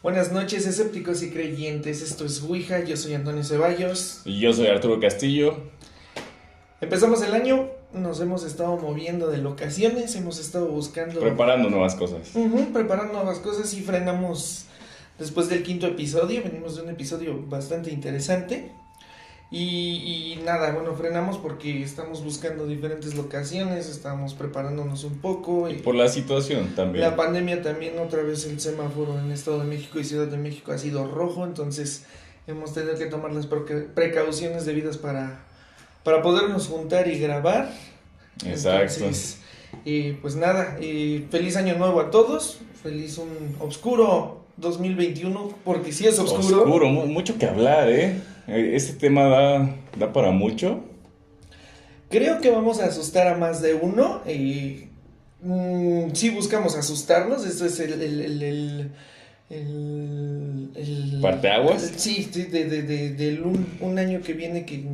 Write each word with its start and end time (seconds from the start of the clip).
Buenas 0.00 0.30
noches, 0.30 0.64
escépticos 0.64 1.24
y 1.24 1.30
creyentes. 1.30 2.02
Esto 2.02 2.24
es 2.24 2.40
Ouija. 2.44 2.84
Yo 2.84 2.96
soy 2.96 3.14
Antonio 3.14 3.42
Ceballos. 3.42 4.20
Y 4.24 4.38
yo 4.38 4.52
soy 4.52 4.68
Arturo 4.68 5.00
Castillo. 5.00 5.56
Empezamos 6.80 7.20
el 7.22 7.34
año, 7.34 7.68
nos 7.92 8.20
hemos 8.20 8.44
estado 8.44 8.76
moviendo 8.76 9.26
de 9.26 9.38
locaciones, 9.38 10.14
hemos 10.14 10.38
estado 10.38 10.68
buscando. 10.68 11.18
Preparando 11.18 11.68
nuevas 11.68 11.96
cosas. 11.96 12.30
Ujú, 12.32 12.72
preparando 12.72 13.14
nuevas 13.14 13.40
cosas 13.40 13.74
y 13.74 13.80
frenamos 13.80 14.66
después 15.18 15.48
del 15.48 15.64
quinto 15.64 15.88
episodio. 15.88 16.44
Venimos 16.44 16.76
de 16.76 16.82
un 16.82 16.90
episodio 16.90 17.44
bastante 17.48 17.90
interesante. 17.90 18.70
Y, 19.50 20.34
y 20.38 20.42
nada, 20.44 20.72
bueno, 20.72 20.94
frenamos 20.94 21.38
porque 21.38 21.82
estamos 21.82 22.22
buscando 22.22 22.66
diferentes 22.66 23.14
locaciones, 23.14 23.88
estamos 23.88 24.34
preparándonos 24.34 25.04
un 25.04 25.18
poco. 25.20 25.70
Y 25.70 25.74
Por 25.76 25.94
la 25.94 26.08
situación 26.08 26.74
también. 26.76 27.02
La 27.02 27.16
pandemia 27.16 27.62
también, 27.62 27.98
otra 27.98 28.22
vez 28.22 28.44
el 28.44 28.60
semáforo 28.60 29.18
en 29.18 29.30
Estado 29.32 29.60
de 29.60 29.64
México 29.64 29.98
y 29.98 30.04
Ciudad 30.04 30.26
de 30.26 30.36
México 30.36 30.72
ha 30.72 30.76
sido 30.78 31.06
rojo, 31.10 31.44
entonces 31.46 32.04
hemos 32.46 32.74
tenido 32.74 32.96
que 32.98 33.06
tomar 33.06 33.32
las 33.32 33.48
preca- 33.48 33.86
precauciones 33.94 34.66
debidas 34.66 34.98
para, 34.98 35.40
para 36.04 36.20
podernos 36.20 36.66
juntar 36.66 37.08
y 37.08 37.18
grabar. 37.18 37.72
Exacto. 38.44 38.94
Entonces, 38.96 39.38
eh, 39.86 40.18
pues 40.20 40.36
nada, 40.36 40.76
feliz 41.30 41.56
año 41.56 41.74
nuevo 41.78 42.00
a 42.00 42.10
todos, 42.10 42.58
feliz 42.82 43.16
un 43.16 43.56
oscuro 43.60 44.42
2021, 44.58 45.54
porque 45.64 45.90
si 45.92 46.06
es 46.06 46.18
oscuro. 46.18 46.64
Oscuro, 46.64 46.88
mu- 46.88 47.06
mucho 47.06 47.38
que 47.38 47.46
hablar, 47.46 47.88
¿eh? 47.90 48.20
Eh, 48.48 48.72
Este 48.74 48.94
tema 48.94 49.24
da, 49.24 49.76
da 49.96 50.12
para 50.12 50.30
mucho. 50.30 50.80
Creo 52.10 52.40
que 52.40 52.50
vamos 52.50 52.80
a 52.80 52.86
asustar 52.86 53.26
a 53.28 53.36
más 53.36 53.60
de 53.60 53.74
uno. 53.74 54.22
Eh, 54.26 54.88
mm, 55.42 56.10
sí 56.14 56.30
buscamos 56.30 56.76
asustarlos. 56.76 57.46
Esto 57.46 57.66
es 57.66 57.78
el... 57.80 57.92
el, 57.94 58.02
el, 58.02 58.42
el, 58.42 58.90
el- 59.50 60.70
el- 60.76 61.18
¿Parteaguas? 61.22 61.92
sí, 61.96 62.30
de, 62.34 62.64
de, 62.64 62.82
de- 62.82 63.14
del 63.14 63.42
un, 63.42 63.66
un 63.80 63.98
año 63.98 64.20
que 64.22 64.32
viene 64.34 64.64
que 64.66 64.84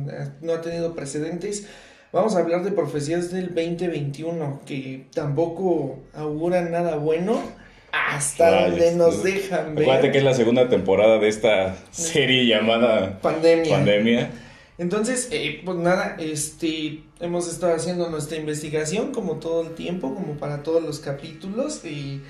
no 0.41 0.53
ha 0.53 0.61
tenido 0.61 0.93
precedentes. 0.95 1.65
Vamos 2.13 2.35
a 2.35 2.39
hablar 2.39 2.63
de 2.63 2.71
profecías 2.71 3.31
del 3.31 3.53
2021 3.53 4.61
que 4.65 5.07
tampoco 5.13 5.99
auguran 6.13 6.71
nada 6.71 6.95
bueno 6.95 7.41
hasta 8.09 8.51
Rayos. 8.51 8.71
donde 8.71 8.95
nos 8.95 9.23
dejan 9.23 9.75
ver. 9.75 9.83
Acuérdate 9.83 10.11
que 10.11 10.17
es 10.19 10.23
la 10.23 10.33
segunda 10.33 10.69
temporada 10.69 11.19
de 11.19 11.27
esta 11.27 11.75
serie 11.91 12.45
llamada 12.45 13.19
pandemia. 13.21 13.75
Pandemia. 13.75 14.31
Entonces, 14.77 15.29
eh, 15.31 15.61
pues 15.63 15.77
nada, 15.77 16.17
este, 16.19 17.03
hemos 17.21 17.47
estado 17.47 17.75
haciendo 17.75 18.09
nuestra 18.09 18.37
investigación 18.37 19.13
como 19.13 19.35
todo 19.35 19.61
el 19.61 19.75
tiempo, 19.75 20.13
como 20.13 20.33
para 20.33 20.63
todos 20.63 20.83
los 20.83 20.99
capítulos 20.99 21.85
y 21.85 22.21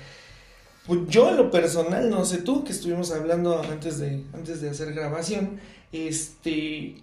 pues 0.86 1.00
yo 1.08 1.28
en 1.28 1.36
lo 1.36 1.50
personal, 1.50 2.08
no 2.08 2.24
sé 2.24 2.38
tú, 2.38 2.62
que 2.62 2.70
estuvimos 2.70 3.10
hablando 3.10 3.60
antes 3.62 3.98
de, 3.98 4.22
antes 4.32 4.60
de 4.60 4.70
hacer 4.70 4.92
grabación, 4.92 5.58
este, 5.90 6.94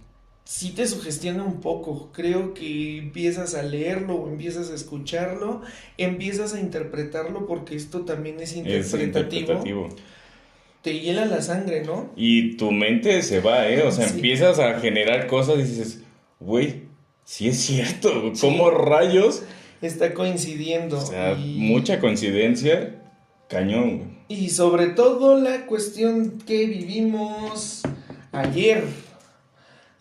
sí 0.44 0.70
te 0.70 0.86
sugestiona 0.86 1.42
un 1.42 1.60
poco, 1.60 2.10
creo 2.12 2.52
que 2.54 2.98
empiezas 2.98 3.54
a 3.54 3.62
leerlo 3.62 4.16
o 4.16 4.28
empiezas 4.28 4.70
a 4.70 4.74
escucharlo, 4.74 5.62
empiezas 5.98 6.52
a 6.54 6.60
interpretarlo 6.60 7.46
porque 7.46 7.74
esto 7.76 8.02
también 8.02 8.36
es 8.40 8.50
Es 8.52 8.56
interpretativo, 8.58 9.88
te 10.82 11.00
hiela 11.00 11.24
la 11.24 11.40
sangre, 11.40 11.82
¿no? 11.82 12.10
Y 12.14 12.56
tu 12.58 12.70
mente 12.70 13.22
se 13.22 13.40
va, 13.40 13.68
¿eh? 13.70 13.82
O 13.82 13.90
sea, 13.90 14.06
Sí. 14.06 14.16
empiezas 14.16 14.58
a 14.58 14.80
generar 14.80 15.26
cosas 15.28 15.58
y 15.58 15.62
dices, 15.62 16.02
güey, 16.40 16.82
sí 17.24 17.48
es 17.48 17.58
cierto. 17.58 18.32
¿Cómo 18.38 18.70
rayos? 18.70 19.44
Está 19.80 20.12
coincidiendo. 20.12 20.98
O 20.98 21.06
sea, 21.06 21.32
y- 21.38 21.56
mucha 21.58 22.00
coincidencia. 22.00 23.00
Cañón, 23.48 23.98
güey. 23.98 24.10
Y 24.28 24.50
sobre 24.50 24.88
todo 24.88 25.38
la 25.40 25.64
cuestión 25.66 26.38
que 26.46 26.66
vivimos 26.66 27.82
ayer. 28.32 28.84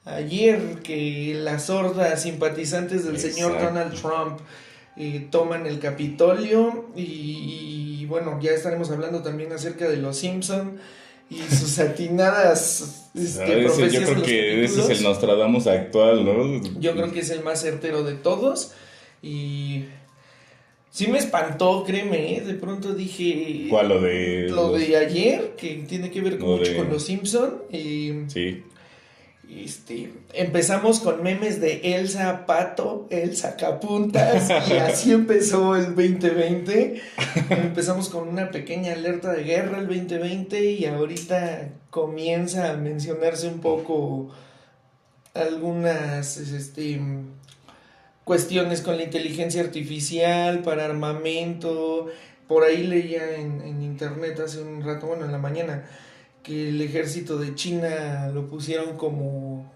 Ayer 0.05 0.59
que 0.83 1.33
las 1.35 1.69
hordas 1.69 2.21
simpatizantes 2.23 3.05
del 3.05 3.19
señor. 3.19 3.53
Donald 3.61 3.93
Trump 3.99 4.39
eh, 4.97 5.27
toman 5.31 5.65
el 5.65 5.79
Capitolio 5.79 6.89
y, 6.95 7.99
y, 8.01 8.05
bueno, 8.07 8.37
ya 8.41 8.51
estaremos 8.51 8.91
hablando 8.91 9.21
también 9.23 9.51
acerca 9.53 9.87
de 9.87 9.97
los 9.97 10.17
Simpson 10.17 10.77
y 11.29 11.37
sus 11.55 11.79
atinadas 11.79 13.09
este, 13.15 13.29
¿Sabes? 13.69 13.93
Yo 13.93 14.01
creo 14.03 14.23
que 14.23 14.63
ese 14.65 14.81
es 14.81 14.89
el 14.89 15.03
Nostradamus 15.03 15.67
actual, 15.67 16.25
¿no? 16.25 16.61
Yo 16.79 16.93
creo 16.93 17.11
que 17.11 17.19
es 17.21 17.29
el 17.29 17.41
más 17.43 17.61
certero 17.61 18.03
de 18.03 18.13
todos 18.15 18.71
y 19.21 19.85
sí 20.91 21.07
me 21.07 21.17
espantó, 21.17 21.85
créeme, 21.85 22.35
¿eh? 22.37 22.41
de 22.41 22.53
pronto 22.55 22.93
dije... 22.93 23.67
¿Cuál? 23.69 23.87
Lo 23.87 24.01
de. 24.01 24.47
Lo 24.49 24.71
los- 24.71 24.79
de 24.79 24.97
ayer, 24.97 25.53
que 25.57 25.85
tiene 25.87 26.11
que 26.11 26.19
ver 26.21 26.37
con, 26.37 26.49
mucho 26.57 26.71
de- 26.71 26.77
con 26.77 26.89
los 26.89 27.03
Simpson. 27.05 27.63
y, 27.71 28.11
Sí. 28.27 28.63
Este, 29.61 30.13
empezamos 30.33 30.99
con 30.99 31.21
memes 31.21 31.61
de 31.61 31.95
Elsa 31.95 32.45
Pato, 32.45 33.07
Elsa 33.09 33.55
Capuntas, 33.55 34.49
y 34.69 34.73
así 34.77 35.11
empezó 35.11 35.75
el 35.75 35.95
2020. 35.95 37.01
Empezamos 37.49 38.09
con 38.09 38.27
una 38.27 38.51
pequeña 38.51 38.93
alerta 38.93 39.31
de 39.31 39.43
guerra 39.43 39.79
el 39.79 39.87
2020 39.87 40.63
y 40.63 40.85
ahorita 40.85 41.69
comienza 41.89 42.71
a 42.71 42.77
mencionarse 42.77 43.47
un 43.47 43.59
poco 43.59 44.31
algunas 45.33 46.37
este, 46.37 47.01
cuestiones 48.23 48.81
con 48.81 48.97
la 48.97 49.03
inteligencia 49.03 49.61
artificial 49.61 50.59
para 50.59 50.85
armamento. 50.85 52.07
Por 52.47 52.63
ahí 52.63 52.83
leía 52.83 53.35
en, 53.35 53.61
en 53.61 53.81
internet 53.81 54.39
hace 54.39 54.61
un 54.61 54.83
rato, 54.83 55.07
bueno, 55.07 55.25
en 55.25 55.31
la 55.31 55.37
mañana, 55.37 55.85
que 56.43 56.69
el 56.69 56.81
ejército 56.81 57.37
de 57.37 57.55
China 57.55 58.29
lo 58.33 58.47
pusieron 58.49 58.97
como, 58.97 59.71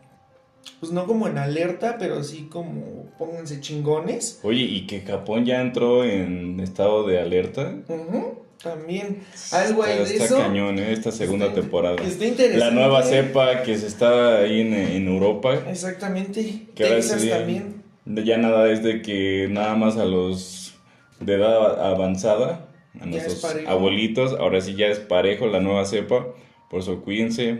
pues 0.80 0.92
no 0.92 1.06
como 1.08 1.28
en 1.28 1.38
alerta, 1.38 1.98
pero 1.98 2.24
sí 2.24 2.48
como 2.52 3.06
pónganse 3.18 3.62
chingones. 3.62 4.40
Oye, 4.44 4.62
y 4.64 4.86
que 4.86 5.02
Japón 5.02 5.46
ya 5.46 5.62
entró 5.62 6.04
en 6.04 6.60
estado 6.60 7.08
de 7.08 7.20
alerta. 7.20 7.74
Ujú, 7.88 8.40
también. 8.62 9.24
Algo 9.52 9.84
hay 9.84 9.94
está, 9.94 10.04
de 10.10 10.14
está 10.14 10.26
eso. 10.26 10.38
cañón, 10.40 10.78
¿eh? 10.80 10.92
Esta 10.92 11.12
segunda 11.12 11.48
Está- 11.48 11.62
temporada. 11.62 11.96
Está 12.04 12.26
interesante. 12.26 12.66
La 12.66 12.72
nueva 12.72 13.02
cepa 13.04 13.64
que 13.64 13.78
se 13.78 13.88
está 13.88 14.40
ahí 14.40 14.62
en, 14.62 14.74
en 14.74 15.08
Europa. 15.08 15.54
Exactamente. 15.70 16.68
Que 16.76 16.84
ahora 16.84 16.96
Texas 16.98 17.22
sí, 17.22 17.30
también. 17.30 17.82
Ya 18.06 18.38
nada 18.38 18.70
es 18.72 18.84
de 18.84 19.02
que 19.02 19.48
nada 19.50 19.76
más 19.76 19.98
a 19.98 20.06
los 20.06 20.76
de 21.20 21.34
edad 21.36 21.86
avanzada, 21.86 22.68
a 23.00 23.06
Ya 23.10 23.18
es 23.22 23.28
nuestros 23.42 23.56
abuelitos, 23.68 24.34
ahora 24.40 24.60
sí 24.62 24.76
ya 24.76 24.88
es 24.88 25.00
parejo 25.00 25.48
la 25.48 25.60
nueva 25.62 25.86
cepa. 25.86 26.28
Por 26.70 26.80
eso 26.82 27.02
cuídense, 27.02 27.60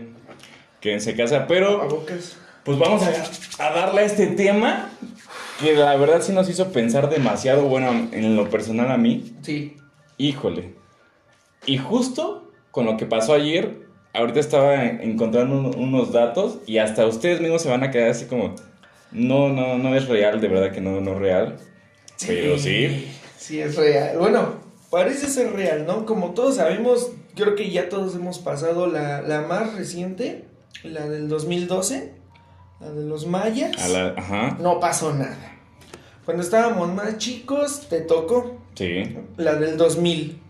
quédense 0.80 1.10
en 1.12 1.16
casa. 1.16 1.46
Pero. 1.46 1.88
Pues 2.64 2.78
vamos 2.78 3.02
a, 3.02 3.66
a 3.66 3.72
darle 3.72 4.02
a 4.02 4.04
este 4.04 4.26
tema 4.26 4.90
que 5.60 5.72
la 5.74 5.96
verdad 5.96 6.20
sí 6.20 6.32
nos 6.32 6.50
hizo 6.50 6.70
pensar 6.70 7.08
demasiado, 7.08 7.62
bueno, 7.62 8.08
en 8.12 8.36
lo 8.36 8.50
personal 8.50 8.90
a 8.92 8.98
mí, 8.98 9.34
Sí. 9.42 9.76
híjole. 10.18 10.74
Y 11.64 11.78
justo 11.78 12.52
con 12.70 12.84
lo 12.84 12.96
que 12.98 13.06
pasó 13.06 13.32
ayer, 13.32 13.86
ahorita 14.12 14.38
estaba 14.40 14.84
encontrando 14.84 15.56
un- 15.58 15.76
unos 15.78 16.12
datos 16.12 16.58
y 16.66 16.76
hasta 16.78 17.06
ustedes 17.06 17.40
mismos 17.40 17.62
se 17.62 17.70
van 17.70 17.82
a 17.84 17.90
quedar 17.90 18.10
así 18.10 18.26
como, 18.26 18.54
no, 19.12 19.48
no, 19.48 19.78
no 19.78 19.94
es 19.96 20.06
real, 20.06 20.40
de 20.42 20.48
verdad 20.48 20.70
que 20.72 20.82
no, 20.82 21.00
no 21.00 21.12
es 21.12 21.18
real. 21.18 21.56
Pero 22.26 22.58
sí. 22.58 23.08
Sí, 23.38 23.60
es 23.60 23.76
real. 23.76 24.18
Bueno, 24.18 24.56
parece 24.90 25.28
ser 25.28 25.52
real, 25.54 25.86
¿no? 25.86 26.04
Como 26.04 26.32
todos 26.34 26.56
sabemos, 26.56 27.12
creo 27.38 27.54
que 27.54 27.70
ya 27.70 27.88
todos 27.88 28.14
hemos 28.16 28.38
pasado 28.40 28.86
la, 28.86 29.22
la 29.22 29.42
más 29.42 29.74
reciente, 29.74 30.44
la 30.82 31.08
del 31.08 31.28
2012, 31.28 32.12
la 32.80 32.90
de 32.90 33.04
los 33.04 33.26
mayas. 33.26 33.76
A 33.78 33.88
la, 33.88 34.14
ajá, 34.16 34.58
No 34.60 34.80
pasó 34.80 35.14
nada. 35.14 35.56
Cuando 36.24 36.42
estábamos 36.42 36.92
más 36.92 37.16
chicos, 37.18 37.86
te 37.88 38.00
tocó 38.00 38.60
sí. 38.74 39.16
la 39.36 39.54
del 39.54 39.76
2000. 39.76 40.40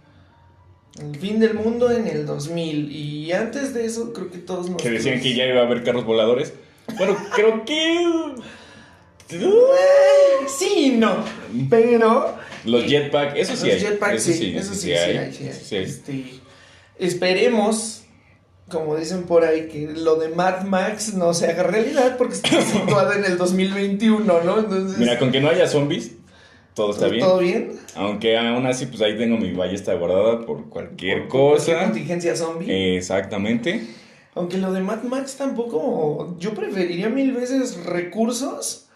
El 1.00 1.16
fin 1.16 1.38
del 1.38 1.54
mundo 1.54 1.90
en 1.92 2.08
el 2.08 2.26
2000. 2.26 2.90
Y 2.90 3.32
antes 3.32 3.74
de 3.74 3.84
eso, 3.84 4.12
creo 4.12 4.30
que 4.30 4.38
todos 4.38 4.68
nos. 4.68 4.82
Que 4.82 4.90
decían 4.90 5.20
que 5.20 5.34
ya 5.34 5.46
iba 5.46 5.60
a 5.60 5.66
haber 5.66 5.84
carros 5.84 6.04
voladores. 6.04 6.54
Bueno, 6.96 7.16
creo 7.34 7.64
que... 7.64 8.34
Sí, 10.48 10.96
no. 10.98 11.22
Pero. 11.68 12.34
Los 12.64 12.86
jetpack, 12.86 13.36
eso 13.36 13.54
sí 13.54 13.66
Los 13.66 13.74
hay. 13.76 13.80
jetpacks, 13.80 14.14
eso 14.14 14.32
sí, 14.32 14.38
sí, 14.38 14.56
eso 14.56 14.74
sí, 14.74 14.80
sí 14.80 14.92
hay. 14.92 15.32
sí 15.32 15.76
hay. 15.76 15.84
Este, 15.84 16.24
esperemos, 16.98 18.04
como 18.70 18.96
dicen 18.96 19.22
por 19.24 19.44
ahí, 19.44 19.68
que 19.68 19.88
lo 19.94 20.16
de 20.16 20.28
Mad 20.30 20.64
Max 20.64 21.14
no 21.14 21.32
se 21.34 21.46
haga 21.46 21.62
realidad 21.64 22.16
porque 22.18 22.34
está 22.34 22.60
situado 22.62 23.12
en 23.14 23.24
el 23.24 23.38
2021, 23.38 24.42
¿no? 24.42 24.58
Entonces, 24.58 24.98
Mira, 24.98 25.18
con 25.18 25.32
que 25.32 25.40
no 25.40 25.48
haya 25.48 25.66
zombies, 25.66 26.12
todo 26.74 26.92
está 26.92 27.08
bien. 27.08 27.24
¿todo 27.24 27.38
bien? 27.38 27.72
Aunque 27.96 28.36
aún 28.38 28.66
así, 28.66 28.86
pues 28.86 29.00
ahí 29.02 29.16
tengo 29.16 29.36
mi 29.36 29.52
ballesta 29.52 29.94
guardada 29.94 30.44
por 30.46 30.68
cualquier 30.68 31.26
Por 31.26 31.28
cualquier 31.28 31.68
cosa. 31.76 31.84
contingencia 31.84 32.36
zombie. 32.36 32.96
Exactamente. 32.96 33.86
Aunque 34.34 34.58
lo 34.58 34.72
de 34.72 34.80
Mad 34.80 35.02
Max 35.02 35.34
tampoco. 35.36 36.36
Yo 36.38 36.54
preferiría 36.54 37.08
mil 37.08 37.32
veces 37.32 37.84
recursos 37.84 38.86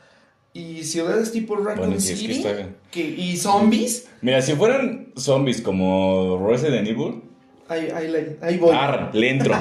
y 0.53 0.85
ciudades 0.85 1.33
tipo 1.33 1.57
Raccoon 1.57 1.79
Bueno, 1.89 2.01
sí, 2.01 2.13
es 2.13 2.21
que 2.21 2.27
City 2.27 2.47
está- 2.47 2.69
que- 2.93 3.01
y 3.09 3.37
zombies. 3.39 4.07
Mira, 4.21 4.41
si 4.43 4.53
fueran 4.53 5.09
zombies 5.17 5.61
como 5.63 6.47
Resident 6.47 6.87
Evil, 6.87 7.23
Ahí, 7.73 7.89
ahí, 8.43 8.59
voy. 8.59 8.75
Ar, 8.77 9.11
le 9.15 9.31
entro. 9.31 9.55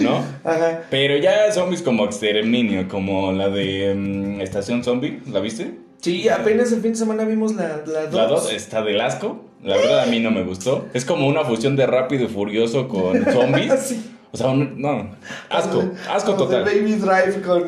¿No? 0.00 0.24
Ajá. 0.44 0.82
Pero 0.90 1.16
ya 1.16 1.52
zombies 1.52 1.82
como 1.82 2.04
exterminio, 2.04 2.88
como 2.88 3.30
la 3.32 3.48
de 3.48 3.94
mm, 3.94 4.40
Estación 4.40 4.82
Zombie, 4.82 5.20
¿la 5.30 5.38
viste? 5.38 5.74
Sí, 6.00 6.28
apenas 6.28 6.72
el 6.72 6.80
fin 6.80 6.92
de 6.92 6.98
semana 6.98 7.24
vimos 7.24 7.54
la 7.54 7.78
2. 7.78 8.12
La 8.12 8.26
2 8.26 8.52
está 8.52 8.82
del 8.82 9.00
asco. 9.00 9.44
La 9.62 9.76
verdad 9.76 10.00
a 10.00 10.06
mí 10.06 10.18
no 10.18 10.30
me 10.30 10.42
gustó. 10.42 10.86
Es 10.94 11.04
como 11.04 11.28
una 11.28 11.44
fusión 11.44 11.76
de 11.76 11.86
rápido 11.86 12.24
y 12.24 12.28
furioso 12.28 12.88
con 12.88 13.24
zombies. 13.32 13.80
Sí. 13.80 14.10
O 14.32 14.36
sea, 14.36 14.48
un- 14.50 14.80
no, 14.80 15.10
asco, 15.48 15.82
asco 16.08 16.36
Como 16.36 16.48
de 16.50 16.56
total. 16.58 16.64
Baby 16.64 16.92
Drive 16.94 17.42
con. 17.42 17.64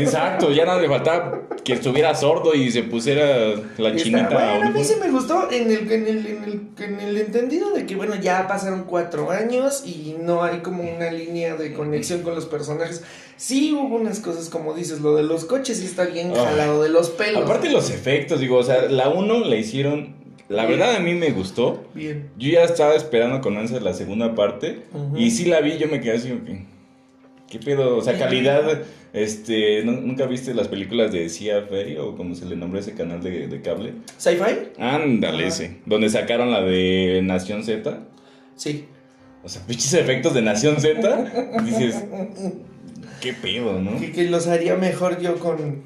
Exacto, 0.00 0.50
ya 0.50 0.64
nada 0.64 0.80
le 0.80 0.88
faltaba 0.88 1.42
que 1.62 1.74
estuviera 1.74 2.14
sordo 2.14 2.54
y 2.54 2.70
se 2.70 2.82
pusiera 2.84 3.54
la 3.76 3.94
chinita. 3.94 4.28
Bueno, 4.30 4.68
a 4.68 4.70
mí 4.70 4.84
sí 4.84 4.94
me 4.98 5.10
gustó 5.10 5.50
en 5.50 5.70
el, 5.70 5.92
en, 5.92 6.06
el, 6.06 6.26
en, 6.26 6.44
el, 6.44 6.60
en 6.82 7.00
el 7.00 7.16
entendido 7.18 7.72
de 7.72 7.84
que, 7.84 7.94
bueno, 7.94 8.14
ya 8.14 8.48
pasaron 8.48 8.84
cuatro 8.84 9.30
años 9.30 9.82
y 9.84 10.16
no 10.18 10.42
hay 10.44 10.60
como 10.60 10.82
una 10.82 11.10
línea 11.10 11.56
de 11.56 11.74
conexión 11.74 12.22
con 12.22 12.34
los 12.34 12.46
personajes. 12.46 13.02
Sí 13.36 13.72
hubo 13.74 13.96
unas 13.96 14.20
cosas, 14.20 14.48
como 14.48 14.72
dices, 14.72 15.00
lo 15.00 15.14
de 15.14 15.22
los 15.24 15.44
coches 15.44 15.78
sí 15.78 15.84
está 15.84 16.06
bien 16.06 16.34
jalado 16.34 16.82
de 16.82 16.88
los 16.88 17.10
pelos. 17.10 17.44
Aparte 17.44 17.70
los 17.70 17.90
efectos, 17.90 18.40
digo, 18.40 18.56
o 18.56 18.62
sea, 18.64 18.88
la 18.88 19.10
1 19.10 19.44
la 19.44 19.56
hicieron, 19.56 20.14
la 20.48 20.64
verdad 20.66 20.96
a 20.96 21.00
mí 21.00 21.14
me 21.14 21.30
gustó. 21.30 21.84
Bien. 21.94 22.30
Yo 22.38 22.50
ya 22.50 22.62
estaba 22.64 22.94
esperando 22.94 23.40
con 23.40 23.56
ansia 23.56 23.80
la 23.80 23.92
segunda 23.94 24.34
parte 24.34 24.82
y 25.16 25.30
sí 25.30 25.44
la 25.46 25.60
vi, 25.60 25.78
yo 25.78 25.88
me 25.88 26.00
quedé 26.00 26.16
así, 26.16 26.32
ok, 26.32 26.48
¿qué 27.50 27.58
pedo? 27.58 27.96
O 27.96 28.02
sea, 28.02 28.18
calidad, 28.18 28.82
este, 29.12 29.82
¿nu- 29.84 30.00
¿nunca 30.00 30.26
viste 30.26 30.54
las 30.54 30.68
películas 30.68 31.12
de 31.12 31.28
Cia 31.28 31.62
Ferry 31.62 31.96
o 31.96 32.16
como 32.16 32.34
se 32.34 32.44
le 32.46 32.56
nombra 32.56 32.80
ese 32.80 32.92
canal 32.94 33.22
de, 33.22 33.46
de 33.48 33.60
cable? 33.62 33.94
¿Sci-Fi? 34.16 34.80
Ándale, 34.82 35.38
Ajá. 35.44 35.48
ese, 35.48 35.76
donde 35.86 36.08
sacaron 36.10 36.50
la 36.50 36.62
de 36.62 37.20
Nación 37.22 37.62
Z. 37.64 38.00
Sí. 38.54 38.86
O 39.44 39.48
sea, 39.48 39.62
pinches 39.66 39.94
efectos 39.94 40.34
de 40.34 40.42
Nación 40.42 40.80
Z, 40.80 41.60
dices, 41.64 42.04
¿qué 43.20 43.32
pedo, 43.32 43.80
no? 43.80 43.98
Que, 43.98 44.12
que 44.12 44.24
los 44.24 44.46
haría 44.46 44.74
mejor 44.76 45.20
yo 45.20 45.38
con 45.38 45.82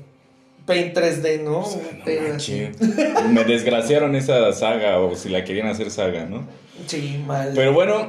Paint 0.67 0.97
3D, 0.97 1.43
¿no? 1.43 1.61
O 1.61 1.65
sea, 1.71 1.83
no 1.99 2.05
Pero 2.05 2.29
manches. 2.29 2.77
Me 3.31 3.45
desgraciaron 3.45 4.15
esa 4.15 4.53
saga, 4.53 4.99
o 5.01 5.15
si 5.17 5.29
la 5.29 5.45
querían 5.45 5.67
hacer 5.69 5.91
saga, 5.91 6.25
¿no? 6.27 6.47
Sí, 6.87 7.23
mal. 7.27 7.53
Pero 7.55 7.73
bueno, 7.73 8.09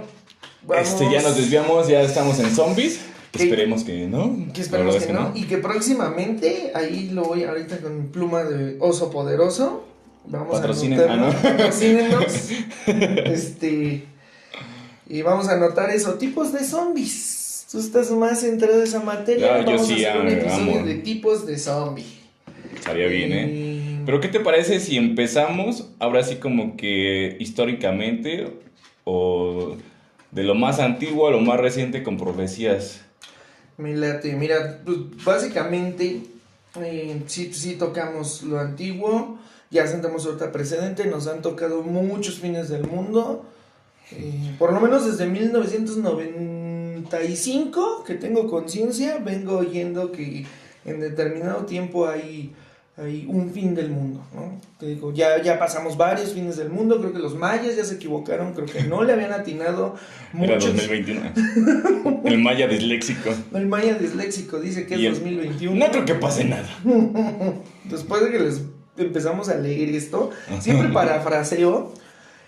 Vamos. 0.67 0.88
este, 0.88 1.11
ya 1.11 1.21
nos 1.21 1.35
desviamos, 1.35 1.88
ya 1.88 2.01
estamos 2.01 2.39
en 2.39 2.50
zombies. 2.53 3.00
Esperemos 3.33 3.83
que 3.83 4.05
no. 4.05 4.35
Que 4.53 4.61
esperemos 4.61 4.95
que 4.97 5.11
no. 5.11 5.31
Y 5.33 5.45
que 5.45 5.57
próximamente, 5.57 6.71
ahí 6.75 7.09
lo 7.11 7.23
voy 7.23 7.44
ahorita 7.44 7.77
con 7.79 8.09
pluma 8.09 8.44
de 8.44 8.77
oso 8.79 9.09
poderoso. 9.09 9.85
Vamos 10.25 10.59
Patrocinen- 10.61 11.00
a 11.07 11.13
anotarlo. 11.13 11.25
ah, 11.27 11.33
¿no? 11.33 11.50
Patrocínenos. 11.57 12.25
este. 13.25 14.05
Y 15.09 15.21
vamos 15.21 15.50
a 15.50 15.53
anotar 15.53 15.89
eso. 15.89 16.13
Tipos 16.13 16.53
de 16.53 16.63
zombies. 16.63 17.65
Tú 17.71 17.79
estás 17.79 18.11
más 18.11 18.41
centrado 18.41 18.77
en 18.77 18.83
esa 18.83 19.00
materia. 19.00 19.59
Yo 19.61 19.65
vamos 19.65 19.88
sí, 19.88 20.05
a 20.05 20.11
hacer 20.11 20.21
un 20.21 20.27
episodio 20.29 20.83
de 20.85 20.95
tipos 20.95 21.45
de 21.47 21.57
zombie. 21.57 22.23
Estaría 22.75 23.08
bien, 23.08 23.34
¿eh? 23.34 23.50
Y- 23.52 23.84
Pero 24.06 24.20
¿qué 24.20 24.28
te 24.28 24.42
parece 24.42 24.80
si 24.81 24.98
empezamos 24.98 25.88
ahora 26.00 26.24
sí 26.24 26.36
como 26.36 26.75
que 26.75 27.38
históricamente 27.40 28.48
o 29.06 29.78
de 30.31 30.44
lo 30.44 30.56
más 30.56 30.80
antiguo 30.80 31.28
a 31.28 31.31
lo 31.31 31.40
más 31.40 31.60
reciente 31.60 32.04
con 32.04 32.18
profecías? 32.18 33.02
Me 33.78 33.96
late. 33.96 34.34
Mira, 34.36 34.81
pues 34.84 34.98
básicamente, 35.24 36.22
eh, 36.81 37.22
sí, 37.28 37.54
sí 37.54 37.75
tocamos 37.75 38.44
lo 38.44 38.60
antiguo, 38.60 39.38
ya 39.72 39.88
sentamos 39.88 40.25
otra 40.25 40.52
precedente, 40.52 41.06
nos 41.06 41.28
han 41.28 41.42
tocado 41.42 41.81
muchos 41.81 42.40
fines 42.40 42.68
del 42.70 42.84
mundo, 42.86 43.46
eh, 44.12 44.54
por 44.60 44.74
lo 44.74 44.80
menos 44.81 45.06
desde 45.06 45.25
1995, 45.28 48.04
que 48.06 48.16
tengo 48.16 48.50
conciencia, 48.50 49.18
vengo 49.18 49.58
oyendo 49.58 50.12
que 50.12 50.46
en 50.86 51.00
determinado 51.00 51.66
tiempo 51.66 52.08
hay, 52.08 52.54
hay 52.95 53.25
un 53.28 53.50
fin 53.51 53.74
del 53.74 53.90
mundo, 53.90 54.24
¿no? 54.36 54.60
Te 54.80 54.86
digo, 54.86 55.12
ya, 55.13 55.42
ya 55.42 55.57
pasamos 55.57 55.98
varios 55.98 56.34
fines 56.34 56.57
del 56.57 56.69
mundo, 56.69 57.00
creo 57.00 57.12
que 57.12 57.18
los 57.19 57.36
mayas 57.36 57.75
ya 57.75 57.84
se 57.84 57.95
equivocaron, 57.95 58.54
creo 58.54 58.68
que 58.68 58.84
no 58.84 59.04
le 59.04 59.13
habían 59.13 59.31
atinado 59.34 59.95
Era 60.34 60.56
muchos... 60.56 60.75
2021. 60.75 62.22
El 62.25 62.38
maya 62.38 62.68
disléxico. 62.68 63.31
El 63.54 63.66
maya 63.68 63.95
disléxico 63.95 64.60
dice 64.60 64.86
que 64.86 64.95
Y 64.98 65.07
es 65.07 65.18
el- 65.18 65.24
2021. 65.24 65.75
No 65.86 65.92
creo 65.92 66.06
que 66.06 66.16
pase 66.16 66.44
nada. 66.45 66.69
Después 67.86 68.24
de 68.24 68.31
que 68.31 68.40
les 68.40 68.62
empezamos 68.98 69.50
a 69.50 69.56
leer 69.56 69.89
esto, 69.89 70.30
siempre 70.60 70.89
parafraseo. 70.89 71.92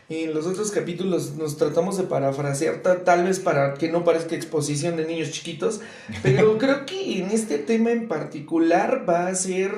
En 0.07 0.35
los 0.35 0.45
otros 0.45 0.69
capítulos 0.69 1.33
nos 1.35 1.57
tratamos 1.57 1.97
de 1.97 2.03
parafrasear, 2.03 2.83
ta- 2.83 3.03
tal 3.03 3.23
vez 3.23 3.39
para 3.39 3.73
que 3.73 3.89
no 3.91 4.03
parezca 4.03 4.35
exposición 4.35 4.97
de 4.97 5.07
niños 5.07 5.31
chiquitos, 5.31 5.81
pero 6.21 6.59
creo 6.59 6.85
que 6.85 7.17
en 7.23 7.31
este 7.31 7.57
tema 7.57 7.89
en 7.91 8.07
particular 8.07 9.03
va 9.09 9.25
a 9.25 9.33
ser 9.33 9.71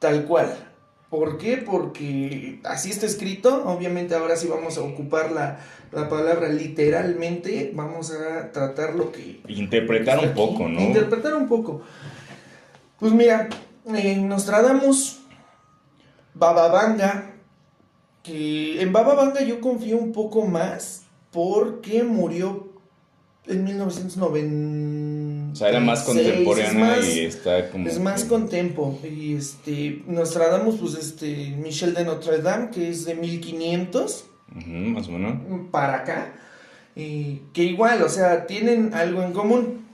tal 0.00 0.24
cual. 0.24 0.66
¿Por 1.08 1.38
qué? 1.38 1.56
Porque 1.56 2.60
así 2.64 2.90
está 2.90 3.06
escrito. 3.06 3.64
Obviamente 3.66 4.14
ahora 4.16 4.36
sí 4.36 4.48
vamos 4.48 4.76
a 4.78 4.82
ocupar 4.82 5.30
la, 5.32 5.58
la 5.92 6.08
palabra 6.08 6.48
literalmente. 6.48 7.72
Vamos 7.74 8.12
a 8.12 8.50
tratar 8.52 8.94
lo 8.94 9.10
que, 9.12 9.40
Interpretar 9.48 10.18
un 10.18 10.24
aquí. 10.26 10.34
poco, 10.36 10.68
¿no? 10.68 10.80
Interpretar 10.80 11.34
un 11.34 11.48
poco. 11.48 11.82
Pues 12.98 13.12
mira, 13.12 13.48
eh, 13.94 14.16
Nostradamus, 14.16 15.20
Baba 16.34 16.68
Vanga, 16.68 17.32
que 18.22 18.80
en 18.80 18.92
Baba 18.92 19.14
Vanga 19.14 19.42
yo 19.42 19.60
confío 19.60 19.96
un 19.98 20.12
poco 20.12 20.44
más 20.46 21.02
porque 21.32 22.04
murió 22.04 22.68
en 23.46 23.64
1990. 23.64 25.09
O 25.52 25.54
sea, 25.56 25.68
era 25.68 25.80
más 25.80 26.02
contemporánea 26.02 26.98
y 27.00 27.20
está 27.20 27.70
como... 27.70 27.88
Es 27.88 27.98
más 27.98 28.22
que- 28.24 28.28
con 28.28 28.48
tempo. 28.48 28.98
Y 29.04 29.34
este, 29.36 30.02
Nostradamus, 30.06 30.76
pues 30.80 30.94
este, 30.94 31.54
Michel 31.56 31.94
de 31.94 32.04
Notre 32.04 32.38
Dame, 32.38 32.70
que 32.70 32.88
es 32.90 33.04
de 33.04 33.14
1500 33.14 34.24
Ujú, 34.56 34.68
más 34.68 35.08
o 35.08 35.12
menos. 35.12 35.36
para 35.70 35.96
acá, 35.98 36.32
y 36.96 37.42
que 37.52 37.62
igual, 37.64 38.02
o 38.02 38.08
sea, 38.08 38.46
tienen 38.46 38.92
algo 38.94 39.22
en 39.22 39.32
común. 39.32 39.86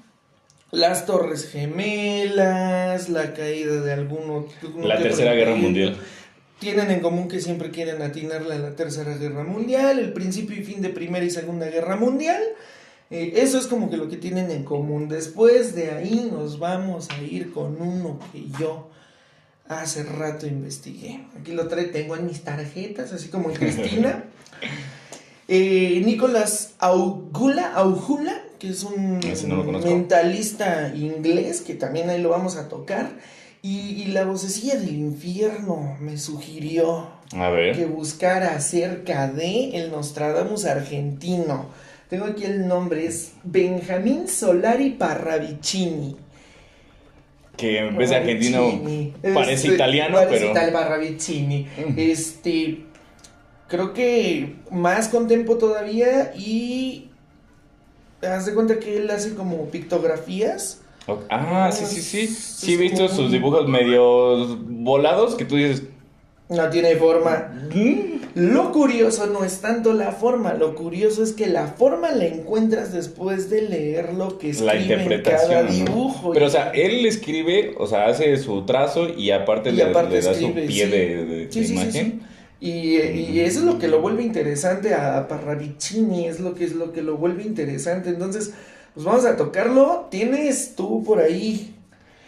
Las 0.73 1.06
Torres 1.06 1.49
Gemelas, 1.50 3.09
la 3.09 3.32
caída 3.35 3.81
de 3.81 3.93
alguno. 3.93 4.47
uno 4.75 4.87
La 4.87 4.99
Tercera 4.99 5.32
Guerra. 5.32 5.55
Mundial. 5.55 5.97
Tienen 6.59 6.91
en 6.91 7.00
común 7.00 7.29
que 7.29 7.38
siempre 7.41 7.70
quieren 7.70 8.00
atinarle 8.02 8.55
a 8.55 8.59
la 8.59 8.75
Tercera 8.75 9.17
Guerra 9.17 9.45
Mundial, 9.45 9.99
el 9.99 10.12
principio 10.12 10.57
y 10.59 10.64
fin 10.64 10.81
de 10.83 10.88
Primera 10.88 11.25
y 11.25 11.31
Segunda 11.31 11.66
Guerra 11.69 11.97
Mundial. 11.97 12.42
Eh, 13.11 13.35
eso 13.37 13.59
es 13.59 13.67
como 13.67 13.89
que 13.89 13.97
lo 13.97 14.09
que 14.09 14.17
tienen 14.17 14.51
en 14.51 14.65
común. 14.65 15.09
Después 15.09 15.75
de 15.75 15.93
ahí 15.93 16.29
nos 16.33 16.59
vamos 16.59 17.09
a 17.11 17.23
ir 17.23 17.53
con 17.53 17.81
uno 17.81 18.19
que 18.33 18.47
yo 18.59 18.89
hace 19.69 20.03
rato 20.05 20.47
investigué. 20.47 21.25
Aquí 21.41 21.53
lo 21.53 21.69
trae, 21.69 21.85
tengo 21.85 22.17
en 22.17 22.27
mis 22.27 22.43
tarjetas, 22.43 23.13
así 23.13 23.29
como 23.29 23.51
en 23.51 23.57
Cristina. 23.59 24.25
Eh, 25.49 26.03
Nicolás 26.05 26.75
Augula, 26.79 27.73
Aujula, 27.75 28.43
que 28.59 28.71
es 28.71 28.83
un 28.83 29.21
Ese 29.23 29.47
no 29.47 29.63
mentalista 29.63 30.93
inglés, 30.95 31.61
que 31.61 31.75
también 31.75 32.11
ahí 32.11 32.21
lo 32.21 32.31
vamos 32.31 32.57
a 32.57 32.69
tocar. 32.69 33.11
Y, 33.63 34.03
y 34.03 34.07
la 34.07 34.25
vocecilla 34.25 34.75
del 34.77 34.91
infierno 34.95 35.97
me 36.01 36.19
sugirió 36.19 37.09
A 37.37 37.51
ver. 37.51 37.75
que 37.77 37.87
buscara 37.87 38.55
acerca 38.55 39.29
de 39.29 39.71
el 39.77 39.91
Nostradamus 39.91 40.65
argentino. 40.65 41.67
Tengo 42.09 42.27
aquí 42.27 42.45
el 42.45 42.69
nombre, 42.69 43.07
es 43.07 43.33
Benjamín 43.43 44.29
Solari 44.29 44.91
Parravicini. 44.91 46.17
Que 47.57 47.79
en 47.79 47.97
vez 47.97 48.11
de 48.11 48.17
argentino 48.17 48.81
parece 49.35 49.55
Este, 49.55 49.75
italiano, 49.75 50.15
parece 50.17 50.41
pero... 50.41 50.53
tal 50.53 50.73
Parravicini. 50.73 51.63
Mm. 51.65 51.95
Este, 51.99 52.85
creo 53.69 53.93
que 53.93 54.57
más 54.71 55.09
con 55.09 55.27
tempo 55.27 55.57
todavía 55.57 56.33
y 56.37 57.11
haz 58.23 58.47
de 58.47 58.55
cuenta 58.55 58.79
que 58.79 58.99
él 58.99 59.11
hace 59.11 59.35
como 59.35 59.65
pictografías. 59.71 60.83
Ah, 61.31 61.71
sí, 61.73 61.87
sí, 61.87 62.03
sí. 62.03 62.27
Sí 62.29 62.75
he 62.75 62.77
visto 62.77 63.09
sus 63.09 63.31
dibujos 63.33 63.69
medio 63.69 64.57
volados 64.59 65.35
que 65.35 65.45
tú 65.45 65.57
dices... 65.57 65.85
No 66.49 66.69
tiene 66.71 66.95
forma. 66.97 67.53
"Mm". 67.75 68.15
Lo 68.38 68.71
curioso 68.71 69.26
no 69.28 69.45
es 69.45 69.62
tanto 69.62 69.95
la 69.95 70.12
forma, 70.12 70.52
lo 70.52 70.75
curioso 70.75 71.23
es 71.23 71.33
que 71.33 71.47
la 71.47 71.69
forma 71.69 72.11
la 72.11 72.26
encuentras 72.26 72.93
después 72.93 73.49
de 73.49 73.62
leer 73.62 74.12
lo 74.12 74.37
que 74.37 74.50
escribe 74.50 74.75
La 74.75 74.78
en 74.83 74.88
cada 74.88 75.02
interpretación. 75.02 75.66
¿no? 75.66 75.73
dibujo. 75.73 76.33
Pero, 76.35 76.45
o 76.47 76.50
sea, 76.50 76.71
él 76.75 77.07
escribe, 77.07 77.75
o 77.78 77.87
sea, 77.87 78.09
hace 78.09 78.37
su 78.37 78.66
trazo 78.66 79.09
y 79.09 79.31
aparte, 79.31 79.71
Y 79.71 79.73
le, 79.73 79.85
aparte 79.85 80.16
le 80.16 80.21
da 80.21 80.33
escribe, 80.33 80.61
su 80.62 80.66
pie 80.69 80.85
sí. 80.85 80.90
de, 80.90 81.25
de- 81.25 81.52
Sí, 81.52 81.61
de 81.61 81.66
sí, 81.66 81.76
sí, 81.78 81.83
imagen. 81.83 82.21
Y, 82.61 82.97
y 82.99 83.40
eso 83.40 83.61
es 83.61 83.64
lo 83.64 83.78
que 83.78 83.88
lo 83.88 84.00
vuelve 84.02 84.23
interesante 84.23 84.93
a 84.93 85.28
Parravicini, 85.28 86.26
es 86.26 86.38
lo 86.40 86.55
que 86.55 86.64
es 86.64 86.73
lo 86.75 86.93
que 86.93 87.00
lo 87.02 87.16
vuelve 87.16 87.43
interesante. 87.43 88.11
Entonces, 88.11 88.52
pues 88.93 89.07
vamos 89.07 89.25
a 89.25 89.37
tocarlo. 89.37 90.09
Tienes 90.11 90.75
tú 90.76 91.02
por 91.05 91.21
ahí 91.21 91.75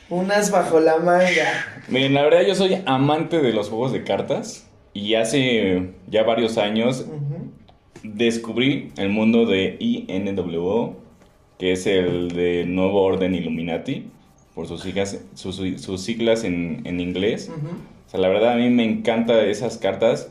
unas 0.09 0.51
bajo 0.51 0.81
la 0.81 0.97
manga. 0.99 1.67
Miren, 1.89 2.15
la 2.15 2.23
verdad 2.23 2.41
yo 2.47 2.55
soy 2.55 2.79
amante 2.87 3.41
de 3.43 3.53
los 3.53 3.69
juegos 3.69 3.93
de 3.93 4.05
cartas 4.05 4.65
y 4.95 5.15
hace 5.15 5.91
ya 6.09 6.23
varios 6.23 6.59
años 6.59 7.07
descubrí 8.03 8.93
el 8.97 9.11
mundo 9.11 9.47
de 9.47 9.77
INWO, 9.81 10.97
que 11.59 11.73
es 11.73 11.87
el 11.87 12.31
de 12.31 12.65
Nuevo 12.67 13.03
Orden 13.03 13.35
Illuminati, 13.35 14.07
por 14.55 14.67
sus 14.67 14.83
siglas, 14.83 15.21
sus, 15.35 15.61
sus 15.77 16.01
siglas 16.01 16.45
en, 16.45 16.83
en 16.85 17.01
inglés. 17.01 17.51
O 18.07 18.11
sea, 18.11 18.21
la 18.21 18.29
verdad 18.29 18.55
a 18.55 18.57
mí 18.57 18.71
me 18.71 18.85
encantan 18.85 19.39
esas 19.49 19.79
cartas. 19.79 20.31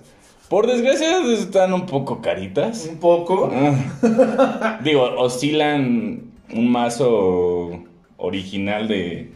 Por 0.49 0.65
desgracia 0.65 1.21
están 1.33 1.73
un 1.73 1.85
poco 1.85 2.21
caritas. 2.21 2.87
Un 2.89 2.97
poco. 2.97 3.51
Ah. 3.53 4.79
Digo, 4.83 5.03
oscilan 5.17 6.21
un 6.53 6.71
mazo 6.71 7.83
original 8.17 8.87
de, 8.87 9.31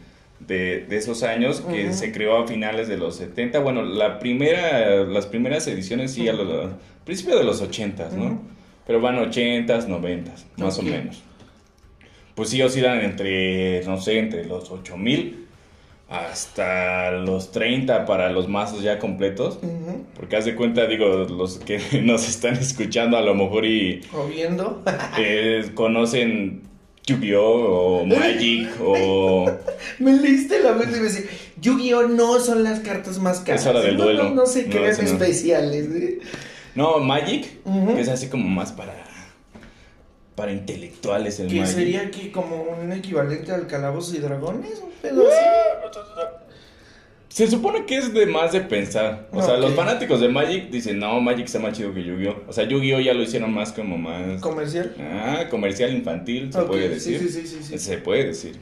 de, 0.52 0.80
de 0.86 0.96
esos 0.96 1.22
años 1.22 1.60
que 1.60 1.86
Ujú. 1.86 1.94
se 1.94 2.12
creó 2.12 2.38
a 2.38 2.46
finales 2.46 2.88
de 2.88 2.96
los 2.96 3.16
70. 3.16 3.58
Bueno, 3.60 3.82
la 3.82 4.18
primera, 4.18 5.04
las 5.04 5.26
primeras 5.26 5.66
ediciones 5.66 6.12
sí, 6.12 6.28
a 6.28 6.32
los, 6.32 6.70
principio 7.04 7.36
de 7.36 7.44
los 7.44 7.60
80, 7.60 8.10
¿no? 8.16 8.24
Ujú. 8.24 8.40
Pero 8.86 9.00
van 9.00 9.16
80s, 9.16 9.86
90s, 9.86 10.44
más 10.56 10.78
Ok. 10.78 10.84
o 10.84 10.86
menos. 10.86 11.22
Pues 12.34 12.48
sí 12.50 12.60
oscilan 12.62 13.00
entre, 13.00 13.84
no 13.84 14.00
sé, 14.00 14.18
entre 14.18 14.44
los 14.44 14.70
8000 14.70 15.38
hasta 16.08 17.10
los 17.12 17.52
30 17.52 18.04
para 18.04 18.30
los 18.30 18.46
mazos 18.48 18.82
ya 18.82 18.98
completos. 18.98 19.58
Ujú. 19.62 20.04
Porque 20.14 20.36
haz 20.36 20.44
de 20.44 20.54
cuenta, 20.54 20.86
digo, 20.86 21.06
los 21.08 21.58
que 21.58 21.80
nos 22.02 22.28
están 22.28 22.54
escuchando 22.54 23.16
a 23.16 23.22
lo 23.22 23.34
mejor 23.34 23.64
y 23.64 24.00
O 24.12 24.26
viendo. 24.26 24.82
eh, 25.18 25.70
conocen 25.74 26.62
Yu-Gi-Oh! 27.06 28.02
o 28.02 28.06
Magic 28.06 28.68
o... 28.80 29.50
Me 29.98 30.12
leíste 30.16 30.60
la 30.62 30.72
mente 30.74 30.96
y 30.96 31.00
me 31.00 31.06
decía, 31.08 31.28
Yu-Gi-Oh! 31.60 32.08
no 32.08 32.38
son 32.40 32.62
las 32.62 32.80
cartas 32.80 33.18
más 33.18 33.40
caras. 33.40 33.62
Es 33.62 33.66
hora 33.66 33.80
del 33.80 33.96
duelo. 33.96 34.24
No, 34.24 34.30
no 34.34 34.46
se 34.46 34.64
No, 34.64 34.70
crean 34.70 34.90
ese 34.90 35.02
no. 35.02 35.08
especiales. 35.10 35.86
¿eh? 35.90 36.18
No, 36.74 36.98
Magic, 37.00 37.62
que 37.94 38.00
es 38.00 38.08
así 38.08 38.28
como 38.28 38.48
más 38.48 38.72
para... 38.72 38.94
Para 40.36 40.52
intelectuales 40.52 41.38
el 41.40 41.48
Que 41.48 41.60
Magic. 41.60 41.74
sería 41.74 42.10
que 42.10 42.32
como 42.32 42.62
un 42.62 42.90
equivalente 42.92 43.52
al 43.52 43.66
Calabozos 43.66 44.14
y 44.14 44.18
Dragones, 44.18 44.80
un 44.82 44.90
pedo 45.02 45.26
así. 45.28 45.38
Se 47.32 47.46
supone 47.48 47.86
que 47.86 47.96
es 47.96 48.12
de 48.12 48.26
más 48.26 48.52
de 48.52 48.60
pensar. 48.60 49.26
O 49.32 49.42
sea, 49.42 49.56
los 49.56 49.72
fanáticos 49.72 50.20
de 50.20 50.28
Magic 50.28 50.68
dicen, 50.68 50.98
no, 50.98 51.18
Magic 51.18 51.46
está 51.46 51.58
más 51.60 51.72
chido 51.72 51.94
que 51.94 52.04
Yu-Gi-Oh! 52.04 52.42
O 52.46 52.52
sea, 52.52 52.64
Yu-Gi-Oh! 52.64 53.00
ya 53.00 53.14
lo 53.14 53.22
hicieron 53.22 53.54
más 53.54 53.72
como 53.72 53.96
más... 53.96 54.38
Comercial. 54.42 54.94
Ah, 55.00 55.44
comercial 55.48 55.94
infantil, 55.94 56.52
se 56.52 56.60
puede 56.62 56.90
decir. 56.90 57.18
sí, 57.20 57.28
sí, 57.30 57.46
sí, 57.46 57.58
sí. 57.62 57.78
Se 57.78 57.96
puede 57.96 58.24
decir. 58.26 58.60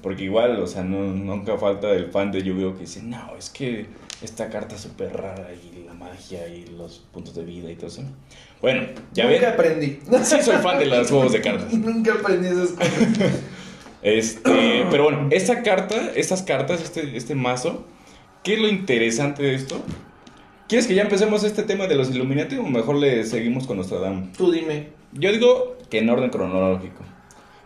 Porque 0.00 0.24
igual, 0.24 0.58
o 0.58 0.66
sea, 0.66 0.84
no, 0.84 1.02
nunca 1.02 1.58
falta 1.58 1.90
el 1.90 2.06
fan 2.06 2.32
de 2.32 2.42
Yu-Gi-Oh! 2.42 2.74
que 2.74 2.80
dice, 2.80 3.02
no, 3.02 3.36
es 3.38 3.50
que 3.50 3.86
esta 4.22 4.48
carta 4.48 4.76
es 4.76 4.80
súper 4.80 5.12
rara 5.14 5.50
y 5.52 5.84
la 5.86 5.92
magia 5.92 6.48
y 6.48 6.64
los 6.78 7.00
puntos 7.12 7.34
de 7.34 7.44
vida 7.44 7.70
y 7.70 7.74
todo 7.76 7.88
eso. 7.88 8.04
Bueno, 8.62 8.86
ya 9.12 9.24
Nunca 9.24 9.38
ven, 9.38 9.52
aprendí. 9.52 9.98
sí 10.24 10.36
soy 10.42 10.56
fan 10.56 10.78
de 10.78 10.86
los 10.86 11.08
juegos 11.10 11.32
de 11.32 11.42
cartas. 11.42 11.74
Nunca 11.74 12.14
aprendí 12.14 12.46
esas 12.48 12.70
cosas. 12.70 12.92
Este, 14.00 14.86
pero 14.92 15.02
bueno, 15.04 15.26
esta 15.32 15.62
carta, 15.64 16.12
estas 16.14 16.42
cartas, 16.42 16.80
este, 16.80 17.16
este 17.16 17.34
mazo, 17.34 17.84
¿qué 18.42 18.54
es 18.54 18.60
lo 18.60 18.68
interesante 18.68 19.42
de 19.42 19.54
esto? 19.54 19.82
¿Quieres 20.68 20.86
que 20.86 20.94
ya 20.94 21.02
empecemos 21.02 21.44
este 21.44 21.62
tema 21.62 21.86
de 21.86 21.94
los 21.94 22.10
Illuminati 22.10 22.56
o 22.56 22.62
mejor 22.64 22.96
le 22.96 23.24
seguimos 23.24 23.66
con 23.66 23.78
Nostradamus? 23.78 24.32
Tú 24.32 24.52
dime. 24.52 24.88
Yo 25.12 25.32
digo 25.32 25.78
que 25.88 25.98
en 25.98 26.10
orden 26.10 26.28
cronológico. 26.28 27.02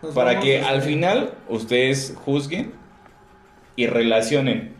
Nos 0.01 0.13
Para 0.13 0.39
que 0.39 0.61
al 0.61 0.81
final 0.81 1.33
ustedes 1.49 2.13
juzguen 2.23 2.71
y 3.75 3.87
relacionen 3.87 4.73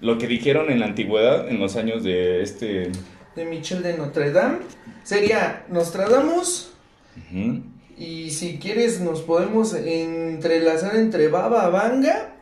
lo 0.00 0.18
que 0.18 0.28
dijeron 0.28 0.70
en 0.70 0.80
la 0.80 0.86
antigüedad, 0.86 1.48
en 1.48 1.58
los 1.58 1.76
años 1.76 2.04
de 2.04 2.42
este... 2.42 2.92
De 3.34 3.44
Michel 3.44 3.82
de 3.82 3.96
Notre 3.96 4.30
Dame. 4.30 4.58
Sería 5.02 5.64
Nostradamus. 5.68 6.70
ujú, 7.16 7.62
Y 7.96 8.30
si 8.30 8.58
quieres, 8.58 9.00
nos 9.00 9.22
podemos 9.22 9.74
entrelazar 9.74 10.94
entre 10.94 11.28
Baba 11.28 11.68
Vanga. 11.70 12.33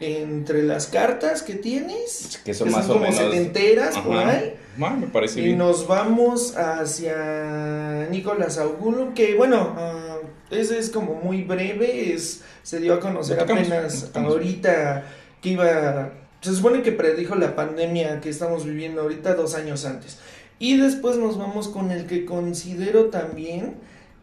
Entre 0.00 0.62
las 0.62 0.86
cartas 0.86 1.42
que 1.42 1.54
tienes. 1.54 2.40
Que 2.44 2.54
son 2.54 2.70
más 2.70 2.88
o 2.88 2.94
como 2.94 3.04
menos... 3.06 3.18
setenteras 3.18 3.98
por 3.98 4.16
ahí. 4.16 4.54
Ah, 4.80 4.96
me 4.96 5.08
parece 5.08 5.40
Y 5.40 5.44
bien. 5.46 5.58
nos 5.58 5.88
vamos 5.88 6.56
hacia 6.56 8.06
Nicolás 8.10 8.58
Augulum, 8.58 9.12
que 9.12 9.34
bueno, 9.34 9.74
ah, 9.76 10.18
ese 10.50 10.78
es 10.78 10.90
como 10.90 11.14
muy 11.14 11.42
breve, 11.42 12.14
es, 12.14 12.42
se 12.62 12.78
dio 12.78 12.94
a 12.94 13.00
conocer 13.00 13.38
tocamos, 13.38 13.66
apenas 13.66 14.10
ahorita 14.14 15.04
que 15.40 15.48
iba, 15.50 16.12
se 16.40 16.54
supone 16.54 16.82
que 16.82 16.92
predijo 16.92 17.34
la 17.34 17.56
pandemia 17.56 18.20
que 18.20 18.28
estamos 18.28 18.64
viviendo 18.64 19.02
ahorita 19.02 19.34
dos 19.34 19.54
años 19.54 19.84
antes. 19.84 20.18
Y 20.60 20.76
después 20.76 21.16
nos 21.16 21.38
vamos 21.38 21.68
con 21.68 21.90
el 21.90 22.06
que 22.06 22.24
considero 22.24 23.06
también 23.06 23.76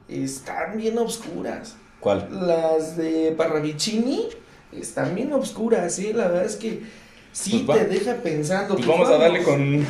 están 0.07 0.77
bien 0.77 0.97
obscuras. 0.97 1.75
¿Cuál? 1.99 2.27
Las 2.31 2.97
de 2.97 3.33
Parravicini 3.37 4.29
están 4.81 5.15
bien 5.15 5.33
obscuras, 5.33 5.95
sí, 5.95 6.13
la 6.13 6.27
verdad 6.27 6.45
es 6.45 6.55
que 6.55 6.81
sí 7.31 7.63
Pues 7.65 7.79
te 7.79 7.85
deja 7.85 8.15
pensando. 8.15 8.75
Pues 8.75 8.85
Pues 8.85 8.97
vamos 8.97 9.09
a 9.13 9.17
darle 9.17 9.39
vamos. 9.39 9.55
con... 9.55 9.85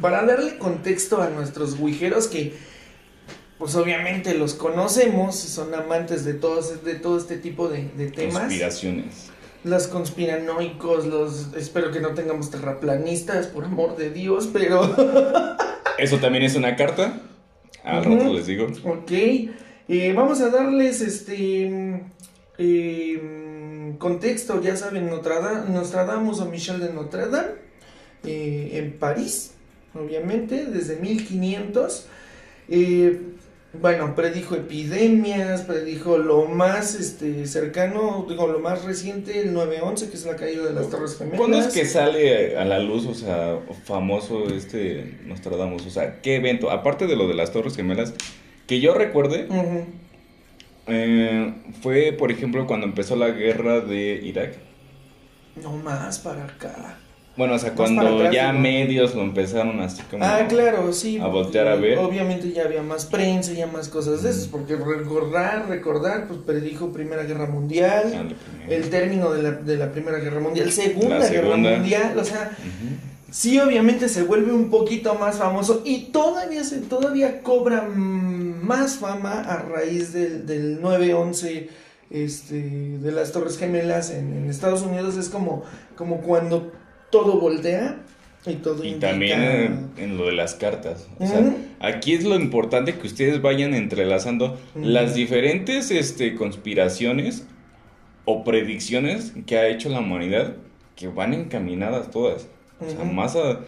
Para 0.00 0.24
darle 0.24 0.58
contexto 0.58 1.22
a 1.22 1.30
nuestros 1.30 1.78
guijeros 1.78 2.26
que, 2.26 2.54
pues 3.58 3.74
obviamente 3.76 4.34
los 4.34 4.54
conocemos, 4.54 5.36
son 5.36 5.72
amantes 5.74 6.24
de, 6.24 6.34
todos, 6.34 6.84
de 6.84 6.94
todo 6.94 7.16
este 7.16 7.38
tipo 7.38 7.68
de, 7.68 7.88
de 7.96 8.10
temas. 8.10 8.40
Conspiraciones. 8.40 9.30
Los 9.62 9.86
conspiranoicos, 9.86 11.06
los... 11.06 11.54
Espero 11.56 11.90
que 11.92 12.00
no 12.00 12.10
tengamos 12.10 12.50
terraplanistas, 12.50 13.46
por 13.46 13.64
amor 13.64 13.96
de 13.96 14.10
Dios, 14.10 14.48
pero... 14.52 14.94
Eso 15.98 16.18
también 16.18 16.42
es 16.44 16.56
una 16.56 16.74
carta. 16.76 17.20
Al 17.84 18.04
rato 18.04 18.32
les 18.32 18.46
digo. 18.46 18.66
ok. 18.84 19.10
eh, 19.10 20.12
vamos 20.14 20.40
a 20.40 20.50
darles 20.50 21.00
este... 21.00 21.70
mm, 21.70 22.00
eh, 22.58 23.43
contexto, 24.08 24.60
ya 24.60 24.76
saben, 24.76 25.08
Nostrada- 25.08 25.64
Nostradamus 25.66 26.38
o 26.40 26.44
Michel 26.44 26.78
de 26.78 26.92
Notre 26.92 27.26
Dame, 27.30 27.52
eh, 28.26 28.72
en 28.74 28.92
París, 28.98 29.52
obviamente, 29.94 30.66
desde 30.66 30.96
1500. 30.96 32.06
Eh, 32.68 33.18
bueno, 33.80 34.14
predijo 34.14 34.54
epidemias, 34.56 35.62
predijo 35.62 36.18
lo 36.18 36.44
más 36.44 36.94
este, 36.94 37.46
cercano, 37.46 38.26
digo, 38.28 38.46
lo 38.46 38.58
más 38.60 38.84
reciente, 38.84 39.40
el 39.40 39.52
9-11, 39.54 40.10
que 40.10 40.16
es 40.16 40.24
la 40.26 40.36
caída 40.36 40.64
de 40.66 40.74
las 40.74 40.90
Torres 40.90 41.16
Gemelas. 41.16 41.38
¿Cuándo 41.38 41.58
es 41.58 41.68
que 41.68 41.84
sale 41.86 42.56
a 42.58 42.64
la 42.66 42.78
luz, 42.78 43.06
o 43.06 43.14
sea, 43.14 43.58
famoso 43.84 44.44
este 44.54 45.16
Nostradamus? 45.24 45.86
O 45.86 45.90
sea, 45.90 46.20
¿qué 46.20 46.36
evento? 46.36 46.70
Aparte 46.70 47.06
de 47.06 47.16
lo 47.16 47.26
de 47.26 47.34
las 47.34 47.52
Torres 47.52 47.74
Gemelas, 47.74 48.12
que 48.66 48.80
yo 48.80 48.94
recuerde. 48.94 49.48
Eh, 50.86 51.54
fue, 51.82 52.12
por 52.12 52.30
ejemplo, 52.30 52.66
cuando 52.66 52.86
empezó 52.86 53.16
la 53.16 53.28
guerra 53.30 53.80
de 53.80 54.20
Irak. 54.22 54.54
No 55.62 55.72
más 55.76 56.18
para 56.18 56.44
acá. 56.44 56.98
Bueno, 57.36 57.54
o 57.54 57.58
sea, 57.58 57.70
Más 57.70 57.76
cuando 57.76 58.16
atrás, 58.16 58.32
ya 58.32 58.52
¿no? 58.52 58.60
medios 58.60 59.12
lo 59.16 59.22
empezaron 59.22 59.80
así 59.80 60.02
como... 60.08 60.24
Ah, 60.24 60.46
claro, 60.48 60.92
sí. 60.92 61.18
a 61.18 61.26
voltear 61.26 61.66
a 61.66 61.74
ver. 61.74 61.98
Obviamente 61.98 62.52
ya 62.52 62.62
había 62.62 62.82
más 62.82 63.06
prensa, 63.06 63.52
ya 63.52 63.66
más 63.66 63.88
cosas 63.88 64.22
de 64.22 64.30
esas, 64.30 64.46
porque 64.46 64.76
recordar, 64.76 65.68
recordar, 65.68 66.28
pues 66.28 66.38
predijo 66.46 66.92
Primera 66.92 67.24
Guerra 67.24 67.46
Mundial, 67.46 68.12
Ah, 68.14 68.68
el 68.68 68.88
término 68.88 69.32
de 69.32 69.42
la, 69.42 69.50
de 69.50 69.76
la 69.76 69.90
Primera 69.90 70.18
Guerra 70.18 70.38
Mundial, 70.38 70.70
Segunda 70.70 71.18
La 71.18 71.28
Guerra 71.28 71.48
segunda. 71.48 71.70
Mundial, 71.72 72.18
o 72.18 72.24
sea. 72.24 72.56
Sí 73.34 73.58
obviamente 73.58 74.08
se 74.08 74.22
vuelve 74.22 74.52
un 74.52 74.70
poquito 74.70 75.16
más 75.16 75.38
famoso 75.38 75.82
y 75.84 76.12
todavía 76.12 76.62
se 76.62 76.78
todavía 76.78 77.42
cobra 77.42 77.82
más 77.82 78.96
fama 78.98 79.40
a 79.40 79.56
raíz 79.62 80.12
del, 80.12 80.46
del 80.46 80.80
9-11 80.80 81.66
este, 82.10 82.54
de 83.00 83.10
las 83.12 83.32
Torres 83.32 83.58
Gemelas 83.58 84.10
en, 84.10 84.32
en 84.36 84.48
Estados 84.48 84.82
Unidos, 84.82 85.16
es 85.16 85.28
como, 85.30 85.64
como 85.96 86.20
cuando 86.20 86.70
todo 87.10 87.40
voltea 87.40 87.96
y 88.46 88.54
todo 88.54 88.84
Y 88.84 88.88
indica- 88.90 89.08
también 89.10 89.42
en, 89.42 89.90
en 89.96 90.16
lo 90.16 90.26
de 90.26 90.32
las 90.32 90.54
cartas. 90.54 91.08
O 91.18 91.26
sea, 91.26 91.56
aquí 91.80 92.12
es 92.14 92.22
lo 92.22 92.36
importante 92.36 92.94
que 92.94 93.06
ustedes 93.08 93.42
vayan 93.42 93.74
entrelazando 93.74 94.56
las 94.76 95.14
diferentes 95.16 95.90
este, 95.90 96.36
conspiraciones 96.36 97.46
o 98.26 98.44
predicciones 98.44 99.32
que 99.44 99.58
ha 99.58 99.66
hecho 99.66 99.88
la 99.88 99.98
humanidad 100.00 100.54
que 100.94 101.08
van 101.08 101.34
encaminadas 101.34 102.10
todas. 102.12 102.46
O 102.80 102.88
sea, 102.88 103.04
más 103.04 103.36
a... 103.36 103.60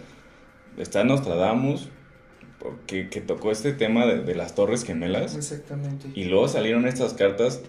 Está 0.79 1.05
Nostradamus, 1.05 1.89
que, 2.87 3.09
que 3.09 3.21
tocó 3.21 3.51
este 3.51 3.73
tema 3.73 4.05
de, 4.07 4.21
de 4.23 4.35
las 4.35 4.55
Torres 4.55 4.85
Gemelas. 4.85 5.35
Exactamente. 5.35 6.09
Y 6.15 6.25
luego 6.25 6.49
salieron 6.49 6.87
estas 6.87 7.15
cartas, 7.15 7.63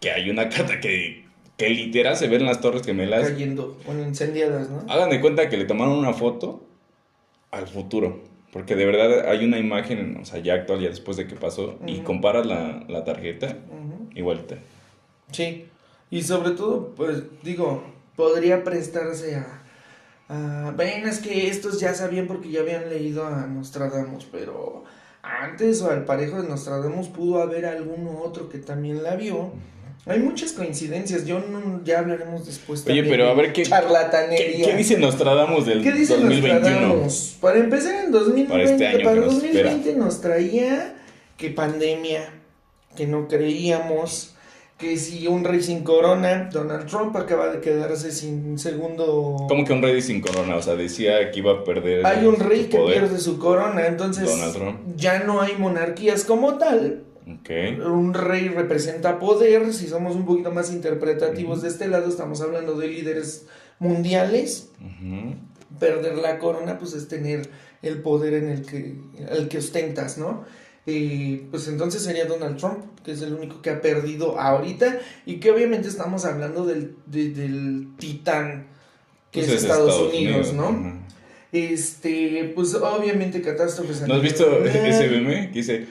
que 0.00 0.10
hay 0.12 0.30
una 0.30 0.48
carta 0.50 0.80
que, 0.80 1.26
que 1.58 1.68
literal 1.68 2.16
se 2.16 2.28
ve 2.28 2.36
en 2.36 2.46
las 2.46 2.60
Torres 2.60 2.82
Gemelas. 2.84 3.28
cayendo, 3.28 3.76
bueno, 3.84 4.02
incendiadas, 4.02 4.70
¿no? 4.70 4.84
Hagan 4.88 5.10
de 5.10 5.20
cuenta 5.20 5.48
que 5.48 5.56
le 5.56 5.64
tomaron 5.66 5.98
una 5.98 6.14
foto 6.14 6.64
al 7.50 7.66
futuro. 7.68 8.22
Porque 8.52 8.76
de 8.76 8.86
verdad 8.86 9.28
hay 9.28 9.44
una 9.44 9.58
imagen, 9.58 10.16
o 10.22 10.24
sea, 10.24 10.38
ya 10.38 10.54
actual, 10.54 10.80
ya 10.80 10.88
después 10.88 11.16
de 11.16 11.26
que 11.26 11.34
pasó, 11.34 11.76
y 11.88 11.98
comparas 12.00 12.46
la, 12.46 12.84
la 12.88 13.02
tarjeta, 13.02 13.58
Ujú. 13.68 14.10
igualita. 14.14 14.58
Sí, 15.32 15.66
y 16.08 16.22
sobre 16.22 16.52
todo, 16.52 16.94
pues 16.94 17.24
digo, 17.42 17.82
podría 18.14 18.62
prestarse 18.62 19.34
a, 19.34 19.63
a... 20.28 20.72
Ven, 20.76 21.06
es 21.06 21.18
que 21.18 21.48
estos 21.48 21.80
ya 21.80 21.94
sabían 21.94 22.26
porque 22.26 22.50
ya 22.50 22.60
habían 22.60 22.88
leído 22.88 23.26
a 23.26 23.46
Nostradamus, 23.46 24.26
pero 24.30 24.84
antes 25.22 25.80
o 25.82 25.90
al 25.90 26.04
parejo 26.04 26.42
de 26.42 26.48
Nostradamus 26.48 27.08
pudo 27.08 27.42
haber 27.42 27.66
alguno 27.66 28.20
otro 28.22 28.48
que 28.48 28.58
también 28.58 29.02
la 29.02 29.16
vio. 29.16 29.52
Hay 30.06 30.18
muchas 30.18 30.52
coincidencias, 30.52 31.24
yo 31.24 31.40
no, 31.40 31.82
ya 31.82 32.00
hablaremos 32.00 32.44
después. 32.44 32.80
Oye, 32.80 33.02
también 33.02 33.08
pero 33.08 33.28
a 33.30 33.34
de 33.34 33.42
ver 33.42 33.52
qué. 33.54 33.62
charlatanería. 33.62 34.66
¿Qué, 34.66 34.70
qué 34.72 34.76
dice 34.76 34.98
Nostradamus 34.98 35.64
del 35.64 35.82
¿Qué 35.82 35.92
dice 35.92 36.14
2021? 36.16 36.60
Nostradamus? 36.60 37.36
Para 37.40 37.58
empezar 37.58 38.04
en 38.04 38.12
2020, 38.12 38.52
Para 38.52 38.64
este 38.64 38.86
año 38.86 39.04
para 39.04 39.14
que 39.14 39.20
nos 39.20 39.34
2020 39.34 39.94
nos 39.94 40.20
traía 40.20 40.94
que 41.38 41.50
pandemia, 41.50 42.28
que 42.94 43.06
no 43.06 43.28
creíamos, 43.28 44.33
que 44.84 44.98
si 44.98 45.26
un 45.26 45.44
rey 45.44 45.62
sin 45.62 45.82
corona, 45.82 46.50
Donald 46.52 46.86
Trump 46.86 47.16
acaba 47.16 47.48
de 47.48 47.60
quedarse 47.60 48.12
sin 48.12 48.58
segundo... 48.58 49.46
¿Cómo 49.48 49.64
que 49.64 49.72
un 49.72 49.82
rey 49.82 50.02
sin 50.02 50.20
corona? 50.20 50.56
O 50.56 50.62
sea, 50.62 50.76
decía 50.76 51.30
que 51.30 51.38
iba 51.38 51.52
a 51.52 51.64
perder. 51.64 52.04
Hay 52.04 52.26
un 52.26 52.36
rey 52.36 52.66
que 52.66 52.76
poder. 52.76 53.00
pierde 53.00 53.18
su 53.18 53.38
corona, 53.38 53.86
entonces 53.86 54.28
Donald 54.28 54.54
Trump. 54.54 54.80
ya 54.96 55.20
no 55.20 55.40
hay 55.40 55.56
monarquías 55.56 56.24
como 56.24 56.58
tal. 56.58 57.04
Un 57.26 58.12
rey 58.12 58.48
representa 58.48 59.18
poder, 59.18 59.72
si 59.72 59.88
somos 59.88 60.14
un 60.14 60.26
poquito 60.26 60.50
más 60.50 60.70
interpretativos 60.70 61.62
de 61.62 61.68
este 61.68 61.88
lado, 61.88 62.08
estamos 62.08 62.42
hablando 62.42 62.74
de 62.74 62.88
líderes 62.88 63.46
mundiales. 63.78 64.68
Perder 65.80 66.18
la 66.18 66.38
corona, 66.38 66.78
pues 66.78 66.92
es 66.92 67.08
tener 67.08 67.48
el 67.80 68.02
poder 68.02 68.34
en 68.34 68.50
el 68.50 68.66
que, 68.66 68.96
el 69.30 69.48
que 69.48 69.58
ostentas, 69.58 70.18
¿no? 70.18 70.44
Y 70.86 71.36
pues 71.50 71.66
entonces 71.68 72.02
sería 72.02 72.26
Donald 72.26 72.58
Trump, 72.58 72.84
que 73.04 73.12
es 73.12 73.22
el 73.22 73.32
único 73.34 73.62
que 73.62 73.70
ha 73.70 73.80
perdido 73.80 74.38
ahorita 74.38 74.98
y 75.24 75.36
que 75.36 75.50
obviamente 75.50 75.88
estamos 75.88 76.24
hablando 76.26 76.66
del, 76.66 76.94
de- 77.06 77.30
del 77.30 77.88
titán 77.98 78.66
que 79.30 79.40
Pues 79.40 79.52
es, 79.52 79.62
Estados, 79.62 79.98
Unidos, 80.12 80.52
¿no? 80.52 81.02
Este, 81.52 82.52
pues 82.54 82.74
obviamente 82.74 83.40
catástrofes. 83.40 84.06
¿No 84.06 84.14
has 84.14 84.22
visto 84.22 84.64
ese 84.64 85.08
meme 85.08 85.50
que 85.52 85.58
dice, 85.60 85.86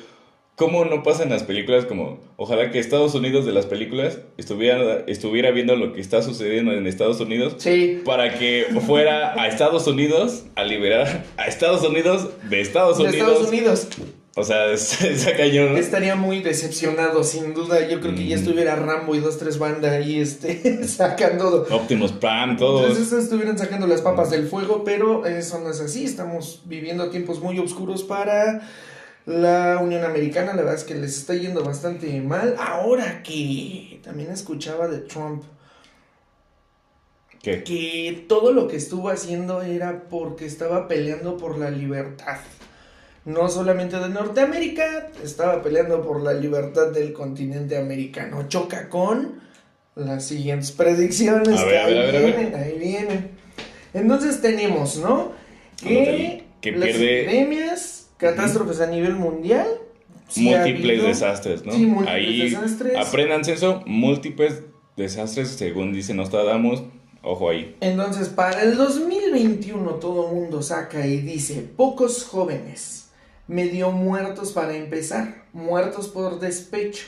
¿cómo 0.55 0.85
no 0.85 1.01
pasan 1.03 1.29
las 1.29 1.43
películas 1.43 1.85
como, 1.85 2.19
ojalá 2.35 2.69
que 2.69 2.79
Estados 2.79 3.15
Unidos 3.15 3.45
de 3.45 3.53
las 3.53 3.65
películas 3.65 4.19
estuviera, 4.37 5.03
estuviera 5.07 5.51
viendo 5.51 5.75
lo 5.75 5.93
que 5.93 6.01
está 6.01 6.21
sucediendo 6.21 6.73
en 6.73 6.85
Estados 6.85 7.19
Unidos 7.21 7.55
Sí, 7.57 8.01
para 8.05 8.37
que 8.37 8.67
fuera 8.85 9.41
a 9.41 9.47
Estados 9.47 9.87
Unidos 9.87 10.43
a 10.55 10.63
liberar 10.65 11.23
a 11.37 11.45
Estados 11.47 11.83
Unidos 11.83 12.29
de 12.49 12.61
Estados 12.61 12.97
de 12.97 13.05
Unidos? 13.05 13.27
Estados 13.29 13.47
Unidos. 13.49 13.87
O 14.35 14.43
sea, 14.43 14.71
es- 14.71 14.99
está 15.01 15.35
cañón, 15.37 15.73
¿no? 15.73 15.77
Estaría 15.77 16.15
muy 16.15 16.41
decepcionado, 16.41 17.23
sin 17.23 17.53
duda. 17.53 17.87
Yo 17.87 18.01
creo 18.01 18.15
que 18.15 18.25
ya 18.27 18.35
Mm. 18.35 18.39
estuviera 18.39 18.75
Rambo 18.75 19.13
y 19.15 19.19
dos, 19.19 19.37
tres 19.37 19.59
bandas 19.59 19.91
ahí, 19.91 20.19
este, 20.19 20.87
sacando 20.87 21.67
Optimus 21.69 22.13
Prime, 22.13 22.55
todos. 22.57 22.89
Entonces 22.89 23.13
estuvieran 23.23 23.57
sacando 23.57 23.85
las 23.87 24.01
papas 24.01 24.31
del 24.31 24.47
fuego, 24.47 24.83
pero 24.83 25.25
eso 25.25 25.59
no 25.59 25.69
es 25.69 25.79
así. 25.79 26.05
Estamos 26.05 26.61
viviendo 26.65 27.09
tiempos 27.09 27.41
muy 27.41 27.59
oscuros 27.59 28.01
para 28.03 28.67
la 29.25 29.79
Unión 29.81 30.03
Americana. 30.03 30.47
La 30.53 30.63
verdad 30.63 30.75
es 30.75 30.83
que 30.83 30.95
les 30.95 31.17
está 31.17 31.35
yendo 31.35 31.63
bastante 31.63 32.19
mal. 32.21 32.55
Ahora 32.57 33.21
que 33.23 33.99
también 34.03 34.31
escuchaba 34.31 34.87
de 34.87 34.97
Trump 34.97 35.43
¿Qué? 37.41 37.63
que 37.63 38.25
todo 38.27 38.51
lo 38.53 38.67
que 38.67 38.77
estuvo 38.77 39.09
haciendo 39.09 39.61
era 39.61 40.05
porque 40.09 40.45
estaba 40.45 40.87
peleando 40.87 41.37
por 41.37 41.57
la 41.57 41.69
libertad. 41.69 42.37
No 43.25 43.47
solamente 43.47 43.97
de 43.99 44.09
Norteamérica, 44.09 45.07
estaba 45.23 45.61
peleando 45.61 46.01
por 46.01 46.21
la 46.21 46.33
libertad 46.33 46.91
del 46.91 47.13
continente 47.13 47.77
americano. 47.77 48.47
Choca 48.49 48.89
con 48.89 49.41
las 49.95 50.25
siguientes 50.25 50.71
predicciones. 50.73 51.59
A 51.59 51.65
ver, 51.65 51.73
que 51.73 51.79
a 51.79 51.85
ver, 51.85 51.97
ahí 51.97 51.99
a 51.99 52.11
ver, 52.11 52.15
a 52.15 52.19
ver. 52.19 52.35
vienen, 52.35 52.55
ahí 52.55 52.77
vienen. 52.79 53.31
Entonces 53.93 54.41
tenemos, 54.41 54.97
¿no? 54.97 55.31
Que, 55.81 56.43
que 56.61 56.71
las 56.73 56.89
pierde- 56.89 57.21
epidemias, 57.23 58.07
catástrofes 58.17 58.81
a 58.81 58.87
nivel 58.87 59.15
mundial. 59.15 59.67
sí 60.27 60.49
múltiples 60.49 60.89
habido- 60.99 61.07
desastres, 61.07 61.65
¿no? 61.65 61.71
Sí, 61.73 61.85
múltiples 61.85 62.13
Ahí 62.15 62.49
desastres. 62.49 62.97
apréndanse 62.97 63.53
eso, 63.53 63.83
múltiples 63.85 64.63
desastres, 64.97 65.49
según 65.49 65.93
dice 65.93 66.13
Nostradamus. 66.13 66.83
Ojo 67.21 67.49
ahí. 67.49 67.77
Entonces, 67.79 68.27
para 68.27 68.63
el 68.63 68.75
2021 68.75 69.91
todo 69.95 70.27
el 70.29 70.35
mundo 70.35 70.61
saca 70.61 71.07
y 71.07 71.17
dice, 71.21 71.61
pocos 71.77 72.25
jóvenes, 72.25 73.02
medio 73.53 73.91
muertos 73.91 74.51
para 74.51 74.75
empezar, 74.75 75.43
muertos 75.53 76.07
por 76.07 76.39
despecho. 76.39 77.05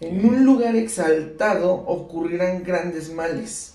En 0.00 0.24
un 0.24 0.44
lugar 0.44 0.76
exaltado 0.76 1.72
ocurrirán 1.72 2.62
grandes 2.62 3.12
males. 3.12 3.74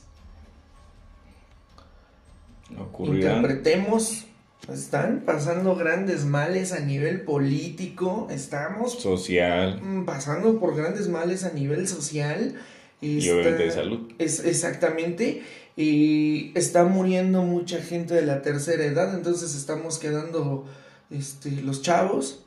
Ocurrirán. 2.79 3.37
Interpretemos, 3.37 4.25
están 4.71 5.23
pasando 5.25 5.75
grandes 5.75 6.25
males 6.25 6.71
a 6.71 6.79
nivel 6.79 7.21
político, 7.21 8.27
estamos 8.31 8.93
Social 8.93 9.81
mm, 9.81 10.05
pasando 10.05 10.59
por 10.59 10.75
grandes 10.75 11.09
males 11.09 11.43
a 11.43 11.51
nivel 11.51 11.87
social. 11.87 12.55
y 13.01 13.17
obviamente 13.29 13.65
de 13.65 13.71
salud. 13.71 14.11
Es 14.17 14.43
exactamente. 14.43 15.43
Y 15.75 16.57
está 16.57 16.85
muriendo 16.85 17.41
mucha 17.41 17.79
gente 17.81 18.13
de 18.13 18.21
la 18.21 18.41
tercera 18.41 18.85
edad, 18.85 19.13
entonces 19.15 19.55
estamos 19.55 19.99
quedando 19.99 20.65
este, 21.13 21.51
los 21.61 21.81
chavos. 21.81 22.39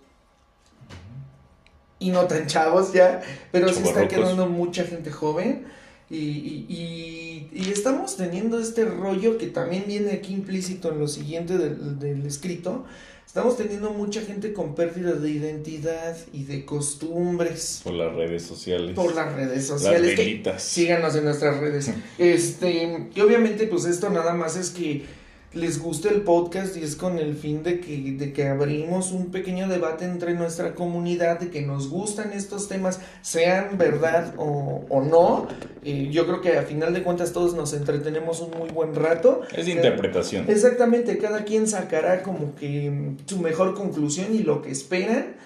Y 1.98 2.10
no 2.10 2.26
tan 2.26 2.46
chavos 2.46 2.92
ya, 2.92 3.22
pero 3.52 3.72
sí 3.72 3.82
está 3.82 4.06
quedando 4.06 4.46
mucha 4.48 4.84
gente 4.84 5.10
joven. 5.10 5.64
Y, 6.10 6.16
y- 6.18 6.66
y- 6.68 7.50
y 7.52 7.70
estamos 7.72 8.16
teniendo 8.16 8.60
este 8.60 8.84
rollo 8.84 9.38
que 9.38 9.46
también 9.46 9.84
viene 9.88 10.12
aquí 10.12 10.34
implícito 10.34 10.92
en 10.92 10.98
lo 11.00 11.08
siguiente 11.08 11.56
del, 11.58 11.98
del 11.98 12.24
escrito. 12.26 12.84
Estamos 13.26 13.56
teniendo 13.56 13.90
mucha 13.90 14.20
gente 14.20 14.52
con 14.52 14.74
pérdida 14.76 15.12
de 15.14 15.30
identidad 15.30 16.16
y 16.32 16.44
de 16.44 16.64
costumbres 16.64 17.80
Por 17.82 17.94
las 17.94 18.14
redes 18.14 18.44
sociales. 18.44 18.94
por 18.94 19.14
las 19.16 19.32
redes 19.34 19.68
Las 19.68 19.80
sociales. 19.80 20.10
que- 20.14 20.24
velitas. 20.24 20.62
Síganos 20.62 21.16
en 21.16 21.24
nuestras 21.24 21.58
redes. 21.58 21.90
Este, 22.18 23.08
y 23.14 23.20
obviamente, 23.20 23.66
pues 23.66 23.84
esto 23.86 24.08
nada 24.10 24.32
más 24.34 24.56
es 24.56 24.70
que 24.70 25.04
les 25.52 25.80
guste 25.80 26.08
el 26.08 26.22
podcast 26.22 26.76
y 26.76 26.82
es 26.82 26.96
con 26.96 27.18
el 27.18 27.34
fin 27.34 27.62
de 27.62 27.80
que, 27.80 28.12
de 28.12 28.32
que 28.32 28.48
abrimos 28.48 29.12
un 29.12 29.30
pequeño 29.30 29.68
debate 29.68 30.04
entre 30.04 30.34
nuestra 30.34 30.74
comunidad, 30.74 31.40
de 31.40 31.50
que 31.50 31.62
nos 31.62 31.88
gustan 31.88 32.32
estos 32.32 32.68
temas, 32.68 33.00
sean 33.22 33.78
verdad 33.78 34.34
o, 34.36 34.84
o 34.88 35.02
no. 35.02 35.48
Eh, 35.84 36.08
yo 36.10 36.26
creo 36.26 36.40
que 36.40 36.58
a 36.58 36.62
final 36.62 36.92
de 36.92 37.02
cuentas 37.02 37.32
todos 37.32 37.54
nos 37.54 37.72
entretenemos 37.72 38.40
un 38.40 38.50
muy 38.58 38.70
buen 38.70 38.94
rato. 38.94 39.42
Es 39.56 39.66
de 39.66 39.72
interpretación. 39.72 40.44
Exactamente, 40.48 41.18
cada 41.18 41.44
quien 41.44 41.66
sacará 41.66 42.22
como 42.22 42.54
que 42.54 43.14
su 43.26 43.38
mejor 43.40 43.74
conclusión 43.74 44.34
y 44.34 44.40
lo 44.40 44.62
que 44.62 44.70
esperan. 44.70 45.36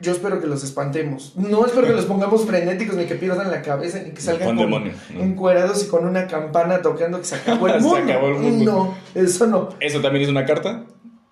Yo 0.00 0.10
espero 0.12 0.40
que 0.40 0.46
los 0.48 0.64
espantemos. 0.64 1.34
No 1.36 1.64
espero 1.64 1.86
que 1.86 1.92
los 1.92 2.04
pongamos 2.06 2.44
frenéticos 2.44 2.96
ni 2.96 3.04
que 3.06 3.14
pierdan 3.14 3.50
la 3.50 3.62
cabeza 3.62 4.00
ni 4.04 4.10
que 4.10 4.20
salgan 4.20 4.48
Con 4.48 4.56
demonio, 4.56 4.92
¿no? 5.10 5.20
encuerados 5.22 5.84
y 5.84 5.88
con 5.88 6.04
una 6.04 6.26
campana 6.26 6.82
tocando 6.82 7.18
que 7.18 7.24
se 7.24 7.36
acabó 7.36 7.68
el 7.68 7.74
Se 7.80 7.80
mundo. 7.80 8.12
acabó 8.12 8.26
el 8.28 8.34
mundo. 8.34 8.72
No, 9.14 9.20
eso 9.22 9.46
no. 9.46 9.68
¿Eso 9.80 10.00
también 10.00 10.24
es 10.24 10.28
una 10.30 10.44
carta? 10.44 10.84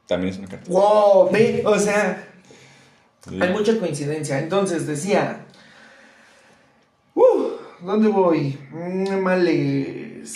También 0.06 0.32
es 0.32 0.38
una 0.38 0.48
carta. 0.48 0.70
Wow, 0.70 1.30
ve, 1.32 1.62
o 1.66 1.78
sea, 1.78 2.28
Sí. 3.28 3.38
hay 3.40 3.50
mucha 3.52 3.78
coincidencia. 3.78 4.38
Entonces 4.38 4.86
decía, 4.86 5.44
uh, 7.14 7.22
¿dónde 7.84 8.08
voy? 8.08 8.58
Mm, 8.72 9.22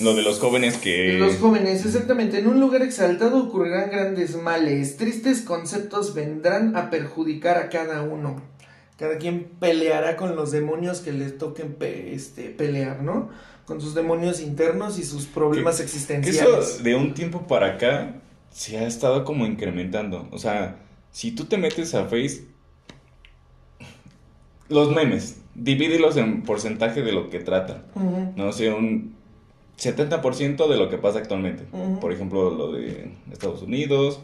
Lo 0.01 0.15
de 0.15 0.23
los 0.23 0.39
jóvenes 0.39 0.77
que... 0.79 1.15
Los 1.19 1.37
jóvenes, 1.37 1.85
exactamente. 1.85 2.39
En 2.39 2.47
un 2.47 2.61
lugar 2.61 2.83
exaltado 2.83 3.45
ocurrirán 3.45 3.91
grandes 3.91 4.37
males. 4.37 4.97
Tristes 4.97 5.41
conceptos 5.43 6.15
vendrán 6.15 6.77
a 6.77 6.91
perjudicar 6.91 7.57
a 7.59 7.69
cada 7.69 8.03
uno. 8.03 8.41
Cada 8.99 9.19
quien 9.19 9.45
peleará 9.61 10.17
con 10.17 10.37
los 10.37 10.51
demonios 10.53 11.01
que 11.01 11.13
les 11.13 11.37
toquen 11.39 11.75
pe- 11.75 12.15
este, 12.15 12.45
pelear, 12.51 13.03
¿no? 13.03 13.29
Con 13.67 13.81
sus 13.81 13.95
demonios 13.95 14.41
internos 14.41 14.99
y 14.99 15.03
sus 15.05 15.27
problemas 15.27 15.77
Que 15.79 15.83
existenciales. 15.83 16.69
eso 16.77 16.83
de 16.83 16.95
un 16.95 17.13
tiempo 17.15 17.47
para 17.47 17.73
acá 17.75 18.15
se 18.53 18.79
ha 18.79 18.87
estado 18.87 19.25
como 19.25 19.45
incrementando. 19.45 20.29
O 20.31 20.39
sea, 20.39 20.77
si 21.11 21.33
tú 21.33 21.45
te 21.47 21.59
metes 21.59 21.95
a 21.95 22.05
Face, 22.05 22.45
los 24.69 24.91
memes, 24.95 25.41
divídelos 25.55 26.17
en 26.17 26.43
porcentaje 26.43 27.03
de 27.03 27.13
lo 27.13 27.29
que 27.31 27.41
tratan. 27.41 27.85
Ujú, 27.95 28.33
No 28.37 28.53
sé, 28.53 28.73
un 28.73 29.16
70% 29.79 30.69
de 30.69 30.77
lo 30.77 30.89
que 30.89 30.99
pasa 30.99 31.19
actualmente. 31.19 31.65
Por 32.01 32.13
ejemplo, 32.13 32.51
lo 32.51 32.73
de 32.73 33.11
Estados 33.33 33.63
Unidos 33.63 34.21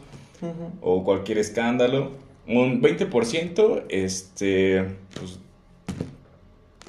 o 0.81 1.03
cualquier 1.03 1.37
escándalo. 1.37 2.11
Un 2.47 2.81
20%, 2.81 3.83
este, 3.89 4.83
pues, 5.13 5.39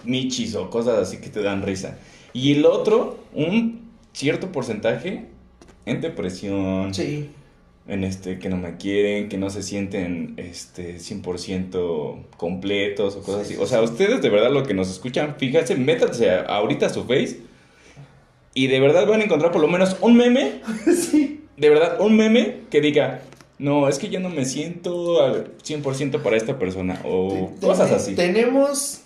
michis 0.05 0.55
o 0.55 0.69
cosas 0.71 0.99
así 0.99 1.19
que 1.19 1.29
te 1.29 1.43
dan 1.43 1.63
risa. 1.63 1.99
Y 2.33 2.53
el 2.53 2.67
otro, 2.67 3.19
un 3.33 3.91
cierto 4.13 4.51
porcentaje 4.53 5.27
en 5.87 6.01
depresión, 6.01 6.93
Sí. 6.95 7.31
en 7.87 8.03
este, 8.05 8.39
que 8.39 8.49
no 8.49 8.57
me 8.57 8.77
quieren, 8.77 9.29
que 9.29 9.37
no 9.39 9.51
se 9.51 9.63
sienten 9.63 10.35
este, 10.37 10.99
100% 10.99 12.25
completos 12.37 13.15
o 13.17 13.21
cosas 13.23 13.47
Sí, 13.47 13.55
así. 13.55 13.55
sí, 13.55 13.61
O 13.63 13.67
sea, 13.67 13.83
ustedes 13.83 14.21
de 14.23 14.31
verdad 14.31 14.51
lo 14.51 14.65
que 14.65 14.75
nos 14.75 14.91
escuchan, 14.91 15.37
fíjense, 15.39 15.77
métanse 15.77 16.31
a- 16.31 16.43
ahorita 16.47 16.87
a 16.87 16.89
su 16.89 17.05
face 17.05 17.41
y 18.55 18.69
de 18.69 18.81
verdad 18.81 19.07
van 19.07 19.21
a 19.21 19.25
encontrar 19.25 19.53
por 19.53 19.61
lo 19.61 19.69
menos 19.69 19.97
un 20.01 20.17
meme, 20.17 20.63
sí. 20.87 21.45
de 21.57 21.69
verdad, 21.71 22.01
un 22.01 22.17
meme 22.17 22.61
que 22.71 22.81
diga, 22.81 23.21
no, 23.59 23.89
es 23.89 23.99
que 23.99 24.09
yo 24.09 24.21
no 24.21 24.31
me 24.31 24.45
siento 24.45 25.23
al 25.23 25.57
100% 25.59 26.23
para 26.23 26.37
esta 26.37 26.59
persona. 26.59 27.01
O 27.05 27.53
cosas 27.61 27.91
así. 27.93 28.15
Tenemos 28.15 29.01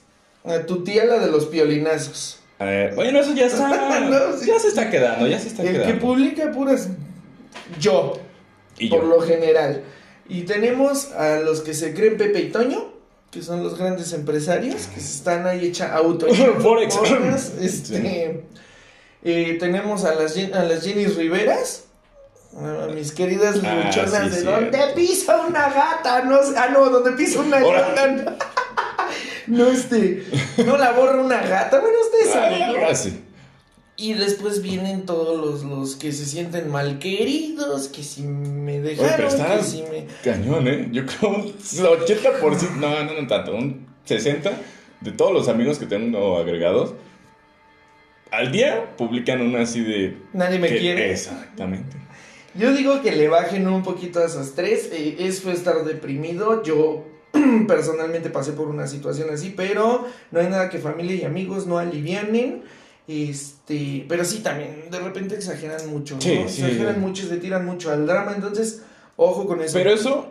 a 0.45 0.61
tu 0.67 0.85
tía 0.85 1.05
la 1.05 1.19
de 1.19 1.31
los 1.31 1.47
piolinazos. 1.47 2.41
Eh, 2.61 2.91
bueno, 2.95 3.21
eso 3.21 3.35
ya 3.35 3.47
está. 3.49 4.01
No, 4.01 4.37
sí. 4.37 4.47
Ya 4.47 4.59
se 4.59 4.69
está 4.69 4.91
quedando, 4.91 5.27
ya 5.27 5.39
se 5.39 5.49
está 5.49 5.63
El 5.63 5.69
que 5.73 5.75
quedando. 5.79 6.01
publica 6.01 6.51
puras 6.51 6.89
yo, 7.81 8.15
Y 8.79 8.89
por 8.89 9.03
yo. 9.03 9.09
lo 9.09 9.21
general. 9.21 9.83
Y 10.29 10.43
tenemos 10.43 11.13
a 11.13 11.41
los 11.41 11.61
que 11.61 11.73
se 11.75 11.95
creen 11.95 12.17
Pepe 12.17 12.41
y 12.41 12.51
Toño, 12.51 12.93
que 13.31 13.43
son 13.43 13.63
los 13.63 13.79
grandes 13.79 14.13
empresarios, 14.13 14.87
que 14.89 15.01
se 15.01 15.17
están 15.19 15.47
ahí 15.47 15.67
hecha 15.67 15.95
auto. 15.95 16.27
Forex. 16.61 16.99
Este, 17.61 18.43
eh, 19.25 19.57
tenemos 19.59 20.05
a 20.05 20.15
las, 20.15 20.37
a 20.37 20.65
las 20.65 20.85
Jenny 20.85 21.07
Riveras. 21.07 21.85
A 22.57 22.89
mis 22.95 23.13
queridas 23.13 23.61
Ah, 23.63 23.75
luchonas 23.85 24.31
sí, 24.31 24.37
de 24.37 24.43
donde 24.43 24.79
pisa 24.97 25.43
una 25.47 25.69
gata, 25.69 26.25
no 26.25 26.39
ah 26.57 26.69
no, 26.73 26.89
donde 26.89 27.13
pisa 27.13 27.41
una 27.41 27.61
gata. 27.61 28.37
No, 29.47 29.67
este, 29.69 30.25
no 30.65 30.77
la 30.77 30.93
borra 30.93 31.21
una 31.23 31.41
gata, 31.43 31.81
bueno, 31.81 31.97
ustedes 32.05 32.33
saben. 32.33 32.63
Ah, 32.89 32.95
sí. 32.95 33.23
Y 33.97 34.15
después 34.15 34.63
vienen 34.63 35.07
todos 35.07 35.39
los, 35.41 35.65
los 35.65 35.97
que 35.97 36.13
se 36.13 36.25
sienten 36.25 36.71
mal 36.71 36.99
queridos, 36.99 37.89
que 37.89 38.03
si 38.03 38.23
me 38.23 38.79
Oye, 38.79 38.91
dejaron, 38.91 39.17
pero 39.17 39.29
está 39.29 39.57
que 39.57 39.65
si 39.65 39.83
me... 39.83 40.07
cañón, 40.23 40.69
¿eh? 40.69 40.89
Yo 40.93 41.05
creo 41.05 41.31
un 41.31 41.53
80%, 41.53 42.77
no, 42.77 43.05
no, 43.05 43.21
no 43.21 43.27
tanto, 43.27 43.55
un 43.55 43.87
60% 44.09 44.53
de 45.01 45.13
todos 45.13 45.33
los 45.33 45.49
amigos 45.49 45.79
que 45.79 45.87
tengo 45.87 46.39
agregados, 46.39 46.95
al 48.31 48.53
día 48.53 48.97
publican 48.97 49.41
una 49.41 49.63
así 49.63 49.81
de... 49.83 50.17
Nadie 50.33 50.59
me 50.59 50.69
que- 50.69 50.79
quiere. 50.79 51.11
Exactamente. 51.13 51.97
Yo 52.55 52.73
digo 52.73 53.03
que 53.03 53.13
le 53.13 53.29
bajen 53.29 53.69
un 53.69 53.83
poquito 53.83 54.21
a 54.21 54.25
esos 54.27 54.55
tres. 54.55 54.91
eh, 54.93 55.17
es 55.21 55.41
fue 55.43 55.53
estar 55.53 55.85
deprimido. 55.85 56.63
Yo 56.63 57.05
personalmente 57.69 58.31
pasé 58.31 58.53
por 58.53 58.69
una 58.69 58.87
situación 58.87 59.29
así, 59.31 59.53
pero 59.57 60.07
no 60.31 60.41
hay 60.41 60.49
nada 60.49 60.69
que 60.71 60.79
familia 60.79 61.15
y 61.15 61.25
amigos 61.25 61.67
no 61.67 61.79
alivianen. 61.79 62.63
Este, 63.07 64.05
pero 64.09 64.23
sí 64.25 64.41
también, 64.41 64.91
de 64.91 64.99
repente 65.01 65.35
exageran 65.35 65.89
mucho, 65.89 66.17
¿no? 66.17 66.21
Sí, 66.21 66.37
sí. 66.49 66.63
Exageran 66.63 67.01
mucho, 67.01 67.27
se 67.27 67.39
tiran 67.39 67.65
mucho 67.65 67.91
al 67.91 68.07
drama, 68.07 68.33
entonces, 68.35 68.83
ojo 69.17 69.47
con 69.47 69.63
eso. 69.63 69.73
Pero 69.79 69.91
eso, 69.91 70.31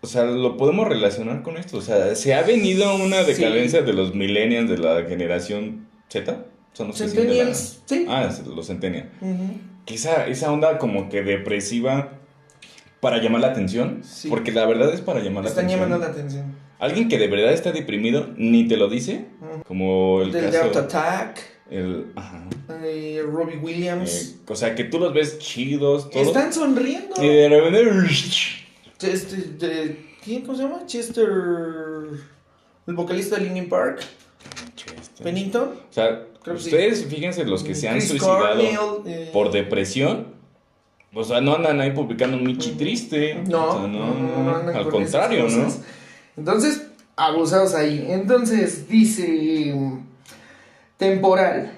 o 0.00 0.06
sea, 0.06 0.24
lo 0.24 0.56
podemos 0.56 0.88
relacionar 0.88 1.42
con 1.42 1.58
esto. 1.58 1.76
O 1.76 1.82
sea, 1.82 2.14
se 2.14 2.32
ha 2.34 2.42
venido 2.42 2.94
una 2.96 3.22
Sí. 3.22 3.32
decadencia 3.34 3.82
de 3.82 3.92
los 3.92 4.14
millennials 4.14 4.70
de 4.70 4.78
la 4.78 5.04
generación 5.04 5.88
Z. 6.08 6.44
Son 6.76 6.88
los 6.88 6.98
de 6.98 7.06
la- 7.06 7.10
Centennials, 7.12 7.80
sí. 7.86 8.04
Ah, 8.08 8.30
los 8.54 8.66
centennials. 8.66 9.06
Que 9.86 9.94
esa, 9.94 10.26
esa 10.26 10.52
onda 10.52 10.76
como 10.78 11.08
que 11.08 11.22
depresiva 11.22 12.12
para 13.00 13.18
llamar 13.22 13.40
la 13.40 13.46
atención. 13.48 14.02
Sí. 14.04 14.28
Porque 14.28 14.52
la 14.52 14.66
verdad 14.66 14.92
es 14.92 15.00
para 15.00 15.20
llamar 15.20 15.44
la 15.44 15.50
Están 15.50 15.64
atención. 15.66 15.88
llamando 15.88 16.06
la 16.06 16.12
atención. 16.12 16.54
Alguien 16.78 17.08
que 17.08 17.18
de 17.18 17.28
verdad 17.28 17.52
está 17.52 17.72
deprimido 17.72 18.28
ni 18.36 18.68
te 18.68 18.76
lo 18.76 18.88
dice. 18.88 19.24
Como 19.66 20.20
el 20.20 20.32
Del 20.32 20.50
de 20.50 20.58
caso. 20.58 20.78
Attack, 20.80 21.40
El, 21.70 22.12
ajá. 22.14 22.46
eh, 22.84 23.22
Robbie 23.26 23.56
Williams. 23.56 24.36
Eh, 24.36 24.42
o 24.52 24.54
sea, 24.56 24.74
que 24.74 24.84
tú 24.84 24.98
los 24.98 25.14
ves 25.14 25.38
chidos, 25.38 26.10
todos. 26.10 26.26
Están 26.26 26.52
sonriendo. 26.52 27.14
Y 27.24 27.26
de 27.28 27.48
repente. 27.48 27.90
Este, 29.00 29.36
de- 29.36 30.06
¿quién, 30.22 30.42
¿Cómo 30.42 30.56
se 30.58 30.64
llama? 30.64 30.84
Chester. 30.84 31.26
El 32.86 32.94
vocalista 32.94 33.36
de 33.36 33.44
Linkin 33.44 33.68
Park. 33.70 34.00
Chester. 34.74 35.24
Pennington. 35.24 35.68
O 35.68 35.92
sea, 35.92 36.24
Creo 36.46 36.58
que 36.58 36.62
sí. 36.62 36.68
ustedes 36.68 37.04
fíjense 37.06 37.44
los 37.44 37.64
que 37.64 37.74
se 37.74 37.88
han 37.88 37.96
Chris 37.96 38.08
suicidado 38.08 39.02
eh, 39.04 39.30
por 39.32 39.50
depresión. 39.50 40.28
O 41.12 41.24
sea, 41.24 41.40
no 41.40 41.56
andan 41.56 41.80
ahí 41.80 41.90
publicando 41.90 42.36
un 42.36 42.44
Michi 42.44 42.76
triste. 42.76 43.42
No, 43.48 43.68
O 43.68 43.72
sea, 43.72 43.88
no, 43.88 44.14
no, 44.14 44.62
no 44.62 44.68
Al 44.68 44.84
con 44.84 44.92
contrario, 44.92 45.48
¿no? 45.48 45.66
Entonces, 46.36 46.86
abusados 47.16 47.74
ahí. 47.74 48.06
Entonces, 48.10 48.88
dice. 48.88 49.74
Temporal. 50.96 51.72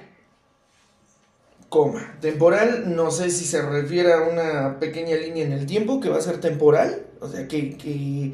Coma. 1.70 2.18
Temporal, 2.20 2.94
no 2.94 3.10
sé 3.10 3.30
si 3.30 3.46
se 3.46 3.62
refiere 3.62 4.12
a 4.12 4.20
una 4.20 4.78
pequeña 4.78 5.16
línea 5.16 5.46
en 5.46 5.52
el 5.52 5.64
tiempo 5.64 5.98
que 5.98 6.10
va 6.10 6.18
a 6.18 6.20
ser 6.20 6.42
temporal. 6.42 7.06
O 7.20 7.28
sea, 7.28 7.48
que, 7.48 7.78
que, 7.78 8.32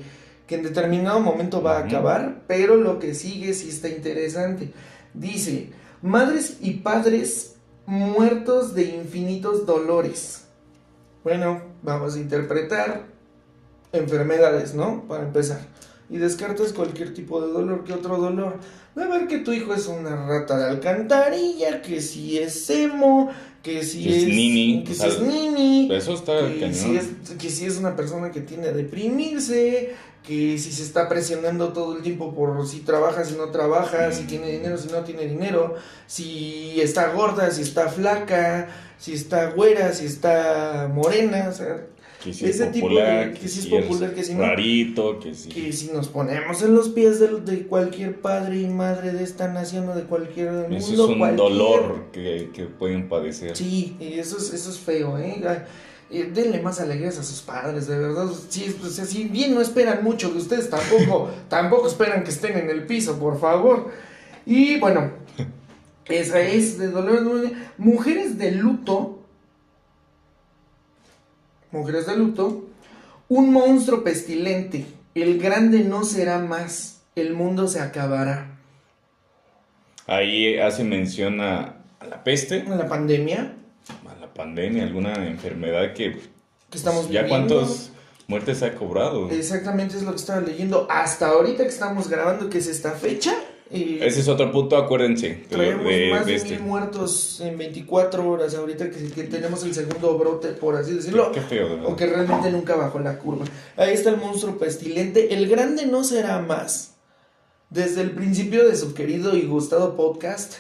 que 0.49 0.55
en 0.57 0.65
determinado 0.65 1.21
momento 1.21 1.63
va 1.63 1.77
a 1.77 1.85
acabar. 1.85 2.43
Pero 2.49 2.75
lo 2.75 2.99
que 2.99 3.15
sigue 3.15 3.55
sí 3.55 3.69
está 3.69 3.89
interesante. 3.89 4.73
Dice: 5.13 5.84
Madres 6.05 6.59
y 6.61 6.73
padres 6.81 7.57
muertos 7.87 8.75
de 8.75 8.95
infinitos 8.95 9.65
dolores. 9.65 10.45
Bueno, 11.23 11.63
vamos 11.83 12.15
a 12.15 12.21
interpretar 12.21 13.07
enfermedades, 13.91 14.75
¿no? 14.75 15.09
Para 15.09 15.23
empezar. 15.23 15.61
Y 16.11 16.19
descartas 16.19 16.75
cualquier 16.75 17.15
tipo 17.15 17.41
de 17.41 17.51
dolor. 17.51 17.85
¿Qué 17.85 17.95
otro 17.95 18.19
dolor? 18.19 18.59
A 18.97 19.07
ver 19.09 19.27
que 19.27 19.39
tu 19.39 19.53
hijo 19.53 19.75
es 19.75 19.87
una 19.89 20.27
rata 20.27 20.57
de 20.57 20.65
alcantarilla, 20.71 21.83
que 21.83 22.01
si 22.01 22.39
es 22.39 22.69
emo, 22.71 23.29
que 23.63 23.83
si 23.83 24.05
Que 24.05 24.17
es 24.17 24.23
es, 24.25 24.29
nini, 24.29 24.85
que 24.85 24.95
si 24.95 25.07
es 25.07 25.21
nini, 25.21 25.89
Eso 25.93 26.15
está 26.15 26.33
que 26.47 26.73
si, 26.73 26.97
es, 26.97 27.07
que 27.39 27.51
si 27.51 27.67
es 27.67 27.77
una 27.77 27.97
persona 27.97 28.31
que 28.31 28.41
tiende 28.41 28.69
a 28.69 28.73
deprimirse, 28.73 29.95
que 30.23 30.57
si 30.59 30.73
se 30.73 30.83
está 30.85 31.09
presionando 31.09 31.73
todo 31.73 31.97
el 31.97 32.03
tiempo 32.03 32.35
por 32.35 32.67
si 32.67 32.81
trabaja, 32.81 33.25
si 33.25 33.35
no 33.35 33.51
trabaja, 33.51 34.13
si 34.13 34.23
Mm. 34.23 34.27
tiene 34.27 34.51
dinero, 34.53 34.79
si 34.79 34.89
no 34.89 35.03
tiene 35.03 35.27
dinero, 35.27 35.75
si 36.07 36.81
está 36.81 37.13
gorda, 37.13 37.51
si 37.51 37.63
está 37.63 37.89
flaca, 37.89 38.69
si 38.99 39.13
está 39.13 39.51
güera, 39.51 39.93
si 39.93 40.07
está 40.07 40.89
morena, 40.93 41.49
o 41.51 41.53
sea, 41.53 41.87
Que 42.25 42.33
si 42.33 42.47
ese 42.47 42.65
es 42.65 42.73
tipo 42.73 42.87
popular, 42.87 43.35
de- 43.35 43.39
que 43.39 43.49
si 43.49 43.61
es 43.61 43.67
popular, 43.67 44.15
que 44.15 44.25
si 44.25 44.35
no. 44.35 44.41
Rarito, 44.41 45.21
que 45.21 45.35
si. 45.35 45.51
que 45.51 45.73
si 45.75 45.89
nos 45.93 46.09
ponemos 46.09 46.63
en 46.63 46.75
los 46.75 46.89
pies 46.89 47.21
de, 47.21 47.29
de 47.43 47.67
cualquier 47.67 48.21
padre 48.23 48.61
y 48.63 48.67
madre 48.67 49.13
de 49.13 49.23
esta 49.23 49.49
nación 49.53 49.89
o 49.91 49.95
de 49.95 50.05
cualquier 50.05 50.51
del 50.53 50.73
Eso 50.75 50.87
mundo, 50.89 51.05
es 51.05 51.11
un 51.11 51.19
cualquier- 51.19 51.37
dolor 51.37 52.05
que, 52.13 52.51
que 52.55 52.65
pueden 52.65 53.09
padecer. 53.11 53.55
Sí, 53.55 53.97
y 54.01 54.15
eso 54.19 54.39
es, 54.39 54.55
eso 54.55 54.71
es 54.71 54.79
feo, 54.79 55.19
¿eh? 55.19 55.43
Eh, 56.11 56.31
denle 56.33 56.61
más 56.63 56.81
alegrías 56.81 57.19
a 57.19 57.23
sus 57.25 57.41
padres, 57.43 57.87
de 57.89 57.99
verdad. 57.99 58.27
Sí, 58.49 58.75
o 58.83 58.87
sea, 58.87 59.05
si 59.05 59.25
bien 59.25 59.55
no 59.55 59.61
esperan 59.61 60.03
mucho 60.05 60.31
de 60.31 60.39
ustedes, 60.39 60.71
tampoco, 60.71 61.29
tampoco 61.49 61.89
esperan 61.89 62.25
que 62.25 62.31
estén 62.31 62.57
en 62.57 62.71
el 62.71 62.87
piso, 62.87 63.19
por 63.19 63.39
favor. 63.39 63.91
Y 64.47 64.79
bueno, 64.79 65.11
esa 66.07 66.41
es 66.41 66.79
de 66.79 66.89
dolor. 66.89 67.51
Mujeres 67.79 68.39
de 68.39 68.53
luto. 68.53 69.21
Mujeres 71.75 72.07
de 72.07 72.17
luto. 72.17 72.67
Un 73.29 73.53
monstruo 73.53 74.05
pestilente. 74.05 74.87
El 75.13 75.41
grande 75.41 75.81
no 75.81 76.05
será 76.05 76.39
más. 76.39 77.03
El 77.17 77.35
mundo 77.35 77.67
se 77.67 77.81
acabará. 77.81 78.59
Ahí 80.07 80.57
hace 80.57 80.85
mención 80.85 81.41
a, 81.41 81.83
a 81.99 82.07
la 82.07 82.23
peste, 82.23 82.63
La 82.63 82.87
pandemia 82.89 83.57
a 84.09 84.21
la 84.21 84.33
pandemia, 84.33 84.85
alguna 84.85 85.27
enfermedad 85.27 85.93
que. 85.95 86.13
que 86.71 86.79
estamos 86.79 87.07
pues, 87.07 87.13
ya 87.13 87.23
viviendo. 87.23 87.57
cuántas 87.57 87.91
muertes 88.29 88.63
ha 88.63 88.75
cobrado. 88.77 89.29
Exactamente 89.31 89.97
es 89.97 90.05
lo 90.05 90.11
que 90.13 90.19
estaba 90.19 90.41
leyendo. 90.41 90.87
Hasta 90.89 91.29
ahorita 91.29 91.65
que 91.65 91.71
estamos 91.71 92.09
grabando, 92.09 92.49
que 92.49 92.59
es 92.59 92.69
esta 92.69 92.93
fecha. 92.93 93.35
Eh, 93.71 93.99
Ese 94.03 94.21
es 94.21 94.29
otro 94.29 94.53
punto, 94.53 94.77
acuérdense. 94.77 95.45
traemos 95.49 95.85
de, 95.87 96.11
más 96.11 96.27
de 96.27 96.33
de, 96.33 96.37
este. 96.39 96.51
mil 96.51 96.61
muertos 96.61 97.41
en 97.41 97.57
24 97.59 98.29
horas 98.29 98.55
ahorita 98.55 98.91
que, 98.91 99.11
que 99.11 99.25
tenemos 99.25 99.63
el 99.65 99.75
segundo 99.75 100.17
brote, 100.19 100.49
por 100.49 100.77
así 100.77 100.93
decirlo. 100.95 101.33
Qué 101.33 101.41
feo, 101.41 101.69
verdad. 101.71 101.87
O 101.87 101.97
que 101.97 102.07
realmente 102.07 102.51
nunca 102.51 102.77
bajó 102.77 102.99
la 103.01 103.19
curva. 103.19 103.45
Ahí 103.77 103.93
está 103.95 104.11
el 104.11 104.19
monstruo 104.19 104.59
pestilente. 104.59 105.35
El 105.35 105.49
grande 105.49 105.87
no 105.87 106.05
será 106.05 106.41
más. 106.41 106.93
Desde 107.71 108.03
el 108.03 108.11
principio 108.13 108.69
de 108.69 108.77
su 108.77 108.95
querido 108.95 109.35
y 109.37 109.43
gustado 109.47 109.97
podcast, 109.97 110.55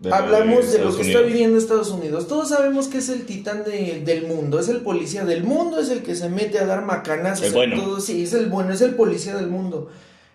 De 0.00 0.10
hablamos 0.12 0.72
de, 0.72 0.78
lo 0.78 0.96
que 0.96 1.02
está 1.02 1.20
viviendo 1.20 1.58
Estados 1.58 1.90
Unidos. 1.90 2.28
Todos 2.28 2.48
sabemos 2.48 2.88
que 2.88 2.98
es 2.98 3.08
el 3.10 3.26
titán 3.26 3.64
de- 3.64 4.00
del 4.04 4.26
mundo, 4.26 4.58
es 4.58 4.68
el 4.68 4.80
policía 4.80 5.24
del 5.26 5.44
mundo, 5.44 5.78
es 5.80 5.90
el 5.90 6.02
que 6.02 6.14
se 6.14 6.30
mete 6.30 6.58
a 6.60 6.64
dar 6.66 6.84
macanazos. 6.86 7.46
El 7.46 7.52
bueno. 7.52 7.76
todos. 7.82 8.04
Sí, 8.06 8.22
es 8.22 8.32
el 8.32 8.46
bueno, 8.46 8.72
es 8.72 8.80
el 8.80 8.94
policía 8.94 9.36
del 9.36 9.48
mundo. 9.48 9.90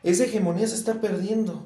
Esa 0.10 0.24
hegemonía 0.26 0.68
se 0.68 0.76
está 0.76 1.02
perdiendo. 1.02 1.64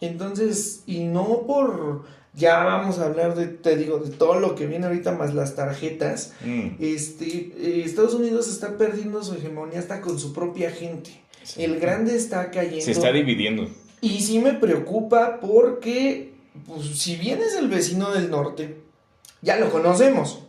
Entonces, 0.00 0.82
y 0.86 1.04
no 1.04 1.42
por. 1.46 2.04
Ya 2.34 2.62
vamos 2.62 2.98
a 2.98 3.06
hablar 3.06 3.34
de, 3.34 3.46
te 3.48 3.76
digo, 3.76 3.98
de 3.98 4.10
todo 4.10 4.38
lo 4.38 4.54
que 4.54 4.66
viene 4.66 4.86
ahorita, 4.86 5.12
más 5.12 5.34
las 5.34 5.56
tarjetas. 5.56 6.34
Mm, 6.44 6.68
Este, 6.78 7.26
eh, 7.26 7.82
Estados 7.84 8.14
Unidos 8.14 8.48
está 8.48 8.76
perdiendo 8.76 9.24
su 9.24 9.34
hegemonía 9.34 9.78
hasta 9.80 10.00
con 10.00 10.18
su 10.20 10.32
propia 10.32 10.70
gente. 10.70 11.10
sí. 11.42 11.64
El 11.64 11.80
grande 11.80 12.14
está 12.14 12.50
cayendo. 12.50 12.84
Se 12.84 12.92
está 12.92 13.10
dividiendo. 13.10 13.68
Y 14.00 14.20
sí 14.20 14.38
me 14.38 14.52
preocupa 14.52 15.40
porque, 15.40 16.34
pues, 16.66 16.86
si 16.98 17.16
bien 17.16 17.40
es 17.40 17.54
el 17.56 17.68
vecino 17.68 18.12
del 18.12 18.30
norte, 18.30 18.76
ya 19.42 19.56
lo 19.56 19.70
conocemos, 19.70 20.40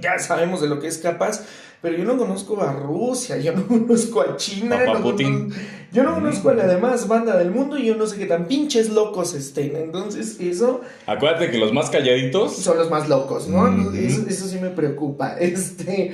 ya 0.00 0.18
sabemos 0.18 0.60
de 0.60 0.68
lo 0.68 0.78
que 0.80 0.86
es 0.88 0.98
capaz, 0.98 1.44
pero 1.82 1.96
yo 1.96 2.04
no 2.04 2.16
conozco 2.18 2.60
a 2.62 2.72
Rusia, 2.72 3.38
yo 3.38 3.52
no 3.54 3.66
conozco 3.66 4.20
a 4.20 4.36
China, 4.36 4.78
Papá 4.78 4.98
no 4.98 5.02
Putin. 5.04 5.34
conozco- 5.50 5.60
yo 5.92 6.02
no 6.04 6.14
conozco 6.14 6.50
a 6.50 6.54
la 6.54 6.66
demás 6.68 7.08
banda 7.08 7.36
del 7.36 7.50
mundo 7.50 7.76
y 7.76 7.86
yo 7.86 7.96
no 7.96 8.06
sé 8.06 8.16
qué 8.18 8.26
tan 8.26 8.46
pinches 8.46 8.90
locos 8.90 9.34
estén. 9.34 9.74
Entonces, 9.76 10.38
eso 10.38 10.82
Acuérdate 11.06 11.50
que 11.50 11.58
los 11.58 11.72
más 11.72 11.90
calladitos. 11.90 12.54
son 12.56 12.78
los 12.78 12.90
más 12.90 13.08
locos, 13.08 13.48
¿no? 13.48 13.92
Eso, 13.92 14.24
eso 14.28 14.46
sí 14.46 14.58
me 14.60 14.70
preocupa. 14.70 15.36
Este. 15.40 16.12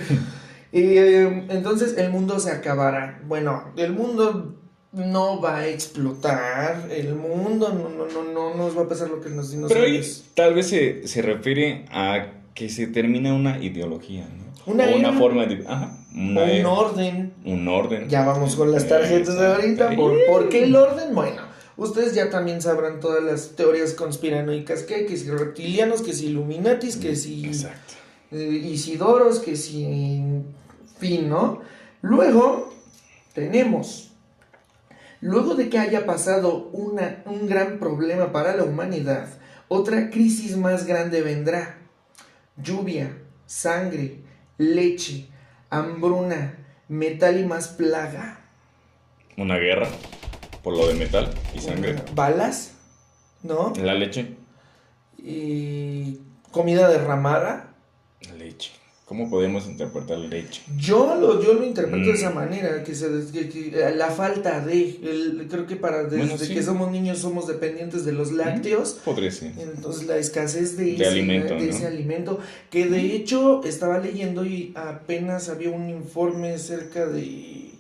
Eh, 0.72 1.46
entonces 1.50 1.96
el 1.98 2.10
mundo 2.10 2.38
se 2.40 2.50
acabará. 2.50 3.20
Bueno, 3.26 3.64
el 3.76 3.92
mundo 3.92 4.56
no 4.92 5.40
va 5.40 5.58
a 5.58 5.68
explotar. 5.68 6.88
El 6.90 7.14
mundo 7.14 7.68
no, 7.72 7.88
no, 7.90 8.06
no, 8.12 8.32
no 8.32 8.54
nos 8.56 8.76
va 8.76 8.82
a 8.82 8.88
pasar 8.88 9.08
lo 9.10 9.20
que 9.20 9.28
nos 9.30 9.48
Pero 9.50 9.60
ahí 9.84 9.92
dinosaurios. 9.92 10.24
tal 10.34 10.54
vez 10.54 10.68
se, 10.68 11.06
se 11.06 11.22
refiere 11.22 11.84
a 11.90 12.28
que 12.54 12.68
se 12.70 12.86
termina 12.86 13.34
una 13.34 13.62
ideología, 13.62 14.26
¿no? 14.26 14.45
Una 14.66 14.84
o 14.84 14.96
una 14.96 15.08
era. 15.08 15.12
forma 15.18 15.46
de... 15.46 15.64
Ajá, 15.66 15.96
una 16.12 16.42
un 16.42 16.48
era, 16.48 16.68
orden. 16.70 17.34
un 17.44 17.68
orden. 17.68 18.08
Ya 18.08 18.24
vamos 18.24 18.56
con 18.56 18.72
las 18.72 18.86
tarjetas 18.88 19.38
de 19.38 19.46
ahorita. 19.46 19.94
¿Por, 19.96 20.14
por 20.26 20.48
qué 20.48 20.64
el 20.64 20.74
orden? 20.74 21.14
Bueno, 21.14 21.42
ustedes 21.76 22.14
ya 22.14 22.30
también 22.30 22.60
sabrán 22.60 23.00
todas 23.00 23.22
las 23.22 23.50
teorías 23.50 23.92
conspiranoicas 23.92 24.82
que 24.82 24.94
hay, 24.94 25.06
que 25.06 25.16
si 25.16 25.30
reptilianos, 25.30 26.02
que 26.02 26.12
si 26.12 26.26
Illuminatis, 26.26 26.96
que 26.96 27.14
si 27.16 27.46
Exacto. 27.46 27.94
eh, 28.32 28.60
Isidoros, 28.64 29.38
que 29.40 29.56
si 29.56 30.42
fin, 30.98 31.28
¿no? 31.28 31.60
Luego 32.02 32.72
tenemos, 33.34 34.12
luego 35.20 35.54
de 35.54 35.68
que 35.68 35.78
haya 35.78 36.06
pasado 36.06 36.70
una, 36.72 37.22
un 37.26 37.46
gran 37.46 37.78
problema 37.78 38.32
para 38.32 38.56
la 38.56 38.64
humanidad, 38.64 39.28
otra 39.68 40.10
crisis 40.10 40.56
más 40.56 40.86
grande 40.86 41.20
vendrá. 41.22 41.78
Lluvia, 42.56 43.18
sangre, 43.46 44.20
leche, 44.58 45.28
hambruna, 45.70 46.58
metal 46.88 47.38
y 47.38 47.44
más 47.44 47.68
plaga. 47.68 48.40
Una 49.36 49.56
guerra 49.56 49.88
por 50.62 50.76
lo 50.76 50.88
de 50.88 50.94
metal 50.94 51.32
y 51.54 51.60
sangre. 51.60 51.96
Balas, 52.14 52.74
¿no? 53.42 53.72
La 53.76 53.94
leche. 53.94 54.36
Y 55.18 56.20
comida 56.50 56.88
derramada. 56.88 57.74
La 58.22 58.34
leche. 58.34 58.72
¿Cómo 59.06 59.30
podemos 59.30 59.66
interpretar 59.68 60.18
leche? 60.18 60.62
Yo 60.76 61.14
lo, 61.14 61.40
yo 61.40 61.54
lo 61.54 61.64
interpreto 61.64 62.06
de 62.08 62.12
Mm. 62.12 62.16
esa 62.16 62.30
manera, 62.30 62.82
que, 62.82 62.92
se, 62.92 63.06
que- 63.32 63.48
que, 63.48 63.68
eh, 63.68 63.94
la 63.94 64.10
falta 64.10 64.58
de, 64.66 64.98
el- 65.00 65.46
creo 65.48 65.64
que 65.64 65.76
para 65.76 66.02
desde 66.02 66.16
Bueno, 66.18 66.36
sí. 66.36 66.52
que 66.52 66.60
somos 66.60 66.90
niños 66.90 67.18
somos 67.18 67.46
dependientes 67.46 68.04
de 68.04 68.10
los 68.10 68.32
lácteos, 68.32 68.98
Podría 69.04 69.30
ser. 69.30 69.52
entonces 69.58 70.08
la 70.08 70.16
escasez 70.16 70.76
de, 70.76 70.86
De 70.86 70.92
ese, 70.94 71.06
alimento, 71.06 71.54
de 71.54 71.60
¿no? 71.66 71.70
ese 71.72 71.86
alimento, 71.86 72.40
que 72.68 72.86
de 72.86 73.14
hecho 73.14 73.62
estaba 73.62 74.00
leyendo 74.00 74.44
y 74.44 74.72
apenas 74.74 75.48
había 75.50 75.70
un 75.70 75.88
informe 75.88 76.58
cerca 76.58 77.06
de, 77.06 77.70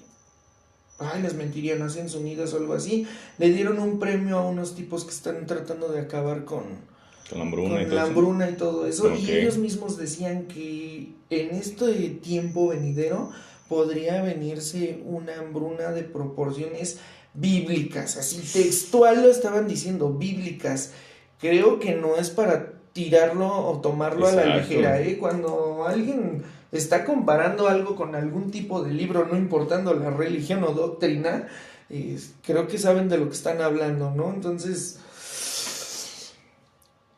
ay, 1.00 1.22
les 1.22 1.34
mentiría, 1.34 1.74
Naciones 1.74 2.14
Unidas 2.14 2.54
o 2.54 2.58
algo 2.58 2.74
así, 2.74 3.04
le 3.38 3.50
dieron 3.50 3.80
un 3.80 3.98
premio 3.98 4.38
a 4.38 4.48
unos 4.48 4.76
tipos 4.76 5.02
que 5.04 5.10
están 5.10 5.44
tratando 5.48 5.88
de 5.88 5.98
acabar 6.02 6.44
con 6.44 6.62
Con 7.28 7.38
la 7.38 7.44
hambruna 7.44 7.82
y 7.82 7.84
todo 7.86 7.94
la 7.94 8.02
eso. 8.02 8.08
hambruna 8.08 8.50
y 8.50 8.52
todo 8.54 8.86
eso. 8.86 9.06
Ok. 9.08 9.18
Y 9.18 9.32
ellos 9.32 9.58
mismos 9.58 9.96
decían 9.96 10.44
que 10.44 11.12
en 11.30 11.50
este 11.54 11.92
tiempo 12.10 12.68
venidero 12.68 13.30
podría 13.68 14.22
venirse 14.22 15.00
una 15.04 15.38
hambruna 15.38 15.90
de 15.90 16.02
proporciones 16.02 16.98
bíblicas, 17.34 18.16
así 18.16 18.38
textual 18.38 19.22
lo 19.22 19.30
estaban 19.30 19.68
diciendo, 19.68 20.10
bíblicas. 20.12 20.92
Creo 21.38 21.78
que 21.78 21.94
no 21.94 22.16
es 22.16 22.30
para 22.30 22.72
tirarlo 22.92 23.48
o 23.48 23.80
tomarlo 23.80 24.26
a 24.26 24.32
la 24.32 24.56
ligera, 24.56 25.02
¿eh? 25.02 25.18
Cuando 25.18 25.84
alguien 25.86 26.42
está 26.72 27.04
comparando 27.04 27.68
algo 27.68 27.94
con 27.94 28.14
algún 28.14 28.50
tipo 28.50 28.82
de 28.82 28.92
libro, 28.92 29.26
no 29.26 29.36
importando 29.36 29.92
la 29.92 30.10
religión 30.10 30.64
o 30.64 30.72
doctrina, 30.72 31.46
eh, 31.90 32.18
creo 32.42 32.66
que 32.68 32.78
saben 32.78 33.08
de 33.10 33.18
lo 33.18 33.28
que 33.28 33.34
están 33.34 33.60
hablando, 33.60 34.12
¿no? 34.12 34.32
Entonces, 34.32 34.98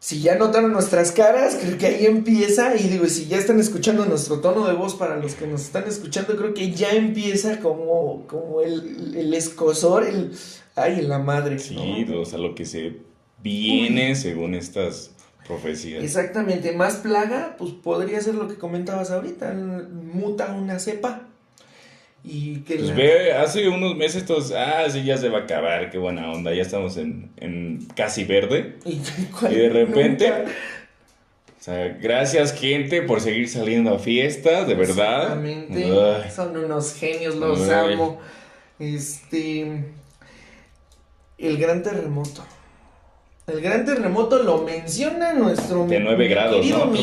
si 0.09 0.23
ya 0.23 0.37
notaron 0.37 0.73
nuestras 0.73 1.12
caras, 1.12 1.59
creo 1.61 1.77
que 1.77 1.85
ahí 1.85 2.07
empieza, 2.07 2.75
y 2.75 2.88
digo, 2.88 3.05
si 3.09 3.27
ya 3.27 3.37
están 3.37 3.61
escuchando 3.61 4.07
nuestro 4.07 4.40
tono 4.40 4.66
de 4.66 4.73
voz 4.73 4.94
para 4.94 5.16
los 5.18 5.35
que 5.35 5.47
nos 5.47 5.61
están 5.61 5.87
escuchando, 5.87 6.35
creo 6.35 6.55
que 6.55 6.71
ya 6.71 6.92
empieza 6.92 7.61
como, 7.61 8.27
como 8.27 8.62
el, 8.62 9.14
el 9.14 9.35
escosor, 9.35 10.07
el, 10.07 10.33
ay, 10.77 11.03
la 11.03 11.18
madre. 11.18 11.59
Sí, 11.59 12.07
¿no? 12.09 12.23
o 12.23 12.25
sea, 12.25 12.38
lo 12.38 12.55
que 12.55 12.64
se 12.64 13.03
viene 13.42 14.14
según 14.14 14.55
estas 14.55 15.11
profecías. 15.47 16.03
Exactamente, 16.03 16.73
más 16.73 16.97
plaga, 16.97 17.57
pues 17.59 17.73
podría 17.73 18.18
ser 18.23 18.35
lo 18.35 18.49
que 18.49 18.55
comentabas 18.55 19.11
ahorita, 19.11 19.53
muta 19.53 20.55
una 20.55 20.79
cepa. 20.79 21.29
Y 22.25 22.57
que 22.61 22.77
Pues 22.77 22.89
la- 22.89 22.95
ve, 22.95 23.33
hace 23.33 23.69
unos 23.69 23.97
meses 23.97 24.27
todos, 24.27 24.53
ah, 24.53 24.85
sí, 24.91 25.05
ya 25.05 25.17
se 25.17 25.29
va 25.29 25.39
a 25.39 25.43
acabar, 25.43 25.91
qué 25.91 25.99
buena 25.99 26.31
onda, 26.31 26.53
ya 26.53 26.63
estamos 26.63 26.97
en, 26.97 27.31
en 27.39 27.87
casi 27.97 28.25
verde. 28.25 28.77
y, 28.85 29.01
Y 29.51 29.55
de 29.55 29.69
repente, 29.71 30.29
nunca- 30.29 30.51
O 31.59 31.61
sea, 31.71 31.89
gracias 32.01 32.53
gente 32.55 33.03
por 33.03 33.21
seguir 33.21 33.49
saliendo 33.49 33.95
a 33.95 33.99
fiestas, 33.99 34.67
de 34.69 34.75
verdad. 34.75 35.23
Exactamente. 35.23 35.85
Ay. 36.25 36.31
Son 36.31 36.57
unos 36.57 36.95
genios, 36.95 37.35
los 37.37 37.61
Ay. 37.69 37.95
amo. 37.95 38.21
Este. 38.79 39.85
El 41.37 41.59
gran 41.59 41.83
terremoto. 41.83 42.45
El 43.47 43.61
gran 43.61 43.85
terremoto 43.85 44.43
lo 44.43 44.63
menciona 44.63 45.33
nuestro 45.35 45.87
De 45.87 46.01
nueve 46.01 46.25
mi 46.25 46.31
grados, 46.31 46.57
querido 46.57 46.87
¿no? 46.87 46.93
Creo 46.93 47.01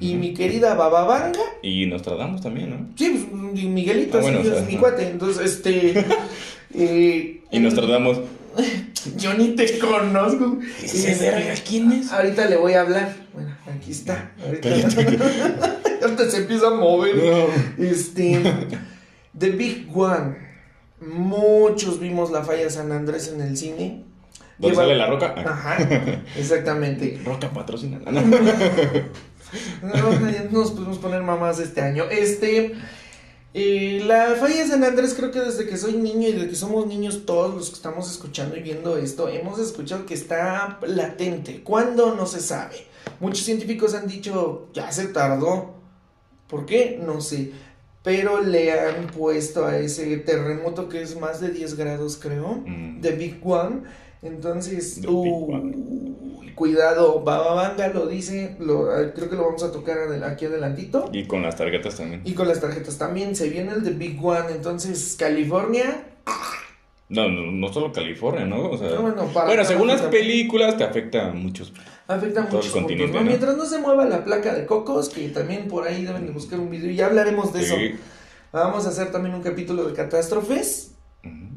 y 0.00 0.14
mi 0.14 0.34
querida 0.34 0.74
Bababanga. 0.74 1.38
Y 1.62 1.86
Nostradamus 1.86 2.40
también, 2.40 2.70
¿no? 2.70 2.88
Sí, 2.96 3.26
pues 3.30 3.64
Miguelito, 3.64 4.18
Ah, 4.18 4.20
bueno, 4.22 4.42
sí, 4.42 4.48
o 4.48 4.52
sea, 4.52 4.62
es 4.62 4.68
mi 4.68 4.76
cuate. 4.76 5.08
Entonces, 5.08 5.44
este. 5.44 6.04
eh, 6.74 7.42
Y 7.50 7.58
Nostradamus. 7.60 8.18
Yo 9.16 9.34
ni 9.34 9.48
te 9.56 9.78
conozco. 9.78 10.58
¿Ese 10.82 11.12
Este, 11.12 11.30
verga 11.30 11.54
quién 11.66 11.90
es? 11.92 12.12
Ahorita 12.12 12.46
le 12.48 12.56
voy 12.56 12.74
a 12.74 12.82
hablar. 12.82 13.14
Bueno, 13.32 13.56
aquí 13.66 13.90
está. 13.90 14.32
Ahorita, 14.44 14.68
Ahorita 16.02 16.30
se 16.30 16.36
empieza 16.38 16.66
a 16.68 16.74
mover. 16.74 17.16
No. 17.16 17.84
Este. 17.84 18.40
The 19.38 19.50
Big 19.50 19.88
One. 19.94 20.36
Muchos 21.00 21.98
vimos 21.98 22.30
la 22.30 22.44
falla 22.44 22.70
San 22.70 22.92
Andrés 22.92 23.28
en 23.34 23.40
el 23.40 23.56
cine. 23.56 24.04
¿Dónde 24.58 24.76
Lleva- 24.76 24.82
sale 24.84 24.96
la 24.96 25.06
roca? 25.06 25.34
Ah, 25.36 25.44
Ajá, 25.50 26.22
exactamente. 26.36 27.18
Roca 27.24 27.50
patrocina. 27.50 28.00
No, 29.82 30.50
nos 30.50 30.70
pudimos 30.72 30.98
poner 30.98 31.22
mamás 31.22 31.58
este 31.58 31.80
año. 31.80 32.04
Este. 32.10 32.74
eh, 33.54 34.02
la 34.06 34.34
falla 34.36 34.62
de 34.62 34.68
San 34.68 34.82
Andrés, 34.84 35.14
creo 35.14 35.30
que 35.30 35.40
desde 35.40 35.66
que 35.66 35.76
soy 35.76 35.94
niño 35.94 36.28
y 36.28 36.32
desde 36.32 36.48
que 36.48 36.54
somos 36.54 36.86
niños, 36.86 37.26
todos 37.26 37.54
los 37.54 37.68
que 37.68 37.76
estamos 37.76 38.10
escuchando 38.10 38.56
y 38.56 38.62
viendo 38.62 38.96
esto, 38.96 39.28
hemos 39.28 39.58
escuchado 39.58 40.06
que 40.06 40.14
está 40.14 40.78
latente. 40.86 41.62
¿Cuándo? 41.62 42.14
No 42.14 42.26
se 42.26 42.40
sabe. 42.40 42.86
Muchos 43.20 43.44
científicos 43.44 43.94
han 43.94 44.06
dicho, 44.06 44.68
ya 44.72 44.90
se 44.92 45.08
tardó. 45.08 45.74
¿Por 46.48 46.66
qué? 46.66 47.00
No 47.04 47.20
sé. 47.20 47.52
Pero 48.02 48.40
le 48.40 48.72
han 48.72 49.06
puesto 49.08 49.64
a 49.64 49.78
ese 49.78 50.16
terremoto 50.18 50.88
que 50.88 51.02
es 51.02 51.18
más 51.18 51.40
de 51.40 51.50
10 51.50 51.76
grados, 51.76 52.16
creo. 52.20 52.62
Mm. 52.66 53.00
The 53.00 53.12
Big 53.12 53.40
One. 53.44 53.82
Entonces, 54.22 55.00
cuidado, 56.54 57.22
Bababanga 57.22 57.88
lo 57.88 58.06
dice, 58.06 58.54
lo, 58.60 58.86
creo 59.14 59.28
que 59.28 59.34
lo 59.36 59.44
vamos 59.46 59.64
a 59.64 59.72
tocar 59.72 59.98
aquí 60.24 60.44
adelantito. 60.46 61.10
Y 61.12 61.24
con 61.24 61.42
las 61.42 61.56
tarjetas 61.56 61.96
también. 61.96 62.20
Y 62.24 62.32
con 62.34 62.46
las 62.46 62.60
tarjetas 62.60 62.98
también, 62.98 63.34
se 63.34 63.48
viene 63.48 63.72
el 63.72 63.82
The 63.82 63.90
Big 63.90 64.24
One, 64.24 64.52
entonces 64.52 65.16
California, 65.18 66.04
No, 67.08 67.28
no, 67.28 67.50
no 67.52 67.72
solo 67.72 67.92
California, 67.92 68.46
¿no? 68.46 68.70
O 68.70 68.78
sea, 68.78 68.90
No, 68.90 69.02
bueno, 69.02 69.26
para- 69.34 69.46
bueno, 69.46 69.64
según 69.64 69.88
las 69.88 70.00
películas 70.02 70.78
te 70.78 70.84
afecta 70.84 71.28
a 71.28 71.32
muchos. 71.32 71.72
afecta 72.06 72.40
a 72.40 72.44
muchos 72.44 72.68
puntos. 72.68 73.22
Mientras 73.22 73.56
no 73.56 73.66
se 73.66 73.78
mueva 73.78 74.04
la 74.06 74.24
placa 74.24 74.54
de 74.54 74.64
cocos, 74.66 75.08
que 75.10 75.28
también 75.28 75.68
por 75.68 75.86
ahí 75.86 76.04
deben 76.06 76.26
de 76.26 76.32
buscar 76.32 76.58
un 76.60 76.70
video, 76.70 76.90
y 76.90 76.96
ya 76.96 77.06
hablaremos 77.06 77.52
de 77.52 77.60
eso. 77.62 77.74
Vamos 78.52 78.86
a 78.86 78.90
hacer 78.90 79.10
también 79.10 79.34
un 79.34 79.42
capítulo 79.42 79.84
de 79.84 79.94
catástrofes. 79.94 80.91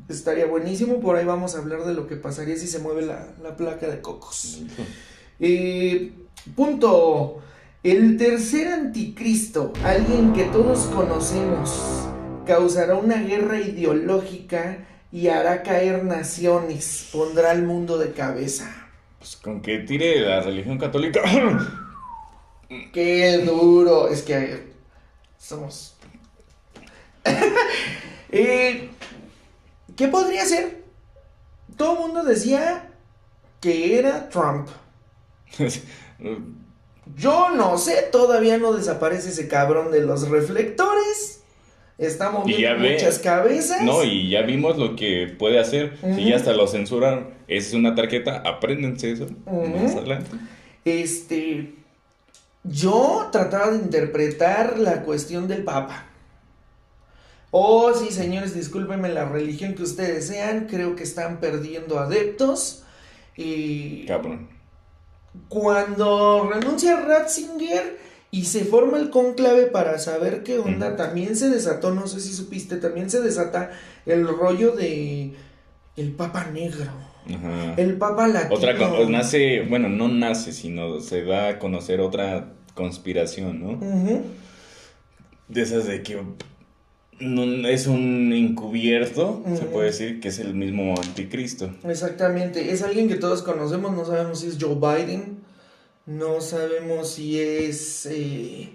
Estaría 0.09 0.45
buenísimo, 0.45 0.99
por 0.99 1.15
ahí 1.15 1.25
vamos 1.25 1.55
a 1.55 1.59
hablar 1.59 1.85
de 1.85 1.93
lo 1.93 2.07
que 2.07 2.15
pasaría 2.15 2.57
si 2.57 2.67
se 2.67 2.79
mueve 2.79 3.03
la, 3.03 3.27
la 3.41 3.55
placa 3.55 3.87
de 3.87 4.01
cocos. 4.01 4.61
Eh, 5.39 6.11
punto. 6.55 7.41
El 7.83 8.17
tercer 8.17 8.67
anticristo, 8.69 9.71
alguien 9.83 10.33
que 10.33 10.45
todos 10.45 10.85
conocemos, 10.87 12.07
causará 12.43 12.95
una 12.95 13.21
guerra 13.21 13.59
ideológica 13.59 14.87
y 15.11 15.27
hará 15.27 15.61
caer 15.61 16.03
naciones, 16.03 17.09
pondrá 17.11 17.51
al 17.51 17.61
mundo 17.61 17.99
de 17.99 18.11
cabeza. 18.11 18.89
Pues 19.19 19.35
con 19.35 19.61
que 19.61 19.79
tire 19.79 20.19
la 20.21 20.41
religión 20.41 20.79
católica. 20.79 21.21
Qué 22.91 23.37
duro, 23.45 24.09
es 24.09 24.23
que 24.23 24.73
somos... 25.37 25.95
Eh, 28.31 28.89
¿Qué 29.95 30.07
podría 30.07 30.45
ser? 30.45 30.83
Todo 31.77 31.93
el 31.93 31.99
mundo 31.99 32.23
decía 32.23 32.89
que 33.61 33.97
era 33.99 34.29
Trump. 34.29 34.67
Yo 37.15 37.49
no 37.51 37.77
sé, 37.77 38.07
todavía 38.11 38.57
no 38.57 38.73
desaparece 38.73 39.29
ese 39.29 39.47
cabrón 39.47 39.91
de 39.91 40.01
los 40.01 40.29
reflectores. 40.29 41.41
Moviendo 42.33 42.83
ve. 42.83 42.93
muchas 42.93 43.19
cabezas. 43.19 43.81
No, 43.83 44.03
y 44.03 44.29
ya 44.29 44.41
vimos 44.41 44.77
lo 44.77 44.97
que 44.97 45.33
puede 45.39 45.59
hacer. 45.59 45.97
Si 46.01 46.07
Ujú. 46.07 46.19
ya 46.19 46.35
hasta 46.35 46.51
lo 46.51 46.67
censuraron, 46.67 47.29
es 47.47 47.73
una 47.73 47.95
tarjeta, 47.95 48.41
apréndense 48.45 49.11
eso. 49.11 49.27
Ujú. 49.45 49.67
Más 49.67 49.95
adelante. 49.95 50.29
Este. 50.83 51.73
yo 52.63 53.29
trataba 53.31 53.71
de 53.71 53.77
interpretar 53.77 54.77
la 54.77 55.03
cuestión 55.03 55.47
del 55.47 55.63
Papa. 55.63 56.07
Oh, 57.57 57.93
sí, 57.93 58.11
señores, 58.11 58.53
discúlpenme 58.53 59.07
la 59.07 59.29
religión 59.29 59.75
que 59.75 59.83
ustedes 59.83 60.27
sean, 60.27 60.67
creo 60.69 60.97
que 60.97 61.03
están 61.03 61.39
perdiendo 61.39 61.97
adeptos. 61.99 62.83
Y 63.37 64.05
Cabrón. 64.07 64.49
cuando 65.47 66.49
renuncia 66.51 66.99
Ratzinger 66.99 67.97
y 68.29 68.43
se 68.43 68.65
forma 68.65 68.97
el 68.97 69.09
conclave 69.09 69.67
para 69.67 69.99
saber 69.99 70.43
qué 70.43 70.59
onda, 70.59 70.97
también 70.97 71.37
se 71.37 71.47
desató, 71.47 71.91
no 71.91 72.07
sé 72.07 72.19
si 72.19 72.33
supiste, 72.33 72.75
también 72.75 73.09
se 73.09 73.21
desata 73.21 73.71
el 74.05 74.27
rollo 74.27 74.75
de 74.75 75.33
el 75.95 76.11
Papa 76.11 76.49
Negro, 76.51 76.91
Ajá. 77.33 77.75
el 77.77 77.97
Papa 77.97 78.27
Latino. 78.27 78.53
Otra 78.53 78.73
nace, 79.07 79.61
bueno, 79.61 79.87
no 79.87 80.09
nace, 80.09 80.51
sino 80.51 80.99
se 80.99 81.23
da 81.23 81.47
a 81.47 81.59
conocer 81.59 82.01
otra 82.01 82.51
conspiración, 82.73 83.61
¿no? 83.61 84.23
De 85.47 85.61
esas 85.61 85.85
de 85.87 86.03
que 86.03 86.19
no, 87.19 87.67
es 87.67 87.87
un 87.87 88.33
encubierto, 88.33 89.43
se 89.57 89.65
puede 89.65 89.87
decir 89.87 90.19
que 90.19 90.29
es 90.29 90.39
el 90.39 90.53
mismo 90.53 90.95
anticristo. 91.01 91.71
Exactamente, 91.87 92.71
es 92.71 92.81
alguien 92.81 93.07
que 93.07 93.15
todos 93.15 93.41
conocemos, 93.41 93.93
no 93.93 94.05
sabemos 94.05 94.39
si 94.41 94.47
es 94.47 94.57
Joe 94.59 94.75
Biden, 94.75 95.39
no 96.05 96.41
sabemos 96.41 97.09
si 97.11 97.39
es... 97.39 98.05
eh, 98.11 98.69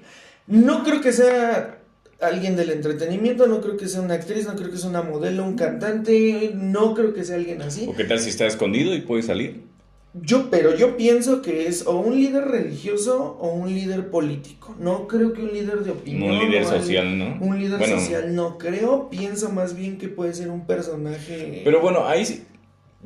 No 0.46 0.83
creo 0.85 1.00
que 1.00 1.12
sea 1.12 1.79
alguien 2.20 2.57
del 2.57 2.70
entretenimiento, 2.70 3.46
no 3.46 3.61
creo 3.61 3.76
que 3.76 3.88
sea 3.88 4.00
una 4.00 4.14
actriz, 4.14 4.46
no 4.46 4.55
creo 4.57 4.70
que 4.70 4.76
sea 4.76 4.90
una 4.90 5.03
modelo, 5.03 5.44
un 5.44 5.57
cantante, 5.57 6.53
no 6.55 6.94
creo 6.94 7.14
que 7.14 7.24
sea 7.24 7.37
alguien 7.37 7.62
así. 7.62 7.87
¿O 7.88 7.94
qué 7.94 8.05
tal 8.05 8.18
si 8.20 8.31
está 8.31 8.46
escondido 8.46 8.94
y 8.94 9.00
puede 9.03 9.22
salir? 9.22 9.62
Yo, 10.12 10.51
pero 10.51 10.77
yo 10.77 10.96
pienso 10.96 11.40
que 11.40 11.68
es 11.68 11.87
o 11.87 11.99
un 12.01 12.16
líder 12.16 12.44
religioso 12.49 13.37
o 13.40 13.51
un 13.53 13.73
líder 13.73 14.11
político. 14.11 14.75
No 14.81 15.07
creo 15.07 15.33
que 15.33 15.42
un 15.42 15.53
líder 15.53 15.85
de 15.85 15.92
opinión. 15.92 16.31
un 16.33 16.38
líder 16.40 16.64
social, 16.64 17.16
¿no? 17.16 17.37
Un 17.40 17.61
líder 17.61 17.79
Bueno, 17.79 17.99
social, 18.01 18.35
no 18.35 18.59
creo. 18.59 19.09
Pienso 19.09 19.51
más 19.51 19.77
bien 19.77 19.99
que 19.99 20.09
puede 20.09 20.35
ser 20.35 20.51
un 20.51 20.66
personaje. 20.66 21.61
Pero 21.64 21.81
bueno, 21.81 22.07
ahí 22.07 22.25
sí- 22.25 22.42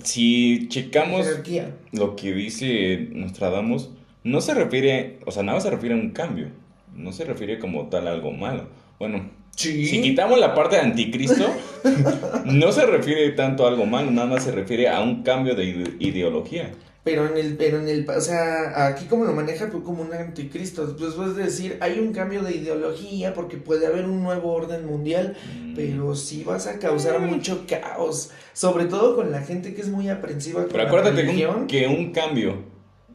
si 0.02 0.60
de 0.60 0.68
checamos 0.68 1.26
jerarquía. 1.26 1.76
lo 1.92 2.16
que 2.16 2.32
dice 2.32 3.08
Nostradamus, 3.12 3.90
no 4.22 4.40
se 4.40 4.54
refiere, 4.54 5.18
o 5.26 5.30
sea, 5.30 5.42
nada 5.42 5.60
se 5.60 5.70
refiere 5.70 5.94
a 5.94 5.98
un 5.98 6.10
cambio, 6.10 6.48
no 6.96 7.12
se 7.12 7.24
refiere 7.26 7.58
como 7.58 7.88
tal 7.90 8.08
a 8.08 8.12
algo 8.12 8.30
malo. 8.32 8.68
Bueno, 8.98 9.28
Sí. 9.56 9.84
si 9.86 10.00
quitamos 10.00 10.38
la 10.40 10.54
parte 10.54 10.76
de 10.76 10.82
anticristo, 10.82 11.46
no 12.46 12.72
se 12.72 12.86
refiere 12.86 13.30
tanto 13.32 13.66
a 13.66 13.68
algo 13.68 13.84
malo, 13.86 14.10
nada 14.10 14.26
más 14.26 14.42
se 14.44 14.52
refiere 14.52 14.88
a 14.88 15.00
un 15.02 15.22
cambio 15.22 15.54
de 15.54 15.64
ide- 15.64 15.96
ideología. 16.00 16.72
Pero 17.04 17.26
en 17.28 17.36
el, 17.36 17.56
pero 17.58 17.78
en 17.80 17.88
el, 17.88 18.08
o 18.08 18.20
sea, 18.22 18.86
aquí 18.86 19.04
como 19.04 19.24
lo 19.26 19.34
maneja 19.34 19.68
pues, 19.70 19.84
como 19.84 20.00
un 20.02 20.12
anticristo, 20.14 20.96
pues 20.98 21.12
puedes 21.12 21.36
decir, 21.36 21.76
hay 21.80 21.98
un 21.98 22.14
cambio 22.14 22.42
de 22.42 22.56
ideología 22.56 23.34
porque 23.34 23.58
puede 23.58 23.86
haber 23.86 24.06
un 24.06 24.22
nuevo 24.22 24.52
orden 24.54 24.86
mundial, 24.86 25.36
Mm. 25.54 25.74
pero 25.74 26.14
sí 26.16 26.44
vas 26.44 26.66
a 26.66 26.78
causar 26.78 27.20
mucho 27.20 27.66
caos, 27.68 28.30
sobre 28.54 28.86
todo 28.86 29.16
con 29.16 29.30
la 29.30 29.42
gente 29.42 29.74
que 29.74 29.82
es 29.82 29.88
muy 29.88 30.08
aprensiva 30.08 30.62
con 30.62 30.70
Pero 30.70 30.82
la 30.84 30.88
acuérdate 30.88 31.16
que 31.16 31.22
religión. 31.26 31.66
que 31.66 31.86
un 31.88 32.10
cambio 32.12 32.56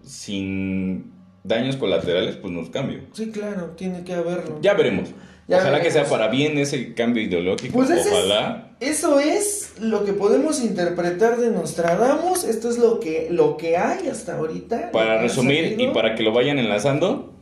sin 0.03 1.11
daños 1.49 1.75
colaterales, 1.75 2.37
pues 2.37 2.53
no 2.53 2.61
es 2.61 2.69
cambio. 2.69 2.99
Sí, 3.11 3.29
claro, 3.31 3.71
tiene 3.75 4.05
que 4.05 4.13
haberlo. 4.13 4.59
Ya 4.61 4.73
veremos. 4.73 5.09
Ya 5.49 5.57
Ojalá 5.57 5.81
que 5.81 5.89
sea 5.89 6.05
para 6.05 6.27
bien 6.29 6.57
ese 6.59 6.93
cambio 6.93 7.23
ideológico. 7.23 7.73
Pues 7.73 7.89
ese 7.89 8.07
es- 8.09 8.15
Ojalá. 8.15 8.77
Eso 8.79 9.19
es 9.19 9.73
lo 9.81 10.05
que 10.05 10.13
podemos 10.13 10.63
interpretar 10.63 11.37
de 11.37 11.49
Nostradamus, 11.51 12.43
esto 12.45 12.69
es 12.69 12.77
lo 12.77 12.99
que, 13.01 13.27
lo 13.31 13.57
que 13.57 13.75
hay 13.75 14.07
hasta 14.07 14.37
ahorita. 14.37 14.91
Para 14.91 15.19
resumir 15.21 15.75
y 15.77 15.87
para 15.87 16.15
que 16.15 16.23
lo 16.23 16.31
vayan 16.31 16.59
enlazando, 16.59 17.33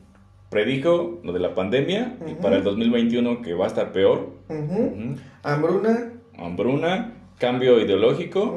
predijo 0.50 1.20
lo 1.24 1.34
de 1.34 1.40
la 1.40 1.54
pandemia 1.54 2.18
y 2.26 2.34
para 2.36 2.56
el 2.56 2.64
2021 2.64 3.42
que 3.42 3.54
va 3.54 3.66
a 3.66 3.68
estar 3.68 3.92
peor. 3.92 4.30
Ujú. 4.50 4.82
Ujú. 4.82 5.16
Hambruna. 5.44 6.14
Hambruna, 6.38 7.14
cambio 7.38 7.80
ideológico, 7.82 8.56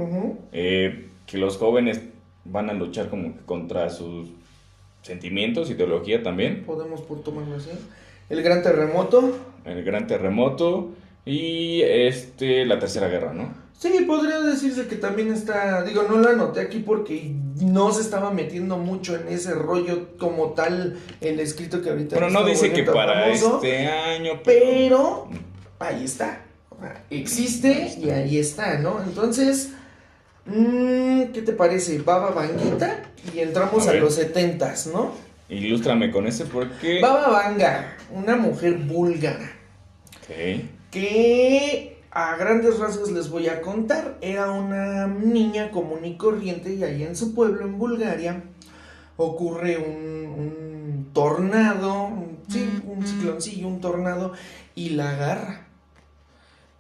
eh, 0.52 1.08
que 1.26 1.38
los 1.38 1.56
jóvenes 1.58 2.00
van 2.44 2.70
a 2.70 2.72
luchar 2.72 3.08
como 3.08 3.34
contra 3.46 3.90
sus 3.90 4.28
sentimientos, 5.02 5.70
ideología 5.70 6.22
también, 6.22 6.64
Podemos 6.64 7.00
por 7.02 7.22
tomarlo 7.22 7.56
así. 7.56 7.70
El 8.28 8.42
gran 8.42 8.62
terremoto. 8.62 9.36
el 9.64 9.84
gran 9.84 10.06
terremoto 10.06 10.90
y 11.24 11.82
este 11.82 12.64
la 12.64 12.78
tercera 12.78 13.08
guerra, 13.08 13.32
¿no? 13.32 13.52
Sí, 13.80 13.88
podría 14.06 14.40
decirse 14.40 14.86
que 14.88 14.96
también 14.96 15.32
está, 15.32 15.82
digo, 15.84 16.02
no 16.02 16.18
lo 16.18 16.28
anoté 16.28 16.60
aquí 16.60 16.80
porque 16.80 17.32
no 17.62 17.90
se 17.92 18.02
estaba 18.02 18.30
metiendo 18.30 18.76
mucho 18.76 19.16
en 19.16 19.28
ese 19.28 19.54
rollo 19.54 20.18
como 20.18 20.52
tal 20.52 20.98
el 21.22 21.40
escrito 21.40 21.80
que 21.80 21.88
ahorita 21.88 22.18
Bueno, 22.18 22.40
no 22.40 22.46
dice 22.46 22.72
que 22.74 22.82
para 22.84 23.22
famoso, 23.22 23.56
este 23.56 23.86
año, 23.86 24.32
pero 24.44 24.66
pero 24.66 25.28
ahí 25.78 26.04
está. 26.04 26.42
Existe 27.08 27.94
y 27.98 28.10
ahí 28.10 28.38
está, 28.38 28.78
¿no? 28.78 29.02
Entonces, 29.02 29.72
mm, 30.46 31.32
¿qué 31.32 31.42
te 31.42 31.52
parece? 31.52 31.98
Baba 32.00 32.30
Vanguita 32.30 33.02
y 33.34 33.40
entramos 33.40 33.86
A 33.86 33.94
los 33.94 34.14
setentas, 34.14 34.86
¿no? 34.88 35.12
ilústrame 35.48 36.10
con 36.12 36.26
ese 36.28 36.44
porque 36.44 37.00
Baba 37.00 37.28
Vanga, 37.28 37.96
una 38.12 38.36
mujer 38.36 38.74
búlgara. 38.78 39.50
Ok. 40.22 40.64
que 40.92 41.98
a 42.12 42.36
grandes 42.36 42.78
rasgos 42.78 43.10
les 43.12 43.28
voy 43.30 43.48
a 43.48 43.60
contar. 43.60 44.16
Era 44.20 44.50
una 44.50 45.06
niña 45.06 45.70
común 45.70 46.04
y 46.04 46.16
corriente 46.16 46.72
y 46.74 46.82
ahí 46.84 47.02
en 47.04 47.14
su 47.16 47.34
pueblo, 47.34 47.62
en 47.64 47.78
Bulgaria, 47.78 48.42
ocurre 49.16 49.78
un, 49.78 50.26
un 50.26 51.10
tornado, 51.12 52.04
un- 52.04 52.38
sí, 52.48 52.68
un 52.86 53.06
cicloncillo, 53.06 53.68
un 53.68 53.80
tornado, 53.80 54.32
y 54.74 54.90
la 54.90 55.10
agarra. 55.10 55.66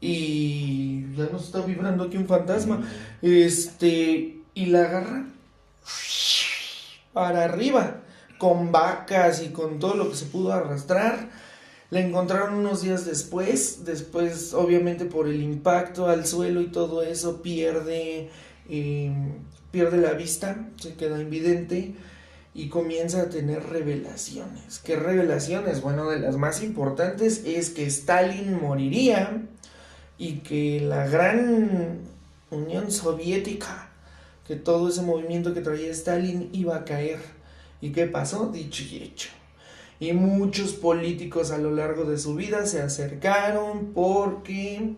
Y 0.00 1.14
ya 1.14 1.28
nos 1.30 1.44
está 1.44 1.60
vibrando 1.60 2.04
aquí 2.04 2.16
un 2.16 2.26
fantasma. 2.26 2.82
Este, 3.20 4.38
y 4.54 4.66
la 4.66 4.80
agarra 4.80 5.26
para 7.12 7.44
arriba, 7.44 8.02
con 8.38 8.72
vacas 8.72 9.42
y 9.42 9.48
con 9.48 9.78
todo 9.78 9.94
lo 9.94 10.10
que 10.10 10.16
se 10.16 10.26
pudo 10.26 10.52
arrastrar. 10.52 11.28
La 11.90 12.00
encontraron 12.00 12.54
unos 12.54 12.82
días 12.82 13.04
después, 13.04 13.84
después 13.84 14.54
obviamente 14.54 15.06
por 15.06 15.26
el 15.26 15.42
impacto 15.42 16.06
al 16.06 16.24
suelo 16.24 16.60
y 16.60 16.68
todo 16.68 17.02
eso 17.02 17.42
pierde, 17.42 18.30
eh, 18.68 19.12
pierde 19.72 19.98
la 19.98 20.12
vista, 20.12 20.68
se 20.80 20.94
queda 20.94 21.20
invidente 21.20 21.94
y 22.54 22.68
comienza 22.68 23.22
a 23.22 23.28
tener 23.28 23.64
revelaciones. 23.64 24.78
¿Qué 24.78 24.94
revelaciones? 24.94 25.82
Bueno, 25.82 26.08
de 26.08 26.20
las 26.20 26.36
más 26.36 26.62
importantes 26.62 27.42
es 27.44 27.70
que 27.70 27.86
Stalin 27.86 28.60
moriría 28.60 29.42
y 30.20 30.40
que 30.40 30.80
la 30.82 31.06
gran 31.08 32.00
Unión 32.50 32.92
Soviética, 32.92 33.88
que 34.46 34.54
todo 34.54 34.90
ese 34.90 35.00
movimiento 35.00 35.54
que 35.54 35.62
traía 35.62 35.90
Stalin 35.90 36.50
iba 36.52 36.76
a 36.76 36.84
caer. 36.84 37.20
¿Y 37.80 37.92
qué 37.92 38.04
pasó? 38.04 38.50
Dicho 38.52 38.82
y 38.82 39.02
hecho. 39.02 39.30
Y 39.98 40.12
muchos 40.12 40.74
políticos 40.74 41.50
a 41.52 41.56
lo 41.58 41.70
largo 41.70 42.04
de 42.04 42.18
su 42.18 42.34
vida 42.34 42.66
se 42.66 42.82
acercaron 42.82 43.94
porque 43.94 44.92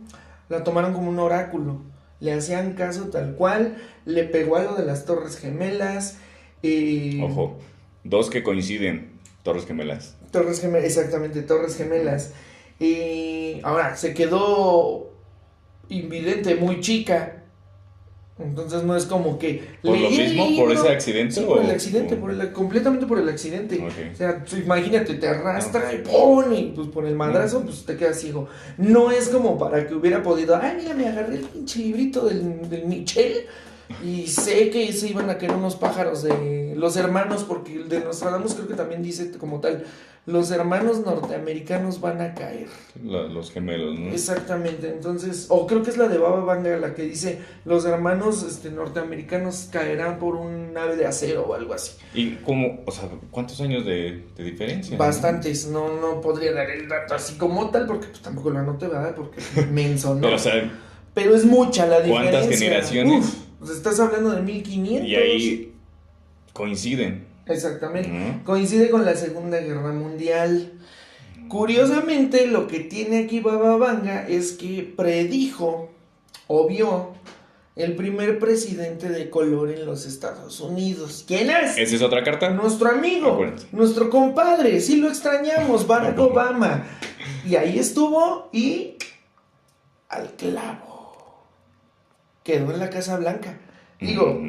la 0.48 0.64
tomaron 0.64 0.92
como 0.92 1.08
un 1.08 1.20
oráculo. 1.20 1.82
Le 2.18 2.32
hacían 2.32 2.72
caso 2.72 3.04
tal 3.04 3.36
cual, 3.36 3.76
le 4.04 4.24
pegó 4.24 4.56
a 4.56 4.64
lo 4.64 4.74
de 4.74 4.84
las 4.84 5.04
Torres 5.04 5.38
Gemelas. 5.38 6.16
eh, 6.64 7.20
Ojo, 7.22 7.60
dos 8.02 8.28
que 8.28 8.42
coinciden, 8.42 9.12
Torres 9.44 9.66
Gemelas. 9.66 10.16
Torres 10.32 10.60
Gemelas, 10.60 10.84
exactamente, 10.84 11.42
Torres 11.42 11.76
Gemelas. 11.76 12.32
Y 12.80 13.60
ahora 13.62 13.94
se 13.94 14.14
quedó 14.14 15.11
invidente, 15.98 16.54
muy 16.56 16.80
chica. 16.80 17.38
Entonces 18.38 18.82
no 18.82 18.96
es 18.96 19.04
como 19.06 19.38
que. 19.38 19.62
¿Por 19.82 19.96
lo 19.96 20.10
mismo? 20.10 20.56
¿Por 20.56 20.72
ese 20.72 20.88
accidente? 20.88 21.34
Sí, 21.34 21.40
por 21.42 21.58
o- 21.58 21.60
el 21.62 21.70
accidente, 21.70 22.16
por 22.16 22.30
el, 22.30 22.50
completamente 22.52 23.06
por 23.06 23.18
el 23.18 23.28
accidente. 23.28 23.78
O 24.12 24.16
sea, 24.16 24.42
tú 24.42 24.56
imagínate, 24.56 25.14
te 25.14 25.28
arrastra 25.28 25.92
y 25.92 25.98
¡pum! 25.98 26.52
Y 26.52 26.72
pues 26.74 26.88
por 26.88 27.06
el 27.06 27.14
madrazo, 27.14 27.62
pues 27.62 27.84
te 27.84 27.96
quedas 27.96 28.18
ciego. 28.18 28.48
No 28.78 29.10
es 29.10 29.28
como 29.28 29.58
para 29.58 29.86
que 29.86 29.94
hubiera 29.94 30.22
podido, 30.22 30.56
ay, 30.60 30.76
mira, 30.78 30.94
me 30.94 31.06
agarré 31.08 31.36
el 31.36 31.42
pinche 31.42 31.80
librito 31.80 32.24
del, 32.26 32.68
del 32.68 32.86
Michel 32.86 33.46
y 34.04 34.26
sé 34.26 34.70
que 34.70 34.92
se 34.92 35.08
iban 35.08 35.30
a 35.30 35.38
caer 35.38 35.52
unos 35.52 35.76
pájaros 35.76 36.22
de 36.22 36.74
los 36.76 36.96
hermanos, 36.96 37.44
porque 37.44 37.74
el 37.74 37.88
de 37.88 38.00
Nostradamus 38.00 38.54
creo 38.54 38.68
que 38.68 38.74
también 38.74 39.02
dice 39.02 39.30
como 39.38 39.60
tal, 39.60 39.84
los 40.24 40.50
hermanos 40.52 41.00
norteamericanos 41.04 42.00
van 42.00 42.20
a 42.20 42.34
caer. 42.34 42.68
La- 43.04 43.24
los 43.24 43.50
gemelos, 43.50 43.98
¿no? 43.98 44.10
Exactamente, 44.12 44.88
entonces, 44.88 45.46
o 45.48 45.66
creo 45.66 45.82
que 45.82 45.90
es 45.90 45.96
la 45.96 46.06
de 46.08 46.18
Baba 46.18 46.40
Vanga 46.44 46.76
la 46.76 46.94
que 46.94 47.02
dice, 47.02 47.40
los 47.64 47.84
hermanos 47.84 48.42
este, 48.44 48.70
norteamericanos 48.70 49.68
caerán 49.72 50.18
por 50.18 50.36
un 50.36 50.72
nave 50.72 50.96
de 50.96 51.06
acero 51.06 51.42
o 51.48 51.54
algo 51.54 51.74
así. 51.74 51.92
¿Y 52.14 52.36
cómo, 52.36 52.80
o 52.86 52.90
sea, 52.92 53.08
cuántos 53.30 53.60
años 53.60 53.84
de, 53.84 54.24
de 54.36 54.44
diferencia? 54.44 54.96
Bastantes, 54.96 55.66
no, 55.66 56.00
no 56.00 56.20
podría 56.20 56.52
dar 56.52 56.70
el 56.70 56.88
dato 56.88 57.14
así 57.14 57.34
como 57.34 57.70
tal, 57.70 57.86
porque 57.86 58.06
pues, 58.06 58.20
tampoco 58.22 58.50
lo 58.50 58.60
anoté, 58.60 58.86
¿verdad? 58.86 59.14
Porque 59.16 59.40
menso, 59.72 60.14
¿no? 60.14 60.20
Pero, 60.22 60.36
o 60.36 60.38
sea, 60.38 60.70
Pero 61.14 61.34
es 61.34 61.44
mucha 61.44 61.86
la 61.86 62.00
diferencia. 62.00 62.30
¿Cuántas 62.40 62.58
generaciones? 62.58 63.24
Uf, 63.24 63.34
estás 63.70 64.00
hablando 64.00 64.30
de 64.30 64.42
1500. 64.42 65.08
y 65.08 65.14
ahí 65.16 65.72
coinciden. 66.52 67.26
Exactamente. 67.46 68.10
Ujú. 68.10 68.44
Coincide 68.44 68.90
con 68.90 69.04
la 69.04 69.14
Segunda 69.16 69.58
Guerra 69.60 69.92
Mundial. 69.92 70.72
Curiosamente, 71.48 72.46
lo 72.46 72.66
que 72.66 72.80
tiene 72.80 73.24
aquí 73.24 73.40
Baba 73.40 73.76
Vanga 73.76 74.26
es 74.28 74.52
que 74.52 74.92
predijo 74.96 75.90
o 76.46 76.66
vio 76.68 77.14
el 77.74 77.96
primer 77.96 78.38
presidente 78.38 79.08
de 79.08 79.28
color 79.28 79.70
en 79.70 79.84
los 79.86 80.06
Estados 80.06 80.60
Unidos. 80.60 81.24
¿Quién 81.26 81.50
es? 81.50 81.76
¿Esa 81.76 81.96
es 81.96 82.02
otra 82.02 82.22
carta? 82.22 82.50
Nuestro 82.50 82.90
amigo, 82.90 83.32
Acuérdate. 83.32 83.64
nuestro 83.72 84.08
compadre, 84.08 84.80
sí 84.80 84.96
lo 84.96 85.08
extrañamos, 85.08 85.86
Barack 85.86 86.18
Obama. 86.20 86.84
Y 87.46 87.56
ahí 87.56 87.78
estuvo 87.78 88.48
y 88.52 88.94
al 90.08 90.30
clavo. 90.36 90.91
Quedó 92.44 92.72
en 92.72 92.78
la 92.80 92.90
Casa 92.90 93.16
Blanca. 93.16 93.58
Digo, 94.00 94.42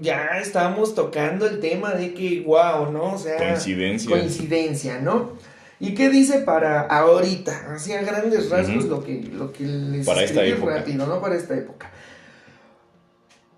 ya 0.00 0.38
estábamos 0.40 0.94
tocando 0.94 1.46
el 1.46 1.60
tema 1.60 1.94
de 1.94 2.12
que, 2.14 2.42
wow, 2.46 2.90
¿no? 2.90 3.14
O 3.14 3.18
sea, 3.18 3.36
Coincidencia. 3.36 4.10
coincidencia, 4.10 4.98
¿no? 5.00 5.32
¿Y 5.78 5.94
qué 5.94 6.10
dice 6.10 6.40
para 6.40 6.82
ahorita? 6.82 7.72
Así 7.74 7.92
a 7.92 8.02
grandes 8.02 8.50
rasgos 8.50 8.84
lo, 8.84 9.02
que, 9.02 9.22
lo 9.22 9.52
que 9.52 9.64
les 9.64 10.04
Para 10.06 10.22
esta 10.22 10.44
época. 10.44 10.76
rápido, 10.78 11.06
¿no? 11.06 11.20
Para 11.20 11.36
esta 11.36 11.56
época. 11.56 11.90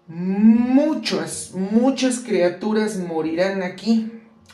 Muchas, 0.07 1.53
muchas 1.55 2.21
criaturas 2.21 2.97
morirán 2.99 3.63
aquí 3.63 4.13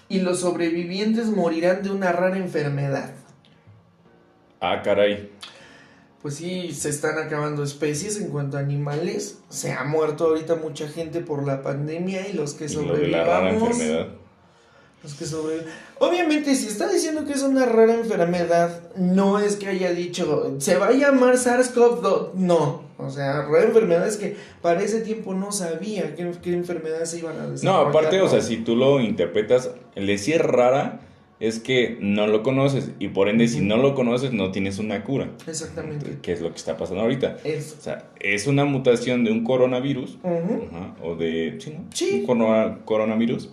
y 0.09 0.21
los 0.21 0.41
sobrevivientes 0.41 1.27
morirán 1.27 1.83
de 1.83 1.91
una 1.91 2.13
rara 2.13 2.39
enfermedad. 2.39 3.11
Ah, 4.61 4.81
caray. 4.83 5.31
Pues 6.23 6.35
sí, 6.35 6.73
se 6.73 6.89
están 6.89 7.17
acabando 7.19 7.63
especies 7.63 8.21
en 8.21 8.29
cuanto 8.31 8.57
a 8.57 8.61
animales. 8.61 9.39
Se 9.51 9.73
ha 9.73 9.85
muerto 9.85 10.27
ahorita 10.27 10.57
mucha 10.57 10.89
gente 10.89 11.21
por 11.21 11.47
la 11.47 11.63
pandemia 11.63 12.29
y 12.29 12.33
los 12.33 12.55
que 12.55 12.65
Y 12.67 12.75
lo 12.75 12.97
de 12.97 13.07
la 13.09 13.25
rara 13.25 13.59
sobrevivamos. 13.59 14.09
Los 15.01 15.15
que 15.15 15.27
sobreviven. 15.27 15.67
Obviamente, 16.01 16.57
si 16.57 16.67
está 16.67 16.89
diciendo 16.93 17.25
que 17.25 17.33
es 17.35 17.43
una 17.43 17.67
rara 17.67 17.95
enfermedad, 17.95 18.81
no 18.97 19.39
es 19.39 19.55
que 19.55 19.69
haya 19.69 19.93
dicho, 19.93 20.57
se 20.59 20.77
va 20.77 20.89
a 20.89 20.93
llamar 20.93 21.37
SARS-CoV-2. 21.37 22.35
No. 22.35 22.83
O 22.99 23.11
sea, 23.11 23.43
rara 23.43 23.63
enfermedad 23.63 24.09
es 24.09 24.17
que 24.17 24.37
para 24.61 24.83
ese 24.83 25.03
tiempo 25.03 25.35
no 25.35 25.53
sabía 25.53 26.17
qué, 26.17 26.29
qué 26.43 26.53
enfermedades 26.53 27.11
se 27.11 27.19
iban 27.21 27.37
a 27.39 27.45
No, 27.45 27.51
desarrollar. 27.53 27.87
aparte, 27.91 28.21
o 28.21 28.25
¿no? 28.25 28.31
sea, 28.31 28.41
si 28.41 28.57
tú 28.57 28.75
lo 28.75 28.99
interpretas, 28.99 29.71
el 29.95 30.09
decir 30.09 30.43
rara 30.43 30.99
es 31.41 31.61
que 31.61 31.99
no 32.01 32.27
lo 32.27 32.43
conoces 32.43 32.91
y 32.99 33.09
por 33.09 33.29
ende 33.29 33.47
si 33.47 33.61
no 33.61 33.77
lo 33.77 33.95
conoces 33.95 34.33
no 34.33 34.51
tienes 34.51 34.79
una 34.79 35.05
cura, 35.05 35.31
Exactamente. 35.47 36.19
que 36.21 36.33
es 36.33 36.41
lo 36.41 36.51
que 36.51 36.57
está 36.57 36.77
pasando 36.77 37.03
ahorita. 37.03 37.37
Eso. 37.45 37.77
O 37.79 37.83
sea, 37.83 38.11
es 38.19 38.47
una 38.47 38.65
mutación 38.65 39.25
de 39.25 39.31
un 39.31 39.45
coronavirus, 39.45 40.19
Ujú. 40.23 40.69
ajá, 40.73 40.95
o 41.03 41.15
de, 41.15 41.57
sí, 41.61 41.71
¿no? 41.77 41.85
Sí. 41.95 42.21
Un 42.21 42.27
corona- 42.27 42.79
coronavirus, 42.85 43.51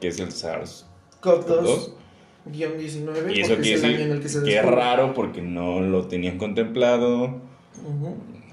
que 0.00 0.08
es 0.08 0.18
el 0.18 0.32
SARS. 0.32 0.84
COV-2. 1.22 1.90
Guión 2.46 2.78
19. 2.78 3.34
Y 3.36 3.40
eso 3.40 3.56
quiere 3.56 3.74
es 3.74 3.82
decir 3.82 4.00
el 4.00 4.20
que 4.20 4.28
se 4.28 4.42
que 4.42 4.56
es 4.58 4.64
raro 4.64 5.12
porque 5.14 5.42
no 5.42 5.80
lo 5.80 6.06
tenían 6.08 6.38
contemplado, 6.38 7.40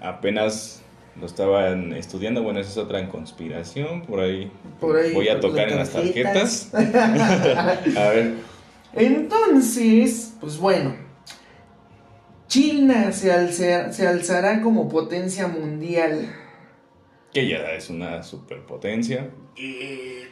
apenas 0.01 0.81
lo 1.19 1.25
estaban 1.25 1.93
estudiando, 1.93 2.43
bueno, 2.43 2.59
esa 2.59 2.71
es 2.71 2.77
otra 2.77 3.07
conspiración, 3.07 4.01
por 4.01 4.19
ahí, 4.19 4.51
Por 4.81 4.97
ahí, 4.97 5.13
voy 5.13 5.29
a 5.29 5.39
tocar 5.39 5.69
en 5.69 5.77
las 5.77 5.91
tarjetas. 5.91 6.69
a 6.73 8.09
ver, 8.09 8.33
Entonces, 8.95 10.33
pues 10.39 10.57
bueno, 10.57 10.95
China 12.47 13.11
se, 13.11 13.51
se 13.51 14.07
alzará 14.07 14.61
como 14.61 14.87
potencia 14.87 15.47
mundial. 15.47 16.33
que 17.33 17.47
ya 17.47 17.57
es 17.73 17.89
una 17.89 18.23
superpotencia. 18.23 19.29
Y, 19.57 20.23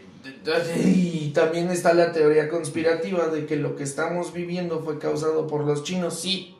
y 0.86 1.32
también 1.34 1.70
está 1.70 1.94
la 1.94 2.14
teoría 2.14 2.48
conspirativa 2.48 3.28
de 3.28 3.46
que 3.46 3.58
lo 3.58 3.76
que 3.76 3.84
estamos 3.84 4.32
viviendo 4.34 4.82
fue 4.82 4.98
causado 5.00 5.48
por 5.48 5.66
los 5.66 5.84
chinos, 5.84 6.20
sí. 6.20 6.56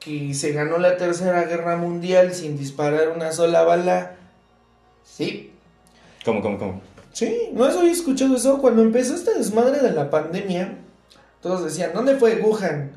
Que 0.00 0.34
se 0.34 0.52
ganó 0.52 0.78
la 0.78 0.96
tercera 0.96 1.44
guerra 1.44 1.76
mundial 1.76 2.34
sin 2.34 2.58
disparar 2.58 3.10
una 3.10 3.30
sola 3.32 3.62
bala, 3.62 4.16
sí. 5.04 5.52
¿Cómo, 6.24 6.42
cómo, 6.42 6.58
cómo? 6.58 6.82
Sí, 7.14 7.48
¿no 7.52 7.64
oído 7.64 7.82
escuchado 7.84 8.34
eso? 8.36 8.58
Cuando 8.58 8.82
empezó 8.82 9.14
este 9.14 9.34
desmadre 9.34 9.80
de 9.80 9.92
la 9.92 10.10
pandemia, 10.10 10.78
todos 11.40 11.64
decían, 11.64 11.92
¿dónde 11.94 12.16
fue 12.16 12.40
Wuhan? 12.42 12.90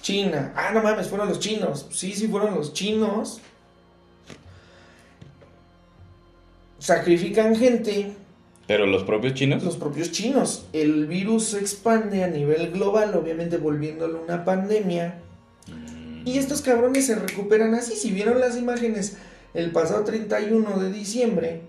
China. 0.00 0.52
Ah, 0.56 0.72
no 0.74 0.82
mames, 0.82 1.06
fueron 1.06 1.28
los 1.28 1.38
chinos. 1.38 1.86
Sí, 1.92 2.12
sí, 2.12 2.26
fueron 2.26 2.56
los 2.56 2.72
chinos. 2.72 3.40
Sacrifican 6.78 7.54
gente, 7.54 8.12
Pero 8.66 8.86
los 8.86 9.04
propios 9.04 9.34
chinos. 9.34 9.62
los 9.62 9.76
propios 9.76 10.10
chinos. 10.10 10.66
El 10.72 11.06
virus 11.06 11.44
se 11.50 11.60
expande 11.60 12.24
a 12.24 12.28
nivel 12.28 12.72
global, 12.72 13.14
obviamente 13.14 13.58
volviéndolo 13.58 14.20
una 14.22 14.44
pandemia. 14.44 15.20
Mm, 15.68 16.26
Y 16.26 16.38
estos 16.38 16.62
cabrones 16.62 17.06
se 17.06 17.14
recuperan 17.14 17.74
así. 17.74 17.94
Si 17.94 18.10
vieron 18.10 18.40
las 18.40 18.56
imágenes 18.56 19.16
el 19.54 19.70
pasado 19.70 20.02
31 20.02 20.80
de 20.80 20.90
diciembre, 20.90 21.60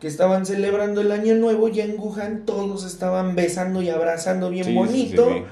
que 0.00 0.06
estaban 0.06 0.46
celebrando 0.46 1.00
el 1.00 1.10
año 1.12 1.34
nuevo, 1.34 1.68
ya 1.68 1.84
en 1.84 1.98
Wuhan 1.98 2.44
todos 2.46 2.84
estaban 2.84 3.34
besando 3.34 3.82
y 3.82 3.88
abrazando 3.90 4.48
bien 4.50 4.64
Sí, 4.66 4.74
bonito. 4.74 5.28
sí, 5.28 5.34
sí. 5.38 5.42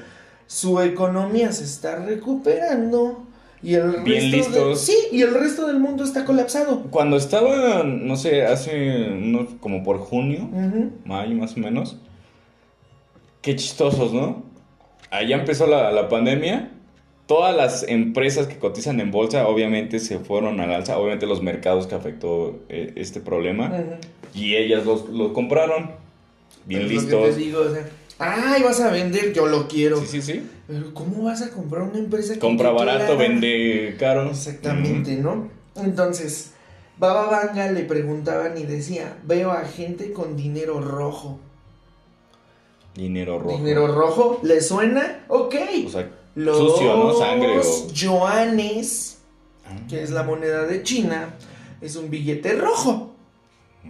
Su 0.46 0.80
economía 0.80 1.50
se 1.52 1.64
está 1.64 1.96
recuperando. 1.96 3.22
Y 3.62 3.74
el 3.74 4.02
Bien 4.04 4.30
resto 4.30 4.30
de- 4.30 4.36
listos. 4.36 4.80
sí, 4.82 4.96
y 5.10 5.22
el 5.22 5.34
resto 5.34 5.66
del 5.66 5.80
mundo 5.80 6.04
está 6.04 6.24
colapsado. 6.24 6.82
Cuando 6.90 7.16
estaba, 7.16 7.82
no 7.82 8.16
sé, 8.16 8.44
hace 8.44 9.08
unos, 9.10 9.54
como 9.60 9.82
por 9.82 9.98
junio, 9.98 10.48
mayo 11.04 11.34
más 11.34 11.56
o 11.56 11.60
menos. 11.60 11.96
Qué 13.40 13.56
chistosos, 13.56 14.12
¿no? 14.12 14.44
Allá 15.10 15.36
empezó 15.36 15.66
la, 15.66 15.90
la 15.92 16.08
pandemia. 16.08 16.70
Todas 17.26 17.56
las 17.56 17.84
empresas 17.88 18.46
que 18.46 18.56
cotizan 18.58 19.00
en 19.00 19.10
bolsa 19.10 19.48
obviamente 19.48 19.98
se 19.98 20.18
fueron 20.20 20.60
al 20.60 20.72
alza. 20.72 20.98
Obviamente 20.98 21.26
los 21.26 21.42
mercados 21.42 21.86
que 21.88 21.94
afectó 21.96 22.60
eh, 22.68 22.92
este 22.96 23.20
problema. 23.20 23.66
Ujú. 23.68 23.96
Y 24.36 24.54
ellas 24.54 24.84
los, 24.84 25.08
los 25.08 25.32
compraron. 25.32 25.90
Bien 26.66 26.82
lo 26.82 26.88
que 26.88 26.94
listos. 26.94 27.30
te 27.30 27.36
digo, 27.36 27.60
o 27.60 27.70
sea, 27.72 27.88
Ay, 28.18 28.62
vas 28.62 28.80
a 28.80 28.90
vender, 28.90 29.32
yo 29.34 29.46
lo 29.46 29.68
quiero. 29.68 30.00
Sí, 30.00 30.06
sí, 30.06 30.22
sí. 30.22 30.50
Pero 30.66 30.94
¿cómo 30.94 31.24
vas 31.24 31.42
a 31.42 31.50
comprar 31.50 31.82
una 31.82 31.98
empresa 31.98 32.34
que 32.34 32.38
Compra 32.40 32.70
barato, 32.70 33.16
vende 33.16 33.94
caro. 33.98 34.30
Exactamente, 34.30 35.16
¿no? 35.16 35.48
Entonces, 35.76 36.52
Baba 36.98 37.26
Vanga 37.28 37.70
le 37.72 37.82
preguntaban 37.84 38.56
y 38.56 38.64
decía, 38.64 39.18
veo 39.24 39.50
a 39.50 39.64
gente 39.66 40.12
con 40.12 40.34
dinero 40.36 40.80
rojo. 40.80 41.38
Dinero 42.94 43.38
rojo. 43.38 43.56
¿Dinero 43.58 43.86
rojo? 43.88 44.40
¿Le 44.42 44.62
suena? 44.62 45.24
Ok. 45.28 45.54
O 45.86 45.90
sea, 45.90 46.10
Los 46.34 46.56
sucio, 46.56 46.96
¿no? 46.96 47.18
Sangre 47.18 47.58
o- 47.58 47.92
yuanes, 47.92 49.18
ah, 49.66 49.76
que 49.90 50.02
es 50.02 50.10
la 50.10 50.22
moneda 50.22 50.64
de 50.64 50.82
China, 50.82 51.34
es 51.82 51.96
un 51.96 52.08
billete 52.08 52.54
rojo. 52.54 53.14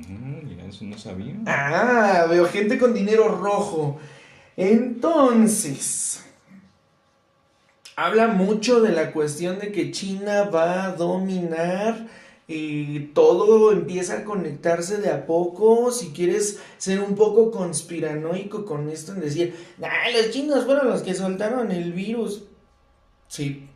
Mm, 0.09 0.49
mira, 0.49 0.65
eso 0.67 0.85
no 0.85 0.99
sabía. 0.99 1.35
Ah, 1.47 2.27
veo 2.29 2.47
gente 2.47 2.79
con 2.79 2.95
dinero 2.95 3.29
rojo. 3.29 3.99
Entonces, 4.57 6.25
habla 7.97 8.29
mucho 8.29 8.81
de 8.81 8.93
la 8.93 9.13
cuestión 9.13 9.59
de 9.59 9.73
que 9.73 9.91
China 9.91 10.45
va 10.45 10.85
a 10.85 10.93
dominar 10.93 12.07
y 12.49 13.01
todo 13.09 13.73
empieza 13.73 14.19
a 14.19 14.25
conectarse 14.25 14.99
de 14.99 15.11
a 15.11 15.27
poco. 15.27 15.91
Si 15.91 16.11
quieres 16.11 16.61
ser 16.79 17.01
un 17.01 17.17
poco 17.17 17.51
conspiranoico 17.51 18.65
con 18.65 18.89
esto, 18.89 19.13
en 19.13 19.21
decir, 19.21 19.55
ah, 19.83 20.11
los 20.15 20.31
chinos 20.31 20.65
fueron 20.65 20.89
los 20.89 21.03
que 21.03 21.15
soltaron 21.15 21.73
el 21.73 21.93
virus. 21.93 22.45
Sí, 23.29 23.69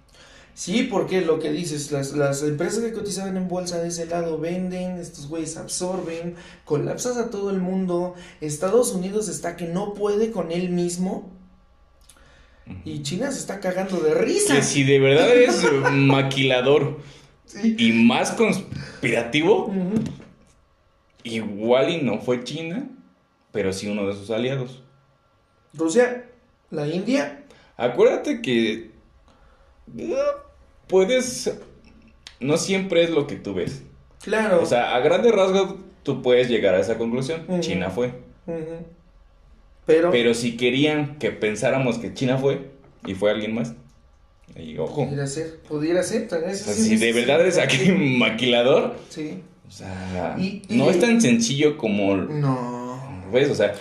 Sí, 0.60 0.82
porque 0.82 1.22
lo 1.22 1.38
que 1.38 1.50
dices, 1.50 1.90
las, 1.90 2.12
las 2.12 2.42
empresas 2.42 2.84
que 2.84 2.92
cotizaban 2.92 3.34
en 3.38 3.48
bolsa 3.48 3.78
de 3.80 3.88
ese 3.88 4.04
lado 4.04 4.36
venden, 4.38 4.98
estos 4.98 5.26
güeyes 5.26 5.56
absorben, 5.56 6.34
colapsas 6.66 7.16
a 7.16 7.30
todo 7.30 7.48
el 7.48 7.60
mundo, 7.60 8.14
Estados 8.42 8.92
Unidos 8.92 9.30
está 9.30 9.56
que 9.56 9.64
no 9.64 9.94
puede 9.94 10.30
con 10.32 10.52
él 10.52 10.68
mismo 10.68 11.30
y 12.84 13.00
China 13.00 13.32
se 13.32 13.38
está 13.38 13.58
cagando 13.58 14.00
de 14.00 14.12
risa. 14.12 14.56
Que 14.56 14.62
si 14.62 14.84
de 14.84 14.98
verdad 14.98 15.30
eres 15.30 15.64
maquilador 15.92 16.98
Sí. 17.46 17.74
y 17.78 17.92
más 17.92 18.32
conspirativo, 18.32 19.72
igual 21.22 21.88
y 21.88 22.02
no 22.02 22.20
fue 22.20 22.44
China, 22.44 22.86
pero 23.50 23.72
sí 23.72 23.88
uno 23.88 24.06
de 24.06 24.12
sus 24.12 24.28
aliados. 24.30 24.82
Rusia, 25.72 26.26
la 26.70 26.86
India, 26.86 27.46
Acuérdate 27.78 28.42
que 28.42 28.90
puedes, 30.90 31.56
no 32.40 32.56
siempre 32.58 33.02
es 33.04 33.10
lo 33.10 33.26
que 33.26 33.36
tú 33.36 33.54
ves. 33.54 33.82
claro. 34.22 34.60
O 34.62 34.66
sea, 34.66 34.94
a 34.94 35.00
grandes 35.00 35.32
rasgos 35.32 35.76
tú 36.02 36.20
puedes 36.22 36.48
llegar 36.48 36.74
a 36.74 36.80
esa 36.80 36.98
conclusión. 36.98 37.46
China 37.60 37.88
fue. 37.90 38.12
Pero, 39.86 40.10
Pero 40.10 40.34
si 40.34 40.56
querían 40.56 41.18
que 41.18 41.30
pensáramos 41.30 41.98
que 41.98 42.14
China 42.14 42.38
fue 42.38 42.70
y 43.06 43.14
fue 43.14 43.30
alguien 43.30 43.54
más, 43.54 43.74
ahí, 44.56 44.78
ojo. 44.78 45.04
pudiera 45.04 45.26
ser, 45.26 45.58
pudiera 45.68 46.02
ser. 46.02 46.26
O 46.26 46.54
sea, 46.54 46.74
si 46.74 46.96
de 46.96 47.12
verdad 47.12 47.40
eres 47.40 47.58
aquí 47.58 47.90
maquilador, 48.18 48.96
Sí. 49.08 49.38
o 49.66 49.70
sea, 49.70 50.36
Y- 50.38 50.62
y- 50.68 50.76
no 50.76 50.90
es 50.90 51.00
tan 51.00 51.20
sencillo 51.20 51.76
como 51.76 52.16
No. 52.16 53.00
¿Ves? 53.32 53.50
O 53.50 53.54
sea, 53.54 53.74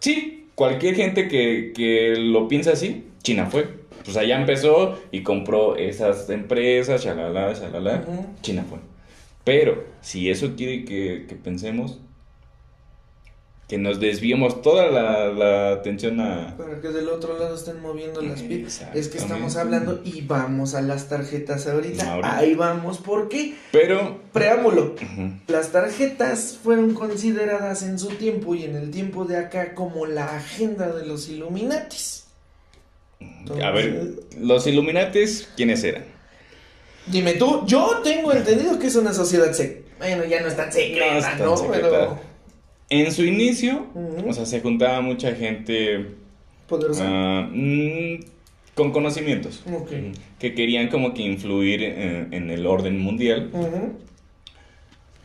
sí, 0.00 0.46
cualquier 0.54 0.94
gente 0.96 1.28
que, 1.28 1.72
que 1.74 2.14
lo 2.16 2.48
piensa 2.48 2.72
así, 2.72 3.04
China 3.22 3.46
fue. 3.46 3.77
Pues 4.04 4.16
allá 4.16 4.40
empezó 4.40 4.98
y 5.10 5.22
compró 5.22 5.76
esas 5.76 6.28
empresas, 6.30 7.02
shalala, 7.04 7.52
shalala. 7.52 8.04
Ujú. 8.06 8.26
China 8.42 8.64
fue. 8.68 8.78
Pero 9.44 9.84
si 10.00 10.30
eso 10.30 10.54
quiere 10.56 10.84
que, 10.84 11.26
que 11.28 11.34
pensemos, 11.34 12.00
que 13.68 13.76
nos 13.76 14.00
desviemos 14.00 14.62
toda 14.62 14.86
la, 14.90 15.28
la 15.28 15.72
atención 15.72 16.20
a... 16.20 16.56
Para 16.56 16.80
que 16.80 16.88
del 16.88 17.06
otro 17.10 17.38
lado 17.38 17.54
estén 17.54 17.82
moviendo 17.82 18.22
las 18.22 18.40
piezas. 18.40 18.96
Es 18.96 19.08
que 19.08 19.18
estamos 19.18 19.56
hablando 19.56 20.00
y 20.04 20.22
vamos 20.22 20.74
a 20.74 20.80
las 20.80 21.10
tarjetas 21.10 21.66
ahorita. 21.66 22.10
Ahorita. 22.14 22.36
Ahí 22.38 22.54
vamos, 22.54 22.96
porque 22.96 23.56
Pero... 23.70 24.22
preámbulo. 24.32 24.94
ujú, 24.94 25.32
Las 25.48 25.70
tarjetas 25.70 26.58
fueron 26.62 26.94
consideradas 26.94 27.82
en 27.82 27.98
su 27.98 28.08
tiempo 28.08 28.54
y 28.54 28.64
en 28.64 28.74
el 28.74 28.90
tiempo 28.90 29.26
de 29.26 29.36
acá 29.36 29.74
como 29.74 30.06
la 30.06 30.34
agenda 30.36 30.90
de 30.94 31.04
los 31.04 31.28
Illuminatis. 31.28 32.24
A 33.62 33.70
ver, 33.70 34.10
los 34.40 34.66
Illuminates, 34.66 35.48
¿quiénes 35.56 35.82
eran? 35.84 36.04
Dime 37.06 37.32
tú, 37.34 37.64
yo 37.66 38.00
tengo 38.04 38.32
entendido 38.32 38.78
que 38.78 38.86
es 38.88 38.96
una 38.96 39.12
sociedad 39.12 39.52
secreta. 39.52 39.88
Bueno, 39.98 40.24
ya 40.24 40.40
no 40.40 40.48
es 40.48 40.56
tan 40.56 40.70
secreta, 40.72 41.12
No 41.12 41.18
es 41.18 41.24
tan 41.24 41.38
¿no? 41.40 41.56
secreta. 41.56 41.88
Pero 41.90 42.18
En 42.90 43.10
su 43.12 43.24
inicio, 43.24 43.86
o 44.26 44.32
sea, 44.32 44.46
se 44.46 44.60
juntaba 44.60 45.00
mucha 45.00 45.34
gente 45.34 46.06
poderosa. 46.68 47.04
ah, 47.06 47.48
mm, 47.52 48.20
con 48.74 48.92
conocimientos 48.92 49.64
que 50.38 50.54
querían 50.54 50.88
como 50.88 51.12
que 51.14 51.22
influir 51.22 51.82
en, 51.82 52.32
en 52.32 52.50
el 52.50 52.66
orden 52.66 52.98
mundial. 53.00 53.50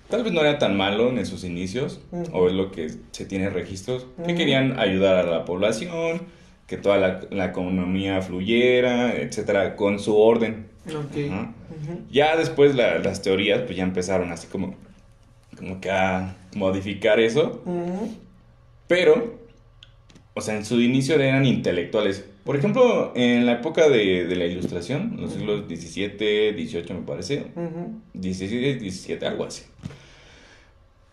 Tal 0.10 0.24
vez 0.24 0.34
no 0.34 0.41
era 0.41 0.58
tan 0.60 0.76
malo 0.78 1.10
en 1.10 1.26
sus 1.26 1.44
inicios, 1.44 2.00
o 2.32 2.48
es 2.48 2.54
lo 2.54 2.72
que 2.72 2.91
se 3.12 3.26
tiene 3.26 3.50
registros, 3.50 4.06
que 4.26 4.36
querían 4.36 4.80
ayudar 4.80 5.18
a 5.18 5.24
la 5.30 5.46
población, 5.46 6.22
que 6.68 6.78
toda 6.78 6.97
la, 6.97 7.22
la 7.30 7.45
economía 7.45 8.22
fluyera, 8.22 9.16
etcétera, 9.16 9.76
con 9.76 9.99
su 9.99 10.18
orden. 10.18 10.68
Ok. 10.88 11.32
Ajá. 11.32 11.53
Ujú. 11.70 11.99
Ya 12.11 12.36
después 12.38 12.76
la- 12.76 12.99
las 12.99 13.22
teorías 13.22 13.61
pues 13.61 13.76
ya 13.78 13.84
empezaron 13.84 14.32
así 14.32 14.47
como, 14.47 14.76
como 15.57 15.80
que 15.82 15.91
a 15.91 16.36
modificar 16.55 17.20
eso, 17.20 17.61
pero, 18.88 19.39
o 20.34 20.41
sea, 20.41 20.55
en 20.55 20.66
su 20.66 20.80
inicio 20.82 21.16
eran 21.16 21.45
intelectuales. 21.45 22.26
Por 22.43 22.57
ejemplo, 22.57 23.14
en 23.16 23.45
la 23.45 23.53
época 23.53 23.88
de, 23.88 24.26
de 24.26 24.36
la 24.36 24.45
ilustración, 24.45 25.14
en 25.16 25.22
los 25.22 25.34
siglos 25.34 25.64
XVII, 25.68 26.51
XVIII 26.68 26.93
me 26.93 27.01
parece. 27.05 27.45
16, 28.14 28.82
17, 28.82 29.26
algo 29.26 29.45
así. 29.45 29.64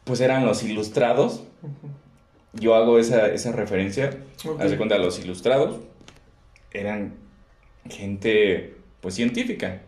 Pues 0.05 0.21
eran 0.21 0.45
los 0.45 0.65
ilustrados. 0.65 1.45
Yo 2.53 2.75
hago 2.75 2.99
esa, 2.99 3.29
esa 3.29 3.53
referencia. 3.53 4.11
Ok. 4.45 4.61
Haz 4.61 4.71
de 4.71 4.77
cuenta, 4.77 4.99
los 4.99 5.19
ilustrados 5.23 5.81
eran 6.73 7.15
gente, 7.89 8.77
pues, 9.01 9.15
científica. 9.15 9.83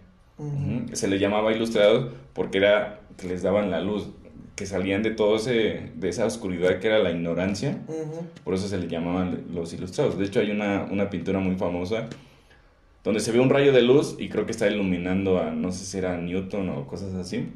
Se 0.93 1.07
les 1.07 1.21
llamaba 1.21 1.53
ilustrados 1.53 2.13
porque 2.33 2.59
era 2.59 3.01
que 3.17 3.29
les 3.29 3.43
daban 3.43 3.71
la 3.71 3.81
luz, 3.81 4.09
que 4.57 4.67
salían 4.67 5.03
de 5.03 5.11
todo 5.11 5.37
ese, 5.37 5.91
de 5.95 6.09
esa 6.09 6.27
oscuridad 6.27 6.81
que 6.81 6.89
era 6.89 6.99
la 6.99 7.11
ignorancia. 7.11 7.79
Por 8.43 8.55
eso 8.55 8.67
se 8.67 8.79
les 8.79 8.89
llamaban 8.89 9.45
los 9.53 9.73
ilustrados. 9.73 10.19
De 10.19 10.25
hecho, 10.25 10.41
hay 10.41 10.51
una, 10.51 10.89
una 10.91 11.11
pintura 11.11 11.39
muy 11.39 11.57
famosa 11.57 12.09
donde 13.05 13.21
se 13.21 13.33
ve 13.33 13.41
un 13.41 13.51
rayo 13.51 13.73
de 13.73 13.83
luz 13.83 14.17
y 14.19 14.29
creo 14.29 14.47
que 14.47 14.53
está 14.53 14.69
iluminando 14.69 15.41
a, 15.41 15.51
no 15.51 15.73
sé 15.73 15.85
si 15.85 15.99
era 15.99 16.17
Newton 16.17 16.69
o 16.71 16.87
cosas 16.87 17.15
así. 17.15 17.53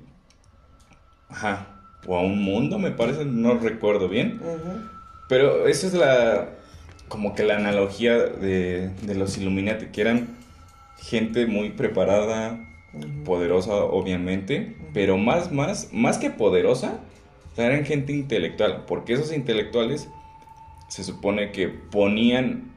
Ajá. 1.29 1.81
O 2.07 2.17
a 2.17 2.23
un 2.23 2.43
mundo, 2.43 2.79
me 2.79 2.91
parece, 2.93 3.25
no 3.25 3.55
recuerdo 3.59 4.09
bien. 4.09 4.41
Ujú. 4.41 4.96
Pero 5.29 5.67
esa 5.67 5.87
es 5.87 5.95
la, 5.95 6.49
como 7.09 7.35
que 7.35 7.45
la 7.45 7.57
analogía 7.57 8.19
de, 8.19 8.91
de 9.03 9.15
los 9.15 9.37
Illuminati, 9.39 9.87
que 9.87 10.01
eran 10.01 10.37
gente 10.99 11.47
muy 11.47 11.71
preparada, 11.71 12.61
poderosa, 13.25 13.75
obviamente, 13.75 14.77
pero 14.95 15.19
más, 15.19 15.53
más, 15.53 15.89
más 15.93 16.19
que 16.19 16.31
poderosa, 16.31 17.01
eran 17.57 17.85
gente 17.85 18.13
intelectual, 18.13 18.85
porque 18.87 19.15
esos 19.15 19.33
intelectuales 19.33 20.09
se 20.89 21.05
supone 21.05 21.53
que 21.53 21.69
ponían 21.69 22.73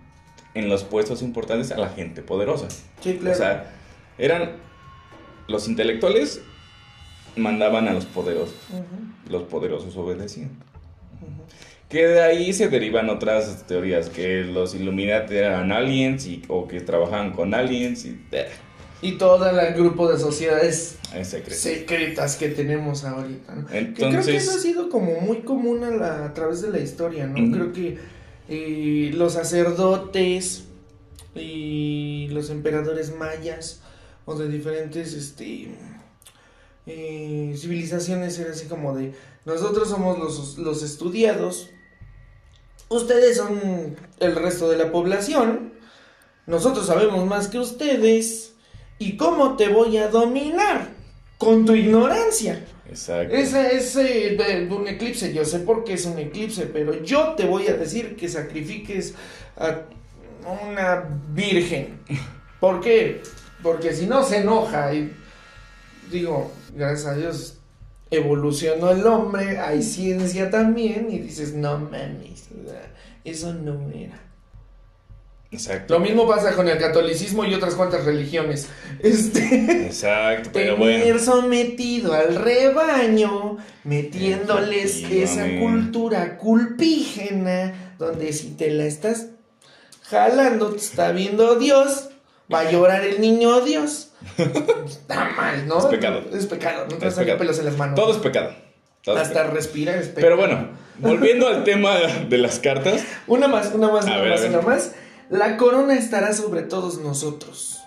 en 0.54 0.70
los 0.70 0.84
puestos 0.84 1.22
importantes 1.22 1.72
a 1.72 1.78
la 1.78 1.90
gente 1.90 2.22
poderosa. 2.22 2.68
Sí, 3.02 3.18
claro. 3.18 3.36
O 3.36 3.38
sea, 3.38 3.74
eran 4.18 4.58
los 5.48 5.68
intelectuales 5.68 6.42
mandaban 7.36 7.88
a 7.88 7.94
los 7.94 8.06
poderosos, 8.06 8.56
los 9.30 9.44
poderosos 9.44 9.96
obedecían. 9.96 10.50
Ujú. 11.22 11.44
Que 11.90 12.06
de 12.08 12.22
ahí 12.22 12.54
se 12.54 12.70
derivan 12.70 13.10
otras 13.10 13.66
teorías, 13.66 14.10
que 14.10 14.44
los 14.44 14.76
Illuminati 14.76 15.36
eran 15.36 15.72
aliens 15.72 16.28
y, 16.28 16.44
o 16.48 16.68
que 16.68 16.82
trabajaban 16.82 17.32
con 17.34 17.54
aliens 17.56 18.06
y... 18.06 18.22
eh, 18.32 18.48
Y 19.02 19.14
todo 19.14 19.50
el 19.50 19.74
grupo 19.74 20.08
de 20.12 20.20
sociedades 20.20 20.98
secretas 21.52 22.36
que 22.36 22.50
tenemos 22.50 23.04
ahorita, 23.06 23.56
¿no? 23.56 23.66
Que 23.66 23.72
creo 23.72 23.94
que 23.96 24.06
Entonces- 24.06 24.44
eso 24.44 24.52
ha 24.52 24.60
sido 24.62 24.90
como 24.90 25.20
muy 25.22 25.38
común 25.40 25.84
a, 25.84 25.90
la- 25.90 26.26
a 26.26 26.34
través 26.36 26.62
de 26.62 26.70
la 26.70 26.80
historia, 26.80 27.26
¿no? 27.26 27.52
Creo 27.52 27.74
que 27.74 27.98
eh, 28.50 29.12
los 29.16 29.34
sacerdotes 29.34 30.66
y 31.34 32.28
los 32.32 32.52
emperadores 32.52 33.16
mayas 33.16 33.82
o 34.26 34.36
de 34.36 34.48
diferentes 34.48 35.14
este, 35.14 35.70
eh, 36.86 37.56
civilizaciones 37.58 38.38
era 38.40 38.52
así 38.52 38.68
como 38.68 38.96
de 38.96 39.14
nosotros 39.46 39.90
somos 39.90 40.20
los, 40.20 40.58
los 40.60 40.84
estudiados, 40.84 41.70
ustedes 42.90 43.38
son 43.38 43.96
el 44.20 44.36
resto 44.36 44.70
de 44.70 44.78
la 44.78 44.92
población, 44.92 45.74
nosotros 46.46 46.88
sabemos 46.88 47.26
más 47.26 47.48
que 47.48 47.60
ustedes 47.60 48.54
y 48.98 49.16
cómo 49.18 49.56
te 49.56 49.70
voy 49.70 49.98
a 49.98 50.10
dominar 50.10 50.90
con 51.38 51.66
tu 51.66 51.74
ignorancia. 51.74 52.66
Exacto. 52.90 53.36
Ese 53.36 53.76
es 53.76 53.96
eh, 53.96 54.68
un 54.70 54.88
eclipse, 54.88 55.32
yo 55.32 55.46
sé 55.46 55.60
por 55.60 55.84
qué 55.84 55.94
es 55.94 56.06
un 56.06 56.18
eclipse, 56.18 56.66
pero 56.66 57.04
yo 57.04 57.36
te 57.36 57.46
voy 57.46 57.68
a 57.68 57.74
decir 57.74 58.16
que 58.16 58.28
sacrifiques 58.28 59.14
a 59.58 59.82
una 60.72 61.08
virgen. 61.32 62.00
¿Por 62.60 62.82
qué? 62.82 63.22
Porque 63.62 63.94
si 63.94 64.08
no 64.08 64.24
se 64.24 64.38
enoja 64.38 64.94
y 64.94 65.14
digo, 66.12 66.52
gracias 66.76 67.08
a 67.08 67.16
Dios 67.16 67.59
evolucionó 68.12 68.92
el 68.92 69.06
hombre, 69.06 69.60
hay 69.60 69.82
ciencia 69.84 70.50
también 70.50 71.08
y 71.12 71.20
dices, 71.20 71.54
no 71.54 71.78
mames, 71.78 72.50
eso 73.24 73.54
no 73.54 73.90
era. 73.92 74.20
Exacto. 75.52 75.96
Lo 75.96 76.00
mismo 76.00 76.28
pasa 76.28 76.54
con 76.56 76.70
el 76.70 76.78
catolicismo 76.78 77.44
y 77.44 77.56
otras 77.56 77.74
cuantas 77.74 78.06
religiones. 78.06 78.68
Este 79.00 79.88
Exacto, 79.88 80.52
pero 80.54 80.76
tener 80.76 81.14
bueno. 81.14 81.20
sometido 81.20 82.14
al 82.14 82.36
rebaño, 82.36 83.58
metiéndoles 83.84 84.98
esa 84.98 85.48
cultura 85.60 86.38
culpígena, 86.38 87.96
donde 87.98 88.32
si 88.32 88.52
te 88.52 88.70
la 88.70 88.86
estás 88.86 89.30
jalando, 90.04 90.72
te 90.72 90.78
está 90.78 91.12
viendo 91.12 91.56
Dios, 91.56 92.09
va 92.54 92.60
a 92.62 92.72
llorar 92.72 93.04
el 93.06 93.20
niño 93.22 93.62
Dios. 93.62 94.12
Está 94.86 95.30
mal, 95.36 95.68
¿no? 95.68 95.80
Es 95.80 95.86
pecado. 95.86 96.22
Es 96.34 96.46
pecado, 96.46 96.86
no 96.90 96.98
te 96.98 97.08
Es 97.08 97.18
a 97.18 97.22
pecado. 97.22 97.38
pelos 97.40 97.60
en 97.60 97.66
las 97.66 97.78
manos. 97.78 97.96
Todo 97.96 98.12
es 98.12 98.18
pecado. 98.18 98.52
Todo 99.04 99.16
es 99.16 99.22
Hasta 99.24 99.34
pecado. 99.40 99.54
respirar 99.56 99.98
es 99.98 100.08
pecado. 100.10 100.22
Pero 100.22 100.38
bueno, 100.38 100.70
volviendo 101.00 101.48
al 101.48 101.64
tema 101.64 101.96
de 101.98 102.38
las 102.38 102.60
cartas. 102.60 103.04
Una 103.28 103.48
más, 103.48 103.72
una 103.74 103.90
más, 103.92 104.06
A 104.06 104.12
una 104.12 104.22
ver, 104.22 104.32
más, 104.32 104.44
a 104.44 104.48
una 104.48 104.62
más. 104.62 104.92
La 105.30 105.58
corona 105.58 105.94
estará 105.96 106.34
sobre 106.34 106.64
todos 106.64 106.98
nosotros. 107.00 107.80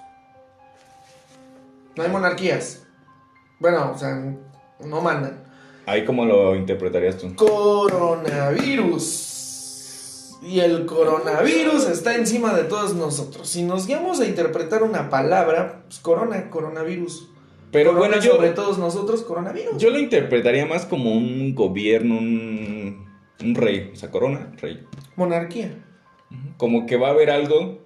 No 1.97 2.03
hay 2.05 2.09
monarquías. 2.09 2.85
Bueno, 3.59 3.93
o 3.95 3.99
sea, 3.99 4.15
no 4.81 5.01
mandan. 5.01 5.43
Ahí 5.87 6.05
cómo 6.05 6.25
lo 6.25 6.55
interpretarías 6.55 7.19
tú. 7.19 7.35
Coronavirus. 7.35 9.29
Y 10.43 10.61
el 10.61 10.87
coronavirus 10.87 11.89
está 11.89 12.17
encima 12.17 12.53
de 12.53 12.65
todos 12.65 12.95
nosotros. 12.95 13.49
Si 13.49 13.63
nos 13.63 13.87
guiamos 13.87 14.19
a 14.21 14.27
interpretar 14.27 14.83
una 14.83 15.09
palabra, 15.09 15.85
pues 15.85 16.01
corona, 16.01 16.51
coronavirus. 16.51 17.29
Pero 17.71 17.93
Corona 17.93 18.09
bueno, 18.09 18.23
yo, 18.23 18.33
sobre 18.33 18.51
todos 18.51 18.77
nosotros, 18.79 19.23
coronavirus. 19.23 19.79
yo 19.79 19.91
lo 19.91 19.99
interpretaría 19.99 20.67
más 20.67 20.85
como 20.85 21.13
un 21.13 21.55
gobierno, 21.55 22.19
un, 22.19 23.07
un 23.41 23.55
rey. 23.55 23.91
O 23.93 23.97
sea, 23.97 24.11
corona, 24.11 24.53
rey. 24.61 24.85
Monarquía. 25.17 25.83
Como 26.57 26.87
que 26.87 26.97
va 26.97 27.09
a 27.09 27.11
haber 27.13 27.31
algo, 27.31 27.79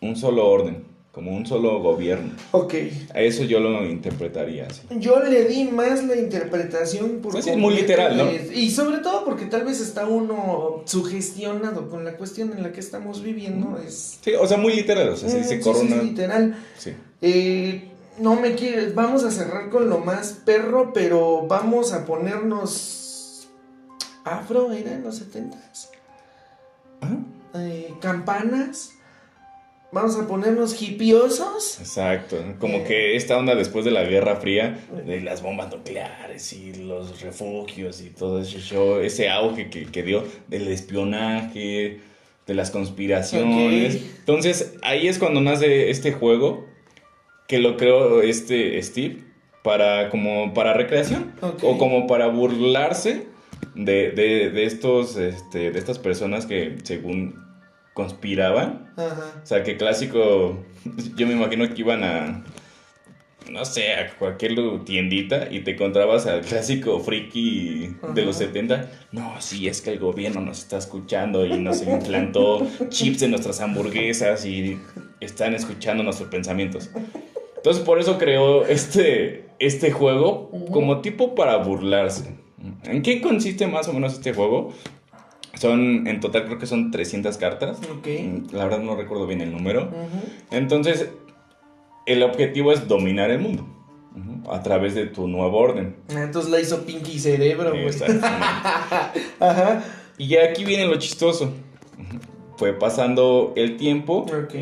un 0.00 0.16
solo 0.16 0.46
orden, 0.46 0.84
como 1.16 1.34
un 1.34 1.46
solo 1.46 1.80
gobierno. 1.80 2.34
Ok. 2.50 2.74
A 3.14 3.22
eso 3.22 3.44
yo 3.44 3.58
lo 3.58 3.86
interpretaría 3.86 4.66
así. 4.66 4.82
Yo 5.00 5.18
le 5.20 5.46
di 5.46 5.64
más 5.64 6.04
la 6.04 6.14
interpretación 6.14 7.20
por 7.22 7.32
Pues 7.32 7.46
sí, 7.46 7.52
muy 7.52 7.74
literal, 7.74 8.18
¿no? 8.18 8.30
Y 8.52 8.70
sobre 8.70 8.98
todo 8.98 9.24
porque 9.24 9.46
tal 9.46 9.64
vez 9.64 9.80
está 9.80 10.04
uno 10.06 10.82
sugestionado 10.84 11.88
con 11.88 12.04
la 12.04 12.18
cuestión 12.18 12.52
en 12.52 12.62
la 12.62 12.70
que 12.70 12.80
estamos 12.80 13.22
viviendo. 13.22 13.78
Es. 13.78 14.18
Sí, 14.20 14.32
o 14.38 14.46
sea, 14.46 14.58
muy 14.58 14.74
literal. 14.76 15.08
O 15.08 15.16
sea, 15.16 15.30
se 15.30 15.38
Mm, 15.38 15.42
dice 15.42 15.56
sí, 15.56 15.60
corona. 15.62 15.88
sí, 15.88 16.00
sí, 16.00 16.06
literal. 16.10 16.56
Sí. 16.76 16.92
Eh, 17.22 17.88
no 18.18 18.38
me 18.38 18.54
quieres. 18.54 18.94
Vamos 18.94 19.24
a 19.24 19.30
cerrar 19.30 19.70
con 19.70 19.88
lo 19.88 20.00
más 20.00 20.34
perro, 20.44 20.92
pero 20.92 21.46
vamos 21.48 21.94
a 21.94 22.04
ponernos 22.04 23.48
afro 24.24 24.70
era 24.70 24.92
en 24.92 25.02
los 25.02 25.16
setentas. 25.16 25.88
Ajá. 27.00 27.16
Eh, 27.54 27.94
campanas. 28.02 28.90
Vamos 29.96 30.18
a 30.18 30.26
ponernos 30.28 30.80
hipiosos. 30.82 31.78
Exacto, 31.80 32.36
como 32.60 32.76
Eh. 32.78 32.84
que 32.86 33.16
esta 33.16 33.38
onda 33.38 33.54
después 33.54 33.86
de 33.86 33.90
la 33.90 34.04
Guerra 34.04 34.36
Fría, 34.36 34.78
de 35.06 35.22
las 35.22 35.40
bombas 35.42 35.70
nucleares 35.70 36.52
y 36.52 36.74
los 36.74 37.22
refugios 37.22 38.02
y 38.02 38.10
todo 38.10 38.42
ese 38.42 38.60
show, 38.60 39.00
ese 39.00 39.30
auge 39.30 39.70
que, 39.70 39.86
que 39.86 40.02
dio 40.02 40.22
del 40.48 40.68
espionaje, 40.68 42.00
de 42.46 42.54
las 42.54 42.70
conspiraciones. 42.70 43.94
Entonces 44.18 44.74
ahí 44.82 45.08
es 45.08 45.18
cuando 45.18 45.40
nace 45.40 45.88
este 45.88 46.12
juego 46.12 46.66
que 47.48 47.58
lo 47.58 47.78
creó 47.78 48.20
este 48.20 48.82
Steve 48.82 49.24
para 49.62 50.10
como 50.10 50.52
para 50.52 50.74
recreación 50.74 51.32
o 51.62 51.78
como 51.78 52.06
para 52.06 52.26
burlarse 52.26 53.22
de, 53.74 54.10
de, 54.10 54.50
de 54.50 54.64
estos 54.66 55.16
este, 55.16 55.70
de 55.70 55.78
estas 55.78 55.98
personas 55.98 56.44
que 56.44 56.76
según 56.84 57.45
conspiraban 57.96 58.92
Ajá. 58.98 59.40
o 59.42 59.46
sea, 59.46 59.62
que 59.62 59.78
clásico, 59.78 60.62
yo 61.16 61.26
me 61.26 61.32
imagino 61.32 61.66
que 61.66 61.80
iban 61.80 62.04
a, 62.04 62.44
no 63.50 63.64
sé, 63.64 63.94
a 63.94 64.14
cualquier 64.18 64.54
tiendita 64.84 65.48
y 65.50 65.60
te 65.60 65.70
encontrabas 65.70 66.26
al 66.26 66.42
clásico 66.42 67.00
friki 67.00 67.96
de 68.14 68.22
los 68.22 68.36
Ajá. 68.36 68.46
70. 68.48 68.90
No, 69.12 69.40
sí, 69.40 69.66
es 69.66 69.80
que 69.80 69.92
el 69.92 69.98
gobierno 69.98 70.42
nos 70.42 70.58
está 70.58 70.76
escuchando 70.76 71.46
y 71.46 71.58
nos 71.58 71.82
implantó 71.82 72.66
chips 72.90 73.22
en 73.22 73.30
nuestras 73.30 73.62
hamburguesas 73.62 74.44
y 74.44 74.78
están 75.20 75.54
escuchando 75.54 76.02
nuestros 76.02 76.28
pensamientos. 76.28 76.90
Entonces, 77.56 77.82
por 77.82 77.98
eso 77.98 78.18
creó 78.18 78.66
este, 78.66 79.46
este 79.58 79.90
juego 79.90 80.50
como 80.70 81.00
tipo 81.00 81.34
para 81.34 81.56
burlarse. 81.56 82.36
¿En 82.84 83.02
qué 83.02 83.22
consiste 83.22 83.66
más 83.66 83.88
o 83.88 83.94
menos 83.94 84.12
este 84.12 84.34
juego? 84.34 84.74
Son, 85.56 86.06
en 86.06 86.20
total 86.20 86.44
creo 86.46 86.58
que 86.58 86.66
son 86.66 86.90
300 86.90 87.36
cartas. 87.38 87.78
Ok. 87.98 88.06
La 88.52 88.64
verdad 88.64 88.78
no 88.80 88.94
recuerdo 88.96 89.26
bien 89.26 89.40
el 89.40 89.50
número. 89.52 89.90
Entonces, 90.50 91.08
el 92.06 92.22
objetivo 92.22 92.72
es 92.72 92.86
dominar 92.88 93.30
el 93.30 93.40
mundo 93.40 93.66
a 94.50 94.62
través 94.62 94.94
de 94.94 95.06
tu 95.06 95.26
nuevo 95.28 95.58
orden. 95.58 95.96
Ah, 96.10 96.22
Entonces 96.22 96.50
la 96.50 96.60
hizo 96.60 96.84
Pinky 96.86 97.18
Cerebro. 97.18 97.72
Ajá. 99.40 99.82
Y 100.18 100.36
aquí 100.36 100.64
viene 100.64 100.86
lo 100.86 100.96
chistoso. 100.96 101.52
Fue 102.56 102.72
pasando 102.72 103.52
el 103.56 103.76
tiempo 103.76 104.20
Ok. 104.28 104.54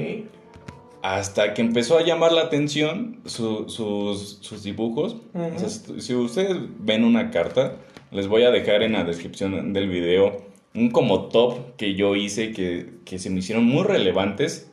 hasta 1.02 1.54
que 1.54 1.62
empezó 1.62 1.98
a 1.98 2.02
llamar 2.02 2.32
la 2.32 2.42
atención 2.42 3.20
su- 3.24 3.68
sus, 3.68 4.38
sus 4.40 4.62
dibujos. 4.64 5.16
O 5.34 5.58
sea, 5.58 5.68
si 6.00 6.14
ustedes 6.14 6.56
ven 6.80 7.04
una 7.04 7.30
carta, 7.30 7.76
les 8.10 8.26
voy 8.26 8.42
a 8.44 8.50
dejar 8.50 8.82
en 8.82 8.92
la 8.94 9.04
descripción 9.04 9.72
del 9.72 9.88
video 9.88 10.42
un 10.74 10.90
como 10.90 11.28
top 11.28 11.76
que 11.76 11.94
yo 11.94 12.16
hice 12.16 12.52
que, 12.52 12.94
que 13.04 13.18
se 13.18 13.30
me 13.30 13.38
hicieron 13.38 13.64
muy 13.64 13.84
relevantes 13.84 14.70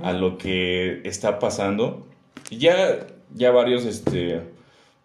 a 0.00 0.12
lo 0.12 0.38
que 0.38 1.00
está 1.04 1.38
pasando. 1.38 2.06
Ya, 2.50 3.06
ya 3.34 3.50
varios 3.50 3.84
este, 3.84 4.42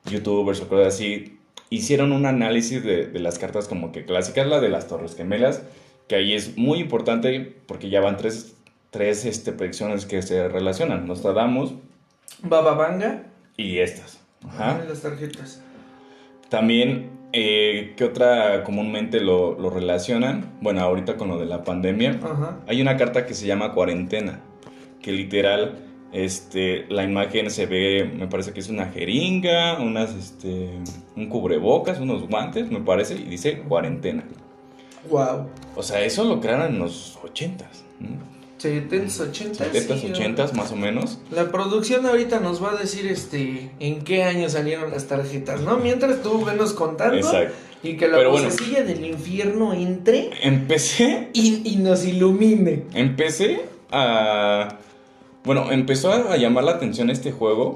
youtubers 0.05 0.61
o 0.61 0.67
cosas 0.67 0.95
así 0.95 1.39
hicieron 1.69 2.11
un 2.11 2.25
análisis 2.25 2.83
de, 2.83 3.07
de 3.07 3.19
las 3.19 3.39
cartas 3.39 3.67
como 3.67 3.91
que 3.91 4.05
clásicas, 4.05 4.47
la 4.47 4.59
de 4.61 4.69
las 4.69 4.87
Torres 4.87 5.15
Gemelas, 5.15 5.63
que 6.07 6.15
ahí 6.15 6.33
es 6.33 6.57
muy 6.57 6.79
importante 6.79 7.57
porque 7.67 7.89
ya 7.89 7.99
van 7.99 8.17
tres, 8.17 8.55
tres 8.89 9.25
este, 9.25 9.51
predicciones 9.51 10.05
que 10.05 10.21
se 10.21 10.47
relacionan, 10.47 11.07
Nostradamus 11.07 11.73
Baba 12.43 12.73
Vanga. 12.73 13.23
y 13.57 13.79
estas. 13.79 14.19
Ajá. 14.47 14.83
Las 14.87 15.01
tarjetas. 15.01 15.61
También, 16.49 17.09
eh, 17.33 17.93
¿qué 17.97 18.03
otra 18.03 18.63
comúnmente 18.63 19.19
lo, 19.19 19.59
lo 19.59 19.69
relacionan? 19.69 20.57
Bueno, 20.61 20.81
ahorita 20.81 21.17
con 21.17 21.27
lo 21.27 21.37
de 21.37 21.45
la 21.45 21.63
pandemia. 21.63 22.19
Ajá. 22.23 22.59
Hay 22.67 22.81
una 22.81 22.97
carta 22.97 23.25
que 23.25 23.33
se 23.33 23.45
llama 23.45 23.73
cuarentena, 23.73 24.39
que 25.01 25.11
literal, 25.11 25.79
este, 26.13 26.85
la 26.89 27.03
imagen 27.03 27.49
se 27.49 27.65
ve, 27.65 28.09
me 28.15 28.27
parece 28.27 28.53
que 28.53 28.59
es 28.59 28.69
una 28.69 28.87
jeringa, 28.87 29.79
unas, 29.79 30.13
este, 30.15 30.69
un 31.15 31.27
cubrebocas, 31.27 31.99
unos 31.99 32.27
guantes, 32.27 32.71
me 32.71 32.79
parece, 32.79 33.15
y 33.15 33.23
dice 33.23 33.59
cuarentena. 33.59 34.23
Wow. 35.09 35.47
O 35.75 35.83
sea, 35.83 36.01
eso 36.01 36.23
lo 36.23 36.39
crearon 36.39 36.73
en 36.73 36.79
los 36.79 37.17
ochentas, 37.23 37.83
¿no? 37.99 38.36
70s, 38.59 39.19
80s. 39.31 39.57
70s, 39.57 39.99
sí, 40.01 40.07
80s 40.13 40.53
más 40.53 40.71
o 40.71 40.75
menos. 40.75 41.19
La 41.31 41.51
producción 41.51 42.05
ahorita 42.05 42.39
nos 42.39 42.63
va 42.63 42.71
a 42.71 42.75
decir 42.75 43.05
este 43.07 43.71
en 43.79 44.01
qué 44.03 44.23
año 44.23 44.49
salieron 44.49 44.91
las 44.91 45.05
tarjetas, 45.07 45.61
¿no? 45.61 45.77
Mientras 45.77 46.21
tú 46.23 46.43
venos 46.43 46.73
contando 46.73 47.17
Exacto. 47.17 47.53
y 47.83 47.97
que 47.97 48.07
la 48.07 48.17
bueno. 48.17 48.31
vocecilla 48.31 48.83
del 48.83 49.05
infierno 49.05 49.73
entre 49.73 50.31
Empecé, 50.41 51.29
y, 51.33 51.61
y 51.69 51.75
nos 51.77 52.05
ilumine. 52.05 52.83
empecé 52.93 53.61
a... 53.91 54.77
Bueno, 55.43 55.71
empezó 55.71 56.11
a 56.11 56.35
llamar 56.35 56.65
la 56.65 56.71
atención 56.71 57.09
este 57.09 57.31
juego. 57.31 57.75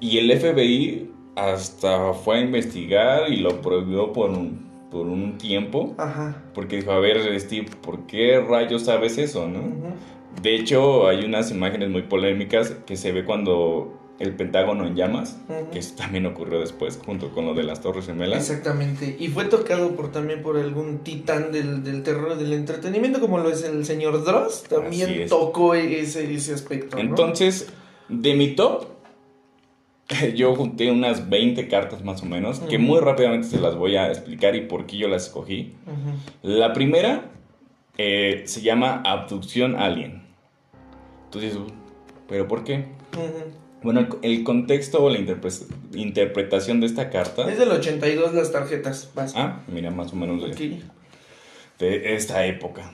Y 0.00 0.18
el 0.18 0.36
FBI 0.38 1.10
hasta 1.36 2.14
fue 2.14 2.38
a 2.38 2.40
investigar 2.40 3.30
y 3.30 3.36
lo 3.36 3.60
prohibió 3.60 4.12
por 4.12 4.30
un, 4.30 4.67
por 4.90 5.06
un 5.06 5.38
tiempo. 5.38 5.94
Ajá. 5.98 6.42
Porque 6.54 6.76
dijo, 6.76 6.92
a 6.92 7.00
ver, 7.00 7.38
Steve, 7.40 7.68
¿por 7.82 8.06
qué 8.06 8.40
rayos 8.40 8.84
sabes 8.84 9.18
eso, 9.18 9.48
no? 9.48 9.62
De 10.42 10.54
hecho, 10.54 11.08
hay 11.08 11.24
unas 11.24 11.50
imágenes 11.50 11.90
muy 11.90 12.02
polémicas 12.02 12.70
que 12.86 12.96
se 12.96 13.12
ve 13.12 13.24
cuando 13.24 13.98
el 14.18 14.34
Pentágono 14.34 14.86
en 14.86 14.96
llamas, 14.96 15.38
que 15.72 15.78
eso 15.78 15.94
también 15.96 16.26
ocurrió 16.26 16.58
después, 16.58 16.98
junto 17.04 17.30
con 17.30 17.46
lo 17.46 17.54
de 17.54 17.62
las 17.62 17.80
Torres 17.80 18.06
Gemelas. 18.06 18.50
Exactamente. 18.50 19.16
Y 19.18 19.28
fue 19.28 19.44
tocado 19.44 19.94
por 19.94 20.10
también 20.10 20.42
por 20.42 20.56
algún 20.56 20.98
titán 20.98 21.52
del, 21.52 21.84
del 21.84 22.02
terror 22.02 22.36
del 22.36 22.52
entretenimiento, 22.52 23.20
como 23.20 23.38
lo 23.38 23.50
es 23.50 23.62
el 23.62 23.84
señor 23.84 24.24
Dross. 24.24 24.64
También 24.68 25.28
tocó 25.28 25.74
ese, 25.74 26.32
ese 26.32 26.52
aspecto. 26.52 26.96
¿no? 26.96 27.02
Entonces, 27.02 27.68
de 28.08 28.34
mi 28.34 28.56
top, 28.56 28.86
yo 30.34 30.54
junté 30.56 30.90
unas 30.90 31.28
20 31.28 31.68
cartas 31.68 32.02
más 32.04 32.22
o 32.22 32.26
menos, 32.26 32.60
que 32.60 32.78
muy 32.78 33.00
rápidamente 33.00 33.46
se 33.48 33.60
las 33.60 33.74
voy 33.76 33.96
a 33.96 34.08
explicar 34.08 34.54
y 34.56 34.62
por 34.62 34.86
qué 34.86 34.96
yo 34.96 35.08
las 35.08 35.26
escogí. 35.26 35.74
La 36.42 36.72
primera 36.72 37.30
eh, 37.98 38.42
se 38.46 38.62
llama 38.62 39.02
abducción 39.04 39.76
alien. 39.76 40.22
Entonces, 41.26 41.58
¿pero 42.28 42.48
por 42.48 42.64
qué? 42.64 42.86
Bueno, 43.82 44.00
el, 44.00 44.08
el 44.22 44.44
contexto 44.44 45.02
o 45.04 45.10
la 45.10 45.18
interpre- 45.18 45.66
interpretación 45.94 46.80
de 46.80 46.86
esta 46.86 47.10
carta. 47.10 47.48
Es 47.50 47.58
del 47.58 47.70
82 47.70 48.34
las 48.34 48.50
tarjetas. 48.50 49.10
Vas. 49.14 49.34
Ah, 49.36 49.60
mira, 49.68 49.90
más 49.90 50.12
o 50.12 50.16
menos 50.16 50.42
de, 50.58 50.80
de 51.78 52.14
esta 52.14 52.44
época. 52.46 52.92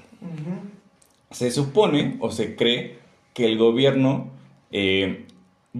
Se 1.30 1.50
supone 1.50 2.16
o 2.20 2.30
se 2.30 2.54
cree 2.56 2.98
que 3.34 3.46
el 3.46 3.56
gobierno 3.58 4.30
eh, 4.72 5.24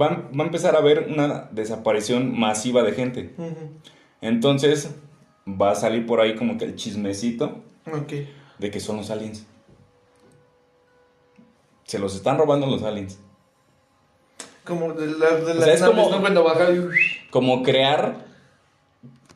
va, 0.01 0.09
va 0.09 0.43
a 0.45 0.47
empezar 0.47 0.77
a 0.77 0.81
ver 0.81 1.09
una 1.11 1.49
desaparición 1.53 2.39
masiva 2.39 2.83
de 2.83 2.93
gente. 2.93 3.35
Entonces, 4.21 4.95
va 5.47 5.71
a 5.73 5.75
salir 5.75 6.07
por 6.07 6.21
ahí 6.21 6.35
como 6.37 6.57
que 6.59 6.65
el 6.65 6.77
chismecito 6.77 7.63
de 8.59 8.71
que 8.71 8.81
son 8.81 8.97
los 8.97 9.11
aliens. 9.11 9.47
Se 11.85 11.99
los 11.99 12.15
están 12.15 12.39
robando 12.39 12.67
los 12.67 12.83
aliens. 12.83 13.19
Como 14.65 14.95
de, 14.95 15.07
la, 15.19 15.35
de 15.37 15.53
O 15.53 15.55
las 15.55 15.65
sea, 15.65 15.75
es 15.75 15.81
naves, 15.83 15.97
como- 15.97 16.11
¿no? 16.11 16.21
Cuando 16.21 16.43
baja 16.45 16.71
y... 16.71 16.89
Como 17.31 17.63
crear 17.63 18.25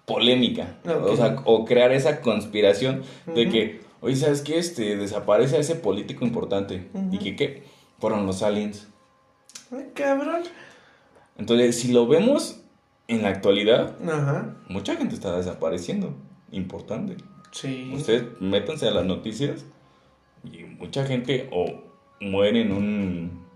polémica. 0.06 0.78
O 1.02 1.16
sea, 1.16 1.36
o 1.44 1.64
crear 1.66 1.92
esa 1.92 2.22
conspiración 2.22 3.02
de 3.26 3.50
que, 3.50 3.80
oye, 4.00 4.16
¿sabes 4.16 4.40
qué? 4.40 4.56
Este, 4.58 4.96
desaparece 4.96 5.56
a 5.56 5.60
ese 5.60 5.74
político 5.74 6.24
importante. 6.24 6.88
¿Y 7.12 7.18
que 7.18 7.36
qué? 7.36 7.64
Fueron 7.98 8.24
los 8.24 8.42
aliens. 8.42 8.88
Ay, 9.70 9.90
cabrón. 9.94 10.42
Entonces, 11.36 11.78
si 11.78 11.92
lo 11.92 12.06
vemos 12.06 12.62
en 13.06 13.22
la 13.22 13.28
actualidad, 13.28 13.96
Ajá. 14.06 14.56
mucha 14.68 14.96
gente 14.96 15.14
está 15.14 15.36
desapareciendo. 15.36 16.14
Importante. 16.50 17.16
Sí. 17.52 17.90
Ustedes 17.94 18.24
métanse 18.40 18.88
a 18.88 18.90
las 18.90 19.04
noticias 19.04 19.64
y 20.44 20.64
mucha 20.64 21.04
gente 21.06 21.48
o 21.52 21.66
muere 22.20 22.62
en 22.62 22.72
un 22.72 23.48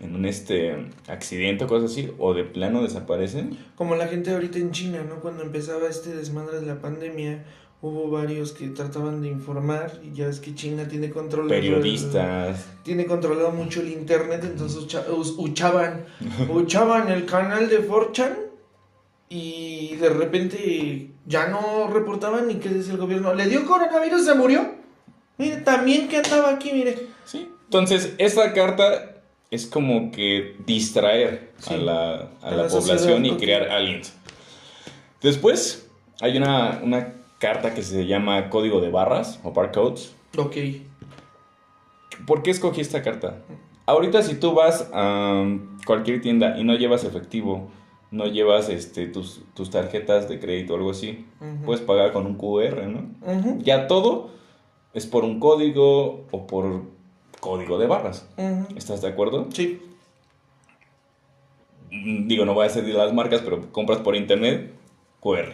en 0.00 0.14
un 0.14 0.24
este 0.24 0.88
accidente 1.08 1.64
o 1.64 1.66
cosas 1.66 1.90
así 1.90 2.10
o 2.18 2.32
de 2.32 2.44
plano 2.44 2.82
desaparecen. 2.82 3.58
Como 3.76 3.96
la 3.96 4.08
gente 4.08 4.30
ahorita 4.32 4.58
en 4.58 4.70
China, 4.70 5.04
¿no? 5.06 5.16
Cuando 5.20 5.42
empezaba 5.42 5.88
este 5.88 6.14
desmadre 6.16 6.60
de 6.60 6.66
la 6.66 6.80
pandemia, 6.80 7.44
hubo 7.82 8.10
varios 8.10 8.52
que 8.52 8.68
trataban 8.68 9.22
de 9.22 9.28
informar 9.28 10.00
y 10.04 10.14
ya 10.14 10.26
ves 10.26 10.38
que 10.40 10.54
China 10.54 10.86
tiene 10.86 11.10
control 11.10 11.48
Periodistas. 11.48 12.66
tiene 12.82 13.06
controlado 13.06 13.50
mucho 13.52 13.80
el 13.80 13.88
internet, 13.90 14.42
entonces 14.44 14.84
uchaban, 15.38 16.04
uchaban 16.52 17.08
el 17.10 17.24
canal 17.26 17.68
de 17.68 17.88
4chan 17.88 18.36
y 19.28 19.96
de 19.96 20.08
repente 20.10 21.10
ya 21.26 21.48
no 21.48 21.86
reportaban 21.88 22.50
y 22.50 22.54
qué 22.56 22.68
decía 22.68 22.92
el 22.94 22.98
gobierno, 22.98 23.32
le 23.34 23.46
dio 23.46 23.64
coronavirus, 23.64 24.24
se 24.24 24.34
murió. 24.34 24.74
Mire, 25.38 25.56
también 25.58 26.08
que 26.08 26.18
andaba 26.18 26.50
aquí, 26.50 26.72
mire. 26.72 27.06
Sí. 27.24 27.48
Entonces, 27.64 28.12
esta 28.18 28.52
carta 28.52 29.22
es 29.50 29.66
como 29.66 30.10
que 30.10 30.56
distraer 30.66 31.50
Sí. 31.58 31.74
a 31.74 31.76
la, 31.78 32.12
a 32.12 32.28
A 32.42 32.50
la 32.50 32.62
la 32.64 32.68
población 32.68 33.24
y 33.24 33.36
crear 33.36 33.68
aliens. 33.70 34.12
Después, 35.22 35.86
hay 36.20 36.36
una, 36.36 36.80
una 36.82 37.14
carta 37.40 37.74
que 37.74 37.82
se 37.82 38.06
llama 38.06 38.50
código 38.50 38.80
de 38.80 38.90
barras 38.90 39.40
o 39.42 39.50
barcodes. 39.50 40.14
Ok. 40.38 40.56
¿Por 42.26 42.42
qué 42.42 42.50
escogí 42.50 42.80
esta 42.82 43.02
carta? 43.02 43.38
Ahorita 43.86 44.22
si 44.22 44.36
tú 44.36 44.52
vas 44.52 44.88
a 44.92 45.44
cualquier 45.86 46.20
tienda 46.20 46.58
y 46.58 46.64
no 46.64 46.74
llevas 46.74 47.02
efectivo, 47.02 47.68
no 48.10 48.26
llevas 48.26 48.68
este, 48.68 49.06
tus, 49.06 49.42
tus 49.54 49.70
tarjetas 49.70 50.28
de 50.28 50.38
crédito 50.38 50.74
o 50.74 50.76
algo 50.76 50.90
así, 50.90 51.26
puedes 51.64 51.82
pagar 51.82 52.12
con 52.12 52.26
un 52.26 52.34
QR, 52.36 52.86
¿no? 52.86 53.08
Ya 53.58 53.86
todo 53.88 54.30
es 54.92 55.06
por 55.06 55.24
un 55.24 55.40
código 55.40 56.26
o 56.30 56.46
por 56.46 56.82
código 57.40 57.78
de 57.78 57.86
barras. 57.86 58.28
¿Estás 58.76 59.00
de 59.00 59.08
acuerdo? 59.08 59.48
Sí. 59.52 59.80
Mm, 61.90 62.28
Digo, 62.28 62.44
no 62.44 62.52
voy 62.54 62.66
a 62.66 62.68
decir 62.68 62.84
las 62.94 63.12
marcas, 63.14 63.40
pero 63.40 63.72
compras 63.72 64.00
por 64.00 64.14
internet, 64.14 64.72
QR. 65.20 65.52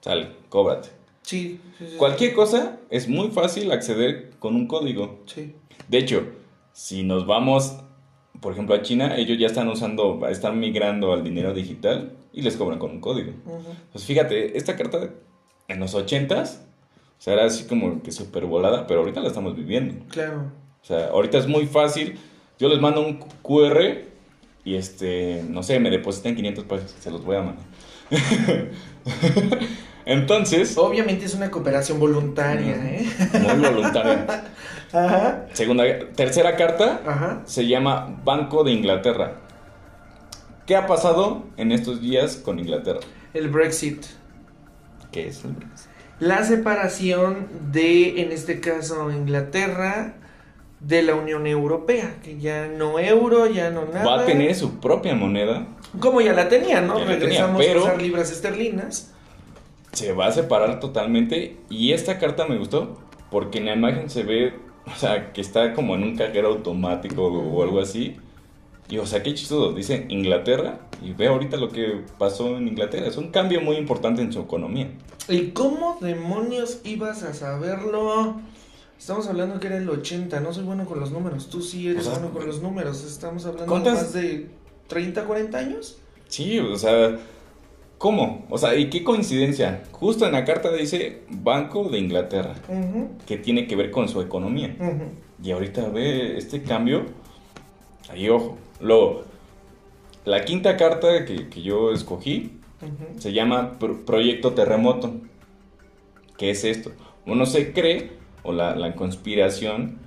Sale, 0.00 0.30
cóbrate. 0.48 0.97
Sí. 1.22 1.60
sí, 1.78 1.86
sí, 1.90 1.96
Cualquier 1.96 2.34
cosa 2.34 2.78
es 2.90 3.08
muy 3.08 3.28
fácil 3.30 3.70
acceder 3.70 4.30
con 4.38 4.54
un 4.54 4.66
código. 4.66 5.20
Sí. 5.26 5.54
De 5.88 5.98
hecho, 5.98 6.26
si 6.72 7.02
nos 7.02 7.26
vamos, 7.26 7.76
por 8.40 8.52
ejemplo, 8.52 8.74
a 8.74 8.82
China, 8.82 9.16
ellos 9.16 9.38
ya 9.38 9.46
están 9.46 9.68
usando, 9.68 10.26
están 10.28 10.58
migrando 10.60 11.12
al 11.12 11.24
dinero 11.24 11.52
digital 11.52 12.16
y 12.32 12.42
les 12.42 12.56
cobran 12.56 12.78
con 12.78 12.90
un 12.92 13.00
código. 13.00 13.32
Ujú. 13.44 13.74
Pues 13.92 14.04
fíjate, 14.04 14.56
esta 14.56 14.76
carta 14.76 15.10
en 15.68 15.80
los 15.80 15.94
80s, 15.94 16.60
o 17.18 17.20
sea, 17.20 17.34
era 17.34 17.44
así 17.46 17.64
como 17.64 18.02
que 18.02 18.12
súper 18.12 18.46
volada, 18.46 18.86
pero 18.86 19.00
ahorita 19.00 19.20
la 19.20 19.28
estamos 19.28 19.56
viviendo. 19.56 20.04
Claro. 20.08 20.52
O 20.80 20.84
sea, 20.84 21.08
ahorita 21.08 21.38
es 21.38 21.46
muy 21.46 21.66
fácil. 21.66 22.18
Yo 22.58 22.68
les 22.68 22.80
mando 22.80 23.04
un 23.04 23.18
QR 23.42 24.04
y 24.64 24.74
este, 24.76 25.44
no 25.48 25.62
sé, 25.62 25.80
me 25.80 25.90
depositan 25.90 26.34
500 26.36 26.64
pesos, 26.64 26.94
se 26.98 27.10
los 27.10 27.24
voy 27.24 27.36
a 27.36 27.42
mandar. 27.42 27.66
Entonces, 30.08 30.76
Obviamente 30.78 31.26
es 31.26 31.34
una 31.34 31.50
cooperación 31.50 32.00
voluntaria. 32.00 32.74
¿eh? 32.76 33.06
muy 33.56 33.68
voluntario. 33.68 34.18
Ajá. 34.92 35.44
Segunda, 35.52 35.84
tercera 36.16 36.56
carta 36.56 37.02
Ajá. 37.06 37.42
se 37.44 37.66
llama 37.68 38.18
Banco 38.24 38.64
de 38.64 38.72
Inglaterra. 38.72 39.34
¿Qué 40.66 40.76
ha 40.76 40.86
pasado 40.86 41.44
en 41.58 41.72
estos 41.72 42.00
días 42.00 42.36
con 42.36 42.58
Inglaterra? 42.58 43.00
El 43.34 43.48
Brexit. 43.50 44.02
¿Qué 45.12 45.28
es 45.28 45.44
el 45.44 45.52
Brexit? 45.52 45.90
La 46.20 46.42
separación 46.42 47.46
de, 47.70 48.22
en 48.22 48.32
este 48.32 48.60
caso, 48.60 49.10
Inglaterra 49.12 50.14
de 50.80 51.02
la 51.02 51.16
Unión 51.16 51.46
Europea, 51.46 52.14
que 52.22 52.38
ya 52.38 52.66
no 52.66 52.98
euro, 52.98 53.46
ya 53.46 53.68
no 53.70 53.84
nada. 53.84 54.06
Va 54.06 54.22
a 54.22 54.24
tener 54.24 54.54
su 54.54 54.80
propia 54.80 55.14
moneda, 55.14 55.66
Como 56.00 56.22
ya 56.22 56.32
la 56.32 56.48
tenía, 56.48 56.80
¿no? 56.80 56.94
Ya 56.98 57.04
la 57.04 57.06
tenía, 57.18 57.18
Regresamos 57.26 57.62
pero- 57.64 57.80
a 57.80 57.82
usar 57.84 58.00
libras 58.00 58.32
esterlinas. 58.32 59.12
Se 59.92 60.12
va 60.12 60.26
a 60.26 60.32
separar 60.32 60.80
totalmente 60.80 61.56
y 61.70 61.92
esta 61.92 62.18
carta 62.18 62.46
me 62.46 62.58
gustó 62.58 62.96
porque 63.30 63.58
en 63.58 63.66
la 63.66 63.74
imagen 63.74 64.08
se 64.10 64.22
ve, 64.22 64.54
o 64.86 64.94
sea, 64.98 65.32
que 65.32 65.40
está 65.40 65.74
como 65.74 65.94
en 65.94 66.02
un 66.02 66.16
cajero 66.16 66.48
automático 66.48 67.26
o 67.26 67.62
algo 67.62 67.80
así. 67.80 68.16
Y 68.90 68.96
o 68.98 69.04
sea, 69.06 69.22
qué 69.22 69.34
chistoso, 69.34 69.72
dice 69.74 70.06
Inglaterra 70.08 70.80
y 71.04 71.12
ve 71.12 71.26
ahorita 71.28 71.58
lo 71.58 71.68
que 71.68 72.00
pasó 72.18 72.56
en 72.56 72.68
Inglaterra, 72.68 73.06
es 73.06 73.18
un 73.18 73.30
cambio 73.30 73.60
muy 73.60 73.76
importante 73.76 74.22
en 74.22 74.32
su 74.32 74.40
economía. 74.40 74.90
¿Y 75.28 75.48
cómo 75.50 75.98
demonios 76.00 76.80
ibas 76.84 77.22
a 77.22 77.34
saberlo? 77.34 78.40
Estamos 78.98 79.28
hablando 79.28 79.60
que 79.60 79.66
era 79.68 79.76
el 79.76 79.88
80, 79.88 80.40
no 80.40 80.52
soy 80.54 80.64
bueno 80.64 80.86
con 80.86 81.00
los 81.00 81.12
números. 81.12 81.50
Tú 81.50 81.60
sí 81.60 81.86
eres 81.88 82.06
O 82.06 82.10
sea, 82.10 82.18
bueno 82.18 82.34
con 82.34 82.46
los 82.46 82.62
números. 82.62 83.04
Estamos 83.04 83.44
hablando 83.44 83.70
¿cuántas- 83.70 83.94
más 83.94 84.12
de 84.14 84.48
30, 84.88 85.24
40 85.24 85.58
años. 85.58 85.98
Sí, 86.28 86.58
o 86.58 86.76
sea, 86.76 87.16
¿cómo? 87.98 88.46
O 88.48 88.58
sea, 88.58 88.74
¿y 88.76 88.88
qué 88.90 89.02
coincidencia? 89.04 89.82
Justo 89.92 90.24
en 90.26 90.32
la 90.32 90.44
carta 90.44 90.72
dice 90.72 91.22
Banco 91.30 91.88
de 91.88 91.98
Inglaterra, 91.98 92.54
que 93.26 93.36
tiene 93.36 93.66
que 93.66 93.76
ver 93.76 93.90
con 93.90 94.08
su 94.08 94.20
economía. 94.20 94.74
Y 95.42 95.50
ahorita 95.50 95.88
ve 95.88 96.36
este 96.38 96.62
cambio. 96.62 97.02
Ahí, 98.10 98.28
ojo. 98.28 98.56
Luego, 98.80 99.22
la 100.24 100.44
quinta 100.44 100.76
carta 100.76 101.24
que, 101.24 101.48
que 101.48 101.62
yo 101.62 101.92
escogí 101.92 102.52
se 103.18 103.32
llama 103.32 103.78
Pro- 103.78 104.04
Proyecto 104.04 104.52
Terremoto. 104.52 105.12
¿Qué 106.36 106.50
es 106.50 106.64
esto? 106.64 106.92
Uno 107.26 107.44
se 107.46 107.72
cree, 107.72 108.12
o 108.44 108.52
la, 108.52 108.76
la 108.76 108.94
conspiración, 108.94 109.98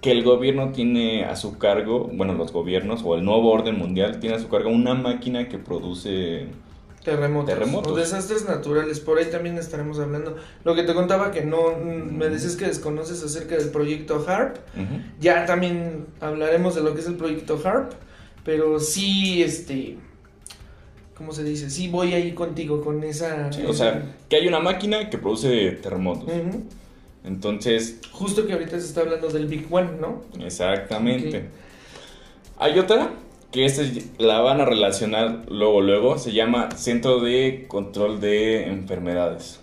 que 0.00 0.10
el 0.12 0.22
gobierno 0.22 0.70
tiene 0.72 1.24
a 1.24 1.36
su 1.36 1.58
cargo, 1.58 2.08
bueno, 2.12 2.32
los 2.34 2.52
gobiernos 2.52 3.02
o 3.04 3.14
el 3.14 3.24
nuevo 3.24 3.50
orden 3.52 3.78
mundial 3.78 4.20
tiene 4.20 4.36
a 4.36 4.38
su 4.38 4.48
cargo 4.48 4.70
una 4.70 4.94
máquina 4.94 5.48
que 5.48 5.58
produce 5.58 6.46
Terremotos. 7.04 7.54
Terremotos. 7.54 7.92
O 7.92 7.96
desastres 7.96 8.48
naturales. 8.48 8.98
Por 8.98 9.18
ahí 9.18 9.26
también 9.26 9.58
estaremos 9.58 9.98
hablando. 9.98 10.36
Lo 10.64 10.74
que 10.74 10.84
te 10.84 10.94
contaba 10.94 11.30
que 11.30 11.44
no 11.44 11.72
mm, 11.72 12.16
me 12.16 12.30
decías 12.30 12.56
que 12.56 12.64
desconoces 12.66 13.22
acerca 13.22 13.56
del 13.56 13.68
proyecto 13.68 14.24
HARP. 14.26 14.56
Ya 15.20 15.44
también 15.44 16.06
hablaremos 16.20 16.74
de 16.74 16.80
lo 16.80 16.94
que 16.94 17.00
es 17.00 17.06
el 17.06 17.16
proyecto 17.16 17.60
HARP. 17.62 17.92
Pero 18.42 18.80
sí, 18.80 19.42
este. 19.42 19.98
¿Cómo 21.14 21.32
se 21.32 21.44
dice? 21.44 21.70
Sí, 21.70 21.88
voy 21.88 22.14
ahí 22.14 22.32
contigo 22.32 22.82
con 22.82 23.04
esa. 23.04 23.52
Sí, 23.52 23.64
o 23.66 23.74
sea, 23.74 24.14
que 24.28 24.36
hay 24.36 24.48
una 24.48 24.60
máquina 24.60 25.10
que 25.10 25.18
produce 25.18 25.72
terremotos. 25.72 26.28
Entonces, 27.22 28.00
Justo 28.12 28.46
que 28.46 28.52
ahorita 28.54 28.78
se 28.80 28.86
está 28.86 29.02
hablando 29.02 29.28
del 29.28 29.46
Big 29.46 29.66
One, 29.70 29.92
¿no? 30.00 30.22
exactamente. 30.44 31.48
Hay 32.58 32.78
otra 32.78 33.10
que 33.54 33.64
esta 33.64 33.82
la 34.18 34.40
van 34.40 34.60
a 34.60 34.64
relacionar 34.64 35.42
luego, 35.48 35.80
luego. 35.80 36.18
Se 36.18 36.32
llama 36.32 36.70
Centro 36.72 37.20
de 37.20 37.66
Control 37.68 38.20
de 38.20 38.66
Enfermedades. 38.66 39.60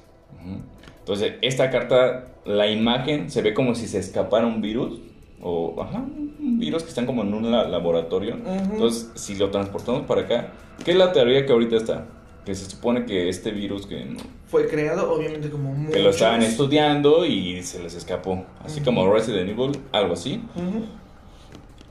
Entonces, 0.99 1.33
esta 1.41 1.69
carta, 1.69 2.27
la 2.45 2.67
imagen 2.71 3.29
se 3.29 3.41
ve 3.41 3.53
como 3.53 3.75
si 3.75 3.87
se 3.87 3.99
escapara 3.99 4.47
un 4.47 4.61
virus. 4.61 5.01
O, 5.43 5.81
ajá, 5.81 5.97
un 5.97 6.57
virus 6.59 6.83
que 6.83 6.89
están 6.89 7.05
como 7.05 7.23
en 7.23 7.33
un 7.33 7.51
la- 7.51 7.67
laboratorio. 7.67 8.37
Entonces, 8.71 9.11
si 9.15 9.35
lo 9.35 9.49
transportamos 9.49 10.03
para 10.03 10.21
acá, 10.21 10.53
¿qué 10.85 10.91
es 10.91 10.97
la 10.97 11.11
teoría 11.11 11.45
que 11.45 11.51
ahorita 11.51 11.75
está? 11.75 12.05
Que 12.45 12.55
se 12.55 12.69
supone 12.69 13.05
que 13.05 13.27
este 13.27 13.51
virus 13.51 13.87
que, 13.87 14.15
Fue 14.47 14.67
creado, 14.67 15.11
obviamente, 15.11 15.49
como 15.49 15.91
que 15.91 15.99
lo 15.99 16.11
estaban 16.11 16.37
muchos. 16.39 16.51
estudiando 16.53 17.25
y 17.25 17.61
se 17.63 17.83
les 17.83 17.93
escapó. 17.95 18.45
Así 18.63 18.77
Ujú. 18.79 18.85
como 18.85 19.11
Resident 19.13 19.49
Evil, 19.49 19.71
algo 19.91 20.13
así. 20.13 20.41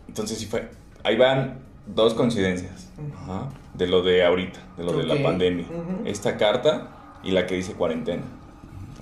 Entonces 0.09 0.39
sí 0.39 0.47
fue. 0.47 0.69
Ahí 1.03 1.17
van 1.17 1.60
dos 1.87 2.15
coincidencias. 2.15 2.89
Ujú. 2.99 3.31
Ajá, 3.33 3.49
de 3.75 3.87
lo 3.87 4.03
de 4.03 4.25
ahorita, 4.25 4.61
de 4.77 4.85
lo 4.85 4.93
de 4.93 5.03
Ok. 5.03 5.19
la 5.19 5.23
pandemia. 5.23 5.67
Ujú. 5.67 6.03
Esta 6.07 6.37
carta 6.37 6.89
y 7.23 7.31
la 7.33 7.47
que 7.47 7.55
dice 7.57 7.73
cuarentena. 7.75 8.23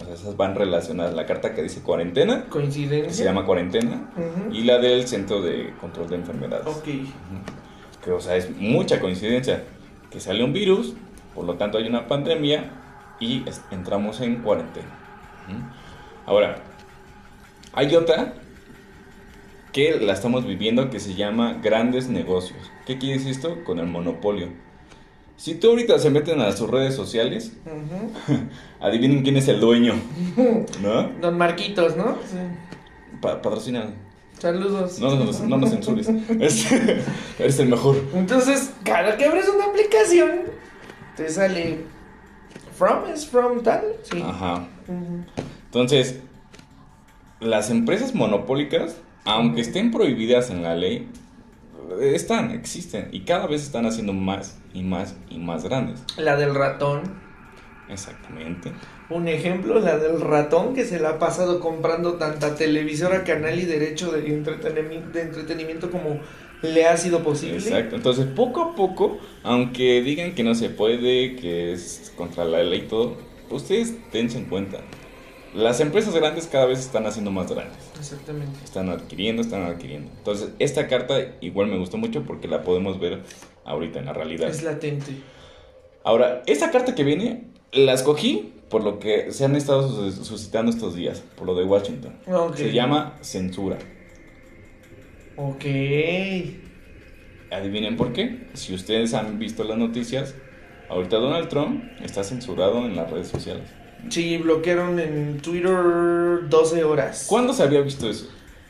O 0.00 0.04
sea, 0.04 0.14
esas 0.14 0.36
van 0.36 0.54
relacionadas. 0.54 1.14
La 1.14 1.26
carta 1.26 1.54
que 1.54 1.62
dice 1.62 1.82
cuarentena, 1.82 2.44
Coincidencia. 2.48 3.08
que 3.08 3.14
se 3.14 3.24
llama 3.24 3.44
cuarentena, 3.44 4.10
Ujú. 4.16 4.52
y 4.54 4.62
la 4.62 4.78
del 4.78 5.06
Centro 5.08 5.42
de 5.42 5.74
Control 5.80 6.08
de 6.08 6.16
Enfermedades. 6.16 6.66
Ok. 6.66 6.84
Que, 8.04 8.12
o 8.12 8.20
sea, 8.20 8.36
es 8.36 8.48
mucha 8.56 9.00
coincidencia. 9.00 9.64
Que 10.10 10.20
sale 10.20 10.44
un 10.44 10.52
virus, 10.52 10.94
por 11.34 11.44
lo 11.44 11.54
tanto 11.54 11.78
hay 11.78 11.88
una 11.88 12.06
pandemia 12.06 12.70
y 13.20 13.44
entramos 13.72 14.20
en 14.20 14.36
cuarentena. 14.36 14.86
Ahora, 16.26 16.56
hay 17.72 17.94
otra 17.96 18.34
que 19.78 19.96
la 20.00 20.12
estamos 20.12 20.44
viviendo 20.44 20.90
que 20.90 20.98
se 20.98 21.14
llama 21.14 21.60
grandes 21.62 22.08
negocios. 22.08 22.58
¿Qué 22.84 22.98
quiere 22.98 23.14
decir 23.18 23.30
esto? 23.30 23.62
Con 23.64 23.78
el 23.78 23.86
monopolio. 23.86 24.48
Si 25.36 25.54
tú 25.54 25.70
ahorita 25.70 26.00
se 26.00 26.10
meten 26.10 26.40
a 26.40 26.50
sus 26.50 26.68
redes 26.68 26.96
sociales, 26.96 27.52
Ujú. 27.64 28.40
adivinen 28.80 29.22
quién 29.22 29.36
es 29.36 29.46
el 29.46 29.60
dueño, 29.60 29.94
¿no? 30.82 31.10
Don 31.20 31.38
Marquitos, 31.38 31.96
¿no? 31.96 32.16
Sí. 32.28 32.38
Pa 33.22 33.40
patrocina. 33.40 33.84
Saludos. 34.40 34.98
No, 34.98 35.14
nos- 35.14 35.40
no 35.42 35.58
nos 35.58 35.70
censures. 35.70 36.08
Es- 36.40 36.72
eres 37.38 37.60
el 37.60 37.68
mejor. 37.68 38.02
Entonces, 38.14 38.72
cada 38.82 39.16
que 39.16 39.26
abres 39.26 39.48
una 39.48 39.66
aplicación, 39.66 40.40
te 41.16 41.28
sale 41.28 41.84
From 42.76 43.04
es 43.14 43.24
from 43.28 43.62
tal. 43.62 43.82
Sí. 44.02 44.20
Ajá. 44.26 44.66
Ujú. 44.88 45.22
Entonces, 45.66 46.18
las 47.38 47.70
empresas 47.70 48.12
monopólicas, 48.12 48.96
aunque 49.28 49.60
estén 49.60 49.90
prohibidas 49.90 50.50
en 50.50 50.62
la 50.62 50.74
ley, 50.74 51.06
están, 52.00 52.50
existen 52.50 53.08
y 53.12 53.20
cada 53.20 53.46
vez 53.46 53.62
están 53.62 53.86
haciendo 53.86 54.12
más 54.12 54.58
y 54.72 54.82
más 54.82 55.16
y 55.30 55.38
más 55.38 55.64
grandes. 55.64 56.02
La 56.16 56.36
del 56.36 56.54
ratón. 56.54 57.02
Exactamente. 57.90 58.72
Un 59.10 59.28
ejemplo, 59.28 59.80
la 59.80 59.98
del 59.98 60.20
ratón 60.20 60.74
que 60.74 60.84
se 60.84 60.98
la 60.98 61.10
ha 61.10 61.18
pasado 61.18 61.60
comprando 61.60 62.14
tanta 62.14 62.54
televisora, 62.54 63.24
canal 63.24 63.58
y 63.58 63.64
derecho 63.64 64.12
de 64.12 64.26
entretenimiento, 64.28 65.10
de 65.10 65.22
entretenimiento 65.22 65.90
como 65.90 66.20
le 66.62 66.86
ha 66.86 66.96
sido 66.96 67.22
posible. 67.22 67.56
Exacto. 67.56 67.96
Entonces, 67.96 68.26
poco 68.26 68.62
a 68.62 68.74
poco, 68.74 69.18
aunque 69.42 70.02
digan 70.02 70.34
que 70.34 70.42
no 70.42 70.54
se 70.54 70.70
puede, 70.70 71.36
que 71.36 71.72
es 71.72 72.12
contra 72.16 72.44
la 72.44 72.62
ley 72.62 72.80
y 72.80 72.88
todo, 72.88 73.16
ustedes 73.50 73.94
dense 74.12 74.38
en 74.38 74.44
cuenta. 74.46 74.78
Las 75.54 75.80
empresas 75.80 76.14
grandes 76.14 76.46
cada 76.46 76.66
vez 76.66 76.78
están 76.80 77.06
haciendo 77.06 77.30
más 77.30 77.50
grandes. 77.50 77.78
Exactamente. 77.98 78.58
Están 78.64 78.90
adquiriendo, 78.90 79.40
están 79.42 79.62
adquiriendo. 79.64 80.10
Entonces, 80.18 80.50
esta 80.58 80.86
carta 80.88 81.18
igual 81.40 81.68
me 81.68 81.78
gustó 81.78 81.96
mucho 81.96 82.22
porque 82.24 82.48
la 82.48 82.62
podemos 82.62 83.00
ver 83.00 83.22
ahorita 83.64 83.98
en 83.98 84.04
la 84.06 84.12
realidad. 84.12 84.48
Es 84.50 84.62
latente. 84.62 85.12
Ahora, 86.04 86.42
esta 86.46 86.70
carta 86.70 86.94
que 86.94 87.02
viene, 87.02 87.44
la 87.72 87.94
escogí 87.94 88.52
por 88.68 88.84
lo 88.84 88.98
que 88.98 89.32
se 89.32 89.44
han 89.46 89.56
estado 89.56 89.88
sus- 89.88 90.26
suscitando 90.26 90.70
estos 90.70 90.94
días, 90.94 91.22
por 91.36 91.46
lo 91.46 91.54
de 91.54 91.64
Washington. 91.64 92.14
Ok. 92.26 92.56
Se 92.56 92.72
llama 92.72 93.16
censura. 93.22 93.78
Ok. 95.36 95.64
Adivinen 97.50 97.96
por 97.96 98.12
qué. 98.12 98.48
Si 98.54 98.74
ustedes 98.74 99.14
han 99.14 99.38
visto 99.38 99.64
las 99.64 99.78
noticias, 99.78 100.34
ahorita 100.90 101.16
Donald 101.16 101.48
Trump 101.48 101.82
está 102.02 102.22
censurado 102.24 102.84
en 102.84 102.96
las 102.96 103.10
redes 103.10 103.28
sociales. 103.28 103.68
Sí, 104.10 104.36
bloquearon 104.38 104.98
en 104.98 105.38
Twitter 105.40 106.48
12 106.48 106.84
horas. 106.84 107.26
¿Cuándo 107.28 107.52
se 107.52 107.62
había 107.62 107.80
visto 107.80 108.08
eso? 108.08 108.28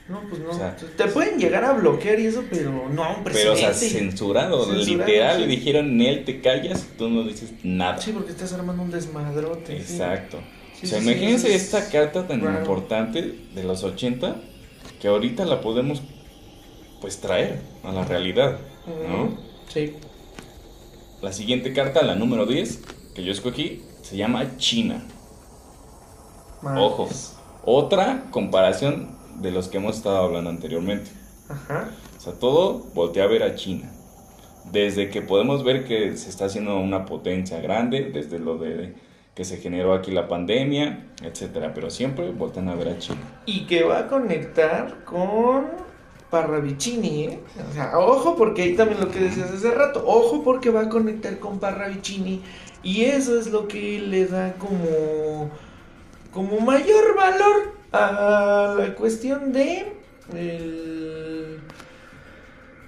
No, 0.08 0.22
pues 0.28 0.40
no. 0.40 0.50
O 0.50 0.54
sea, 0.54 0.74
Te 0.74 1.04
pueden 1.08 1.38
llegar 1.38 1.64
a 1.64 1.74
bloquear 1.74 2.18
y 2.18 2.26
eso, 2.26 2.42
pero 2.50 2.88
no 2.88 3.04
a 3.04 3.16
un 3.16 3.24
Pero, 3.24 3.52
o 3.52 3.54
presidente. 3.54 3.60
sea, 3.60 3.74
censurado. 3.74 4.64
Censurado, 4.64 4.84
literal, 5.04 5.36
sí. 5.36 5.42
le 5.42 5.46
dijeron, 5.48 5.96
Nel, 5.98 6.24
te 6.24 6.40
callas, 6.40 6.86
tú 6.96 7.10
no 7.10 7.24
dices 7.24 7.52
nada. 7.62 7.98
Sí, 7.98 8.12
porque 8.12 8.30
estás 8.32 8.52
armando 8.54 8.82
un 8.82 8.90
desmadrote. 8.90 9.76
Exacto. 9.76 10.38
Sí, 10.80 10.86
o 10.86 10.88
sea, 10.88 10.98
imagínense 11.00 11.54
esta 11.54 11.90
carta 11.90 12.26
tan 12.26 12.40
raro. 12.40 12.60
importante 12.60 13.34
de 13.54 13.64
los 13.64 13.82
80 13.84 14.36
que 15.00 15.08
ahorita 15.08 15.44
la 15.44 15.60
podemos 15.60 16.02
pues 17.00 17.20
traer 17.20 17.58
a 17.84 17.92
la 17.92 18.04
realidad, 18.04 18.58
¿no? 19.08 19.38
Sí. 19.68 19.92
La 21.20 21.32
siguiente 21.32 21.72
carta, 21.72 22.02
la 22.02 22.14
número 22.14 22.46
10, 22.46 22.80
que 23.14 23.24
yo 23.24 23.32
escogí, 23.32 23.82
se 24.02 24.16
llama 24.16 24.56
China. 24.56 25.04
Madres. 26.62 26.84
Ojo, 26.84 27.08
otra 27.64 28.24
comparación 28.30 29.08
de 29.40 29.52
los 29.52 29.68
que 29.68 29.78
hemos 29.78 29.96
estado 29.96 30.18
hablando 30.18 30.50
anteriormente. 30.50 31.10
Ajá. 31.48 31.90
O 32.16 32.20
sea, 32.20 32.32
todo 32.34 32.84
voltea 32.94 33.24
a 33.24 33.26
ver 33.28 33.42
a 33.42 33.54
China. 33.54 33.90
Desde 34.70 35.08
que 35.10 35.22
podemos 35.22 35.64
ver 35.64 35.84
que 35.84 36.16
se 36.16 36.28
está 36.28 36.46
haciendo 36.46 36.78
una 36.78 37.06
potencia 37.06 37.60
grande, 37.60 38.10
desde 38.12 38.38
lo 38.38 38.58
de 38.58 38.94
que 39.34 39.44
se 39.44 39.58
generó 39.58 39.94
aquí 39.94 40.10
la 40.10 40.26
pandemia, 40.26 41.06
etcétera, 41.22 41.72
pero 41.72 41.90
siempre 41.90 42.32
voltean 42.32 42.68
a 42.68 42.74
ver 42.74 42.88
a 42.88 42.98
China. 42.98 43.20
Y 43.46 43.66
que 43.66 43.84
va 43.84 44.00
a 44.00 44.08
conectar 44.08 45.04
con 45.04 45.66
Parravicini, 46.28 47.24
¿eh? 47.24 47.40
O 47.70 47.72
sea, 47.72 47.98
ojo 47.98 48.34
porque 48.36 48.62
ahí 48.62 48.74
también 48.74 49.00
lo 49.00 49.08
que 49.08 49.20
decías 49.20 49.50
hace 49.50 49.70
rato, 49.70 50.02
ojo 50.04 50.42
porque 50.42 50.70
va 50.70 50.82
a 50.82 50.88
conectar 50.88 51.38
con 51.38 51.60
Parravicini 51.60 52.42
y 52.82 53.04
eso 53.04 53.38
es 53.38 53.46
lo 53.50 53.68
que 53.68 54.00
le 54.00 54.26
da 54.26 54.54
como 54.54 55.50
como 56.32 56.60
mayor 56.60 57.16
valor 57.16 57.74
a 57.92 58.74
la 58.78 58.94
cuestión 58.94 59.52
de 59.52 59.92
el- 60.34 61.60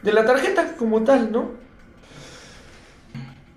de 0.03 0.13
la 0.13 0.25
tarjeta 0.25 0.77
como 0.77 1.03
tal, 1.05 1.31
¿no? 1.33 1.51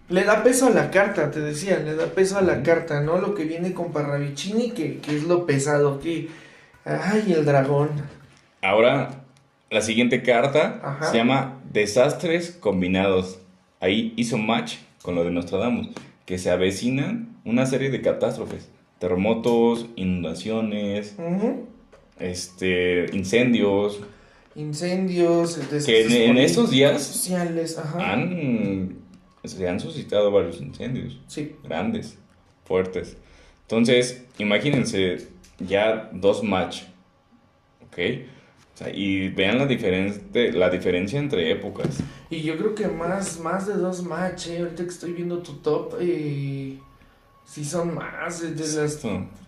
Le 0.09 0.23
da 0.25 0.43
peso 0.43 0.67
a 0.67 0.71
la 0.71 0.91
carta, 0.91 1.31
te 1.31 1.39
decía, 1.39 1.79
le 1.79 1.95
da 1.95 2.07
peso 2.07 2.37
a 2.37 2.41
la 2.41 2.61
carta, 2.61 3.01
¿no? 3.01 3.17
Lo 3.17 3.33
que 3.33 3.45
viene 3.45 3.73
con 3.73 3.91
Parravicini, 3.93 4.71
que, 4.71 4.97
que 4.99 5.15
es 5.17 5.23
lo 5.23 5.45
pesado, 5.45 5.99
que... 5.99 6.29
Ay, 6.85 7.31
el 7.33 7.45
dragón. 7.45 7.89
Ahora, 8.61 9.23
la 9.71 9.81
siguiente 9.81 10.21
carta 10.21 10.79
Ajá. 10.83 11.05
se 11.09 11.17
llama 11.17 11.59
Desastres 11.71 12.51
Combinados. 12.51 13.39
Ahí 13.79 14.13
hizo 14.17 14.37
match 14.37 14.75
con 15.01 15.15
lo 15.15 15.23
de 15.23 15.31
Nostradamus, 15.31 15.89
que 16.25 16.37
se 16.37 16.51
avecinan 16.51 17.37
una 17.45 17.65
serie 17.65 17.89
de 17.89 18.01
catástrofes, 18.01 18.69
terremotos, 19.07 19.85
inundaciones, 19.97 21.15
este, 22.19 23.05
incendios, 23.13 23.99
Incendios, 24.55 25.59
Que 25.85 26.05
en- 26.05 26.11
en 26.29 26.37
estos 26.37 26.69
días 26.69 27.01
sociales, 27.03 27.75
ajá. 27.77 28.13
han, 28.13 28.99
se 29.43 29.67
han 29.67 29.79
suscitado 29.79 30.31
varios 30.31 30.61
incendios 30.61 31.19
Sí. 31.27 31.55
grandes, 31.63 32.17
fuertes. 32.63 33.17
Entonces, 33.63 34.23
imagínense 34.37 35.27
ya 35.59 36.09
dos 36.13 36.43
match, 36.43 36.83
¿ok? 37.87 37.97
O 38.75 38.77
sea, 38.77 38.89
y 38.95 39.29
vean 39.29 39.57
la, 39.57 39.65
la 39.65 40.69
diferencia 40.69 41.19
entre 41.19 41.51
épocas. 41.51 41.99
Y 42.29 42.41
yo 42.41 42.55
creo 42.55 42.73
que 42.75 42.87
más, 42.87 43.39
más 43.41 43.65
de 43.67 43.73
dos 43.73 44.03
match, 44.03 44.47
eh, 44.47 44.59
ahorita 44.59 44.83
que 44.83 44.89
estoy 44.89 45.13
viendo 45.13 45.39
tu 45.39 45.53
top, 45.55 45.95
eh, 45.99 46.77
sí 47.45 47.63
son 47.65 47.95
más, 47.95 48.41
de 48.41 48.55
las, 48.55 49.01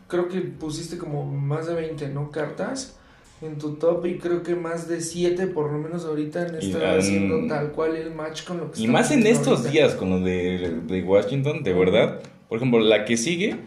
creo 0.08 0.28
que 0.28 0.42
pusiste 0.42 0.98
como 0.98 1.26
más 1.26 1.68
de 1.68 1.74
20, 1.76 2.10
¿no? 2.10 2.32
Cartas 2.32 2.98
en 3.42 3.58
tu 3.58 3.76
top 3.76 4.06
y 4.06 4.18
creo 4.18 4.44
que 4.44 4.56
más 4.56 4.88
de 4.88 5.02
7 5.02 5.48
por 5.48 5.72
lo 5.72 5.78
menos 5.78 6.06
ahorita 6.06 6.46
estado 6.58 6.86
han- 6.86 7.00
haciendo 7.00 7.48
tal 7.48 7.72
cual 7.72 7.96
el 7.96 8.14
match 8.16 8.44
con 8.46 8.58
lo 8.60 8.72
que 8.72 8.82
Y 8.82 8.88
más 8.88 9.12
en 9.12 9.26
estos 9.28 9.60
ahorita. 9.60 9.70
días 9.72 9.94
con 9.96 10.10
lo 10.10 10.20
de, 10.22 10.80
de 10.88 11.04
Washington, 11.04 11.62
de 11.64 11.74
verdad. 11.74 12.22
Por 12.48 12.58
ejemplo, 12.58 12.80
la 12.80 13.04
que 13.06 13.18
sigue 13.18 13.58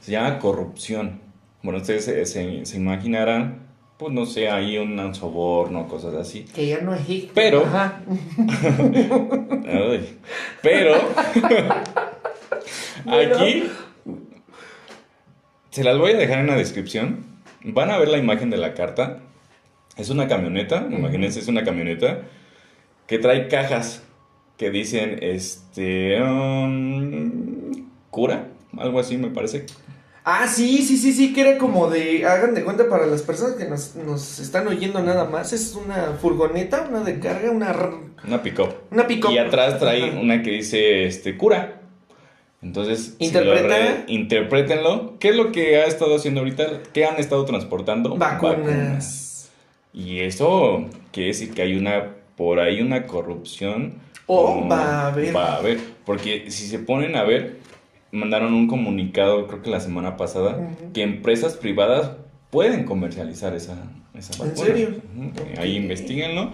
se 0.00 0.12
llama 0.12 0.38
corrupción. 0.38 1.20
Bueno, 1.62 1.78
ustedes 1.80 2.04
se, 2.04 2.26
se, 2.26 2.66
se 2.66 2.76
imaginarán, 2.76 3.66
pues 3.98 4.12
no 4.12 4.26
sé, 4.26 4.50
ahí 4.50 4.76
un 4.76 5.14
soborno, 5.14 5.88
cosas 5.88 6.14
así. 6.14 6.42
Que 6.54 6.66
ya 6.66 6.80
no 6.82 6.94
es 6.94 7.06
hit. 7.06 7.30
Pero- 7.34 7.64
Ajá. 7.64 8.02
Ay, 9.66 10.18
pero 10.62 10.94
Bueno. 13.04 13.36
aquí 13.36 13.70
se 15.70 15.84
las 15.84 15.98
voy 15.98 16.12
a 16.12 16.16
dejar 16.16 16.38
en 16.40 16.46
la 16.46 16.56
descripción. 16.56 17.24
Van 17.64 17.90
a 17.90 17.98
ver 17.98 18.08
la 18.08 18.18
imagen 18.18 18.50
de 18.50 18.56
la 18.58 18.74
carta. 18.74 19.20
Es 19.96 20.10
una 20.10 20.28
camioneta, 20.28 20.86
imagínense, 20.90 21.40
es 21.40 21.48
una 21.48 21.64
camioneta 21.64 22.22
que 23.06 23.18
trae 23.18 23.48
cajas 23.48 24.02
que 24.56 24.70
dicen, 24.70 25.18
este, 25.22 26.20
um, 26.22 27.88
cura, 28.10 28.48
algo 28.76 29.00
así 29.00 29.16
me 29.16 29.28
parece. 29.28 29.66
Ah, 30.24 30.46
sí, 30.48 30.78
sí, 30.82 30.96
sí, 30.96 31.12
sí, 31.12 31.32
que 31.34 31.42
era 31.42 31.58
como 31.58 31.90
de, 31.90 32.24
hagan 32.24 32.54
de 32.54 32.64
cuenta 32.64 32.88
para 32.88 33.06
las 33.06 33.22
personas 33.22 33.56
que 33.56 33.66
nos, 33.66 33.94
nos 33.94 34.38
están 34.40 34.66
oyendo 34.66 35.02
nada 35.02 35.26
más, 35.26 35.52
es 35.52 35.74
una 35.74 36.14
furgoneta, 36.20 36.86
una 36.88 37.00
de 37.00 37.18
carga, 37.20 37.50
una, 37.50 37.74
Una 38.26 38.42
pick-up. 38.42 38.74
una 38.90 39.06
pick 39.06 39.28
Y 39.30 39.38
atrás 39.38 39.78
trae 39.78 40.10
Ajá. 40.10 40.18
una 40.20 40.42
que 40.42 40.50
dice, 40.50 41.04
este, 41.04 41.36
cura. 41.36 41.82
Entonces, 42.64 43.14
si 43.18 43.26
Interpreta. 43.26 43.68
re- 43.68 44.04
interprétenlo. 44.08 45.18
¿Qué 45.20 45.28
es 45.28 45.36
lo 45.36 45.52
que 45.52 45.76
ha 45.76 45.84
estado 45.84 46.16
haciendo 46.16 46.40
ahorita? 46.40 46.80
¿Qué 46.94 47.04
han 47.04 47.18
estado 47.18 47.44
transportando? 47.44 48.16
Vacunas. 48.16 49.50
Y 49.92 50.20
eso 50.20 50.86
quiere 51.12 51.28
decir 51.28 51.52
que 51.52 51.62
hay 51.62 51.76
una, 51.76 52.14
por 52.36 52.58
ahí 52.60 52.80
una 52.80 53.06
corrupción. 53.06 53.94
O 54.26 54.62
Mm, 54.62 54.70
va 54.72 54.78
a 54.82 55.06
haber. 55.08 55.36
Va 55.36 55.44
a 55.52 55.56
haber. 55.58 55.78
Porque 56.06 56.50
si 56.50 56.66
se 56.66 56.78
ponen 56.78 57.14
a 57.16 57.22
ver, 57.24 57.58
mandaron 58.10 58.54
un 58.54 58.66
comunicado, 58.66 59.46
creo 59.46 59.60
que 59.62 59.70
la 59.70 59.80
semana 59.80 60.16
pasada, 60.16 60.56
Ujú. 60.56 60.92
que 60.94 61.02
empresas 61.02 61.54
privadas 61.56 62.12
pueden 62.50 62.84
comercializar 62.84 63.54
esa, 63.54 63.76
esa 64.14 64.42
¿En 64.42 64.48
vacuna. 64.50 64.66
serio? 64.66 64.88
Ujú. 65.16 65.28
Ok. 65.28 65.58
Ahí 65.58 65.76
investiguenlo. 65.76 66.50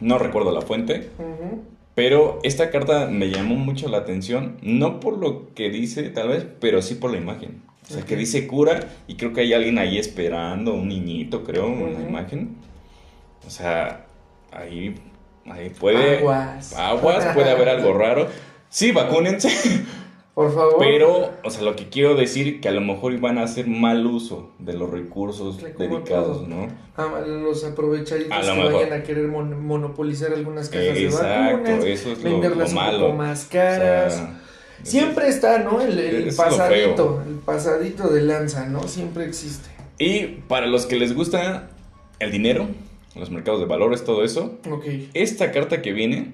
No 0.00 0.18
recuerdo 0.18 0.50
la 0.52 0.62
fuente. 0.62 1.10
Ujú. 1.18 1.62
Pero 1.94 2.38
esta 2.42 2.70
carta 2.70 3.06
me 3.06 3.28
llamó 3.30 3.54
mucho 3.56 3.88
la 3.88 3.98
atención, 3.98 4.56
no 4.62 4.98
por 4.98 5.18
lo 5.18 5.52
que 5.54 5.68
dice 5.68 6.04
tal 6.04 6.28
vez, 6.28 6.46
pero 6.60 6.80
sí 6.80 6.94
por 6.94 7.10
la 7.10 7.18
imagen. 7.18 7.62
O 7.88 7.92
sea, 7.92 8.04
que 8.04 8.16
dice 8.16 8.46
cura 8.46 8.88
y 9.06 9.16
creo 9.16 9.32
que 9.32 9.42
hay 9.42 9.52
alguien 9.52 9.78
ahí 9.78 9.98
esperando, 9.98 10.72
un 10.72 10.88
niñito 10.88 11.44
creo, 11.44 11.66
en 11.66 11.94
la 11.94 12.00
imagen. 12.00 12.56
O 13.46 13.50
sea, 13.50 14.06
ahí, 14.50 14.94
ahí 15.46 15.68
puede... 15.70 16.18
Aguas. 16.18 16.74
Aguas, 16.74 17.34
puede 17.34 17.50
haber 17.50 17.68
algo 17.68 17.92
raro. 17.92 18.28
Sí, 18.70 18.92
vacúnense, 18.92 19.50
Por 20.34 20.54
favor. 20.54 20.76
pero, 20.78 21.30
o 21.44 21.50
sea, 21.50 21.62
lo 21.62 21.76
que 21.76 21.88
quiero 21.90 22.14
decir 22.14 22.60
que 22.62 22.68
a 22.68 22.72
lo 22.72 22.80
mejor 22.80 23.18
van 23.20 23.36
a 23.36 23.42
hacer 23.42 23.66
mal 23.66 24.06
uso 24.06 24.50
de 24.58 24.72
los 24.72 24.88
recursos 24.90 25.58
dedicados. 25.78 26.48
¿no? 26.48 26.68
Ah, 26.96 27.20
los 27.26 27.62
aprovechaditos 27.64 28.32
A 28.32 28.40
lo 28.42 28.54
que 28.54 28.58
mejor. 28.62 28.72
vayan 28.84 29.00
a 29.00 29.02
querer 29.02 29.28
mon- 29.28 29.66
monopolizar 29.66 30.32
algunas 30.32 30.70
cajas 30.70 30.94
de 30.94 31.04
Exacto, 31.04 31.52
vacunas, 31.62 31.84
eso 31.84 32.12
es 32.12 32.24
lo, 32.24 32.30
venderlas 32.30 32.72
lo 32.72 32.78
un 32.80 32.86
malo. 32.86 33.00
poco 33.06 33.12
más 33.18 33.44
caras. 33.44 34.14
O 34.14 34.16
sea, 34.16 34.38
Siempre 34.84 35.28
está, 35.28 35.58
¿no? 35.58 35.80
El, 35.80 36.26
lo 36.28 36.34
pasadito, 36.34 37.22
el 37.28 37.34
pasadito 37.36 38.08
de 38.08 38.22
lanza, 38.22 38.66
¿no? 38.66 38.88
Siempre 38.88 39.26
existe. 39.26 39.68
Y 39.98 40.24
para 40.48 40.66
los 40.66 40.86
que 40.86 40.96
les 40.96 41.14
gusta 41.14 41.68
el 42.18 42.32
dinero, 42.32 42.66
los 43.14 43.30
mercados 43.30 43.60
de 43.60 43.66
valores, 43.66 44.02
todo 44.04 44.24
eso, 44.24 44.58
Ok. 44.70 44.84
esta 45.14 45.52
carta 45.52 45.82
que 45.82 45.92
viene 45.92 46.32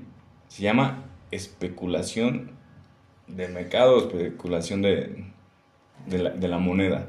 se 0.49 0.62
llama 0.62 1.05
especulación 1.30 2.53
de 3.28 3.48
mercado, 3.48 3.98
especulación 3.98 4.82
de, 4.82 5.24
de, 6.06 6.18
la, 6.18 6.30
de 6.30 6.48
la 6.48 6.58
moneda. 6.58 7.08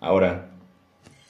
Ahora, 0.00 0.48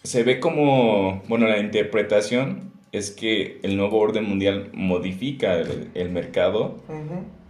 se 0.02 0.22
ve 0.22 0.40
como, 0.40 1.22
bueno, 1.28 1.46
la 1.46 1.58
interpretación 1.58 2.72
es 2.92 3.10
que 3.10 3.58
el 3.62 3.76
nuevo 3.76 3.98
orden 3.98 4.24
mundial 4.24 4.70
modifica 4.72 5.54
el, 5.54 5.90
el 5.94 6.10
mercado 6.10 6.76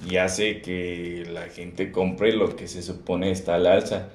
y 0.08 0.16
hace 0.16 0.60
que 0.62 1.24
la 1.32 1.42
gente 1.42 1.90
compre 1.90 2.32
lo 2.32 2.54
que 2.54 2.68
se 2.68 2.82
supone 2.82 3.30
está 3.30 3.54
al 3.54 3.66
alza. 3.66 4.08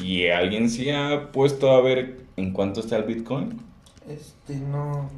¿Y 0.00 0.28
alguien 0.28 0.70
se 0.70 0.94
ha 0.94 1.32
puesto 1.32 1.70
a 1.72 1.80
ver 1.80 2.20
en 2.36 2.52
cuánto 2.52 2.80
está 2.80 2.96
el 2.96 3.04
Bitcoin? 3.04 3.60
Este, 4.08 4.56
no, 4.56 5.02
no. 5.02 5.10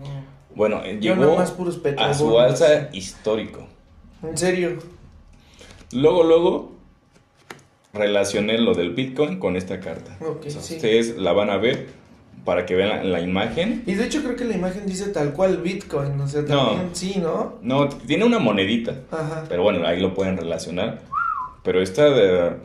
Bueno, 0.55 0.85
Yo 1.01 1.15
llegó 1.15 1.39
a 1.39 2.15
su 2.15 2.39
alza 2.39 2.89
histórico. 2.93 3.67
En 4.23 4.37
serio. 4.37 4.79
Luego, 5.93 6.25
luego, 6.25 6.73
relacioné 7.93 8.59
lo 8.59 8.75
del 8.75 8.91
Bitcoin 8.95 9.39
con 9.39 9.57
esta 9.57 9.81
carta. 9.81 10.17
Ok, 10.21 10.45
O 10.47 10.51
sea, 10.51 10.63
sí. 10.63 10.77
Ustedes 10.77 11.17
la 11.19 11.33
van 11.33 11.51
a 11.51 11.57
ver 11.59 11.89
para 12.45 12.67
que 12.67 12.75
vean 12.75 12.89
la, 12.89 13.05
la 13.05 13.21
imagen. 13.21 13.83
Y 13.87 13.95
de 13.95 14.05
hecho 14.07 14.23
creo 14.23 14.35
que 14.37 14.45
la 14.45 14.55
imagen 14.57 14.87
dice 14.87 15.09
tal 15.11 15.33
cual 15.33 15.59
Bitcoin, 15.59 16.21
o 16.21 16.27
sea, 16.27 16.43
No. 16.43 16.67
también 16.71 16.91
sí, 16.95 17.17
¿no? 17.21 17.59
No, 17.63 17.89
tiene 17.89 18.25
una 18.25 18.39
monedita. 18.39 18.97
Ajá. 19.11 19.45
Pero 19.49 19.63
bueno, 19.63 19.87
ahí 19.87 20.01
lo 20.01 20.15
pueden 20.15 20.37
relacionar. 20.37 21.03
Pero 21.63 21.81
esta 21.81 22.11
de, 22.11 22.57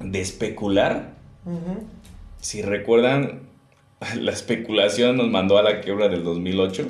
de 0.00 0.20
especular, 0.20 1.14
si 2.40 2.62
recuerdan, 2.62 3.40
la 4.20 4.32
especulación 4.32 5.16
nos 5.18 5.30
mandó 5.30 5.58
a 5.58 5.62
la 5.62 5.80
quiebra 5.80 6.08
del 6.08 6.24
2008. 6.24 6.88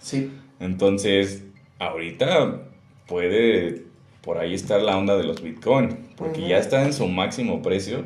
Sí. 0.00 0.30
Entonces, 0.60 1.42
ahorita 1.80 2.60
puede 3.08 3.83
por 4.24 4.38
ahí 4.38 4.54
estar 4.54 4.80
la 4.80 4.96
onda 4.96 5.16
de 5.16 5.24
los 5.24 5.42
Bitcoin, 5.42 5.96
porque 6.16 6.40
Ujú. 6.40 6.48
ya 6.48 6.58
está 6.58 6.82
en 6.84 6.92
su 6.92 7.06
máximo 7.06 7.60
precio. 7.62 8.04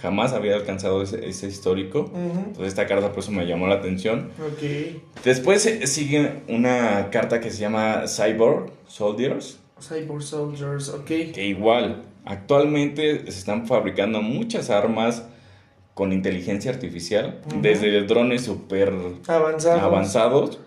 Jamás 0.00 0.32
había 0.32 0.54
alcanzado 0.54 1.02
ese, 1.02 1.26
ese 1.28 1.48
histórico. 1.48 2.02
Ujú. 2.02 2.38
Entonces, 2.46 2.68
esta 2.68 2.86
carta 2.86 3.10
por 3.10 3.20
eso 3.20 3.32
me 3.32 3.44
llamó 3.46 3.66
la 3.66 3.76
atención. 3.76 4.30
Ok. 4.38 4.62
Después 5.24 5.66
eh, 5.66 5.86
sigue 5.88 6.42
una 6.48 7.08
carta 7.10 7.40
que 7.40 7.50
se 7.50 7.58
llama 7.58 8.04
Cyborg 8.06 8.70
Soldiers. 8.86 9.58
Cyber 9.80 10.22
Soldiers, 10.22 10.88
ok. 10.90 11.04
que 11.06 11.46
igual 11.46 12.02
actualmente 12.24 13.22
se 13.30 13.38
están 13.38 13.66
fabricando 13.66 14.20
muchas 14.22 14.70
armas 14.70 15.24
con 15.94 16.12
inteligencia 16.12 16.70
artificial, 16.70 17.40
Ujú. 17.46 17.60
desde 17.62 18.02
drones 18.02 18.42
super 18.44 18.92
Avanzados. 19.26 19.82
avanzados, 19.82 20.58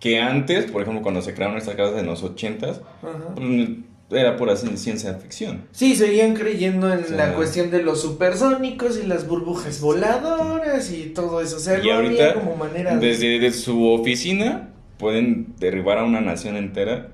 que 0.00 0.20
antes, 0.20 0.70
por 0.70 0.82
ejemplo, 0.82 1.02
cuando 1.02 1.22
se 1.22 1.34
crearon 1.34 1.56
estas 1.56 1.74
casas 1.74 1.98
en 2.00 2.06
los 2.06 2.22
80s, 2.22 2.80
Ajá. 3.02 3.34
pues, 3.34 3.68
era 4.10 4.36
pura 4.36 4.52
ci- 4.54 4.76
ciencia 4.76 5.14
ficción. 5.14 5.64
Sí, 5.72 5.96
seguían 5.96 6.34
creyendo 6.34 6.92
en 6.92 7.00
O 7.00 7.06
sea, 7.06 7.16
la 7.16 7.34
cuestión 7.34 7.70
de 7.72 7.82
los 7.82 8.00
supersónicos 8.02 9.00
y 9.02 9.06
las 9.06 9.26
burbujas 9.26 9.80
voladoras 9.80 10.92
y 10.92 11.06
todo 11.06 11.40
eso. 11.40 11.56
O 11.56 11.58
sea, 11.60 11.82
Y 11.84 11.90
ahorita, 11.90 12.34
como 12.34 12.54
manera 12.56 12.96
de... 12.96 13.06
desde 13.08 13.38
de 13.40 13.52
su 13.52 13.88
oficina, 13.90 14.68
pueden 14.98 15.54
derribar 15.58 15.98
a 15.98 16.04
una 16.04 16.20
nación 16.20 16.56
entera 16.56 17.08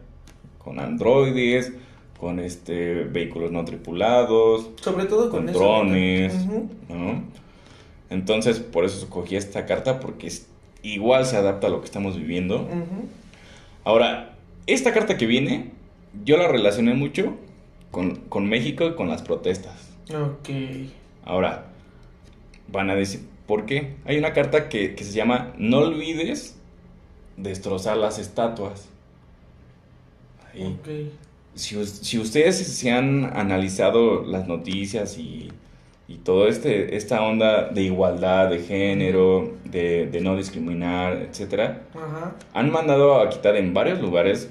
con 0.59 0.79
androides, 0.81 1.73
con 2.21 2.39
este 2.41 3.05
vehículos 3.05 3.51
no 3.53 3.65
tripulados, 3.65 4.71
Sobre 4.81 5.07
todo 5.07 5.31
con, 5.31 5.47
con 5.47 5.53
drones. 5.55 6.35
¿no? 6.89 7.23
Entonces, 8.11 8.59
por 8.61 8.85
eso 8.85 8.99
escogí 8.99 9.37
esta 9.37 9.65
carta, 9.67 9.99
porque 9.99 10.27
es- 10.27 10.47
igual 10.83 11.27
se 11.27 11.37
adapta 11.37 11.69
a 11.69 11.71
lo 11.71 11.81
que 11.81 11.87
estamos 11.87 12.17
viviendo. 12.17 12.69
Ahora, 13.85 14.37
esta 14.67 14.93
carta 14.93 15.17
que 15.17 15.27
viene, 15.27 15.71
yo 16.25 16.37
la 16.37 16.49
relacioné 16.49 16.95
mucho 16.95 17.37
con, 17.91 18.17
con 18.17 18.49
México 18.49 18.87
y 18.87 18.95
con 18.95 19.09
las 19.09 19.23
protestas. 19.23 19.91
Ok. 20.11 20.51
Ahora, 21.25 21.67
van 22.69 22.91
a 22.91 22.95
decir, 22.95 23.21
¿por 23.47 23.67
qué? 23.67 23.95
Hay 24.05 24.19
una 24.19 24.33
carta 24.33 24.69
que, 24.69 24.95
que 24.95 25.05
se 25.05 25.13
llama 25.13 25.53
No 25.59 25.79
olvides 25.79 26.57
destrozar 27.37 27.97
las 27.97 28.19
estatuas. 28.19 28.89
Ahí. 30.53 31.11
Si 31.55 32.19
ustedes 32.19 32.57
se 32.57 32.91
han 32.91 33.37
analizado 33.37 34.23
las 34.25 34.49
noticias 34.49 35.19
y, 35.19 35.51
y 36.13 36.19
todo 36.19 36.47
este 36.47 36.97
esta 36.97 37.23
onda 37.23 37.69
de 37.69 37.83
igualdad 37.83 38.51
de 38.51 38.59
género, 38.61 39.55
de, 39.65 40.07
de 40.07 40.21
no 40.21 40.37
discriminar, 40.37 41.15
etcétera, 41.29 41.83
Ajá. 41.95 42.35
han 42.53 42.71
mandado 42.71 43.21
a 43.21 43.31
quitar 43.31 43.57
en 43.57 43.73
varios 43.73 44.01
lugares, 44.01 44.51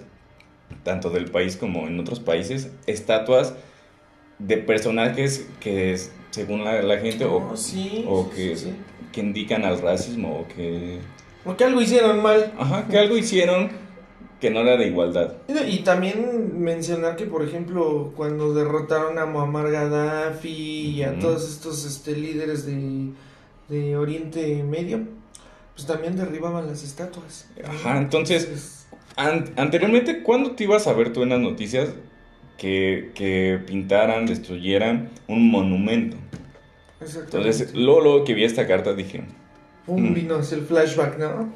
tanto 0.83 1.09
del 1.09 1.25
país 1.29 1.55
como 1.57 1.87
en 1.87 1.99
otros 1.99 2.19
países, 2.19 2.71
estatuas 2.87 3.53
de 4.39 4.57
personajes 4.57 5.47
que 5.59 5.93
es- 5.93 6.11
según 6.31 6.63
la, 6.63 6.81
la 6.81 6.97
gente 6.97 7.25
o, 7.25 7.35
Oh, 7.51 7.57
sí, 7.57 8.05
o 8.07 8.23
sí, 8.23 8.29
que, 8.35 8.55
sí, 8.55 8.65
sí. 8.65 8.75
que 9.11 9.21
indican 9.21 9.63
al 9.65 9.79
racismo 9.81 10.39
o 10.39 10.47
que, 10.47 10.97
Porque 11.43 11.63
algo 11.65 11.81
hicieron 11.81 12.21
mal. 12.23 12.53
ajá, 12.57 12.87
que 12.89 12.97
algo 12.97 13.17
hicieron 13.17 13.69
que 14.41 14.49
no 14.49 14.59
era 14.61 14.75
de 14.75 14.87
igualdad. 14.87 15.33
Y 15.67 15.79
también 15.83 16.59
mencionar 16.59 17.15
que, 17.15 17.25
por 17.25 17.43
ejemplo, 17.43 18.11
cuando 18.17 18.53
derrotaron 18.53 19.17
a 19.19 19.25
Muammar 19.27 19.71
Gaddafi 19.71 20.49
y 20.49 21.03
a 21.03 21.17
todos 21.19 21.47
estos 21.47 21.85
este, 21.85 22.17
líderes 22.17 22.65
de, 22.65 23.11
de 23.69 23.95
Oriente 23.95 24.63
Medio, 24.63 25.01
pues 25.75 25.87
también 25.87 26.17
derribaban 26.17 26.67
las 26.67 26.83
estatuas. 26.83 27.47
Ajá, 27.63 27.97
entonces, 27.99 28.87
An- 29.15 29.53
anteriormente, 29.57 30.23
¿cuándo 30.23 30.51
te 30.51 30.63
ibas 30.63 30.87
a 30.87 30.93
ver 30.93 31.13
tú 31.13 31.21
en 31.23 31.29
las 31.29 31.39
noticias 31.39 31.89
que, 32.57 33.11
que 33.13 33.59
pintaran, 33.65 34.25
destruyeran 34.25 35.09
un 35.27 35.51
monumento? 35.51 36.17
Entonces, 36.99 37.73
luego, 37.75 38.01
luego 38.01 38.23
que 38.25 38.33
vi 38.33 38.43
esta 38.43 38.67
carta 38.67 38.93
dije, 38.93 39.23
Pum, 39.85 40.11
mm. 40.11 40.13
vino 40.13 40.35
así 40.35 40.55
el 40.55 40.61
flashback, 40.61 41.17
¿no? 41.17 41.53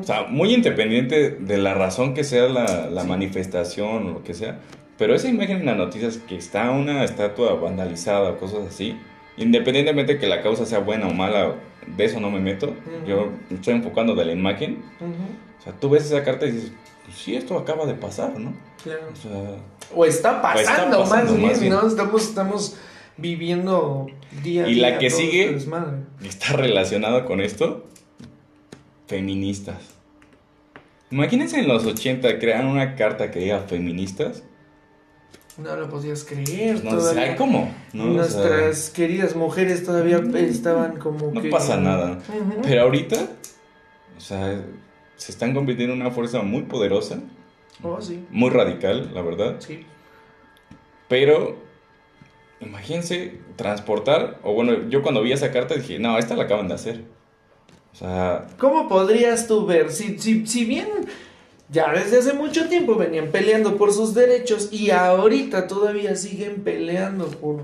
O 0.00 0.02
sea, 0.04 0.24
muy 0.28 0.52
independiente 0.54 1.30
de 1.30 1.56
la 1.58 1.74
razón 1.74 2.12
que 2.14 2.24
sea 2.24 2.48
la, 2.48 2.88
la 2.90 3.02
Sí. 3.02 3.08
manifestación 3.08 4.06
o 4.08 4.10
lo 4.10 4.22
que 4.24 4.34
sea, 4.34 4.58
pero 4.98 5.14
esa 5.14 5.28
imagen 5.28 5.58
en 5.60 5.66
las 5.66 5.76
noticias 5.76 6.18
que 6.18 6.36
está 6.36 6.70
una 6.70 7.04
estatua 7.04 7.54
vandalizada 7.54 8.30
o 8.30 8.38
cosas 8.38 8.60
así, 8.68 8.96
independientemente 9.36 10.18
que 10.18 10.26
la 10.26 10.42
causa 10.42 10.66
sea 10.66 10.78
buena 10.80 11.08
o 11.08 11.12
mala, 11.14 11.54
de 11.96 12.04
eso 12.04 12.20
no 12.20 12.30
me 12.30 12.40
meto, 12.40 12.66
Ujú. 12.68 13.06
yo 13.06 13.30
me 13.50 13.56
estoy 13.56 13.74
enfocando 13.74 14.14
de 14.14 14.24
la 14.24 14.32
imagen, 14.32 14.82
Ujú, 15.00 15.10
o 15.58 15.62
sea, 15.62 15.72
tú 15.72 15.88
ves 15.90 16.04
esa 16.06 16.22
carta 16.24 16.46
y 16.46 16.52
dices, 16.52 16.72
pues 17.04 17.16
sí, 17.18 17.34
esto 17.36 17.56
acaba 17.58 17.86
de 17.86 17.94
pasar, 17.94 18.38
¿no? 18.38 18.54
claro. 18.82 19.02
O 19.12 19.16
sea, 19.16 19.56
O 19.94 20.04
está 20.04 20.42
pasando, 20.42 20.98
pasando, 21.00 21.32
más, 21.32 21.36
bien, 21.36 21.48
más 21.50 21.60
bien. 21.60 21.72
¿no? 21.72 21.86
Estamos, 21.86 22.22
estamos 22.24 22.76
viviendo 23.16 24.06
día 24.42 24.64
a 24.64 24.68
Y 24.68 24.74
día. 24.74 24.90
la 24.90 24.98
que 24.98 25.10
sigue- 25.10 25.54
este 25.56 25.70
está 26.28 26.52
relacionado 26.54 27.24
con 27.24 27.40
esto, 27.40 27.84
feministas. 29.06 29.76
Imagínense 31.10 31.60
en 31.60 31.68
los 31.68 31.84
80 31.84 32.38
crean 32.38 32.66
una 32.66 32.96
carta 32.96 33.30
que 33.30 33.38
diga 33.40 33.60
feministas. 33.60 34.42
No 35.56 35.74
lo 35.76 35.88
podías 35.88 36.24
creer. 36.24 36.84
No 36.84 36.90
todavía. 36.90 37.28
sé, 37.30 37.36
¿cómo? 37.36 37.72
¿No? 37.92 38.06
Nuestras 38.06 38.90
queridas 38.90 39.34
mujeres 39.36 39.84
todavía 39.84 40.18
estaban 40.36 40.98
como 40.98 41.30
no 41.32 41.40
que. 41.40 41.48
pasa 41.48 41.78
nada. 41.78 42.18
Pero 42.62 42.82
ahorita, 42.82 43.16
o 44.16 44.20
sea, 44.20 44.60
se 45.16 45.32
están 45.32 45.54
convirtiendo 45.54 45.94
en 45.94 46.02
una 46.02 46.10
fuerza 46.10 46.42
muy 46.42 46.62
poderosa, 46.62 47.20
Oh, 47.82 48.00
sí. 48.00 48.26
muy 48.30 48.50
radical, 48.50 49.12
la 49.14 49.22
verdad. 49.22 49.56
Sí. 49.60 49.86
Pero, 51.08 51.56
imagínense 52.60 53.38
transportar, 53.56 54.38
o 54.42 54.52
bueno, 54.52 54.88
yo 54.90 55.02
cuando 55.02 55.22
vi 55.22 55.32
esa 55.32 55.52
carta 55.52 55.74
dije, 55.74 55.98
no, 55.98 56.18
esta 56.18 56.36
la 56.36 56.44
acaban 56.44 56.68
de 56.68 56.74
hacer. 56.74 57.04
O 57.96 57.98
sea, 57.98 58.46
¿Cómo 58.58 58.90
podrías 58.90 59.46
tú 59.46 59.64
ver? 59.64 59.90
Si, 59.90 60.18
si, 60.18 60.46
si 60.46 60.66
bien 60.66 60.86
ya 61.70 61.90
desde 61.94 62.18
hace 62.18 62.34
mucho 62.34 62.68
tiempo 62.68 62.94
venían 62.94 63.28
peleando 63.28 63.78
por 63.78 63.90
sus 63.90 64.12
derechos 64.12 64.68
y 64.70 64.90
ahorita 64.90 65.66
todavía 65.66 66.14
siguen 66.14 66.62
peleando 66.62 67.28
por, 67.28 67.62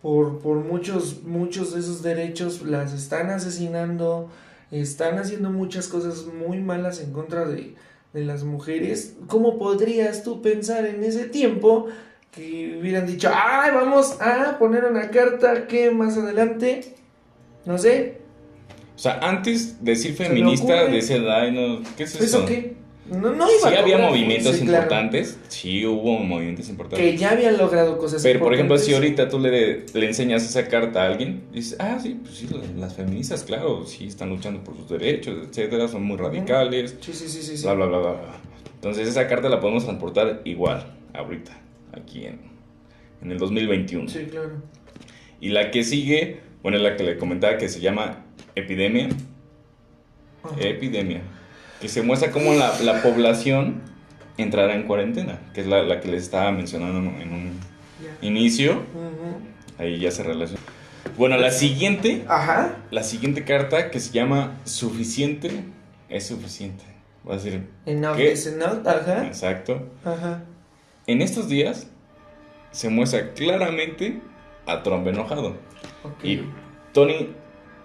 por, 0.00 0.38
por 0.38 0.56
muchos, 0.56 1.22
muchos 1.22 1.74
de 1.74 1.80
esos 1.80 2.02
derechos, 2.02 2.62
las 2.62 2.94
están 2.94 3.28
asesinando, 3.28 4.30
están 4.70 5.18
haciendo 5.18 5.50
muchas 5.50 5.86
cosas 5.88 6.24
muy 6.24 6.60
malas 6.60 7.02
en 7.02 7.12
contra 7.12 7.44
de, 7.44 7.74
de 8.14 8.24
las 8.24 8.44
mujeres. 8.44 9.16
¿Cómo 9.26 9.58
podrías 9.58 10.22
tú 10.22 10.40
pensar 10.40 10.86
en 10.86 11.04
ese 11.04 11.26
tiempo 11.26 11.88
que 12.30 12.78
hubieran 12.80 13.06
dicho, 13.06 13.28
ay, 13.30 13.70
vamos 13.74 14.16
a 14.22 14.58
poner 14.58 14.86
una 14.86 15.10
carta 15.10 15.66
que 15.66 15.90
más 15.90 16.16
adelante, 16.16 16.94
no 17.66 17.76
sé, 17.76 18.27
o 18.98 19.00
sea, 19.00 19.20
antes 19.22 19.84
decir 19.84 20.16
me 20.18 20.26
feminista, 20.26 20.86
decían, 20.86 21.24
ay, 21.28 21.52
no, 21.52 21.80
¿qué 21.96 22.02
es 22.02 22.16
eso? 22.16 22.24
¿eso 22.24 22.46
qué? 22.46 22.74
No, 23.08 23.32
no 23.32 23.46
iba 23.48 23.70
Sí 23.70 23.74
a 23.76 23.78
había 23.78 23.94
cobrar, 23.94 24.10
movimientos 24.10 24.56
sí, 24.56 24.62
claro. 24.66 24.82
importantes, 24.82 25.38
sí 25.46 25.86
hubo 25.86 26.18
movimientos 26.18 26.68
importantes. 26.68 27.12
que 27.12 27.16
ya 27.16 27.30
habían 27.30 27.56
logrado 27.56 27.96
cosas 27.96 28.22
Pero 28.24 28.40
por 28.40 28.52
ejemplo, 28.52 28.76
si 28.76 28.92
ahorita 28.92 29.28
tú 29.28 29.38
le, 29.38 29.86
le 29.94 30.06
enseñas 30.06 30.42
esa 30.44 30.66
carta 30.66 31.04
a 31.04 31.06
alguien, 31.06 31.44
dices, 31.52 31.76
ah, 31.78 31.98
sí, 32.02 32.18
pues 32.20 32.34
sí, 32.34 32.48
las- 32.76 32.96
feministas, 32.96 33.44
claro, 33.44 33.86
sí 33.86 34.08
están 34.08 34.30
luchando 34.30 34.64
por 34.64 34.76
sus 34.76 34.88
derechos, 34.90 35.46
etcétera, 35.48 35.86
son 35.86 36.02
muy 36.02 36.16
radicales, 36.18 36.96
Sí, 37.00 37.12
sí, 37.12 37.28
sí, 37.28 37.56
sí. 37.56 37.62
bla, 37.62 37.74
bla, 37.74 37.86
bla. 37.86 37.98
bla. 38.00 38.20
Entonces 38.74 39.06
esa 39.06 39.28
carta 39.28 39.48
la 39.48 39.60
podemos 39.60 39.84
transportar 39.84 40.42
igual, 40.44 40.84
ahorita, 41.14 41.52
aquí 41.92 42.26
en, 42.26 42.40
en 43.22 43.30
el 43.32 43.38
2021. 43.38 44.08
Sí, 44.08 44.24
claro. 44.30 44.60
Y 45.40 45.50
la 45.50 45.70
que 45.70 45.82
sigue, 45.84 46.40
bueno, 46.62 46.76
es 46.76 46.82
la 46.82 46.96
que 46.96 47.04
le 47.04 47.16
comentaba 47.16 47.56
que 47.56 47.68
se 47.70 47.80
llama 47.80 48.26
epidemia, 48.58 49.08
Ajá. 50.44 50.54
epidemia, 50.60 51.22
que 51.80 51.88
se 51.88 52.02
muestra 52.02 52.30
cómo 52.30 52.54
la, 52.54 52.78
la 52.80 53.02
población 53.02 53.82
entrará 54.36 54.74
en 54.74 54.84
cuarentena, 54.84 55.38
que 55.54 55.60
es 55.62 55.66
la, 55.66 55.82
la 55.82 56.00
que 56.00 56.08
les 56.08 56.22
estaba 56.22 56.52
mencionando 56.52 56.98
en 57.20 57.32
un 57.32 57.52
inicio. 58.22 58.82
Ahí 59.78 59.98
ya 59.98 60.10
se 60.10 60.22
relaciona. 60.22 60.62
Bueno, 61.16 61.36
la 61.36 61.50
siguiente, 61.50 62.24
Ajá. 62.28 62.76
la 62.90 63.02
siguiente 63.02 63.44
carta 63.44 63.90
que 63.90 63.98
se 64.00 64.12
llama 64.12 64.56
suficiente 64.64 65.50
es 66.08 66.26
suficiente. 66.26 66.84
Voy 67.24 67.34
a 67.34 67.36
decir, 67.36 67.66
Enough 67.86 68.16
¿Qué? 68.16 68.32
is 68.32 68.46
enough. 68.46 68.86
Ajá. 68.86 69.26
exacto. 69.26 69.88
Ajá. 70.04 70.42
En 71.06 71.22
estos 71.22 71.48
días 71.48 71.88
se 72.70 72.88
muestra 72.88 73.32
claramente 73.32 74.20
a 74.66 74.82
Trump 74.82 75.06
enojado. 75.06 75.56
Ok. 76.04 76.24
Y 76.24 76.42
Tony, 76.92 77.30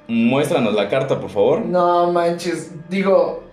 muéstranos 0.08 0.74
la 0.74 0.90
carta, 0.90 1.20
por 1.20 1.30
favor. 1.30 1.66
No 1.66 2.12
manches, 2.12 2.72
digo, 2.90 3.44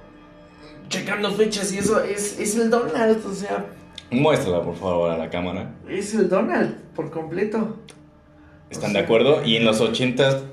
checando 0.88 1.30
fechas 1.32 1.72
y 1.72 1.78
eso, 1.78 2.02
es, 2.02 2.38
es 2.38 2.56
el 2.56 2.70
Donald, 2.70 3.24
o 3.24 3.32
sea, 3.34 3.66
Muéstrala, 4.10 4.62
por 4.62 4.74
favor, 4.74 5.10
a 5.10 5.16
la 5.16 5.30
cámara. 5.30 5.76
es 5.88 6.14
el 6.14 6.28
Donald 6.28 6.74
por 6.94 7.10
completo. 7.10 7.76
¿Están 8.68 8.90
O 8.90 8.92
de 8.92 8.98
acuerdo? 8.98 9.44
Y 9.44 9.56
en 9.56 9.64
los 9.64 9.80
ochentas, 9.80 10.44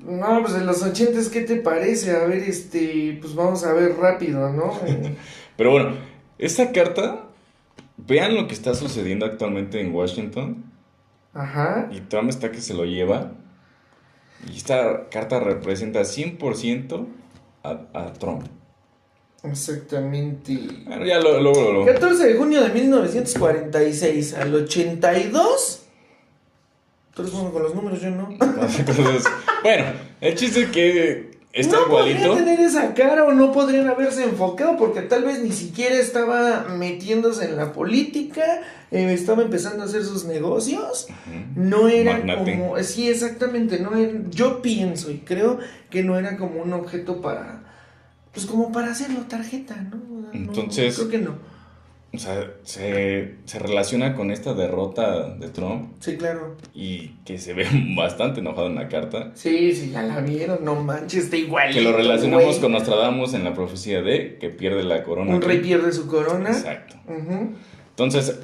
No, 0.00 0.40
pues 0.42 0.54
en 0.54 0.66
los 0.66 0.82
ochentas, 0.82 1.28
¿qué 1.28 1.42
te 1.42 1.56
parece? 1.56 2.16
A 2.16 2.24
ver, 2.24 2.42
este, 2.42 3.18
pues 3.20 3.34
vamos 3.34 3.64
a 3.64 3.72
ver 3.72 3.96
rápido, 3.96 4.52
¿no? 4.52 4.72
Pero 5.56 5.70
bueno, 5.70 5.94
esta 6.38 6.72
carta, 6.72 7.26
vean 7.96 8.34
lo 8.34 8.48
que 8.48 8.54
está 8.54 8.74
sucediendo 8.74 9.24
actualmente 9.24 9.80
en 9.80 9.94
Washington. 9.94 10.64
Ajá. 11.32 11.88
Y 11.92 12.00
Trump 12.00 12.30
está 12.30 12.50
que 12.50 12.60
se 12.60 12.74
lo 12.74 12.84
lleva. 12.84 13.32
Y 14.50 14.56
esta 14.56 15.08
carta 15.10 15.38
representa 15.40 16.00
100% 16.00 17.06
a, 17.62 17.80
a 17.94 18.12
Trump. 18.14 18.46
Exactamente. 19.44 20.56
Bueno, 20.86 21.04
ya 21.04 21.18
lo- 21.20 21.40
luego 21.40 21.72
lo... 21.72 21.84
14 21.86 22.26
de 22.26 22.34
junio 22.36 22.62
de 22.62 22.68
1946 22.70 24.34
al 24.34 24.54
82. 24.54 25.82
Tú 27.14 27.22
eres 27.22 27.34
bueno 27.34 27.52
con 27.52 27.62
los 27.62 27.74
números, 27.74 28.00
yo 28.00 28.10
no. 28.10 28.28
Entonces, 28.40 29.24
bueno, 29.62 29.84
el 30.20 30.34
chiste 30.34 30.62
es 30.62 30.70
que 30.70 31.30
está 31.52 31.76
no 31.76 31.86
igualito. 31.86 32.28
podrían 32.28 32.44
tener 32.44 32.60
esa 32.60 32.94
cara 32.94 33.24
o 33.24 33.32
no 33.32 33.52
podrían 33.52 33.88
haberse 33.88 34.24
enfocado 34.24 34.76
porque 34.76 35.02
tal 35.02 35.24
vez 35.24 35.42
ni 35.42 35.52
siquiera 35.52 35.96
estaba 35.96 36.66
metiéndose 36.78 37.44
en 37.44 37.56
la 37.56 37.72
política, 37.72 38.42
eh, 38.90 39.12
estaba 39.12 39.42
empezando 39.42 39.82
a 39.82 39.86
hacer 39.86 40.04
sus 40.04 40.24
negocios. 40.24 41.06
No 41.54 41.88
era 41.88 42.14
Magnate. 42.18 42.58
como, 42.58 42.78
sí, 42.82 43.08
exactamente, 43.08 43.80
no 43.80 43.96
era- 43.96 44.20
yo 44.30 44.62
pienso 44.62 45.10
y 45.10 45.18
creo 45.18 45.58
que 45.90 46.02
no 46.02 46.18
era 46.18 46.36
como 46.36 46.62
un 46.62 46.72
objeto 46.72 47.20
para, 47.20 47.62
pues 48.32 48.46
como 48.46 48.72
para 48.72 48.90
hacerlo 48.92 49.20
tarjeta, 49.28 49.76
¿no? 49.76 49.96
No, 49.96 50.28
Entonces- 50.32 50.96
creo 50.96 51.08
que 51.08 51.18
no. 51.18 51.51
O 52.14 52.18
sea, 52.18 52.52
se, 52.64 53.36
se 53.46 53.58
relaciona 53.58 54.14
con 54.14 54.30
esta 54.30 54.52
derrota 54.52 55.30
de 55.30 55.48
Trump 55.48 55.94
Sí, 56.00 56.18
claro. 56.18 56.56
y 56.74 57.08
que 57.24 57.38
se 57.38 57.54
ve 57.54 57.66
bastante 57.96 58.40
enojado 58.40 58.66
en 58.66 58.74
la 58.74 58.88
carta. 58.88 59.32
Sí, 59.34 59.74
sí, 59.74 59.90
ya 59.92 60.02
la 60.02 60.20
vieron, 60.20 60.62
no 60.62 60.74
manches, 60.82 61.24
está 61.24 61.36
igual. 61.38 61.72
Que 61.72 61.80
lo 61.80 61.92
relacionamos 61.96 62.58
con 62.58 62.72
Nostradamus 62.72 63.32
en 63.32 63.44
la 63.44 63.54
profecía 63.54 64.02
de 64.02 64.36
que 64.38 64.50
pierde 64.50 64.82
la 64.82 65.04
corona. 65.04 65.34
Un 65.34 65.40
rey 65.40 65.60
pierde 65.60 65.90
su 65.92 66.06
corona. 66.06 66.50
Exacto. 66.50 66.96
Ujú. 67.08 67.54
Entonces, 67.90 68.38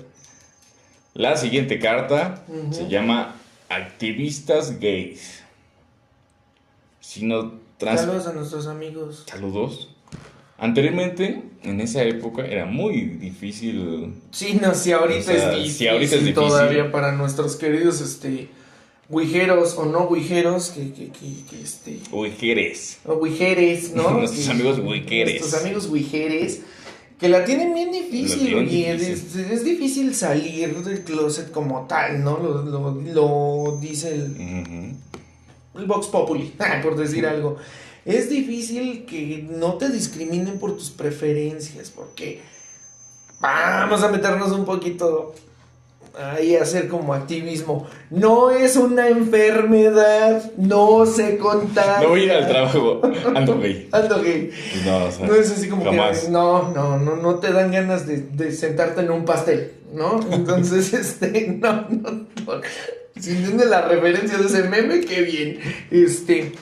la 1.13 1.37
siguiente 1.37 1.79
carta 1.79 2.45
se 2.71 2.89
llama 2.89 3.35
Activistas 3.69 4.81
Gays. 4.81 5.43
Si 7.01 7.25
no 7.27 7.53
trans... 7.77 8.01
Saludos 8.01 8.27
a 8.29 8.33
nuestros 8.33 8.67
amigos. 8.67 9.25
Saludos. 9.27 9.95
Anteriormente, 10.61 11.43
en 11.63 11.81
esa 11.81 12.03
época, 12.03 12.45
era 12.45 12.67
muy 12.67 13.01
difícil. 13.03 14.15
Sí, 14.33 14.59
no, 14.61 14.75
si 14.75 14.91
ahorita 14.91 15.21
O 15.21 15.23
sea, 15.23 15.53
es 15.53 15.55
si 15.55 15.63
difícil. 15.63 15.89
ahorita 15.89 16.15
es 16.17 16.21
difícil. 16.25 16.35
Todavía 16.35 16.91
para 16.91 17.13
nuestros 17.13 17.55
queridos, 17.55 18.01
este, 18.01 18.49
guijeros 19.09 19.77
o 19.79 19.85
no 19.87 20.09
guijeros, 20.13 20.71
que, 20.71 20.93
que, 20.93 21.11
que, 21.11 21.33
que, 21.49 21.63
este, 21.63 21.99
Ujeres. 22.11 22.99
o 23.07 23.21
guijeres, 23.25 23.95
¿no? 23.95 24.11
Nuestros 24.19 24.47
Que- 24.47 24.51
amigos 24.51 24.81
guijeres. 24.83 25.41
Nuestros 25.41 25.63
amigos 25.63 25.93
guijeres, 25.93 26.61
que 27.21 27.29
la 27.29 27.45
tienen 27.45 27.73
bien 27.73 27.93
difícil, 27.93 28.59
difícil. 28.59 28.85
Es, 28.87 29.37
es 29.37 29.65
difícil 29.65 30.13
salir 30.15 30.75
del 30.83 31.05
closet 31.05 31.53
como 31.53 31.87
tal, 31.87 32.25
¿no? 32.25 32.37
Lo, 32.39 32.63
lo, 32.65 32.91
lo 33.01 33.79
dice 33.81 34.13
el, 34.15 34.33
Ujú. 34.33 35.79
el 35.81 35.87
Vox 35.87 36.09
Populi, 36.09 36.53
por 36.83 36.97
decir 36.97 37.27
algo. 37.27 37.59
Es 38.09 38.31
difícil 38.31 39.05
que 39.05 39.47
no 39.51 39.75
te 39.75 39.91
discriminen 39.91 40.59
por 40.59 40.75
tus 40.77 40.91
preferencias, 40.91 41.91
porque 41.91 42.41
vamos 43.39 44.03
a 44.03 44.09
meternos 44.09 44.51
un 44.53 44.65
poquito 44.65 45.35
ahí 46.19 46.57
a 46.57 46.63
hacer 46.63 46.89
como 46.89 47.13
activismo. 47.13 47.87
No 48.09 48.51
es 48.51 48.77
una 48.77 49.09
enfermedad, 49.09 50.51
no 50.57 51.05
se 51.05 51.37
contagia. 51.37 52.01
No 52.03 52.09
voy 52.09 52.23
a 52.23 52.25
ir 52.25 52.33
al 52.33 52.49
trabajo. 52.49 53.03
Ando 53.35 53.59
gay. 53.61 53.89
Ando 53.93 54.23
gay. 54.23 54.51
No, 54.87 55.05
o 55.05 55.13
sea, 55.13 55.27
No 55.27 55.35
es 55.35 55.51
así 55.51 55.69
como 55.69 55.85
jamás. 55.85 56.21
que 56.21 56.31
no, 56.31 56.73
no, 56.73 56.99
no, 56.99 57.17
no 57.17 57.35
te 57.37 57.53
dan 57.53 57.71
ganas 57.71 58.07
de, 58.07 58.23
de 58.23 58.53
sentarte 58.53 59.03
en 59.03 59.11
un 59.11 59.27
pastel, 59.27 59.73
¿no? 59.93 60.19
Entonces, 60.33 60.93
este, 60.95 61.59
no, 61.61 61.87
no, 61.91 62.11
no. 62.11 62.61
Si 63.21 63.33
entiendes 63.33 63.69
la 63.69 63.83
referencia 63.83 64.39
de 64.39 64.47
ese 64.47 64.63
meme, 64.63 65.01
qué 65.01 65.21
bien. 65.21 65.59
Este, 65.91 66.53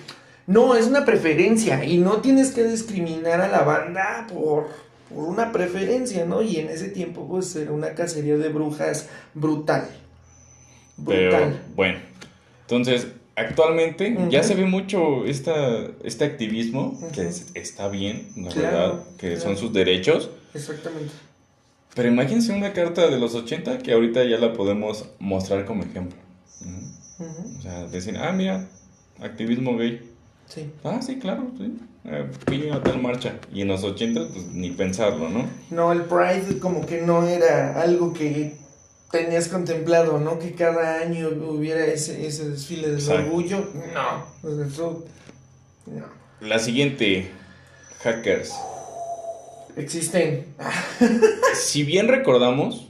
no, 0.46 0.74
es 0.76 0.86
una 0.86 1.04
preferencia 1.04 1.84
y 1.84 1.98
no 1.98 2.20
tienes 2.20 2.52
que 2.52 2.64
discriminar 2.64 3.40
a 3.40 3.48
la 3.48 3.62
banda 3.62 4.26
por, 4.32 4.68
por 5.08 5.24
una 5.24 5.52
preferencia, 5.52 6.24
¿no? 6.24 6.42
Y 6.42 6.56
en 6.58 6.68
ese 6.68 6.88
tiempo, 6.88 7.26
pues, 7.28 7.54
era 7.56 7.72
una 7.72 7.94
cacería 7.94 8.36
de 8.36 8.48
brujas 8.48 9.08
brutal. 9.34 9.88
Pero 11.04 11.30
Brutal. 11.36 11.62
bueno, 11.74 11.98
entonces 12.62 13.08
actualmente 13.34 14.16
ya 14.30 14.42
se 14.42 14.54
ve 14.54 14.64
mucho 14.64 15.26
esta, 15.26 15.88
este 16.04 16.24
activismo, 16.24 16.98
que 17.12 17.28
es- 17.28 17.48
está 17.54 17.88
bien, 17.88 18.28
la 18.36 18.50
Claro, 18.50 18.76
verdad, 18.76 19.04
que 19.18 19.28
claro. 19.34 19.40
son 19.42 19.56
sus 19.58 19.72
derechos. 19.74 20.30
Exactamente. 20.54 21.12
Pero 21.94 22.08
imagínense 22.08 22.52
una 22.52 22.72
carta 22.72 23.08
de 23.08 23.18
los 23.18 23.34
80 23.34 23.78
que 23.78 23.92
ahorita 23.92 24.24
ya 24.24 24.38
la 24.38 24.52
podemos 24.54 25.06
mostrar 25.18 25.64
como 25.66 25.82
ejemplo. 25.82 26.18
O 27.58 27.62
sea, 27.62 27.86
decir, 27.86 28.16
ah, 28.18 28.32
mira, 28.32 28.68
activismo 29.20 29.76
gay. 29.76 30.00
Sí. 30.46 30.70
Ah, 30.84 31.00
sí, 31.02 31.18
claro, 31.18 31.50
sí. 31.58 31.76
Eh, 32.04 32.70
a 32.72 32.82
tal 32.82 33.02
marcha. 33.02 33.34
Y 33.52 33.62
en 33.62 33.68
los 33.68 33.82
80, 33.82 34.28
pues 34.32 34.46
ni 34.52 34.70
pensarlo, 34.70 35.28
¿no? 35.28 35.44
No, 35.70 35.92
el 35.92 36.02
Pride 36.02 36.58
como 36.60 36.86
que 36.86 37.00
no 37.02 37.26
era 37.26 37.80
algo 37.80 38.12
que 38.12 38.56
tenías 39.10 39.48
contemplado, 39.48 40.18
¿no? 40.20 40.38
Que 40.38 40.52
cada 40.54 41.00
año 41.00 41.28
hubiera 41.28 41.84
ese, 41.84 42.26
ese 42.26 42.48
desfile 42.50 42.88
del 42.88 42.98
Exacto. 42.98 43.24
orgullo. 43.24 43.68
No, 43.92 44.62
eso 44.64 45.04
no. 45.86 46.04
La 46.40 46.58
siguiente, 46.58 47.30
hackers. 48.02 48.54
Existen. 49.76 50.46
Si 51.54 51.84
bien 51.84 52.06
recordamos, 52.08 52.88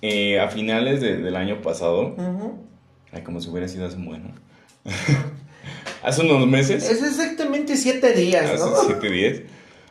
eh, 0.00 0.40
a 0.40 0.48
finales 0.48 1.02
de- 1.02 1.18
del 1.18 1.36
año 1.36 1.60
pasado, 1.60 2.16
ay, 3.12 3.22
como 3.22 3.40
si 3.42 3.50
hubiera 3.50 3.68
sido 3.68 3.86
hace 3.86 3.96
un 3.96 4.06
bueno, 4.06 4.30
hace 6.02 6.22
unos 6.22 6.46
meses, 6.46 6.88
Es 6.88 7.02
exactamente 7.02 7.76
siete 7.76 8.12
días, 8.12 8.44
hace 8.50 8.58
¿no? 8.64 8.76
7 8.86 9.10
días, 9.10 9.40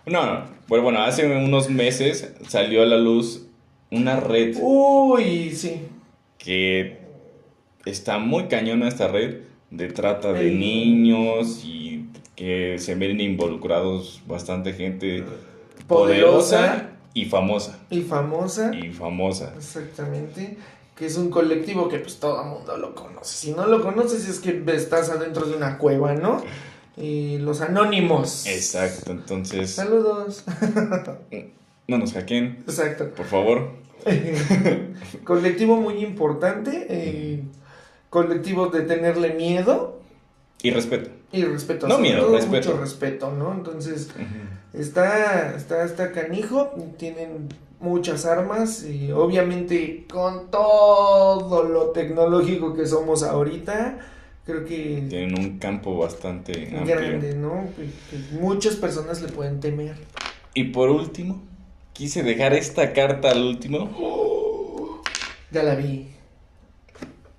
no, 0.06 0.26
no, 0.26 0.44
bueno, 0.68 0.84
bueno, 0.84 1.02
hace 1.04 1.26
unos 1.26 1.70
meses 1.70 2.32
salió 2.48 2.82
a 2.84 2.86
la 2.86 2.98
luz 2.98 3.44
una 3.92 4.20
red 4.20 4.58
Uy, 4.62 5.52
sí. 5.56 5.82
que 6.38 6.98
está 7.86 8.18
muy 8.20 8.46
cañona 8.48 8.88
esta 8.88 9.08
red 9.08 9.38
de 9.72 9.88
trata 9.90 10.34
de 10.34 10.48
El- 10.50 10.60
niños 10.60 11.64
y 11.66 12.06
que 12.36 12.78
se 12.80 12.96
ven 12.96 13.20
involucrados 13.22 14.22
bastante 14.28 14.74
gente 14.74 15.24
Poderosa. 15.88 15.88
poderosa 15.88 16.90
y 17.14 17.26
famosa. 17.26 17.80
Y 17.90 18.02
famosa. 18.02 18.72
Y 18.76 18.90
famosa. 18.90 19.54
Exactamente. 19.58 20.58
Que 20.98 21.06
es 21.06 21.16
un 21.18 21.30
colectivo 21.30 21.88
que 21.90 22.00
pues 22.00 22.18
todo 22.20 22.42
el 22.42 22.48
mundo 22.50 22.76
lo 22.78 22.96
conoce. 22.96 23.36
Si 23.36 23.52
no 23.52 23.68
lo 23.68 23.82
conoces 23.84 24.28
es 24.28 24.40
que 24.40 24.64
estás 24.76 25.10
adentro 25.10 25.46
de 25.46 25.56
una 25.56 25.78
cueva, 25.78 26.14
¿no? 26.16 26.44
Y 26.98 27.38
los 27.38 27.62
anónimos. 27.62 28.48
Exacto, 28.48 29.12
entonces 29.12 29.70
Saludos. 29.72 30.44
no 31.88 31.98
nos 32.00 32.14
hackeen, 32.14 32.64
Exacto. 32.68 33.10
por 33.12 33.26
favor. 33.28 33.70
colectivo 35.24 35.76
muy 35.78 36.04
importante. 36.04 36.88
eh, 36.90 37.44
colectivo 38.10 38.68
de 38.68 38.82
tenerle 38.82 39.34
miedo 39.34 40.00
Y 40.64 40.72
respeto. 40.72 41.10
y 41.32 41.44
respeto. 41.44 41.88
No 41.88 42.00
miedo, 42.00 42.22
todo 42.26 42.36
respeto. 42.38 42.70
Mucho 42.70 42.82
respeto, 42.82 43.32
¿no? 43.32 43.54
Entonces, 43.54 44.10
está, 44.74 45.56
está, 45.56 45.84
está 45.84 46.12
canijo. 46.12 46.74
Tienen 46.98 47.50
muchas 47.80 48.26
armas 48.26 48.84
y 48.84 49.12
obviamente 49.12 50.06
con 50.12 50.50
todo 50.50 51.64
lo 51.64 51.92
tecnológico 51.92 52.74
que 52.74 52.86
somos 52.88 53.24
ahorita, 53.24 54.00
creo 54.46 54.66
que 54.66 55.06
Tienen 55.10 55.38
un 55.38 55.60
campo 55.60 55.98
bastante 55.98 56.76
amplio. 56.76 56.96
grande, 56.96 57.36
¿no? 57.36 57.68
Que, 57.76 57.88
muchas 58.40 58.76
personas 58.76 59.22
le 59.22 59.28
pueden 59.30 59.60
temer. 59.60 59.96
Y 60.54 60.66
por 60.66 60.90
último, 60.90 61.44
quise 61.94 62.24
dejar 62.24 62.54
esta 62.54 62.94
carta 62.94 63.30
al 63.32 63.44
último. 63.44 65.02
Ya 65.52 65.64
la 65.64 65.76
vi. 65.76 66.08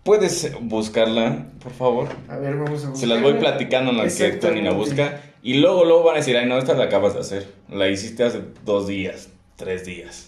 ¿Puedes 0.05 0.51
buscarla, 0.63 1.49
por 1.63 1.73
favor? 1.73 2.09
A 2.29 2.39
ver, 2.39 2.57
vamos 2.57 2.85
a 2.85 2.95
Se 2.95 3.07
las 3.07 3.21
voy 3.21 3.33
buscarla. 3.33 3.57
platicando 3.59 3.91
en 3.91 3.99
la 3.99 4.09
que. 4.09 4.31
Tony 4.33 4.63
la 4.63 4.73
busca. 4.73 5.21
Y 5.43 5.55
luego, 5.55 5.85
luego 5.85 6.05
van 6.05 6.15
a 6.15 6.19
decir, 6.19 6.37
ay, 6.37 6.49
no, 6.49 6.57
esta 6.59 6.75
la 6.75 6.85
acabas 6.85 7.15
de 7.15 7.21
hacer. 7.21 7.53
La 7.69 7.89
hiciste 7.89 8.25
hace 8.25 8.43
dos 8.65 8.87
días, 8.89 9.29
tres 9.57 9.85
días. 9.85 10.28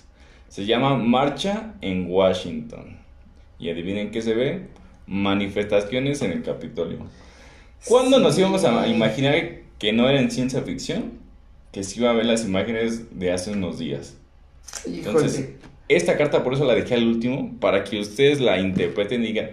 Se 0.50 0.66
llama 0.66 0.96
Marcha 0.96 1.74
en 1.80 2.10
Washington. 2.10 2.98
Y 3.58 3.70
adivinen 3.70 4.10
qué 4.10 4.20
se 4.20 4.34
ve. 4.34 4.66
Manifestaciones 5.06 6.20
en 6.22 6.32
el 6.32 6.42
Capitolio. 6.42 6.98
¿Cuándo 7.86 8.18
nos 8.18 8.38
íbamos 8.38 8.64
a 8.64 8.86
imaginar 8.86 9.60
que 9.78 9.92
no 9.92 10.08
era 10.08 10.20
en 10.20 10.30
ciencia 10.30 10.60
ficción? 10.62 11.12
Que 11.72 11.84
se 11.84 12.00
iba 12.00 12.10
a 12.10 12.14
ver 12.14 12.26
las 12.26 12.44
imágenes 12.44 13.18
de 13.18 13.32
hace 13.32 13.52
unos 13.52 13.78
días. 13.78 14.16
Entonces, 14.84 15.50
esta 15.88 16.16
carta 16.18 16.44
por 16.44 16.54
eso 16.54 16.64
la 16.64 16.74
dejé 16.74 16.94
al 16.94 17.06
último, 17.06 17.56
para 17.60 17.84
que 17.84 18.00
ustedes 18.00 18.40
la 18.40 18.58
interpreten 18.58 19.22
y 19.22 19.28
digan, 19.28 19.50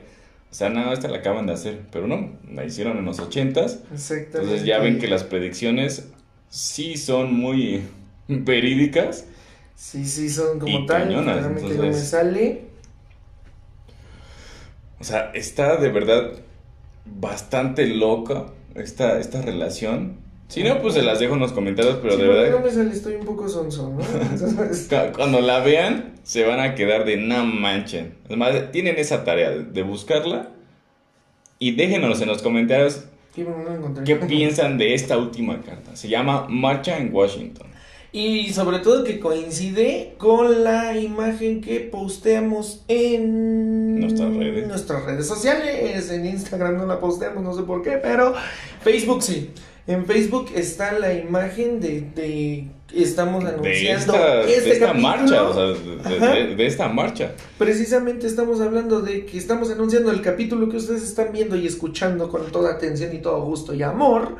o 0.52 0.56
sea, 0.56 0.70
nada, 0.70 0.94
esta 0.94 1.08
la 1.10 1.18
acaban 1.18 1.46
de 1.46 1.54
hacer, 1.54 1.82
pero 1.92 2.08
no, 2.08 2.32
la 2.52 2.66
hicieron 2.66 2.98
en 2.98 3.06
los 3.06 3.20
ochentas. 3.20 3.84
Entonces 4.10 4.66
ya 4.66 4.80
ven 4.80 4.98
que 4.98 5.08
las 5.08 5.24
predicciones 5.24 6.10
sí 6.50 6.98
son 6.98 7.34
muy 7.34 7.84
verídicas. 8.28 9.28
Sí, 9.78 10.06
sí, 10.06 10.28
son 10.28 10.60
como 10.60 10.86
tal. 10.88 11.14
Entonces, 11.14 11.78
no 11.78 11.84
me 11.84 11.94
sale. 11.94 12.62
O 15.00 15.04
sea, 15.04 15.32
está 15.36 15.78
de 15.78 15.90
verdad 15.90 16.32
bastante 17.06 17.86
loca 17.86 18.48
esta, 18.74 19.20
esta 19.20 19.42
relación. 19.44 20.18
Si 20.48 20.64
no, 20.64 20.82
pues 20.82 20.96
se 20.96 21.04
las 21.04 21.20
dejo 21.20 21.36
en 21.36 21.42
los 21.42 21.52
comentarios, 21.52 22.00
pero 22.02 22.18
de 22.18 22.28
verdad. 22.28 22.58
No 22.58 22.66
me 22.66 22.72
sale, 22.72 22.92
estoy 22.92 23.16
un 23.16 23.26
poco 23.26 23.48
sonso, 23.48 23.94
¿no? 23.94 24.04
Cuando 25.16 25.42
la 25.42 25.60
vean, 25.60 26.16
se 26.24 26.44
van 26.44 26.60
a 26.60 26.74
quedar 26.74 27.06
de 27.06 27.18
no 27.18 27.46
manchen. 27.46 28.16
Además, 28.26 28.72
tienen 28.72 28.96
esa 28.98 29.24
tarea 29.24 29.52
de 29.52 29.84
buscarla 29.84 30.50
y 31.60 31.76
déjenos 31.76 32.20
en 32.22 32.30
los 32.30 32.42
comentarios 32.42 33.04
qué 34.06 34.16
piensan 34.16 34.80
de 34.80 34.96
esta 34.96 35.18
última 35.18 35.62
carta. 35.62 35.96
Se 35.96 36.08
llama 36.08 36.48
Marcha 36.50 36.98
en 36.98 37.14
Washington. 37.14 37.68
Y 38.12 38.54
sobre 38.54 38.80
todo 38.80 39.04
que 39.04 39.20
coincide 39.20 40.16
con 40.18 40.64
la 40.64 40.98
imagen 40.98 41.62
que 41.62 41.82
posteamos 41.82 42.84
en 42.88 44.00
nuestras 44.00 44.34
redes. 44.34 44.68
nuestras 44.68 45.04
redes 45.04 45.28
sociales. 45.28 46.10
En 46.10 46.26
Instagram 46.26 46.78
no 46.78 46.86
la 46.86 47.00
posteamos, 47.00 47.44
no 47.44 47.54
sé 47.54 47.64
por 47.64 47.84
qué, 47.84 47.98
pero 47.98 48.34
Facebook 48.82 49.22
sí. 49.22 49.52
En 49.88 50.06
Facebook 50.06 50.50
está 50.56 50.98
la 51.00 51.14
imagen 51.14 51.80
de, 51.80 52.02
de 52.14 52.68
estamos 52.94 53.44
anunciando 53.44 54.14
de 54.14 54.54
esta, 54.54 54.72
este 54.72 54.94
marcha, 54.94 55.44
o 55.44 55.54
sea, 55.54 56.20
de, 56.20 56.66
esta 56.66 56.88
marcha. 56.90 57.32
Precisamente 57.58 58.28
estamos 58.28 58.60
hablando 58.60 59.02
de 59.02 59.26
que 59.26 59.38
estamos 59.38 59.70
anunciando 59.70 60.12
el 60.12 60.22
capítulo 60.22 60.70
que 60.70 60.78
ustedes 60.78 61.04
están 61.04 61.32
viendo 61.32 61.56
y 61.56 61.68
escuchando 61.68 62.30
con 62.30 62.52
toda 62.52 62.74
atención 62.74 63.14
y 63.14 63.20
todo 63.20 63.42
gusto 63.44 63.74
y 63.74 63.84
amor. 63.84 64.36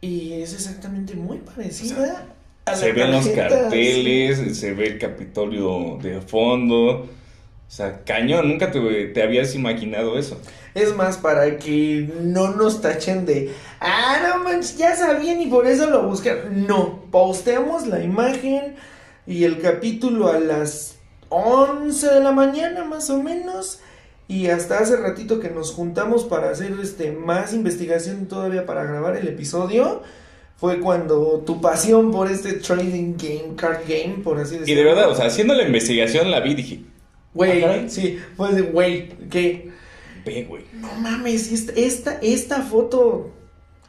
Y 0.00 0.34
es 0.34 0.52
exactamente 0.52 1.14
muy 1.14 1.38
parecida 1.38 2.26
Se 2.72 2.92
ven 2.92 3.12
los 3.12 3.28
carteles, 3.28 4.58
se 4.58 4.72
ve 4.72 4.86
el 4.86 4.98
Capitolio 4.98 5.98
de 6.02 6.20
fondo. 6.22 7.06
O 7.66 7.76
sea, 7.76 8.04
cañón, 8.04 8.48
nunca 8.48 8.70
te, 8.70 9.22
habías 9.22 9.54
imaginado 9.54 10.18
eso. 10.18 10.40
Es 10.74 10.96
más, 10.96 11.18
para 11.18 11.58
que 11.58 12.10
no 12.22 12.52
nos 12.52 12.80
tachen 12.80 13.26
de, 13.26 13.52
ah, 13.80 14.18
no 14.22 14.44
manches, 14.44 14.78
ya 14.78 14.96
sabían 14.96 15.40
y 15.40 15.46
por 15.46 15.66
eso 15.66 15.90
lo 15.90 16.04
buscan. 16.04 16.66
No, 16.66 17.04
posteamos 17.10 17.86
la 17.86 18.02
imagen 18.02 18.76
y 19.26 19.44
el 19.44 19.60
capítulo 19.60 20.28
a 20.28 20.38
las 20.38 20.96
11 21.28 22.06
de 22.14 22.20
la 22.20 22.32
mañana 22.32 22.84
más 22.84 23.10
o 23.10 23.22
menos. 23.22 23.80
Y 24.26 24.46
hasta 24.48 24.78
hace 24.78 24.96
ratito 24.96 25.38
que 25.38 25.50
nos 25.50 25.72
juntamos 25.72 26.24
para 26.24 26.50
hacer 26.50 26.72
este 26.80 27.12
más 27.12 27.52
investigación 27.52 28.26
todavía 28.26 28.64
para 28.64 28.84
grabar 28.84 29.16
el 29.16 29.28
episodio. 29.28 30.02
Fue 30.64 30.80
cuando 30.80 31.42
tu 31.44 31.60
pasión 31.60 32.10
por 32.10 32.30
este 32.30 32.54
trading 32.54 33.18
game, 33.18 33.54
card 33.54 33.80
game, 33.86 34.22
por 34.24 34.38
así 34.38 34.56
decirlo. 34.56 34.72
Y 34.72 34.74
de 34.74 34.82
verdad, 34.82 35.10
o 35.10 35.14
sea, 35.14 35.26
haciendo 35.26 35.52
la 35.52 35.62
investigación 35.62 36.30
la 36.30 36.40
vi 36.40 36.54
dije, 36.54 36.80
Güey, 37.34 37.64
ah, 37.64 37.84
sí, 37.86 38.18
pues 38.34 38.54
de, 38.54 38.62
güey, 38.62 39.10
¿qué? 39.28 39.68
Ve, 40.24 40.46
güey. 40.48 40.64
No 40.72 40.90
mames, 40.94 41.52
esta, 41.52 42.18
esta, 42.22 42.62
foto, 42.62 43.30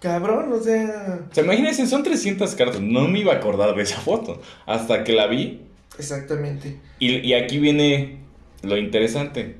cabrón, 0.02 0.52
o 0.52 0.60
sea... 0.60 1.22
O 1.31 1.34
sea, 1.34 1.45
imagínense, 1.45 1.88
son 1.88 2.03
300 2.03 2.53
cartas, 2.56 2.81
no 2.81 3.07
me 3.07 3.19
iba 3.19 3.31
a 3.31 3.38
acordar 3.38 3.73
de 3.73 3.81
esa 3.81 4.02
foto, 4.02 4.41
hasta 4.65 5.06
que 5.06 5.14
la 5.14 5.27
vi. 5.27 5.61
Exactamente. 5.97 6.81
Y, 6.99 7.19
y 7.26 7.35
aquí 7.35 7.57
viene 7.57 8.18
lo 8.64 8.76
interesante, 8.76 9.60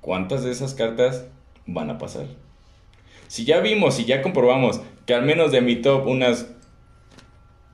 ¿cuántas 0.00 0.42
de 0.42 0.50
esas 0.50 0.74
cartas 0.74 1.26
van 1.66 1.90
a 1.90 1.98
pasar? 1.98 2.26
Si 3.28 3.44
ya 3.44 3.60
vimos 3.60 4.00
y 4.00 4.04
ya 4.04 4.20
comprobamos 4.20 4.80
que 5.10 5.14
al 5.16 5.24
menos 5.24 5.50
de 5.50 5.60
mi 5.60 5.74
top 5.82 6.06
unas... 6.06 6.46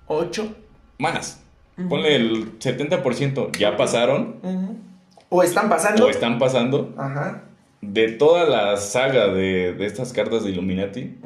¿Ocho? 0.07 0.55
Más. 0.97 1.43
Ponle 1.91 2.17
el 2.17 2.59
70%, 2.59 3.55
ya 3.59 3.77
pasaron. 3.77 4.37
O 5.29 5.43
están 5.43 5.69
pasando. 5.69 6.07
O 6.07 6.09
están 6.09 6.39
pasando. 6.39 6.95
Ajá. 6.97 7.43
De 7.83 8.09
toda 8.13 8.47
la 8.47 8.79
saga 8.79 9.27
de, 9.27 9.77
estas 9.85 10.15
cartas 10.15 10.45
de 10.45 10.51
Illuminati, 10.53 11.19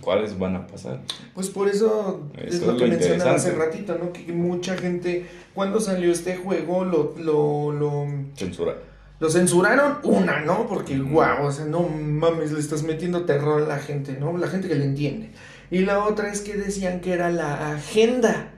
¿cuáles 0.00 0.36
van 0.36 0.56
a 0.56 0.66
pasar? 0.66 0.98
Pues 1.32 1.48
por 1.48 1.68
eso, 1.68 2.28
es 2.36 2.60
lo, 2.60 2.76
que 2.76 2.86
mencionaba 2.86 3.36
hace 3.36 3.52
ratito, 3.52 3.96
¿no? 3.96 4.12
Que 4.12 4.32
mucha 4.32 4.76
gente, 4.76 5.26
cuando 5.54 5.78
salió 5.78 6.10
este 6.10 6.34
juego, 6.34 6.84
lo... 6.84 7.14
lo, 7.18 7.70
lo 7.70 8.08
Censuraron. 8.34 8.93
Lo 9.20 9.30
censuraron 9.30 9.98
una, 10.02 10.40
¿no? 10.40 10.66
Porque, 10.66 10.98
guau, 10.98 11.46
o 11.46 11.52
sea, 11.52 11.64
no 11.64 11.82
mames, 11.88 12.52
le 12.52 12.60
estás 12.60 12.82
metiendo 12.82 13.24
terror 13.24 13.62
a 13.62 13.66
la 13.66 13.78
gente, 13.78 14.16
¿no? 14.18 14.36
La 14.36 14.48
gente 14.48 14.68
que 14.68 14.74
le 14.74 14.84
entiende. 14.84 15.30
Y 15.70 15.80
la 15.80 16.04
otra 16.04 16.32
es 16.32 16.40
que 16.40 16.56
decían 16.56 17.00
que 17.00 17.12
era 17.12 17.30
la 17.30 17.72
agenda 17.72 18.50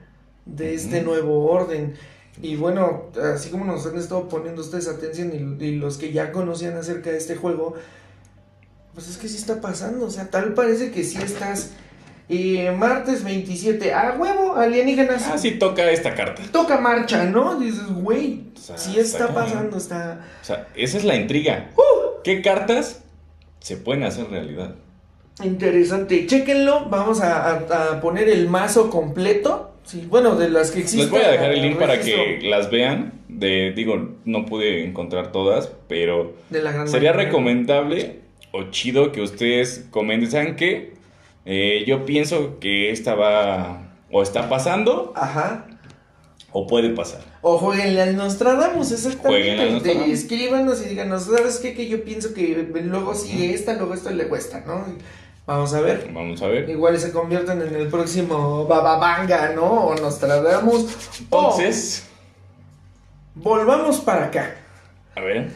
de 0.45 0.73
este 0.73 1.01
nuevo 1.01 1.45
orden. 1.49 1.93
Y 2.41 2.55
bueno, 2.55 3.05
así 3.33 3.49
como 3.49 3.65
nos 3.65 3.85
han 3.85 3.97
estado 3.97 4.27
poniendo 4.29 4.61
ustedes 4.61 4.87
atención 4.87 5.57
y, 5.59 5.75
los 5.75 5.97
que 5.97 6.11
ya 6.11 6.31
conocían 6.31 6.75
acerca 6.77 7.11
de 7.11 7.17
este 7.17 7.35
juego, 7.35 7.75
pues 8.93 9.09
es 9.09 9.17
que 9.17 9.27
sí 9.27 9.37
está 9.37 9.61
pasando. 9.61 10.05
O 10.05 10.11
sea, 10.11 10.29
tal 10.29 10.53
parece 10.53 10.91
que 10.91 11.03
sí 11.03 11.17
estás. 11.17 11.71
Y 12.29 12.59
martes 12.75 13.23
27, 13.23 13.93
a 13.93 14.15
huevo, 14.17 14.55
alienígenas. 14.55 15.27
Ah, 15.31 15.37
sí 15.37 15.51
toca 15.51 15.89
esta 15.89 16.13
carta. 16.13 16.41
Toca 16.51 16.77
marcha, 16.77 17.23
¿no? 17.23 17.57
Dices, 17.57 17.87
güey, 17.87 18.43
sí 18.75 18.99
está, 18.99 19.33
pasando, 19.33 19.77
está. 19.77 20.25
O 20.41 20.45
sea, 20.45 20.67
esa 20.75 20.97
es 20.97 21.05
la 21.05 21.15
intriga. 21.15 21.69
¡Uh! 21.75 22.21
¿Qué 22.23 22.41
cartas 22.41 23.03
se 23.59 23.77
pueden 23.77 24.03
hacer 24.03 24.29
realidad? 24.29 24.75
Interesante. 25.41 26.25
Chéquenlo, 26.27 26.89
vamos 26.89 27.21
a 27.21 27.99
poner 28.01 28.27
el 28.27 28.49
mazo 28.49 28.89
completo 28.89 29.67
Sí, 29.87 30.05
bueno, 30.09 30.35
de 30.35 30.49
las 30.49 30.71
que 30.71 30.81
existen. 30.81 30.99
Les 30.99 31.09
voy 31.09 31.21
a 31.21 31.31
dejar 31.31 31.53
el 31.53 31.61
link 31.61 31.77
para 31.77 32.01
que 32.01 32.41
las 32.43 32.69
vean. 32.69 33.13
De, 33.29 33.71
digo, 33.71 34.17
no 34.25 34.45
pude 34.45 34.83
encontrar 34.83 35.31
todas, 35.31 35.71
pero 35.87 36.33
sería 36.87 37.13
recomendable 37.13 38.19
o 38.51 38.63
chido 38.69 39.13
que 39.13 39.21
ustedes 39.21 39.87
comenten. 39.89 40.29
¿Saben 40.29 40.55
qué? 40.57 40.91
Eh, 41.49 41.85
yo 41.87 42.05
pienso 42.05 42.59
que 42.59 42.91
esta 42.91 43.15
va 43.15 43.93
o 44.11 44.21
está 44.21 44.49
pasando. 44.49 45.13
Ajá. 45.15 45.65
O 46.51 46.67
puede 46.67 46.89
pasar. 46.89 47.21
O 47.41 47.57
jueguenle 47.57 48.01
al 48.01 48.17
Nostradamus, 48.17 48.91
exactamente. 48.91 49.61
Al 49.61 49.71
Nostradamus. 49.71 50.09
Escríbanos 50.09 50.85
y 50.85 50.89
díganos, 50.89 51.23
¿sabes 51.23 51.59
qué? 51.59 51.73
Que 51.73 51.87
yo 51.87 52.03
pienso 52.03 52.33
que 52.33 52.69
luego 52.83 53.15
sigue 53.15 53.53
esta, 53.53 53.75
luego 53.75 53.93
esto 53.93 54.09
le 54.09 54.27
cuesta, 54.27 54.61
¿no? 54.67 54.83
Vamos 55.45 55.73
a 55.73 55.79
ver. 55.79 56.11
Vamos 56.13 56.41
a 56.41 56.47
ver. 56.47 56.69
Igual 56.69 56.99
se 56.99 57.13
convierten 57.13 57.61
en 57.61 57.73
el 57.75 57.87
próximo 57.87 58.65
Bababanga, 58.65 59.53
¿no? 59.53 59.85
O 59.85 59.95
nos 59.95 60.19
tratamos. 60.19 60.85
Entonces. 61.17 62.07
volvamos 63.35 64.01
para 64.01 64.25
acá. 64.25 64.53
A 65.15 65.21
ver. 65.21 65.49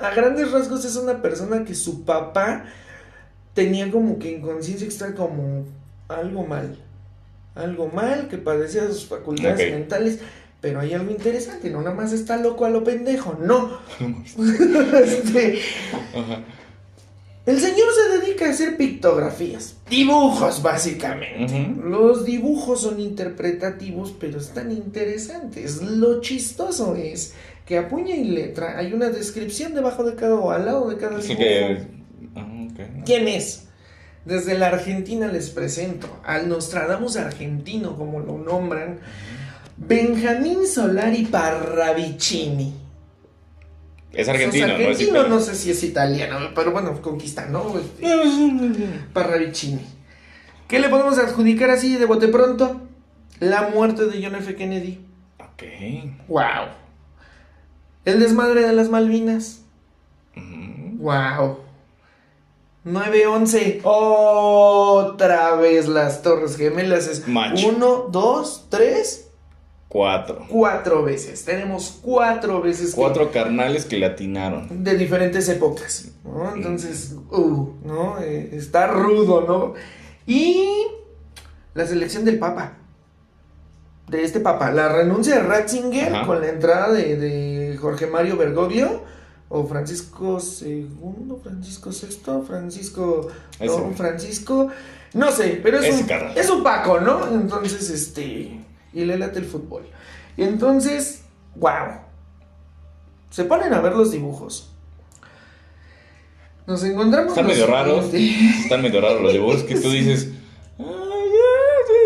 A 0.00 0.10
grandes 0.10 0.50
rasgos 0.50 0.84
es 0.84 0.96
una 0.96 1.22
persona 1.22 1.64
que 1.64 1.76
su 1.76 2.04
papá 2.04 2.64
tenía 3.54 3.90
como 3.90 4.18
que 4.18 4.36
en 4.36 4.42
conciencia 4.42 4.86
extra 4.86 5.14
como 5.14 5.64
algo 6.08 6.46
mal. 6.46 6.76
Algo 7.54 7.88
mal, 7.88 8.28
que 8.28 8.38
padecía 8.38 8.86
sus 8.86 9.06
facultades 9.06 9.72
mentales. 9.72 10.20
Pero 10.60 10.80
hay 10.80 10.92
algo 10.92 11.10
interesante, 11.10 11.70
no 11.70 11.80
nada 11.80 11.96
más 11.96 12.12
está 12.12 12.36
loco 12.36 12.66
a 12.66 12.70
lo 12.70 12.84
pendejo, 12.84 13.38
no. 13.40 13.78
este, 15.04 15.58
Ajá. 16.14 16.44
El 17.46 17.58
señor 17.58 17.88
se 17.94 18.18
dedica 18.20 18.46
a 18.46 18.50
hacer 18.50 18.76
pictografías, 18.76 19.74
dibujos 19.88 20.62
básicamente. 20.62 21.74
Los 21.82 22.24
dibujos 22.26 22.82
son 22.82 23.00
interpretativos, 23.00 24.14
pero 24.20 24.38
están 24.38 24.70
interesantes. 24.70 25.82
Lo 25.82 26.20
chistoso 26.20 26.94
es 26.94 27.34
que 27.64 27.78
a 27.78 27.88
puña 27.88 28.14
y 28.14 28.24
letra 28.24 28.78
hay 28.78 28.92
una 28.92 29.08
descripción 29.08 29.74
debajo 29.74 30.04
de 30.04 30.16
cada 30.16 30.34
o 30.34 30.50
al 30.50 30.66
lado 30.66 30.90
de 30.90 30.96
cada 30.98 31.18
dibujo. 31.18 31.40
¿Quién 33.04 33.28
es? 33.28 33.68
Desde 34.24 34.58
la 34.58 34.68
Argentina 34.68 35.28
les 35.28 35.50
presento 35.50 36.20
al 36.24 36.48
Nostradamus 36.48 37.16
argentino, 37.16 37.96
como 37.96 38.20
lo 38.20 38.38
nombran, 38.38 39.00
Benjamín 39.76 40.66
Solari 40.66 41.24
Parravicini. 41.24 42.74
Es 44.12 44.28
argentino, 44.28 44.66
es 44.66 44.72
argentino, 44.72 45.28
no, 45.28 45.40
sé 45.40 45.54
si 45.54 45.70
es 45.70 45.82
italiano, 45.84 46.50
pero 46.54 46.72
bueno, 46.72 47.00
conquista, 47.00 47.46
¿no? 47.46 47.72
Parravicini. 49.12 49.80
¿Qué 50.68 50.80
le 50.80 50.88
podemos 50.88 51.18
adjudicar 51.18 51.70
así 51.70 51.96
de 51.96 52.06
bote 52.06 52.28
pronto? 52.28 52.80
La 53.38 53.68
muerte 53.68 54.06
de 54.06 54.22
John 54.22 54.34
F. 54.34 54.54
Kennedy. 54.54 55.00
Ok. 55.38 55.62
Wow. 56.28 56.68
El 58.04 58.20
desmadre 58.20 58.66
de 58.66 58.72
las 58.72 58.88
Malvinas. 58.90 59.62
Wow. 60.98 61.69
9-11. 62.84 63.80
Otra 63.84 65.54
vez 65.56 65.88
las 65.88 66.22
Torres 66.22 66.56
Gemelas. 66.56 67.06
Es 67.08 67.26
Macho. 67.28 67.68
uno, 67.68 68.06
dos, 68.10 68.66
tres, 68.70 69.26
Cuatro. 69.88 70.46
cuatro 70.48 71.02
veces. 71.02 71.44
Tenemos 71.44 71.98
cuatro 72.02 72.60
veces. 72.62 72.94
que- 72.94 73.00
Cuatro 73.00 73.30
carnales 73.32 73.84
que 73.84 73.98
le 73.98 74.06
atinaron. 74.06 74.84
de 74.84 74.96
diferentes 74.96 75.48
épocas. 75.48 76.08
¿no? 76.24 76.54
Entonces, 76.54 77.14
uh, 77.30 77.68
¿no? 77.84 78.18
Eh, 78.20 78.50
está 78.52 78.86
rudo, 78.86 79.40
¿no? 79.42 79.74
Y 80.26 80.86
la 81.74 81.86
selección 81.86 82.24
del 82.24 82.38
Papa. 82.38 82.74
De 84.08 84.22
este 84.24 84.40
Papa. 84.40 84.70
La 84.70 84.88
renuncia 84.88 85.36
de 85.36 85.42
Ratzinger 85.42 86.14
Ajá. 86.14 86.26
con 86.26 86.40
la 86.40 86.48
entrada 86.48 86.92
de, 86.92 87.16
de 87.16 87.76
Jorge 87.76 88.06
Mario 88.06 88.36
Bergoglio. 88.36 89.02
O 89.52 89.66
Francisco 89.66 90.38
II, 90.62 90.86
Francisco 91.42 91.90
VI, 91.90 92.46
Francisco. 92.46 93.30
Francisco. 93.96 94.68
No 95.12 95.32
sé, 95.32 95.58
pero 95.60 95.80
es 95.80 95.86
Ese 95.86 96.04
un, 96.04 96.38
es 96.38 96.50
un 96.50 96.62
Paco, 96.62 97.00
¿no? 97.00 97.26
Entonces, 97.26 97.90
este. 97.90 98.60
Y 98.92 99.04
le 99.04 99.18
late 99.18 99.40
el 99.40 99.44
fútbol. 99.46 99.82
Y 100.36 100.44
entonces, 100.44 101.22
wow. 101.56 101.98
Se 103.30 103.44
ponen 103.44 103.72
a 103.74 103.80
ver 103.80 103.94
los 103.96 104.12
dibujos. 104.12 104.70
Nos 106.68 106.84
encontramos. 106.84 107.30
Están 107.32 107.46
medio 107.46 107.66
raros. 107.66 108.10
siguiente. 108.10 108.58
Están 108.62 108.82
medio 108.82 109.00
raros 109.00 109.20
los 109.22 109.32
dibujos 109.32 109.62
que 109.64 109.74
tú 109.74 109.90
dices. 109.90 110.28
"Ah, 110.78 110.84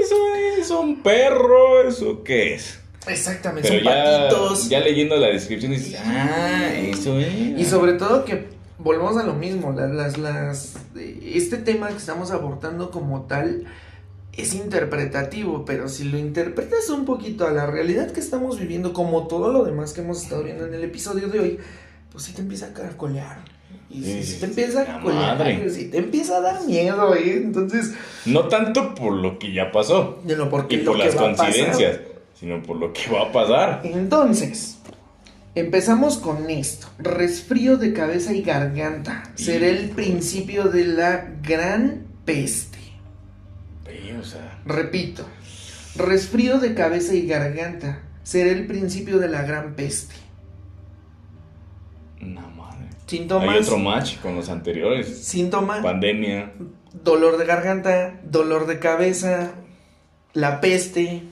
eso 0.03 0.17
es 0.59 0.71
un 0.71 1.03
perro, 1.03 1.87
¿eso 1.87 2.23
qué 2.25 2.55
es? 2.55 2.81
Exactamente, 3.07 3.69
Pero 3.69 3.85
son 3.85 3.93
ya, 3.95 4.05
patitos. 4.29 4.69
ya 4.69 4.81
leyendo 4.81 5.17
la 5.17 5.29
descripción 5.29 5.73
dices, 5.73 5.97
ah, 6.05 6.71
eso 6.75 7.19
es. 7.19 7.29
Y 7.59 7.65
sobre 7.65 7.95
todo 7.95 8.25
que 8.25 8.47
volvemos 8.79 9.17
a 9.17 9.25
lo 9.25 9.35
mismo. 9.35 9.73
Las, 9.73 9.91
las, 9.93 10.19
las- 10.19 10.75
este 11.23 11.59
tema 11.59 11.89
que 11.89 11.97
estamos 11.97 12.31
abordando 12.31 12.91
como 12.91 13.23
tal 13.23 13.65
es 14.37 14.55
interpretativo, 14.55 15.65
pero 15.65 15.89
si 15.89 16.05
lo 16.05 16.19
interpretas 16.19 16.89
un 16.91 17.05
poquito 17.05 17.47
a 17.47 17.51
la 17.51 17.67
realidad 17.67 18.11
que 18.11 18.21
estamos 18.21 18.59
viviendo, 18.59 18.93
como 18.93 19.27
todo 19.29 19.53
lo 19.53 19.65
demás 19.65 19.93
que 19.93 20.01
hemos 20.01 20.23
estado 20.23 20.43
viendo 20.43 20.67
en 20.67 20.75
el 20.75 20.83
episodio 20.85 21.29
de 21.29 21.41
hoy, 21.41 21.59
pues 22.11 22.25
sí 22.25 22.33
te 22.33 22.41
empieza 22.43 22.67
a 22.67 22.73
caracolear. 22.73 23.39
Y 23.91 24.03
Sí, 24.03 24.25
si, 24.25 24.41
te 24.41 24.47
empieza 24.47 24.83
a 24.83 24.87
caracolear, 24.87 25.71
si 25.71 25.85
te 25.89 25.99
empieza 25.99 26.39
a 26.39 26.41
dar 26.41 26.65
miedo, 26.67 27.15
¿eh? 27.15 27.37
Entonces, 27.45 27.93
No 28.25 28.49
tanto 28.49 28.95
por 28.95 29.13
lo 29.13 29.39
que 29.39 29.53
ya 29.53 29.71
pasó 29.71 30.21
lo 30.27 30.51
porque 30.51 30.77
y 30.77 30.79
lo 30.79 30.93
por 30.93 31.01
que 31.01 31.05
las 31.07 31.15
a 31.17 31.19
pasar. 31.37 32.14
Sino 32.45 32.63
por 32.63 32.77
lo 32.77 32.93
que 32.93 33.11
va 33.11 33.23
a 33.23 33.33
pasar. 33.33 33.81
Entonces, 33.85 34.77
empezamos 35.55 36.19
con 36.19 36.51
esto. 36.51 36.89
Resfrío 36.99 37.79
de 37.79 37.95
cabeza 37.95 38.35
y 38.35 38.43
garganta. 38.43 39.23
Será 39.35 39.67
el 39.69 39.89
principio 39.89 40.65
de 40.65 40.85
la 40.85 41.27
gran 41.43 42.03
peste. 42.27 42.77
Ve, 43.87 44.19
o 44.21 44.23
sea, 44.23 44.59
Repito, 44.67 45.25
resfrío 45.97 46.59
de 46.59 46.75
cabeza 46.75 47.15
y 47.15 47.27
garganta. 47.27 48.03
Será 48.25 48.51
el 48.51 48.67
principio 48.67 49.19
de 49.19 49.29
la 49.29 49.41
gran 49.43 49.73
peste. 49.75 50.15
una 52.21 52.43
madre. 52.43 52.89
Síntomas. 53.07 53.49
Hay 53.49 53.63
otro 53.63 53.79
match 53.79 54.19
con 54.21 54.37
los 54.37 54.51
anteriores. 54.51 55.25
Síntoma, 55.25 55.81
Pandemia. 55.81 56.53
dolor 57.03 57.39
de 57.39 57.47
garganta, 57.47 58.21
dolor 58.23 58.67
de 58.67 58.79
cabeza, 58.81 59.53
la 60.35 60.61
peste, 60.61 61.23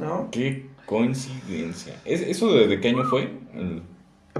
¿no? 0.00 0.28
Qué 0.30 0.66
coincidencia. 0.86 1.94
¿Es, 2.04 2.20
¿Eso 2.22 2.52
de, 2.54 2.80
qué 2.80 2.88
año 2.88 3.04
fue? 3.04 3.30
El- 3.54 3.82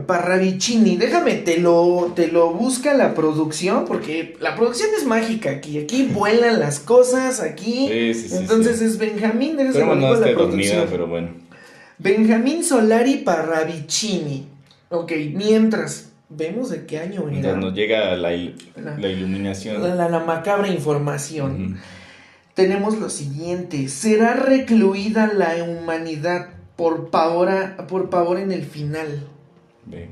Parravicini, 0.07 0.99
déjame, 0.99 1.37
te 1.37 1.59
lo, 1.59 2.13
te 2.15 2.29
lo 2.29 2.53
busca 2.53 2.93
la 2.93 3.15
producción, 3.15 3.87
porque 3.87 4.37
la 4.41 4.55
producción 4.55 4.91
es 4.95 5.07
mágica 5.07 5.51
aquí, 5.51 5.79
aquí 5.79 6.05
vuelan 6.13 6.61
las 6.61 6.81
cosas, 6.81 7.41
aquí. 7.41 7.89
Sí, 7.91 8.13
sí, 8.15 8.29
sí, 8.29 8.37
Entonces 8.37 8.83
es 8.83 8.99
Benjamín, 8.99 9.57
déjame 9.57 9.73
Pero 9.75 9.95
no 9.95 10.15
la 10.15 10.33
dormida, 10.33 10.87
pero 10.91 11.07
bueno. 11.07 11.29
Benjamín 11.99 12.63
Solari 12.63 13.17
Parravicini. 13.25 14.47
Ok, 14.91 15.13
mientras, 15.33 16.11
vemos 16.29 16.69
de 16.69 16.85
qué 16.85 16.99
año 16.99 17.23
era. 17.23 17.31
Mientras 17.31 17.57
nos 17.57 17.73
llega 17.73 18.15
la, 18.17 18.35
il- 18.35 18.55
La- 18.77 18.99
la 18.99 19.09
iluminación. 19.09 19.83
La, 19.97 20.09
la 20.11 20.21
macabra 20.21 20.69
información. 20.69 21.79
Tenemos 22.57 22.99
lo 22.99 23.09
siguiente: 23.11 23.89
será 23.89 24.33
recluida 24.35 25.33
la 25.33 25.63
humanidad 25.63 26.49
por 26.77 27.11
pavor, 27.11 27.49
a- 27.51 27.87
por 27.87 28.11
pavor 28.11 28.39
en 28.41 28.51
el 28.51 28.65
final. 28.65 29.29
Ve. 29.85 30.09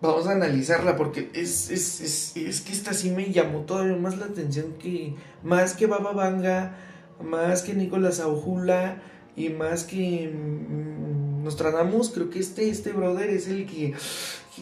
Vamos 0.00 0.26
a 0.26 0.32
analizarla 0.32 0.96
porque 0.96 1.30
es, 1.34 1.70
es, 1.70 2.00
es, 2.00 2.36
es 2.36 2.60
que 2.60 2.72
esta 2.72 2.92
sí 2.92 3.10
me 3.10 3.30
llamó 3.32 3.60
todavía 3.60 3.96
más 3.96 4.18
la 4.18 4.26
atención 4.26 4.74
que 4.78 5.14
más 5.42 5.74
que 5.74 5.86
Baba 5.86 6.12
Vanga, 6.12 6.74
más 7.22 7.62
que 7.62 7.72
Nicolás 7.74 8.20
Aujula 8.20 9.00
y 9.36 9.48
más 9.50 9.84
que 9.84 10.28
mm, 10.34 11.42
Nostradamus, 11.44 12.10
creo 12.10 12.28
que 12.28 12.38
este, 12.38 12.68
este 12.68 12.92
brother 12.92 13.30
es 13.30 13.46
el 13.48 13.66
que... 13.66 13.94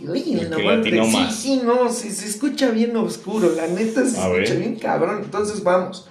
Oye, 0.08 0.42
El 0.42 0.50
no 0.50 0.56
que 0.82 0.90
sí, 1.04 1.16
más. 1.16 1.34
sí, 1.34 1.60
no, 1.64 1.90
se, 1.90 2.10
se 2.12 2.26
escucha 2.28 2.70
bien 2.70 2.96
oscuro, 2.96 3.50
la 3.56 3.66
neta 3.66 4.06
se 4.06 4.18
A 4.18 4.28
escucha 4.28 4.52
ver. 4.54 4.58
bien 4.58 4.76
cabrón. 4.76 5.22
Entonces 5.24 5.62
vamos, 5.64 6.08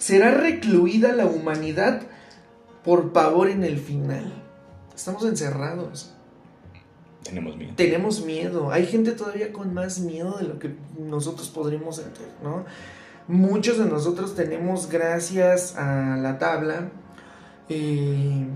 será 0.00 0.32
recluida 0.32 1.12
la 1.12 1.26
humanidad 1.26 2.02
por 2.84 3.12
pavor 3.12 3.48
en 3.50 3.62
el 3.62 3.78
final. 3.78 4.32
Estamos 4.94 5.24
encerrados 5.24 6.12
Tenemos 7.22 7.56
miedo. 7.56 7.72
tenemos 7.76 8.24
miedo. 8.24 8.72
Hay 8.72 8.86
gente 8.86 9.12
todavía 9.12 9.52
con 9.52 9.72
más 9.74 10.00
miedo 10.00 10.38
de 10.38 10.44
lo 10.48 10.58
que 10.58 10.74
nosotros 10.98 11.48
podríamos 11.50 11.96
sentir, 11.96 12.26
¿no? 12.42 12.64
Muchos 13.28 13.78
de 13.78 13.84
nosotros 13.84 14.34
tenemos, 14.34 14.88
gracias 14.88 15.76
a 15.76 16.16
la 16.16 16.38
tabla, 16.38 16.90
eh, 17.68 18.46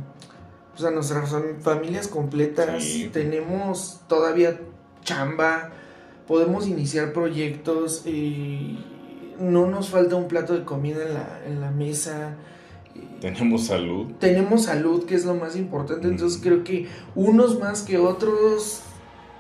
pues 0.73 0.85
a 0.85 0.91
nuestras 0.91 1.31
fam- 1.33 1.61
familias 1.61 2.09
completas, 2.09 2.83
Sí. 2.83 3.09
tenemos 3.13 4.01
todavía 4.09 4.59
chamba, 5.05 5.71
podemos 6.27 6.67
iniciar 6.67 7.13
proyectos, 7.13 8.03
eh, 8.07 8.77
no 9.39 9.67
nos 9.67 9.91
falta 9.91 10.17
un 10.17 10.29
plato 10.29 10.55
de 10.55 10.65
comida 10.65 11.03
en 11.03 11.15
la, 11.15 11.41
en 11.47 11.61
la 11.61 11.71
mesa. 11.71 12.35
Tenemos 13.21 13.67
salud. 13.67 14.13
tenemos 14.21 14.65
salud, 14.65 15.05
que 15.07 15.15
es 15.15 15.25
lo 15.25 15.35
más 15.35 15.57
importante. 15.57 16.07
Entonces 16.07 16.39
Mm. 16.39 16.43
creo 16.43 16.65
que 16.65 16.89
unos 17.15 17.59
más 17.59 17.83
que 17.83 17.99
otros 17.99 18.81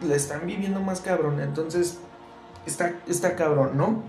la 0.06 0.16
están 0.16 0.46
viviendo 0.46 0.80
más 0.80 1.00
cabrón. 1.00 1.40
Entonces 1.40 1.98
está, 2.66 2.94
está 3.08 3.36
cabrón, 3.36 3.76
¿no? 3.76 4.02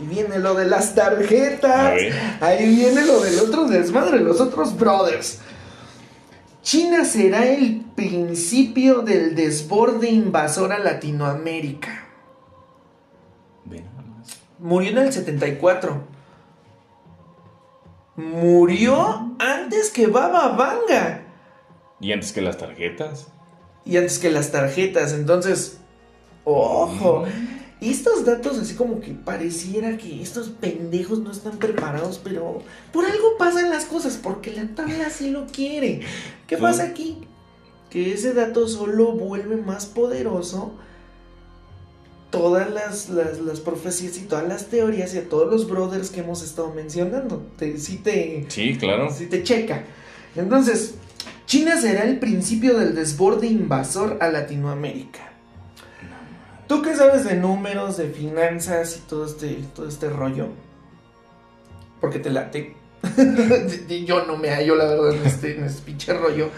Ahí 0.00 0.06
viene 0.06 0.38
lo 0.38 0.54
de 0.54 0.64
las 0.66 0.94
tarjetas. 0.94 1.92
Ahí 2.40 2.74
viene 2.74 3.04
lo 3.04 3.20
del 3.20 3.38
otro 3.38 3.66
desmadre, 3.66 4.20
los 4.20 4.40
otros 4.40 4.76
brothers. 4.76 5.38
China 6.62 7.04
será 7.04 7.46
el 7.46 7.82
principio 7.94 9.00
del 9.02 9.34
desborde 9.34 10.10
invasor 10.10 10.72
a 10.72 10.78
Latinoamérica. 10.78 11.99
Murió 14.60 14.90
en 14.90 14.98
el 14.98 15.12
74. 15.12 16.02
Murió 18.16 19.34
antes 19.38 19.90
que 19.90 20.06
Baba 20.06 20.48
Vanga. 20.48 21.22
Y 22.00 22.12
antes 22.12 22.32
que 22.32 22.40
las 22.42 22.58
tarjetas. 22.58 23.28
Y 23.84 23.96
antes 23.96 24.18
que 24.18 24.30
las 24.30 24.50
tarjetas. 24.52 25.12
Entonces, 25.12 25.78
ojo. 26.44 27.24
Y 27.80 27.90
estos 27.90 28.26
datos 28.26 28.58
así 28.58 28.74
como 28.74 29.00
que 29.00 29.12
pareciera 29.12 29.96
que 29.96 30.20
estos 30.22 30.50
pendejos 30.50 31.20
no 31.20 31.30
están 31.30 31.56
preparados, 31.58 32.20
pero 32.22 32.62
por 32.92 33.06
algo 33.06 33.38
pasan 33.38 33.70
las 33.70 33.86
cosas, 33.86 34.18
porque 34.22 34.52
la 34.52 34.66
tabla 34.74 35.06
así 35.06 35.30
lo 35.30 35.46
quiere. 35.46 36.00
¿Qué 36.46 36.56
Sí. 36.56 36.62
pasa 36.62 36.82
aquí? 36.84 37.26
Que 37.88 38.12
ese 38.12 38.34
dato 38.34 38.68
solo 38.68 39.12
vuelve 39.12 39.56
más 39.56 39.86
poderoso 39.86 40.74
todas 42.30 42.70
las, 42.70 43.08
las, 43.08 43.40
las 43.40 43.60
profecías 43.60 44.16
y 44.18 44.22
todas 44.22 44.46
las 44.46 44.66
teorías 44.66 45.14
y 45.14 45.18
a 45.18 45.28
todos 45.28 45.50
los 45.50 45.68
brothers 45.68 46.10
que 46.10 46.20
hemos 46.20 46.42
estado 46.42 46.72
mencionando. 46.72 47.42
Te, 47.58 47.76
sí 47.78 47.98
te, 47.98 48.46
Sí, 48.48 48.76
claro. 48.76 49.10
si 49.12 49.26
te 49.26 49.42
checa. 49.42 49.84
Entonces, 50.36 50.94
China 51.46 51.76
será 51.80 52.04
el 52.04 52.18
principio 52.18 52.78
del 52.78 52.94
desborde 52.94 53.48
invasor 53.48 54.18
a 54.20 54.28
Latinoamérica. 54.28 55.28
¿Tú 56.68 56.82
qué 56.82 56.94
sabes 56.94 57.24
de 57.24 57.34
números, 57.34 57.96
de 57.96 58.08
finanzas 58.08 58.96
y 58.96 59.08
todo 59.08 59.26
este, 59.26 59.58
todo 59.74 59.88
este 59.88 60.08
rollo? 60.08 60.46
Porque 62.00 62.20
te 62.20 62.30
late. 62.30 62.76
Yo 64.06 64.24
no 64.26 64.36
me 64.36 64.50
hallo, 64.50 64.76
la 64.76 64.84
verdad, 64.84 65.12
en 65.12 65.26
este, 65.26 65.56
en 65.56 65.64
este 65.64 65.82
pinche 65.82 66.14
rollo. 66.14 66.50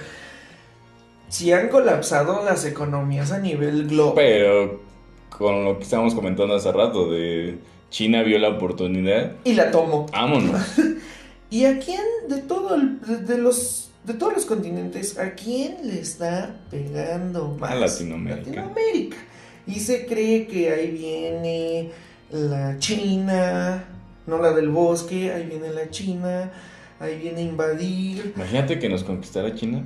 Si 1.31 1.51
han 1.51 1.69
colapsado 1.69 2.45
las 2.45 2.67
economías 2.67 3.33
a 3.33 3.39
nivel 3.39 3.89
global. 3.89 4.15
Pero 4.17 4.92
con 5.39 5.65
lo 5.65 5.77
que 5.79 5.85
estábamos 5.85 6.15
comentando 6.15 6.55
hace 6.55 6.71
rato 6.73 7.11
de 7.11 7.59
China 7.91 8.23
vio 8.23 8.39
la 8.39 8.51
oportunidad. 8.51 9.33
Y 9.45 9.55
la 9.55 9.71
tomo. 9.71 10.07
Vámonos. 10.13 10.61
¿Y 11.51 11.65
a 11.67 11.79
quién 11.79 12.01
de 12.29 12.39
todo 12.39 12.75
el- 12.75 13.01
de, 13.03 13.17
de 13.19 13.39
los 13.39 13.89
de 14.05 14.15
todos 14.15 14.33
los 14.33 14.47
continentes, 14.47 15.17
¿a 15.17 15.35
quién 15.35 15.77
le 15.85 16.01
está 16.01 16.57
pegando 16.73 17.57
más? 17.61 17.71
A 17.71 17.75
Latinoamérica. 17.77 18.47
Latinoamérica. 18.51 19.17
Y 19.65 19.75
se 19.79 20.07
cree 20.07 20.49
que 20.49 20.73
ahí 20.73 20.91
viene 20.91 21.91
la 22.33 22.79
China, 22.81 23.85
no 24.27 24.39
la 24.43 24.53
del 24.55 24.71
bosque, 24.71 25.33
ahí 25.33 25.47
viene 25.47 25.71
la 25.73 25.89
China, 25.91 26.51
ahí 26.99 27.17
viene 27.17 27.43
a 27.43 27.45
invadir. 27.45 28.33
Imagínate 28.35 28.81
que 28.81 28.89
nos 28.89 29.05
conquistara 29.05 29.55
China. 29.55 29.85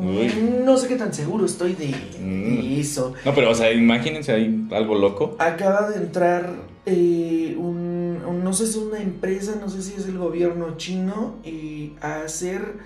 Uy. 0.00 0.32
No 0.64 0.76
sé 0.76 0.88
qué 0.88 0.96
tan 0.96 1.12
seguro 1.12 1.44
estoy 1.46 1.74
de, 1.74 1.88
Mm. 2.20 2.60
de 2.60 2.80
eso. 2.80 3.14
No, 3.24 3.34
pero, 3.34 3.50
o 3.50 3.54
sea, 3.54 3.72
imagínense 3.72 4.32
ahí 4.32 4.66
algo 4.70 4.94
loco. 4.94 5.36
Acaba 5.38 5.90
de 5.90 5.96
entrar 5.96 6.52
eh, 6.86 7.54
un, 7.58 8.22
un- 8.26 8.42
no 8.44 8.52
sé 8.54 8.66
si 8.66 8.78
es 8.78 8.84
una 8.84 9.00
empresa, 9.00 9.56
no 9.60 9.68
sé 9.68 9.82
si 9.82 9.94
es 9.94 10.06
el 10.06 10.16
gobierno 10.16 10.76
chino, 10.78 11.36
eh, 11.44 11.92
a 12.00 12.22
hacer 12.22 12.76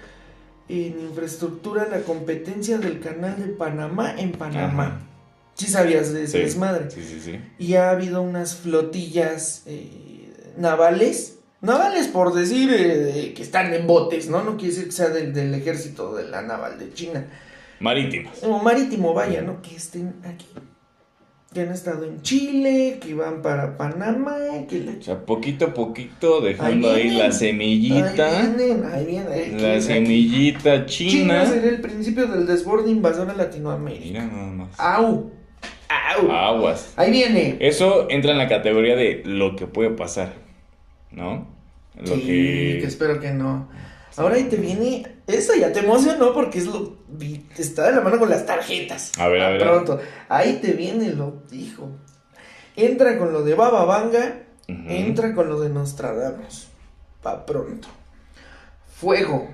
en 0.69 0.99
infraestructura 1.09 1.87
la 1.91 2.01
competencia 2.01 2.79
del 2.79 2.99
canal 3.01 3.37
de 3.39 3.49
Panamá 3.53 4.15
en 4.19 4.33
Panamá. 4.33 4.87
Ajá. 4.87 5.01
Sí 5.55 5.67
sabías 5.67 6.13
de 6.13 6.25
ese 6.25 6.39
Sí. 6.39 6.45
desmadre. 6.45 6.91
Sí, 6.91 7.03
sí, 7.03 7.21
sí. 7.21 7.39
Y 7.59 7.75
ha 7.75 7.91
habido 7.91 8.23
unas 8.23 8.57
flotillas 8.57 9.63
eh, 9.67 10.33
navales. 10.57 11.39
Navales 11.63 12.09
por 12.09 12.35
decir 12.35 12.71
eh, 12.77 13.33
que 13.35 13.43
están 13.43 13.73
en 13.73 13.87
botes, 13.87 14.29
¿no? 14.29 14.43
No 14.43 14.57
quiere 14.57 14.75
decir 14.75 14.87
que 14.87 14.93
sea 14.93 15.09
del, 15.09 15.33
del 15.33 15.55
ejército 15.55 16.15
de 16.15 16.29
la 16.29 16.43
naval 16.43 16.79
de 16.79 16.93
China. 16.93 17.25
Marítimas. 17.81 18.43
O 18.43 18.59
marítimo, 18.59 19.15
vaya, 19.15 19.43
¿no? 19.43 19.63
Que 19.63 19.77
estén 19.77 20.15
aquí. 20.25 20.47
Que 21.55 21.61
han 21.61 21.71
estado 21.73 22.05
en 22.05 22.23
Chile, 22.23 22.99
que 23.01 23.13
van 23.15 23.43
para 23.43 23.77
Panamá, 23.77 24.37
que 24.69 24.81
la... 24.81 24.93
O 24.99 25.03
sea, 25.03 25.21
poquito 25.27 25.67
a 25.67 25.75
poquito 25.75 26.41
dejando 26.41 26.91
Ahí 26.93 27.11
la 27.11 27.31
semillita. 27.31 28.27
Ahí 28.27 28.55
vienen, 28.57 28.85
ahí 28.91 29.05
vienen. 29.05 29.63
La 29.63 29.73
aquí- 29.75 29.83
semillita 29.83 30.87
China 30.87 31.11
china. 31.43 31.47
sería 31.47 31.71
el 31.71 31.81
principio 31.81 32.27
del 32.27 32.47
desborde 32.47 32.91
invasor 32.91 33.29
a 33.31 33.35
Latinoamérica. 33.35 34.05
Mira 34.05 34.27
nada 34.27 34.47
más. 34.51 34.81
¡Au! 34.81 35.31
¡Au! 36.17 36.31
Aguas. 36.33 36.95
Ahí 36.97 37.11
viene. 37.11 37.59
Eso 37.61 38.09
entra 38.11 38.33
en 38.33 38.39
la 38.39 38.49
categoría 38.49 38.97
de 38.97 39.23
lo 39.27 39.55
que 39.55 39.67
puede 39.67 39.91
pasar. 39.91 40.33
¿No? 41.11 41.52
Lo 41.97 42.15
sí, 42.15 42.23
que. 42.23 42.79
que 42.81 42.87
espero 42.87 43.21
que 43.21 43.33
no. 43.33 43.69
Ahora 44.17 44.37
ahí 44.37 44.45
te 44.45 44.57
viene. 44.57 45.07
Esa 45.27 45.57
ya 45.57 45.73
te 45.73 45.81
emocionó 45.81 46.33
porque 46.33 46.59
es 46.59 46.67
lo. 46.67 46.99
Está 47.57 47.87
de 47.87 47.93
la 47.93 48.01
mano 48.01 48.19
con 48.19 48.29
las 48.29 48.45
tarjetas. 48.45 49.13
A 49.19 49.29
ver, 49.29 49.43
a 49.43 49.51
ver. 49.51 49.61
Pronto. 49.61 50.01
Ahí 50.29 50.59
te 50.63 50.73
viene 50.73 51.11
lo. 51.13 51.43
Hijo. 51.51 51.91
Entra 52.77 53.19
con 53.19 53.33
lo 53.33 53.43
de 53.43 53.55
Baba 53.55 53.85
Vanga. 53.85 54.41
Entra 54.69 55.35
con 55.35 55.49
lo 55.49 55.61
de 55.61 55.69
Nostradamus. 55.69 56.69
Pa' 57.23 57.45
pronto. 57.45 57.89
Fuego. 58.95 59.49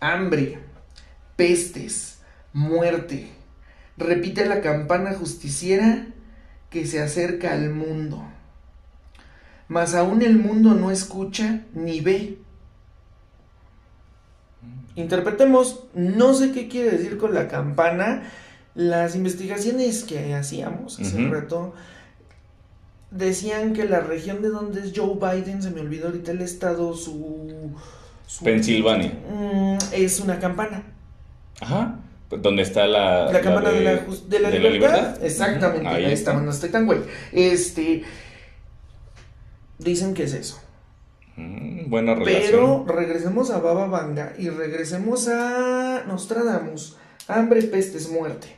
Hambre. 0.00 0.58
Pestes. 1.36 2.20
Muerte. 2.52 3.28
Repite 3.96 4.46
la 4.46 4.60
campana 4.60 5.14
justiciera 5.14 6.06
que 6.70 6.86
se 6.86 7.00
acerca 7.00 7.52
al 7.52 7.70
mundo. 7.70 8.22
Mas 9.68 9.94
aún 9.94 10.22
el 10.22 10.36
mundo 10.38 10.74
no 10.74 10.90
escucha 10.90 11.62
ni 11.74 12.00
ve. 12.00 12.38
Interpretemos, 14.94 15.84
no 15.94 16.32
sé 16.34 16.52
qué 16.52 16.68
quiere 16.68 16.90
decir 16.92 17.18
con 17.18 17.34
la 17.34 17.48
campana. 17.48 18.22
Las 18.74 19.14
investigaciones 19.16 20.04
que 20.04 20.34
hacíamos 20.34 21.00
hace 21.00 21.24
Ujú. 21.24 21.32
rato 21.34 21.74
decían 23.10 23.72
que 23.72 23.84
la 23.84 24.00
región 24.00 24.42
de 24.42 24.48
donde 24.50 24.80
es 24.80 24.92
Joe 24.94 25.14
Biden, 25.14 25.62
se 25.62 25.70
me 25.70 25.80
olvidó 25.80 26.06
ahorita 26.08 26.32
el 26.32 26.42
estado, 26.42 26.94
su... 26.94 27.72
su- 28.26 28.44
Pensilvania. 28.44 29.12
Mm, 29.30 29.78
es 29.92 30.20
una 30.20 30.38
campana. 30.38 30.82
Ajá. 31.60 31.96
Donde 32.30 32.62
está 32.62 32.86
la. 32.86 33.30
La 33.32 33.40
campana 33.40 33.70
de, 33.70 33.80
la, 33.82 34.04
jus- 34.06 34.26
de 34.26 34.40
la 34.40 34.50
libertad. 34.50 35.22
Exactamente, 35.24 35.86
Ujú, 35.86 35.94
ahí, 35.96 36.12
está, 36.12 36.34
no 36.34 36.50
estoy 36.50 36.70
tan 36.70 36.84
güey. 36.84 37.00
Este. 37.32 38.02
Dicen 39.78 40.14
que 40.14 40.24
es 40.24 40.32
eso. 40.34 40.60
Mm, 41.36 41.90
buena 41.90 42.14
relación. 42.14 42.84
Pero 42.84 42.84
regresemos 42.86 43.50
a 43.50 43.58
Baba 43.58 43.86
Vanga 43.86 44.32
y 44.38 44.48
regresemos 44.48 45.28
a 45.28 46.04
Nostradamus. 46.06 46.96
Hambre, 47.28 47.62
pestes, 47.62 48.08
muerte. 48.10 48.48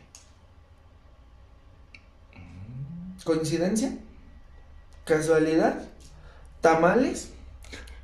¿Coincidencia? 3.24 3.98
¿Casualidad? 5.04 5.82
¿Tamales? 6.60 7.32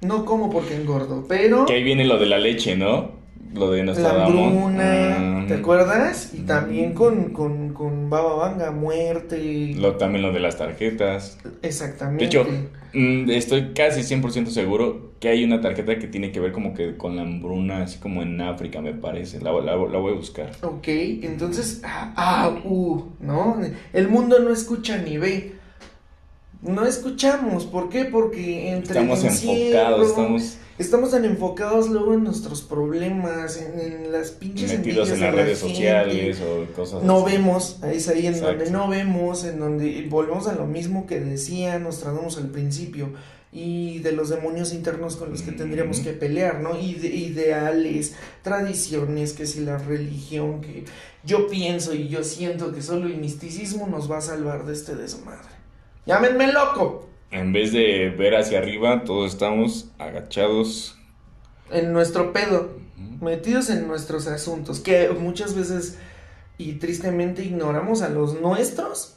No 0.01 0.24
como 0.24 0.51
porque 0.51 0.74
engordo, 0.74 1.24
pero 1.28 1.66
Que 1.66 1.74
ahí 1.74 1.82
viene 1.85 2.05
lo 2.05 2.19
de 2.19 2.27
la 2.27 2.39
leche, 2.39 2.77
¿no? 2.77 3.14
Lo 3.55 3.70
de 3.70 3.85
la 3.85 4.24
hambruna, 4.24 5.43
Ah, 5.43 5.44
¿te 5.47 5.55
acuerdas? 5.55 6.32
Y 6.35 6.40
también 6.40 6.93
con, 6.93 7.32
con, 7.32 7.72
con 7.72 8.10
Baba 8.10 8.35
Vanga, 8.35 8.70
muerte. 8.72 9.74
Lo, 9.76 9.94
también 9.97 10.22
lo 10.22 10.32
de 10.32 10.40
las 10.40 10.56
tarjetas. 10.59 11.39
Exactamente. 11.62 12.24
De 12.24 12.26
hecho, 12.28 12.47
mm, 12.93 13.31
estoy 13.31 13.72
casi 13.74 14.02
100% 14.02 14.47
seguro 14.47 15.12
que 15.20 15.28
hay 15.28 15.44
una 15.44 15.60
tarjeta 15.60 15.98
que 15.98 16.09
tiene 16.09 16.32
que 16.32 16.40
ver 16.40 16.51
como 16.52 16.74
que 16.74 16.97
con 16.97 17.14
la 17.16 17.22
hambruna, 17.22 17.82
así 17.85 17.98
como 17.98 18.22
en 18.22 18.40
África, 18.40 18.81
me 18.81 18.93
parece. 18.93 19.40
La, 19.40 19.52
la- 19.52 19.76
la 19.76 19.98
voy 19.98 20.12
a 20.12 20.16
buscar. 20.16 20.51
Ok, 20.62 20.89
entonces, 20.89 21.81
ah, 21.85 22.12
ah, 22.16 22.55
uh, 22.64 23.05
¿no? 23.20 23.60
El 23.93 24.09
mundo 24.09 24.40
no 24.40 24.51
escucha 24.52 24.98
ni 24.98 25.16
ve. 25.16 25.52
No 26.62 26.85
escuchamos, 26.86 27.66
¿por 27.66 27.89
qué? 27.90 28.06
Porque 28.06 28.70
entre 28.70 28.98
Estamos 28.98 29.22
enfocados, 29.22 30.09
estamos 30.09 30.56
estamos 30.78 31.10
tan 31.12 31.24
enfocados 31.24 31.88
luego 31.88 32.14
en 32.14 32.24
nuestros 32.24 32.62
problemas, 32.62 33.56
en, 33.60 33.78
en 33.80 34.12
las 34.12 34.30
pinches 34.30 34.72
metidos 34.78 35.10
en 35.10 35.20
las 35.20 35.30
de 35.32 35.36
la 35.36 35.42
redes 35.44 35.60
gente. 35.60 35.74
sociales 35.74 36.40
o 36.40 36.72
cosas 36.74 37.02
No 37.02 37.24
así. 37.26 37.36
vemos, 37.36 37.78
ahí 37.82 37.96
es 37.96 38.09
ahí 38.09 38.26
en 38.26 38.34
Exacto. 38.34 38.56
donde 38.56 38.70
no 38.70 38.88
vemos, 38.88 39.44
en 39.44 39.59
donde 39.60 40.06
volvemos 40.09 40.46
a 40.48 40.55
lo 40.55 40.66
mismo 40.66 41.06
que 41.06 41.20
decía 41.20 41.78
Nostradamus 41.78 42.36
al 42.38 42.48
principio, 42.48 43.10
y 43.56 44.01
de 44.01 44.10
los 44.10 44.30
demonios 44.30 44.72
internos 44.72 45.14
con 45.14 45.30
los 45.30 45.42
que 45.42 45.52
tendríamos 45.52 46.01
que 46.01 46.10
pelear, 46.12 46.60
¿no? 46.60 46.70
Ide- 46.76 47.14
ideales, 47.14 48.14
tradiciones, 48.42 49.32
que 49.32 49.46
si 49.46 49.60
la 49.60 49.78
religión, 49.78 50.60
que 50.60 50.84
yo 51.24 51.46
pienso 51.46 51.94
y 51.94 52.09
yo 52.09 52.24
siento 52.24 52.72
que 52.72 52.82
solo 52.82 53.06
el 53.06 53.16
misticismo 53.18 53.86
nos 53.86 54.10
va 54.10 54.18
a 54.18 54.22
salvar 54.22 54.66
de 54.66 54.72
este 54.72 54.96
desmadre. 54.96 55.48
Llámenme 56.05 56.52
loco. 56.52 57.09
En 57.35 57.52
vez 57.52 57.73
de 57.73 58.11
ver 58.11 58.36
hacia 58.36 58.59
arriba, 58.59 59.02
todos 59.02 59.32
estamos 59.32 59.90
agachados. 59.98 60.97
En 61.73 61.93
nuestro 61.93 62.32
pedo. 62.32 62.78
Ujú. 62.97 63.24
metidos 63.24 63.70
en 63.70 63.89
nuestros 63.89 64.28
asuntos, 64.28 64.78
que 64.78 65.09
muchas 65.11 65.56
veces 65.56 65.98
y 66.59 66.74
tristemente 66.74 67.43
ignoramos 67.43 68.02
a 68.02 68.09
los 68.09 68.40
nuestros 68.40 69.16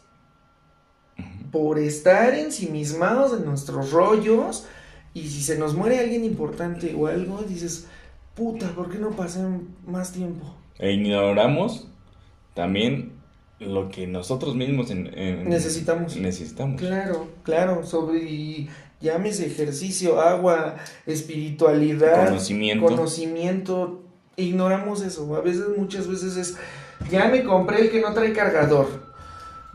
por 1.51 1.77
estar 1.77 2.33
ensimismados 2.33 3.39
en 3.39 3.45
nuestros 3.45 3.91
rollos 3.91 4.65
y 5.13 5.29
si 5.29 5.43
se 5.43 5.59
nos 5.59 5.75
muere 5.75 5.99
alguien 5.99 6.23
importante 6.23 6.95
o 6.97 7.05
algo, 7.05 7.43
dices, 7.43 7.87
puta, 8.33 8.71
¿por 8.73 8.89
qué 8.89 8.97
no 8.97 9.11
pasé 9.11 9.41
más 9.85 10.11
tiempo? 10.11 10.55
E 10.79 10.91
ignoramos 10.91 11.87
también 12.55 13.11
lo 13.59 13.89
que 13.89 14.05
nosotros 14.07 14.55
mismos 14.55 14.91
en- 14.91 15.07
en- 15.17 15.49
Necesitamos. 15.49 16.15
necesitamos. 16.15 16.79
Claro, 16.79 17.27
claro, 17.43 17.83
sobre 17.85 18.19
y 18.19 18.69
llámese 19.01 19.45
ejercicio, 19.47 20.21
agua, 20.21 20.75
espiritualidad, 21.05 22.27
Conocimiento. 22.27 22.85
conocimiento, 22.85 24.03
ignoramos 24.35 25.01
eso. 25.01 25.35
A 25.35 25.41
veces, 25.41 25.63
muchas 25.77 26.07
veces 26.07 26.37
es, 26.37 26.55
ya 27.11 27.27
me 27.27 27.43
compré 27.43 27.81
el 27.81 27.91
que 27.91 28.01
no 28.01 28.13
trae 28.13 28.33
cargador, 28.33 28.87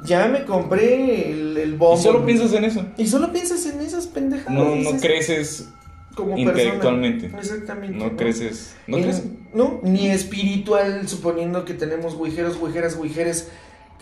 ya 0.04 0.26
me 0.28 0.44
compré 0.44 1.30
el, 1.32 1.56
el 1.56 1.74
bombo. 1.76 1.98
Y 1.98 2.02
solo 2.02 2.24
piensas 2.24 2.52
en 2.54 2.64
eso. 2.64 2.84
Y 2.96 3.06
solo 3.06 3.32
piensas 3.32 3.64
en 3.66 3.80
esas 3.80 4.06
pendejadas. 4.06 4.52
No, 4.54 4.74
no 4.76 5.00
creces 5.00 5.68
como 6.16 6.36
intelectualmente. 6.36 7.28
persona. 7.28 7.40
Exactamente. 7.42 7.96
No 7.98 8.16
creces. 8.16 8.74
No 8.86 8.96
En- 8.98 9.02
creces. 9.04 9.24
no, 9.54 9.80
ni 9.82 10.09
espiritual, 10.09 11.09
suponiendo 11.09 11.64
que 11.64 11.74
tenemos 11.74 12.18
guijeros, 12.20 12.60
guijeras, 12.60 13.00
guijeres 13.00 13.48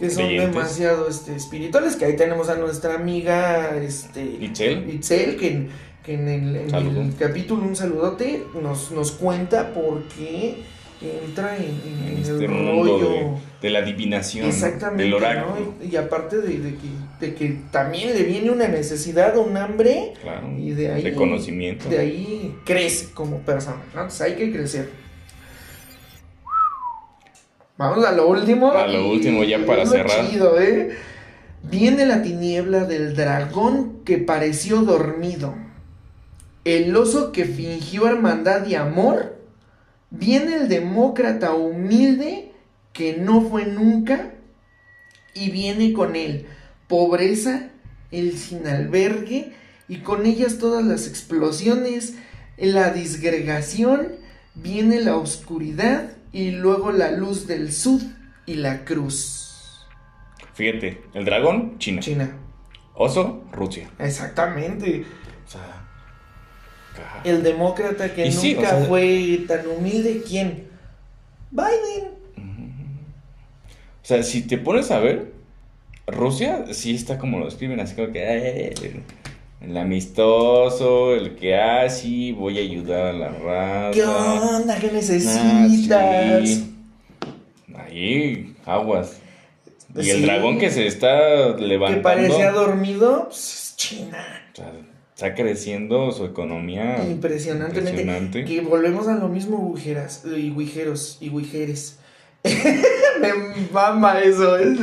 que 0.01 0.11
son 0.11 0.25
Creyentes. 0.25 0.55
demasiado 0.55 1.09
este, 1.09 1.37
espirituales, 1.37 1.95
que 1.97 2.07
ahí 2.07 2.17
tenemos 2.17 2.49
a 2.49 2.57
nuestra 2.57 2.95
amiga 2.95 3.77
este, 3.77 4.25
Itzel. 4.41 4.91
Itzel, 4.93 5.37
que, 5.37 5.47
en- 5.49 5.69
que 6.03 6.15
en, 6.15 6.29
el, 6.29 6.57
en 6.57 6.75
el 6.75 7.15
capítulo 7.17 7.63
Un 7.63 7.77
Saludote 7.77 8.43
nos, 8.63 8.91
nos 8.91 9.13
cuenta 9.13 9.73
por 9.75 10.03
qué 10.09 10.57
entra 11.03 11.57
en, 11.57 11.65
en 11.65 12.09
En 12.09 12.17
el 12.17 12.19
este 12.23 12.49
mundo 12.49 12.83
rollo. 12.99 13.09
de, 13.11 13.27
de 13.63 13.71
la 13.71 13.79
adivinación. 13.81 14.47
Exactamente, 14.47 15.05
Del 15.05 15.15
oráculo. 15.15 15.55
¿no? 15.79 15.85
Y, 15.85 15.93
y 15.93 15.97
aparte 15.97 16.39
de, 16.39 16.59
de 16.59 16.71
que, 16.75 17.27
de 17.27 17.35
que 17.35 17.59
también 17.71 18.15
le 18.15 18.23
viene 18.23 18.51
una 18.51 18.69
necesidad, 18.69 19.37
un 19.39 19.57
hambre, 19.57 20.15
Claro. 20.23 20.49
y 20.59 20.71
de 20.71 20.93
ahí, 20.93 21.03
De 21.03 21.15
conocimiento. 21.15 21.89
de 21.89 21.99
ahí 21.99 22.55
crece 22.65 23.13
como 23.15 23.39
persona, 23.41 23.77
¿no? 23.95 24.01
Entonces 24.03 24.21
hay 24.23 24.35
que 24.37 24.51
crecer. 24.53 24.91
Vamos 27.81 28.05
a 28.05 28.13
lo 28.13 28.29
último. 28.29 28.73
A 28.73 28.87
lo 28.87 29.09
último, 29.09 29.43
ya 29.43 29.65
para 29.65 29.87
cerrar. 29.87 30.29
chido, 30.29 30.61
¿eh? 30.61 30.99
Viene 31.63 32.05
la 32.05 32.21
tiniebla 32.21 32.85
del 32.85 33.17
dragón 33.17 34.05
que 34.05 34.19
pareció 34.19 34.83
dormido. 34.83 35.55
el 36.67 36.95
oso 36.95 37.33
que 37.33 37.47
fingió 37.47 38.07
hermandad 38.07 38.67
y 38.67 38.75
amor, 38.75 39.39
viene 40.11 40.57
el 40.57 40.69
demócrata 40.69 41.55
humilde 41.55 42.53
que 42.93 43.17
no 43.17 43.41
fue 43.41 43.65
nunca 43.65 44.35
y 45.33 45.51
viene 45.51 45.95
con 45.95 46.17
él 46.17 46.45
pobreza, 46.87 47.71
el 48.11 48.37
sin 48.37 48.67
albergue 48.67 49.55
y 49.89 50.01
con 50.01 50.27
ellas 50.27 50.59
todas 50.59 50.85
las 50.85 51.07
explosiones, 51.07 52.13
la 52.59 52.91
disgregación, 52.91 54.17
viene 54.55 55.01
la 55.01 55.17
oscuridad 55.17 56.11
y 56.33 56.51
luego 56.53 56.93
la 56.93 57.11
luz 57.13 57.47
del 57.47 57.73
sud 57.73 58.03
y 58.47 58.55
la 58.55 58.85
cruz. 58.85 59.87
Fíjate, 60.55 61.03
el 61.15 61.25
dragón, 61.25 61.79
China. 61.79 62.01
China. 62.01 62.37
Oso, 62.95 63.45
Rusia. 63.53 63.89
Exactamente. 63.99 65.05
O 65.47 65.51
sea, 65.51 65.87
El 67.25 67.43
demócrata 67.43 68.13
que 68.15 68.27
Y 68.27 68.31
nunca 68.31 68.41
sí, 68.41 68.55
o 68.57 68.61
sea- 68.61 68.85
fue 68.87 69.45
tan 69.49 69.67
humilde, 69.67 70.23
¿quién? 70.27 70.69
Biden. 71.51 72.11
O 74.03 74.07
sea, 74.11 74.23
si 74.23 74.43
te 74.43 74.59
pones 74.59 74.91
a 74.91 74.99
ver, 74.99 75.33
Rusia 76.07 76.65
sí 76.73 76.95
está 76.95 77.17
como 77.19 77.39
lo 77.39 77.45
describen, 77.47 77.79
así 77.81 77.95
como 77.95 78.13
que 78.13 78.21
"Eh, 78.23 79.03
el, 79.61 79.77
amistoso, 79.77 81.15
el 81.15 81.35
que 81.37 81.55
así 81.57 82.33
voy 82.33 82.59
a 82.59 82.63
ayudar 82.63 83.07
a 83.07 83.13
la 83.13 83.29
raza. 83.29 83.91
¿Qué 83.93 84.05
onda? 84.05 84.79
¿Qué 84.79 84.87
Ah, 84.89 84.93
necesitas? 84.93 86.49
sí. 86.49 86.75
Ahí, 87.75 88.55
aguas. 88.67 89.19
Y 89.97 90.05
Sí. 90.05 90.11
el 90.11 90.23
dragón 90.23 90.59
que 90.59 90.71
se 90.71 90.87
está 90.87 91.57
Que 91.57 91.67
levantando. 91.67 92.03
parecía 92.03 92.53
dormido, 92.53 93.25
pues, 93.29 93.39
es 93.71 93.77
China. 93.77 94.25
o 94.53 94.57
sea, 94.57 94.73
está 95.15 95.35
creciendo 95.35 96.13
su 96.13 96.25
economía. 96.25 97.05
Impresionantemente. 97.09 97.91
impresionante. 98.03 98.45
Que 98.45 98.61
volvemos 98.61 99.09
a 99.09 99.17
lo 99.17 99.29
mismo, 99.29 99.73
guijeras, 99.75 100.23
y 100.25 100.51
guijeros, 100.55 101.19
y 101.21 101.29
guijeres. 101.31 101.99
Me 102.45 103.33
mama 103.73 104.21
eso. 104.21 104.57
¿eh? 104.59 104.77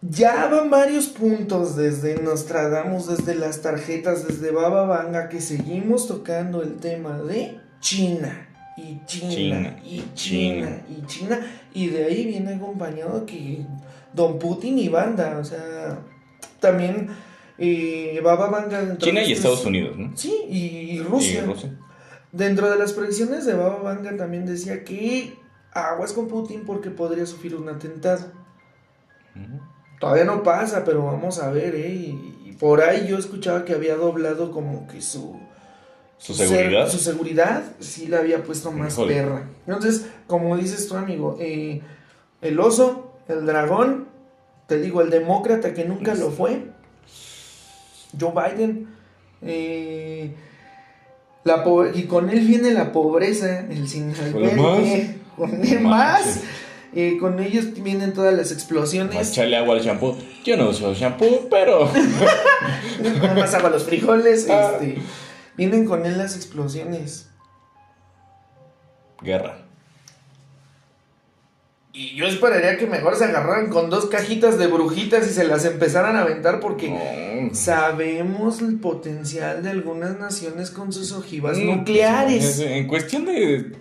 Ya 0.00 0.46
van 0.46 0.70
varios 0.70 1.08
puntos 1.08 1.74
desde 1.74 2.22
Nostradamus, 2.22 3.08
desde 3.08 3.34
las 3.34 3.62
tarjetas, 3.62 4.26
desde 4.26 4.52
Baba 4.52 4.84
Vanga, 4.86 5.28
que 5.28 5.40
seguimos 5.40 6.06
tocando 6.06 6.62
el 6.62 6.76
tema 6.76 7.18
de 7.18 7.58
China. 7.80 8.44
Y 8.76 9.04
China, 9.06 9.34
China, 9.34 9.76
y 9.84 9.96
China, 10.14 10.14
China. 10.14 10.82
y 10.88 11.06
China. 11.06 11.40
Y 11.74 11.88
de 11.88 12.04
ahí 12.04 12.26
viene 12.26 12.54
acompañado 12.54 13.26
que 13.26 13.66
Don 14.12 14.38
Putin 14.38 14.78
y 14.78 14.88
banda. 14.88 15.36
O 15.38 15.44
sea, 15.44 15.98
también 16.60 17.08
eh, 17.58 18.20
Baba 18.22 18.48
Vanga. 18.48 18.96
China 18.98 19.24
y 19.24 19.32
Estados 19.32 19.66
Unidos, 19.66 19.98
¿no? 19.98 20.16
Sí, 20.16 20.32
y, 20.48 20.58
y 20.92 21.00
Rusia. 21.00 21.42
Y 21.42 21.44
Rusia. 21.44 21.76
Dentro 22.30 22.70
de 22.70 22.78
las 22.78 22.92
predicciones 22.92 23.44
de 23.46 23.54
Baba 23.54 23.82
Vanga 23.82 24.16
también 24.16 24.46
decía 24.46 24.84
que 24.84 25.34
aguas 25.72 26.12
con 26.12 26.28
Putin 26.28 26.62
porque 26.64 26.90
podría 26.90 27.26
sufrir 27.26 27.56
un 27.56 27.68
atentado. 27.68 28.30
Ujú. 29.34 29.60
Todavía 29.98 30.24
no 30.24 30.42
pasa, 30.42 30.84
pero 30.84 31.04
vamos 31.04 31.38
a 31.40 31.50
ver, 31.50 31.74
¿eh? 31.74 31.88
Y, 31.88 32.42
y 32.46 32.52
por 32.52 32.80
ahí 32.82 33.06
yo 33.08 33.18
escuchaba 33.18 33.64
que 33.64 33.74
había 33.74 33.96
doblado 33.96 34.50
como 34.52 34.86
que 34.86 35.00
su... 35.02 35.36
Su 36.18 36.34
ser- 36.34 36.48
seguridad. 36.48 36.88
su 36.88 36.98
seguridad 36.98 37.62
sí 37.78 38.08
la 38.08 38.18
había 38.18 38.42
puesto 38.42 38.72
más 38.72 38.94
Híjole. 38.94 39.14
perra. 39.14 39.48
Entonces, 39.66 40.06
como 40.26 40.56
dices 40.56 40.88
tu 40.88 40.96
amigo, 40.96 41.36
eh, 41.40 41.80
el 42.42 42.58
oso, 42.58 43.12
el 43.28 43.46
dragón, 43.46 44.08
te 44.66 44.80
digo, 44.80 45.00
el 45.00 45.10
demócrata 45.10 45.72
que 45.74 45.84
nunca 45.84 46.14
lo 46.14 46.30
fue, 46.30 46.66
Joe 48.18 48.32
Biden, 48.32 48.88
eh, 49.42 50.34
la 51.44 51.64
y 51.94 52.02
con 52.04 52.30
él 52.30 52.40
viene 52.40 52.72
la 52.72 52.90
pobreza, 52.92 53.60
el 53.60 53.88
sin 53.88 54.12
Con 55.36 55.82
Más. 55.84 56.40
Eh, 56.94 57.16
con 57.20 57.38
ellos 57.40 57.74
vienen 57.82 58.12
todas 58.14 58.32
las 58.32 58.50
Más 58.50 58.52
explosiones. 58.52 59.30
echarle 59.30 59.56
agua 59.56 59.76
al 59.76 59.82
shampoo. 59.82 60.16
Yo 60.44 60.56
no 60.56 60.70
uso 60.70 60.94
shampoo, 60.94 61.48
pero. 61.50 61.90
Nada 63.02 63.34
más 63.34 63.54
agua 63.54 63.68
a 63.68 63.72
los 63.72 63.84
frijoles. 63.84 64.48
Ah. 64.48 64.72
Este, 64.80 64.98
vienen 65.56 65.84
con 65.84 66.06
él 66.06 66.18
las 66.18 66.36
explosiones. 66.36 67.28
Guerra. 69.22 69.64
Y 71.92 72.14
yo 72.14 72.26
esperaría 72.26 72.76
que 72.78 72.86
mejor 72.86 73.16
se 73.16 73.24
agarraran 73.24 73.70
con 73.70 73.90
dos 73.90 74.06
cajitas 74.06 74.56
de 74.56 74.68
brujitas 74.68 75.26
y 75.26 75.30
se 75.30 75.42
las 75.42 75.64
empezaran 75.64 76.14
a 76.14 76.20
aventar 76.20 76.60
porque 76.60 77.50
sabemos 77.52 78.60
el 78.60 78.78
potencial 78.78 79.64
de 79.64 79.70
algunas 79.70 80.16
naciones 80.20 80.70
con 80.70 80.92
sus 80.92 81.10
ojivas 81.10 81.58
Mm, 81.58 81.66
nucleares. 81.66 82.60
En 82.60 82.86
cuestión 82.86 83.24
de, 83.24 83.72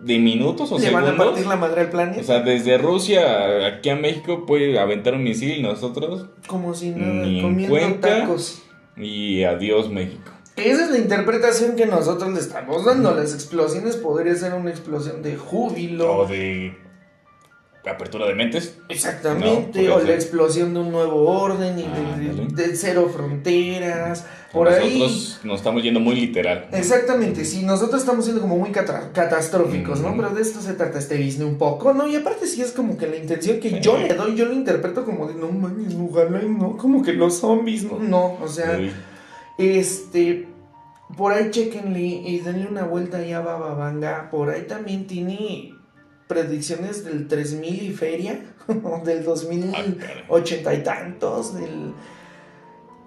de 0.00 0.18
minutos 0.18 0.72
o 0.72 0.78
Le 0.78 0.90
van 0.90 1.04
a 1.04 1.06
segundos. 1.08 1.26
partir 1.28 1.46
la 1.46 1.56
madre 1.56 1.80
al 1.82 1.90
planeta. 1.90 2.20
O 2.20 2.24
sea, 2.24 2.40
desde 2.40 2.78
Rusia 2.78 3.66
aquí 3.66 3.90
a 3.90 3.96
México 3.96 4.46
puede 4.46 4.78
aventar 4.78 5.14
un 5.14 5.22
misil 5.22 5.58
y 5.58 5.62
nosotros. 5.62 6.26
como 6.46 6.74
si 6.74 6.90
nada, 6.90 7.12
ni 7.26 7.38
en 7.38 7.42
comiendo 7.44 7.76
cuenta. 7.76 8.20
tacos. 8.20 8.62
Y 8.96 9.44
adiós, 9.44 9.90
México. 9.90 10.30
Esa 10.56 10.84
es 10.84 10.90
la 10.90 10.98
interpretación 10.98 11.76
que 11.76 11.86
nosotros 11.86 12.32
le 12.34 12.40
estamos 12.40 12.84
dando. 12.84 13.14
Las 13.14 13.32
explosiones 13.34 13.96
podría 13.96 14.34
ser 14.34 14.52
una 14.54 14.70
explosión 14.70 15.22
de 15.22 15.36
júbilo. 15.36 16.18
O 16.18 16.26
de 16.26 16.76
apertura 17.88 18.26
de 18.26 18.34
mentes. 18.34 18.76
Exactamente, 18.88 19.82
No, 19.84 19.94
o 19.96 20.00
la 20.00 20.12
explosión 20.14 20.74
de 20.74 20.80
un 20.80 20.90
nuevo 20.92 21.26
orden 21.30 21.78
y 21.78 21.82
de- 21.82 21.88
Ándale. 21.88 22.46
de, 22.54 22.66
de 22.68 22.76
cero 22.76 23.10
fronteras. 23.14 24.26
Por 24.52 24.68
ahí. 24.68 24.98
Nosotros 24.98 25.40
nos 25.44 25.56
estamos 25.60 25.82
yendo 25.82 26.00
muy 26.00 26.16
literal. 26.16 26.68
Exactamente, 26.72 27.44
sí, 27.44 27.62
nosotros 27.62 28.00
estamos 28.00 28.24
siendo 28.24 28.42
como 28.42 28.56
muy 28.58 28.70
catastróficos, 28.70 30.00
¿no? 30.00 30.14
Pero 30.16 30.30
de 30.30 30.42
esto 30.42 30.60
se 30.60 30.74
trata 30.74 30.98
este 30.98 31.14
Disney 31.16 31.46
un 31.48 31.56
poco, 31.56 31.92
¿no? 31.94 32.06
Y 32.08 32.16
aparte 32.16 32.46
sí 32.46 32.60
es 32.60 32.72
como 32.72 32.98
que 32.98 33.06
la 33.06 33.16
intención 33.16 33.60
que 33.60 33.70
Sí. 33.70 33.78
yo 33.80 33.96
le 33.96 34.12
doy, 34.14 34.34
yo 34.34 34.46
lo 34.46 34.52
interpreto 34.52 35.04
como 35.04 35.28
de, 35.28 35.34
no 35.34 35.50
mames, 35.52 35.94
ojalá 35.94 36.40
no, 36.42 36.76
como 36.76 37.02
que 37.02 37.12
los 37.12 37.38
zombies, 37.38 37.84
¿no? 37.84 37.98
No, 38.00 38.36
o 38.42 38.48
sea, 38.48 38.76
Uy, 38.78 38.90
este, 39.58 40.48
por 41.16 41.32
ahí 41.32 41.50
chequenle 41.50 42.00
y 42.00 42.40
denle 42.40 42.66
una 42.66 42.84
vuelta 42.84 43.18
ahí 43.18 43.32
a 43.32 43.40
Bababanga, 43.40 44.30
por 44.30 44.50
ahí 44.50 44.62
también 44.62 45.06
tiene 45.06 45.74
predicciones 46.30 47.04
del 47.04 47.26
3000 47.26 47.82
y 47.82 47.92
feria, 47.92 48.40
del 49.04 49.18
ah, 49.18 49.22
2080 49.24 50.74
y 50.74 50.82
tantos, 50.84 51.54
del 51.54 51.92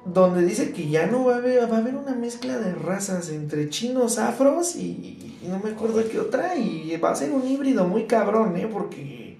donde 0.06 0.44
dice 0.44 0.74
que 0.74 0.90
ya 0.90 1.08
no 1.08 1.24
va 1.24 1.36
a 1.36 1.38
haber, 1.38 1.72
va 1.72 1.78
a 1.78 1.80
haber 1.80 1.96
una 1.96 2.14
mezcla 2.14 2.58
de 2.60 2.76
razas 2.76 3.30
entre 3.30 3.70
chinos, 3.70 4.18
afros 4.18 4.76
y, 4.76 5.38
y 5.42 5.48
no 5.48 5.60
me 5.60 5.72
acuerdo 5.72 6.04
qué 6.10 6.20
otra 6.20 6.58
y 6.58 6.98
va 6.98 7.12
a 7.12 7.16
ser 7.16 7.32
un 7.32 7.48
híbrido 7.48 7.88
muy 7.88 8.04
cabrón, 8.04 8.58
¿eh? 8.58 8.68
Porque 8.70 9.38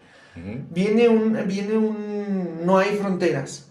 viene 0.72 1.10
un, 1.10 1.38
viene 1.46 1.78
un, 1.78 2.66
no 2.66 2.78
hay 2.78 2.96
fronteras, 2.96 3.68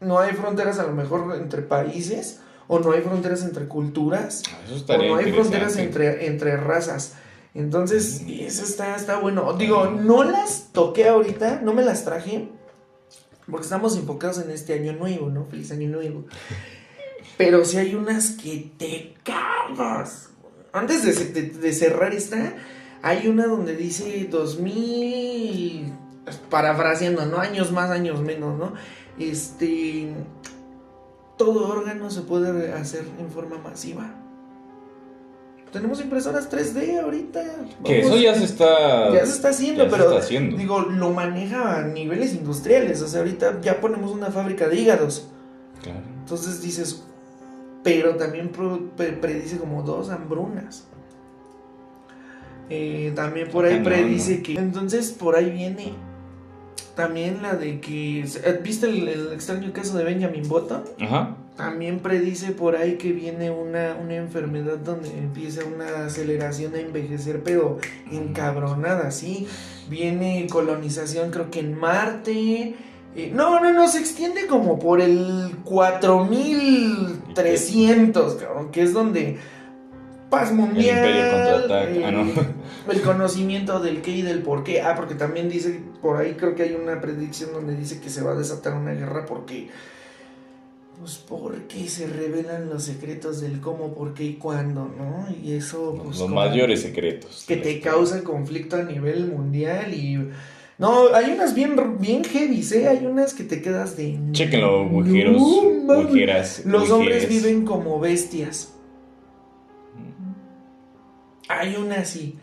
no 0.00 0.20
hay 0.20 0.32
fronteras 0.34 0.78
a 0.78 0.84
lo 0.84 0.92
mejor 0.92 1.34
entre 1.34 1.62
países 1.62 2.40
o 2.68 2.78
no 2.78 2.92
hay 2.92 3.00
fronteras 3.00 3.42
entre 3.42 3.66
culturas 3.66 4.42
Eso 4.64 4.84
o 4.88 4.96
no 4.96 5.16
hay 5.16 5.32
fronteras 5.32 5.76
entre, 5.76 6.26
entre 6.26 6.56
razas. 6.56 7.14
Entonces, 7.54 8.22
eso 8.28 8.64
está, 8.64 8.94
está 8.96 9.18
bueno. 9.18 9.52
Digo, 9.54 9.86
no 9.86 10.22
las 10.24 10.68
toqué 10.72 11.08
ahorita, 11.08 11.60
no 11.62 11.72
me 11.72 11.82
las 11.84 12.04
traje, 12.04 12.48
porque 13.50 13.64
estamos 13.64 13.96
enfocados 13.96 14.38
en 14.38 14.50
este 14.50 14.74
año 14.74 14.92
nuevo, 14.92 15.28
¿no? 15.28 15.44
Feliz 15.46 15.72
año 15.72 15.88
nuevo. 15.88 16.24
Pero 17.36 17.64
sí 17.64 17.78
hay 17.78 17.94
unas 17.94 18.30
que 18.32 18.72
te 18.78 19.14
cagas. 19.24 20.28
Antes 20.72 21.04
de, 21.04 21.12
ce- 21.12 21.32
de- 21.32 21.42
de 21.50 21.72
cerrar 21.72 22.12
esta, 22.14 22.54
hay 23.02 23.26
una 23.28 23.46
donde 23.46 23.74
dice 23.76 24.26
2000, 24.30 25.92
parafraseando, 26.50 27.26
¿no? 27.26 27.38
Años 27.38 27.72
más, 27.72 27.90
años 27.90 28.20
menos, 28.20 28.58
¿no? 28.58 28.74
Este, 29.18 30.12
todo 31.38 31.68
órgano 31.68 32.10
se 32.10 32.20
puede 32.22 32.72
hacer 32.72 33.04
en 33.18 33.30
forma 33.30 33.58
masiva. 33.58 34.14
Tenemos 35.72 36.00
impresoras 36.00 36.50
3D 36.50 37.00
ahorita. 37.02 37.42
Que 37.84 38.00
eso 38.00 38.16
ya 38.16 38.34
se 38.34 38.44
está. 38.44 39.12
ya 39.12 39.24
se 39.26 39.32
está 39.32 39.50
haciendo, 39.50 39.84
ya 39.84 39.90
se 39.90 39.96
pero 39.96 40.08
está 40.10 40.24
haciendo. 40.24 40.56
digo, 40.56 40.80
lo 40.80 41.10
maneja 41.10 41.78
a 41.78 41.82
niveles 41.82 42.34
industriales. 42.34 43.02
O 43.02 43.08
sea, 43.08 43.20
ahorita 43.20 43.60
ya 43.60 43.80
ponemos 43.80 44.12
una 44.12 44.30
fábrica 44.30 44.66
de 44.68 44.76
hígados. 44.76 45.28
Claro. 45.82 46.00
Entonces 46.20 46.62
dices, 46.62 47.04
pero 47.82 48.16
también 48.16 48.50
predice 48.50 49.58
como 49.58 49.82
dos 49.82 50.10
hambrunas. 50.10 50.84
Eh, 52.70 53.12
también 53.14 53.48
por 53.50 53.64
ahí 53.64 53.78
Ah, 53.80 53.84
predice 53.84 54.42
que. 54.42 54.54
Entonces 54.54 55.12
por 55.12 55.36
ahí 55.36 55.50
viene 55.50 55.94
también 56.98 57.42
la 57.42 57.54
de 57.54 57.78
que. 57.80 58.24
¿Viste 58.60 58.86
el, 58.86 59.06
el 59.06 59.32
extraño 59.32 59.72
caso 59.72 59.96
de 59.96 60.02
Benjamin 60.02 60.48
Button? 60.48 60.82
Ajá. 61.00 61.36
También 61.56 62.00
predice 62.00 62.50
por 62.50 62.74
ahí 62.74 62.96
que 62.96 63.12
viene 63.12 63.52
una, 63.52 63.96
una 64.02 64.16
enfermedad 64.16 64.78
donde 64.78 65.16
empieza 65.16 65.60
una 65.64 66.06
aceleración 66.06 66.74
a 66.74 66.80
envejecer, 66.80 67.44
pero 67.44 67.78
encabronada, 68.10 69.12
¿sí? 69.12 69.46
Viene 69.88 70.48
colonización, 70.50 71.30
creo 71.30 71.52
que 71.52 71.60
en 71.60 71.78
Marte. 71.78 72.74
Eh, 73.14 73.30
no, 73.32 73.60
no, 73.60 73.72
no, 73.72 73.86
se 73.86 74.00
extiende 74.00 74.48
como 74.48 74.80
por 74.80 75.00
el 75.00 75.54
4000 75.62 77.22
300, 77.32 78.34
cabrón, 78.34 78.70
que 78.72 78.82
es 78.82 78.92
donde 78.92 79.38
paz 80.30 80.52
mundial. 80.52 80.98
El 80.98 81.16
Imperio 81.16 81.30
contraataca. 81.30 82.08
Ah, 82.08 82.10
no. 82.10 82.57
El 82.88 83.02
conocimiento 83.02 83.80
del 83.80 84.02
qué 84.02 84.10
y 84.12 84.22
del 84.22 84.42
por 84.42 84.64
qué. 84.64 84.80
Ah, 84.80 84.94
porque 84.96 85.14
también 85.14 85.48
dice, 85.48 85.80
por 86.00 86.16
ahí 86.16 86.34
creo 86.34 86.54
que 86.54 86.62
hay 86.62 86.74
una 86.74 87.00
predicción 87.00 87.52
donde 87.52 87.76
dice 87.76 88.00
que 88.00 88.10
se 88.10 88.22
va 88.22 88.32
a 88.32 88.34
desatar 88.34 88.74
una 88.74 88.92
guerra 88.92 89.26
porque. 89.26 89.68
Pues 90.98 91.16
porque 91.16 91.88
se 91.88 92.08
revelan 92.08 92.68
los 92.68 92.82
secretos 92.82 93.40
del 93.40 93.60
cómo, 93.60 93.94
por 93.94 94.14
qué 94.14 94.24
y 94.24 94.34
cuándo, 94.34 94.90
¿no? 94.98 95.28
Y 95.42 95.52
eso, 95.52 95.94
pues. 95.96 96.18
Los 96.18 96.22
como 96.22 96.34
mayores 96.36 96.82
secretos. 96.82 97.44
Que 97.46 97.56
te 97.56 97.80
causa 97.80 98.24
conflicto 98.24 98.76
a 98.76 98.82
nivel 98.82 99.26
mundial 99.26 99.94
y. 99.94 100.18
No, 100.78 101.12
hay 101.12 101.32
unas 101.32 101.54
bien, 101.54 101.76
bien 101.98 102.24
heavy, 102.24 102.64
¿eh? 102.72 102.86
Hay 102.88 103.04
unas 103.04 103.34
que 103.34 103.44
te 103.44 103.60
quedas 103.60 103.96
de. 103.96 104.18
Chéquenlo, 104.32 104.84
mujeros, 104.84 105.40
No, 105.40 106.02
mujeras. 106.02 106.62
Los 106.64 106.90
hombres 106.90 107.28
viven 107.28 107.64
como 107.64 107.98
bestias. 108.00 108.74
Hay 111.48 111.76
una 111.76 111.96
así. 112.00 112.38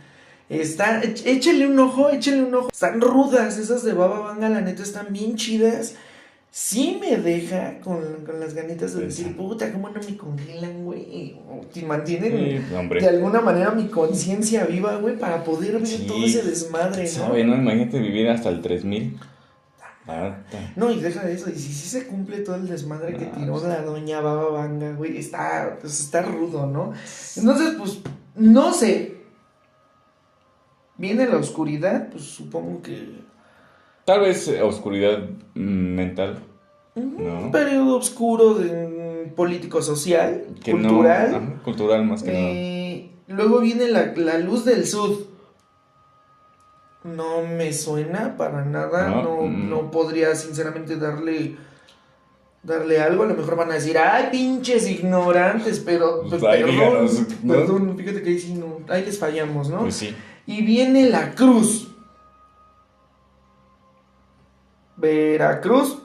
Está, 0.49 1.01
éch- 1.01 1.23
échale 1.25 1.67
un 1.67 1.79
ojo, 1.79 2.09
échale 2.09 2.43
un 2.43 2.53
ojo. 2.53 2.69
Están 2.71 3.01
rudas, 3.01 3.57
esas 3.57 3.83
de 3.83 3.93
Baba 3.93 4.19
Vanga, 4.19 4.49
la 4.49 4.61
neta, 4.61 4.83
están 4.83 5.07
bien 5.11 5.35
chidas. 5.35 5.95
Sí 6.51 6.97
me 7.01 7.17
deja 7.17 7.79
con, 7.81 8.01
con 8.25 8.39
las 8.39 8.53
ganitas 8.53 8.93
de 8.95 9.05
decir, 9.07 9.35
puta, 9.35 9.73
¿cómo 9.73 9.89
no 9.89 9.99
me 9.99 10.15
congelan, 10.15 10.85
güey? 10.85 11.35
O 11.49 11.65
te 11.65 11.81
mantienen 11.81 12.63
Sí, 12.63 12.97
de 13.01 13.09
alguna 13.09 13.41
manera 13.41 13.71
mi 13.71 13.87
conciencia 13.87 14.63
viva, 14.65 14.95
güey, 14.97 15.17
para 15.19 15.43
poder 15.43 15.73
ver 15.79 15.87
Sí. 15.87 16.05
todo 16.07 16.23
ese 16.23 16.43
desmadre, 16.43 17.03
¿no? 17.03 17.09
¿Sabe, 17.09 17.43
no? 17.43 17.55
Imagínate 17.57 17.99
vivir 17.99 18.29
hasta 18.29 18.47
el 18.49 18.61
3000. 18.61 19.19
Ah, 20.07 20.37
ta. 20.51 20.71
No, 20.77 20.91
y 20.91 21.01
deja 21.01 21.25
de 21.25 21.33
eso, 21.33 21.49
y 21.49 21.55
si 21.55 21.73
sí 21.73 21.89
se 21.89 22.05
cumple 22.05 22.37
todo 22.39 22.55
el 22.55 22.67
desmadre 22.69 23.17
que 23.17 23.25
tiró 23.25 23.53
pues. 23.53 23.63
la 23.63 23.81
doña 23.81 24.21
Baba 24.21 24.49
Vanga, 24.51 24.93
güey, 24.93 25.17
está, 25.17 25.77
pues 25.81 25.99
está 25.99 26.21
rudo, 26.21 26.67
¿no? 26.67 26.93
Entonces, 27.35 27.73
pues, 27.77 27.97
no 28.35 28.71
sé. 28.73 29.14
Viene 31.05 31.27
la 31.27 31.37
oscuridad, 31.37 32.09
pues 32.09 32.23
supongo 32.23 32.81
que... 32.81 33.21
Tal 34.05 34.21
vez 34.21 34.47
eh, 34.47 34.61
oscuridad 34.63 35.19
mm, 35.53 35.59
mental. 35.95 36.39
Un 36.95 37.17
No. 37.23 37.51
periodo 37.51 37.97
oscuro 37.97 38.55
de, 38.55 39.25
mm, 39.27 39.35
político-social, 39.35 40.45
Que 40.63 40.71
cultural. 40.71 41.35
Ajá, 41.35 41.63
cultural 41.63 42.05
más 42.05 42.23
que 42.23 42.31
nada. 42.31 42.43
Eh, 42.47 43.11
luego 43.27 43.59
viene 43.59 43.87
la, 43.87 44.13
la 44.15 44.39
luz 44.39 44.65
del 44.65 44.87
sud. 44.87 45.25
No 47.03 47.43
me 47.45 47.71
suena 47.71 48.35
para 48.35 48.65
nada. 48.65 49.09
No, 49.09 49.21
No, 49.23 49.41
mm. 49.43 49.69
no 49.69 49.91
podría 49.91 50.33
sinceramente 50.35 50.97
darle 50.97 51.55
darle 52.63 52.99
algo. 52.99 53.23
A 53.23 53.27
lo 53.27 53.35
mejor 53.35 53.55
van 53.57 53.69
a 53.69 53.75
decir, 53.75 53.95
ay, 53.99 54.29
pinches 54.31 54.89
ignorantes, 54.89 55.79
pero 55.81 56.21
Pues 56.21 56.41
pues, 56.41 56.41
perdón, 56.41 56.71
díganos, 56.71 57.21
¿no? 57.43 57.53
perdón, 57.53 57.95
fíjate 57.95 58.23
que 58.23 58.29
ahí 58.29 58.39
sí 58.39 58.55
no, 58.55 58.79
ahí 58.89 59.05
les 59.05 59.19
fallamos, 59.19 59.69
¿no? 59.69 59.81
Pues 59.81 59.93
sí. 59.95 60.15
Y 60.47 60.61
viene 60.63 61.09
la 61.09 61.33
cruz. 61.33 61.89
Veracruz, 64.97 65.97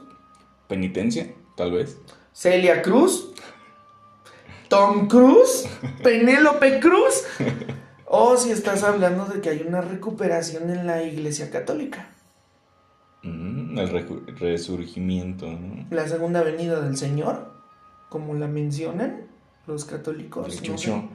Penitencia, 0.71 1.35
tal 1.57 1.73
vez. 1.73 1.99
Celia 2.33 2.81
Cruz, 2.81 3.33
Tom 4.69 5.09
Cruise, 5.09 5.69
Penélope 6.03 6.79
Cruz. 6.79 7.25
O 8.07 8.37
si 8.37 8.51
estás 8.53 8.85
hablando 8.85 9.25
de 9.27 9.41
que 9.41 9.51
hay 9.51 9.65
una 9.67 9.81
recuperación 9.81 10.71
en 10.71 10.87
la 10.87 11.03
iglesia 11.03 11.51
católica. 11.51 12.11
Mm, 13.23 13.79
el 13.79 14.37
resurgimiento, 14.39 15.51
¿no? 15.51 15.87
La 15.91 16.07
segunda 16.09 16.43
venida 16.43 16.81
del 16.81 16.97
Señor, 16.97 17.53
como 18.09 18.35
la 18.35 18.47
mencionan 18.47 19.27
los 19.67 19.85
católicos. 19.85 20.47
El 20.53 20.57
¿no? 20.57 20.63
chucho. 20.63 21.09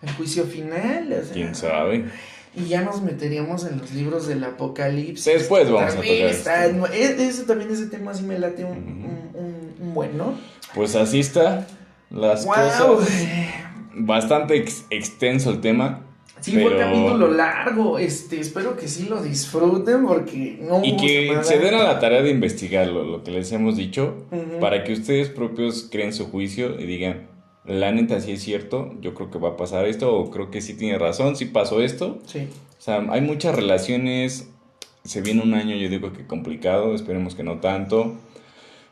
El 0.00 0.12
juicio 0.12 0.44
final. 0.44 1.12
o 1.12 1.24
sea, 1.24 1.32
¿Quién 1.34 1.54
sabe? 1.54 2.10
Y 2.56 2.66
ya 2.68 2.82
nos 2.82 3.02
meteríamos 3.02 3.64
en 3.66 3.78
los 3.78 3.92
libros 3.92 4.26
del 4.28 4.44
Apocalipsis. 4.44 5.24
Después 5.24 5.70
vamos 5.70 5.92
a 5.92 5.94
También 5.94 6.18
tocar 6.18 6.30
está- 6.34 6.66
esto. 6.66 6.86
e- 6.92 7.26
ese 7.28 7.42
también 7.44 7.70
ese 7.72 7.86
tema 7.86 8.14
sí 8.14 8.22
me 8.24 8.38
late 8.38 8.64
un, 8.64 8.70
Ujú. 8.70 8.78
un- 8.78 9.44
un- 9.44 9.74
un 9.88 9.94
buen, 9.94 10.16
¿no? 10.16 10.34
Pues 10.74 10.94
así 10.94 11.20
está 11.20 11.66
las 12.10 12.44
¡Wow! 12.46 12.96
cosas. 12.96 13.10
Bastante 13.96 14.56
ex- 14.56 14.84
extenso 14.90 15.50
el 15.50 15.60
tema. 15.60 16.00
Sí, 16.40 16.52
fue 16.52 16.64
un 16.64 16.68
Pero- 16.72 16.80
capítulo 16.80 17.28
largo. 17.30 17.98
Este, 17.98 18.38
espero 18.40 18.76
que 18.76 18.86
sí 18.88 19.06
lo 19.08 19.22
disfruten 19.22 20.04
porque 20.06 20.58
no 20.60 20.84
Y 20.84 20.96
que 20.96 21.26
semana. 21.28 21.44
se 21.44 21.58
den 21.58 21.74
a 21.74 21.82
la 21.84 21.98
tarea 22.00 22.22
de 22.22 22.30
investigar 22.30 22.86
lo, 22.88 23.22
que 23.22 23.30
les 23.30 23.50
hemos 23.52 23.76
dicho 23.76 24.26
Ujú. 24.30 24.60
para 24.60 24.84
que 24.84 24.92
ustedes 24.92 25.28
propios 25.30 25.88
creen 25.90 26.12
su 26.12 26.26
juicio 26.30 26.78
y 26.78 26.84
digan, 26.84 27.28
la 27.64 27.92
neta 27.92 28.20
sí 28.20 28.32
es 28.32 28.42
cierto, 28.42 28.92
yo 29.00 29.14
creo 29.14 29.30
que 29.30 29.38
va 29.38 29.50
a 29.50 29.56
pasar 29.56 29.86
esto 29.86 30.14
o 30.14 30.30
creo 30.30 30.50
que 30.50 30.60
sí 30.60 30.74
tiene 30.74 30.98
razón, 30.98 31.36
sí 31.36 31.46
pasó 31.46 31.80
esto. 31.80 32.18
Sí. 32.26 32.48
O 32.78 32.82
sea, 32.82 33.06
hay 33.10 33.20
muchas 33.22 33.54
relaciones, 33.54 34.48
se 35.04 35.22
viene 35.22 35.42
un 35.42 35.54
año 35.54 35.74
yo 35.76 35.88
digo 35.88 36.12
que 36.12 36.26
complicado, 36.26 36.94
esperemos 36.94 37.34
que 37.34 37.42
no 37.42 37.60
tanto. 37.60 38.14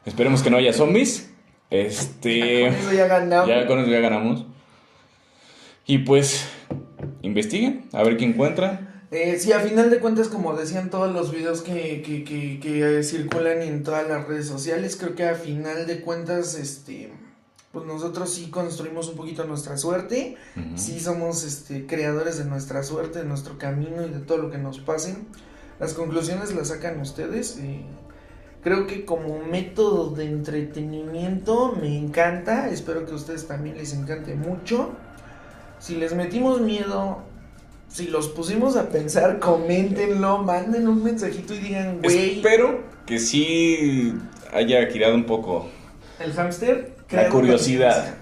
Esperemos 0.06 0.42
que 0.42 0.50
no 0.50 0.56
haya 0.56 0.72
zombies. 0.72 1.30
Este... 1.70 2.62
Con 2.68 2.74
eso 2.74 2.92
ya 2.92 3.06
ganamos. 3.06 3.48
Ya 3.48 3.66
con 3.66 3.78
eso 3.78 3.90
ya 3.90 4.00
ganamos. 4.00 4.46
Y 5.86 5.98
pues, 5.98 6.46
investiguen, 7.22 7.88
a 7.92 8.02
ver 8.02 8.16
qué 8.16 8.24
encuentran. 8.24 9.04
Eh, 9.10 9.36
sí, 9.38 9.52
a 9.52 9.60
final 9.60 9.90
de 9.90 9.98
cuentas, 9.98 10.28
como 10.28 10.54
decían 10.54 10.88
todos 10.88 11.12
los 11.12 11.32
videos 11.32 11.60
que, 11.60 12.00
que, 12.00 12.24
que, 12.24 12.58
que, 12.60 13.02
circulan 13.02 13.60
en 13.60 13.82
todas 13.82 14.08
las 14.08 14.26
redes 14.26 14.46
sociales, 14.46 14.96
creo 14.96 15.14
que 15.14 15.26
a 15.26 15.34
final 15.34 15.86
de 15.86 16.00
cuentas, 16.00 16.54
este, 16.54 17.12
pues 17.72 17.86
nosotros 17.86 18.30
sí 18.30 18.50
construimos 18.50 19.08
un 19.08 19.16
poquito 19.16 19.44
nuestra 19.44 19.76
suerte, 19.78 20.36
Ujú. 20.56 20.76
sí 20.76 21.00
somos 21.00 21.42
este, 21.44 21.86
creadores 21.86 22.38
de 22.38 22.44
nuestra 22.44 22.82
suerte, 22.82 23.20
de 23.20 23.24
nuestro 23.24 23.56
camino 23.58 24.04
y 24.06 24.10
de 24.10 24.18
todo 24.20 24.38
lo 24.38 24.50
que 24.50 24.58
nos 24.58 24.78
pasen. 24.78 25.26
Las 25.80 25.94
conclusiones 25.94 26.54
las 26.54 26.68
sacan 26.68 27.00
ustedes. 27.00 27.56
eh, 27.60 27.80
creo 28.62 28.86
que 28.86 29.04
como 29.04 29.38
método 29.44 30.10
de 30.10 30.26
entretenimiento 30.26 31.74
me 31.80 31.98
encanta, 31.98 32.68
espero 32.68 33.04
que 33.06 33.12
a 33.12 33.16
ustedes 33.16 33.46
también 33.48 33.76
les 33.78 33.92
encante 33.94 34.34
mucho. 34.34 34.90
Si 35.80 35.96
les 35.96 36.14
metimos 36.14 36.60
miedo, 36.60 37.18
si 37.88 38.06
los 38.06 38.28
pusimos 38.28 38.76
a 38.76 38.90
pensar, 38.90 39.40
coméntenlo, 39.40 40.38
manden 40.38 40.86
un 40.88 41.02
mensajito 41.02 41.54
y 41.54 41.58
digan, 41.58 42.00
güey, 42.02 42.36
Espero 42.36 42.82
que 43.06 43.18
sí 43.18 44.14
haya 44.52 44.86
girado 44.86 45.14
un 45.14 45.24
poco, 45.24 45.68
el 46.20 46.32
hámster. 46.34 46.91
La 47.12 47.28
curiosidad. 47.28 48.14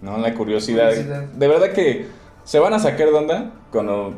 ¿no? 0.00 0.18
La 0.18 0.34
curiosidad. 0.34 0.88
Curiosidad. 0.88 1.22
De 1.24 1.48
verdad 1.48 1.72
que 1.72 2.06
se 2.44 2.58
van 2.58 2.74
a 2.74 2.78
sacar 2.78 3.08
de 3.08 3.14
onda 3.14 3.52
cuando 3.70 4.14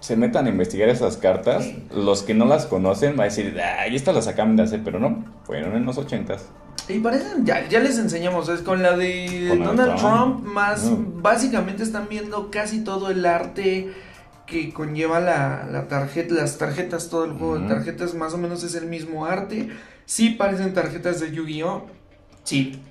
se 0.00 0.16
metan 0.16 0.46
a 0.46 0.50
investigar 0.50 0.88
esas 0.88 1.16
cartas. 1.16 1.64
Sí. 1.64 1.86
Los 1.94 2.22
que 2.22 2.34
no 2.34 2.44
las 2.44 2.66
conocen 2.66 3.16
van 3.16 3.22
a 3.22 3.24
decir, 3.24 3.58
ay, 3.60 3.96
estas 3.96 4.14
las 4.14 4.26
acaban 4.28 4.54
de 4.56 4.64
hacer, 4.64 4.82
pero 4.84 4.98
no, 4.98 5.24
fueron 5.44 5.74
en 5.76 5.86
los 5.86 5.96
ochentas. 5.96 6.46
Y 6.88 6.98
parecen, 6.98 7.46
ya, 7.46 7.66
ya 7.68 7.80
les 7.80 7.96
enseñamos, 7.96 8.48
es 8.50 8.60
con 8.60 8.82
la 8.82 8.96
de 8.96 9.46
Con 9.48 9.64
Donald 9.64 9.96
Trump, 9.96 10.42
Trump. 10.42 10.44
más 10.44 10.90
básicamente 11.22 11.82
están 11.82 12.08
viendo 12.10 12.50
casi 12.50 12.84
todo 12.84 13.10
el 13.10 13.24
arte 13.24 13.90
que 14.46 14.74
conlleva 14.74 15.20
la, 15.20 15.66
la 15.72 15.88
tarjeta, 15.88 16.34
las 16.34 16.58
tarjetas, 16.58 17.08
todo 17.08 17.24
el 17.24 17.32
juego 17.32 17.58
de 17.58 17.68
tarjetas, 17.68 18.12
más 18.14 18.34
o 18.34 18.38
menos 18.38 18.62
es 18.62 18.74
el 18.74 18.86
mismo 18.86 19.24
arte. 19.24 19.70
Sí 20.04 20.30
parecen 20.30 20.74
tarjetas 20.74 21.20
de 21.20 21.32
Yu-Gi-Oh! 21.32 21.86
Sí. 22.42 22.82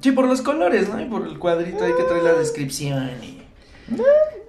Sí, 0.00 0.12
por 0.12 0.26
los 0.26 0.42
colores, 0.42 0.88
¿no? 0.88 1.00
Y 1.00 1.06
por 1.06 1.26
el 1.26 1.38
cuadrito 1.38 1.84
ahí 1.84 1.92
que 1.96 2.02
trae 2.02 2.22
la 2.22 2.34
descripción 2.34 3.10
y... 3.22 3.42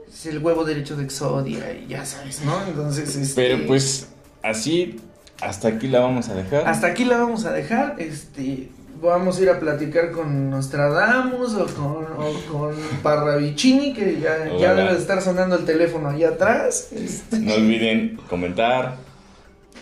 Es 0.09 0.25
el 0.25 0.39
huevo 0.39 0.65
derecho 0.65 0.95
de 0.95 1.03
Exodia 1.03 1.73
y 1.73 1.87
ya 1.87 2.05
sabes, 2.05 2.43
¿no? 2.43 2.53
Entonces, 2.67 3.15
este... 3.15 3.41
Pero 3.41 3.65
pues 3.67 4.09
así, 4.43 4.99
hasta 5.41 5.69
aquí 5.69 5.87
la 5.87 5.99
vamos 5.99 6.29
a 6.29 6.35
dejar. 6.35 6.67
Hasta 6.67 6.87
aquí 6.87 7.05
la 7.05 7.17
vamos 7.17 7.45
a 7.45 7.51
dejar. 7.51 7.95
Este, 7.99 8.69
vamos 9.01 9.37
a 9.37 9.41
ir 9.43 9.49
a 9.49 9.59
platicar 9.59 10.11
con 10.11 10.49
Nostradamus 10.49 11.53
o 11.55 11.65
con, 11.67 12.05
o 12.17 12.33
con 12.51 12.75
Parravicini, 13.03 13.93
que 13.93 14.19
ya, 14.19 14.37
debe 14.73 14.93
de 14.93 14.99
estar 14.99 15.21
sonando 15.21 15.57
el 15.57 15.65
teléfono 15.65 16.09
allá 16.09 16.29
atrás. 16.29 16.89
Este, 16.91 17.39
No 17.39 17.53
olviden 17.53 18.17
comentar, 18.29 18.95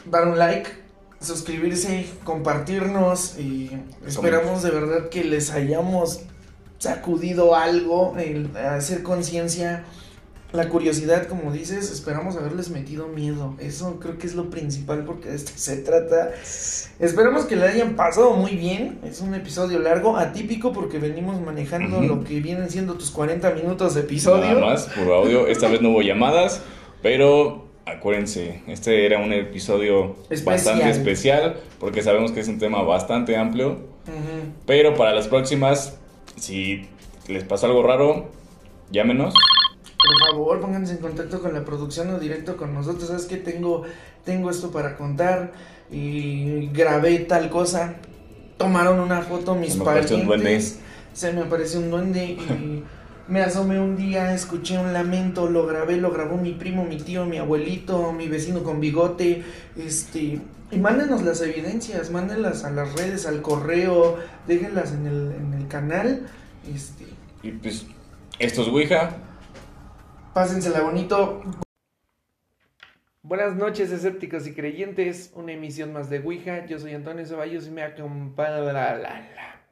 dar 0.06 0.28
un 0.28 0.38
like, 0.38 0.70
suscribirse, 1.24 2.06
compartirnos 2.24 3.38
y 3.40 3.72
esperamos 4.06 4.64
de 4.64 4.72
verdad 4.72 5.10
que 5.10 5.24
les 5.24 5.52
hayamos 5.52 6.22
sacudido 6.78 7.56
algo, 7.56 8.16
el 8.18 8.56
hacer 8.58 9.04
conciencia. 9.04 9.86
La 10.52 10.70
curiosidad, 10.70 11.26
como 11.26 11.52
dices, 11.52 11.90
esperamos 11.90 12.36
haberles 12.36 12.70
metido 12.70 13.08
miedo. 13.08 13.56
Eso 13.60 14.00
creo 14.00 14.20
que 14.20 14.28
es 14.28 14.36
lo 14.36 14.52
principal 14.52 15.04
porque 15.04 15.30
de 15.30 15.36
esto 15.36 15.52
se 15.56 15.78
trata. 15.78 16.30
Esperamos 17.00 17.46
que 17.46 17.56
le 17.56 17.68
hayan 17.68 17.96
pasado 17.96 18.34
muy 18.34 18.56
bien. 18.56 19.00
Es 19.04 19.22
un 19.22 19.34
episodio 19.34 19.80
largo, 19.80 20.16
atípico 20.16 20.72
porque 20.72 21.00
venimos 21.00 21.42
manejando 21.42 22.02
lo 22.02 22.24
que 22.24 22.40
vienen 22.40 22.70
siendo 22.70 22.94
tus 22.94 23.10
40 23.10 23.50
minutos 23.56 23.96
de 23.96 24.02
episodio. 24.02 24.46
nada 24.46 24.62
más, 24.62 24.84
por 24.84 25.12
audio. 25.12 25.48
Esta 25.48 25.68
vez 25.70 25.82
no 25.82 25.90
hubo 25.90 26.04
llamadas, 26.04 26.62
pero 27.02 27.73
acuérdense, 27.86 28.62
este 28.68 29.06
era 29.06 29.20
un 29.20 29.34
episodio 29.34 30.16
Especial. 30.30 30.46
bastante 30.46 30.90
especial 30.90 31.58
porque 31.80 32.02
sabemos 32.02 32.32
que 32.32 32.40
es 32.40 32.48
un 32.48 32.60
tema 32.60 32.82
bastante 32.84 33.36
amplio. 33.38 33.78
Pero 34.66 34.96
para 34.96 35.14
las 35.14 35.28
próximas 35.28 35.98
Si 36.36 36.88
les 37.28 37.44
pasa 37.44 37.68
algo 37.68 37.84
raro, 37.84 38.30
llámenos. 38.92 39.34
Por 39.34 40.30
favor, 40.30 40.60
pónganse 40.62 40.94
en 40.94 40.98
contacto 41.00 41.42
con 41.42 41.54
la 41.54 41.64
producción 41.64 42.10
o 42.10 42.20
directo 42.20 42.58
con 42.58 42.74
nosotros. 42.74 43.08
Sabes 43.08 43.26
que 43.26 43.38
tengo, 43.38 43.84
tengo 44.26 44.50
esto 44.50 44.72
para 44.72 44.98
contar 44.98 45.52
y 45.92 46.68
grabé 46.74 47.20
tal 47.20 47.50
cosa. 47.50 47.96
Tomaron 48.58 49.00
una 49.00 49.22
foto 49.22 49.56
mis 49.56 49.74
Se 49.74 49.78
me 49.80 49.84
apareció 49.84 50.18
un 50.18 50.26
duende. 50.26 50.44
parientes. 50.46 50.80
Se 51.14 51.32
me 51.32 51.42
apareció 51.42 51.80
un 51.80 51.92
duende 51.92 52.26
y 52.26 52.84
me 53.28 53.42
asomé 53.42 53.80
un 53.80 53.96
día, 53.96 54.34
escuché 54.34 54.78
un 54.78 54.94
lamento, 54.94 55.50
lo 55.50 55.66
grabé, 55.66 55.98
lo 55.98 56.12
grabó 56.12 56.38
mi 56.38 56.54
primo, 56.54 56.86
mi 56.86 56.98
tío, 56.98 57.26
mi 57.26 57.38
abuelito, 57.38 58.12
mi 58.12 58.28
vecino 58.28 58.64
con 58.64 58.80
bigote, 58.80 59.44
este, 59.78 60.40
y 60.72 60.78
mándenos 60.78 61.24
las 61.24 61.42
evidencias, 61.42 62.12
mándenlas 62.12 62.64
a 62.64 62.72
las 62.72 62.94
redes, 62.94 63.26
al 63.26 63.42
correo, 63.42 64.18
déjenlas 64.48 64.92
en 64.92 65.08
el, 65.08 65.32
en 65.34 65.54
el 65.54 65.68
canal, 65.68 66.28
este, 66.74 67.06
Y 67.44 67.52
pues, 67.52 67.86
esto 68.40 68.62
es 68.62 68.68
Ouija. 68.68 69.18
Pásensela 70.34 70.82
bonito. 70.82 71.42
Buenas 73.22 73.56
noches, 73.56 73.92
escépticos 73.92 74.48
y 74.48 74.54
creyentes. 74.54 75.32
Una 75.36 75.54
emisión 75.54 75.94
más 75.94 76.10
de 76.10 76.20
Ouija. 76.20 76.66
Yo 76.66 76.80
soy 76.80 76.94
Antonio 76.94 77.26
Ceballos 77.26 77.68
y 77.68 77.72
me 77.72 77.84
acompaña. 77.84 78.60
La, 78.60 78.74
la, 78.74 78.98
la. 78.98 79.63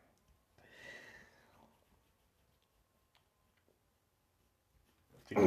Sí. 5.32 5.38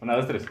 Una, 0.00 0.16
dos, 0.16 0.26
tres. 0.26 0.44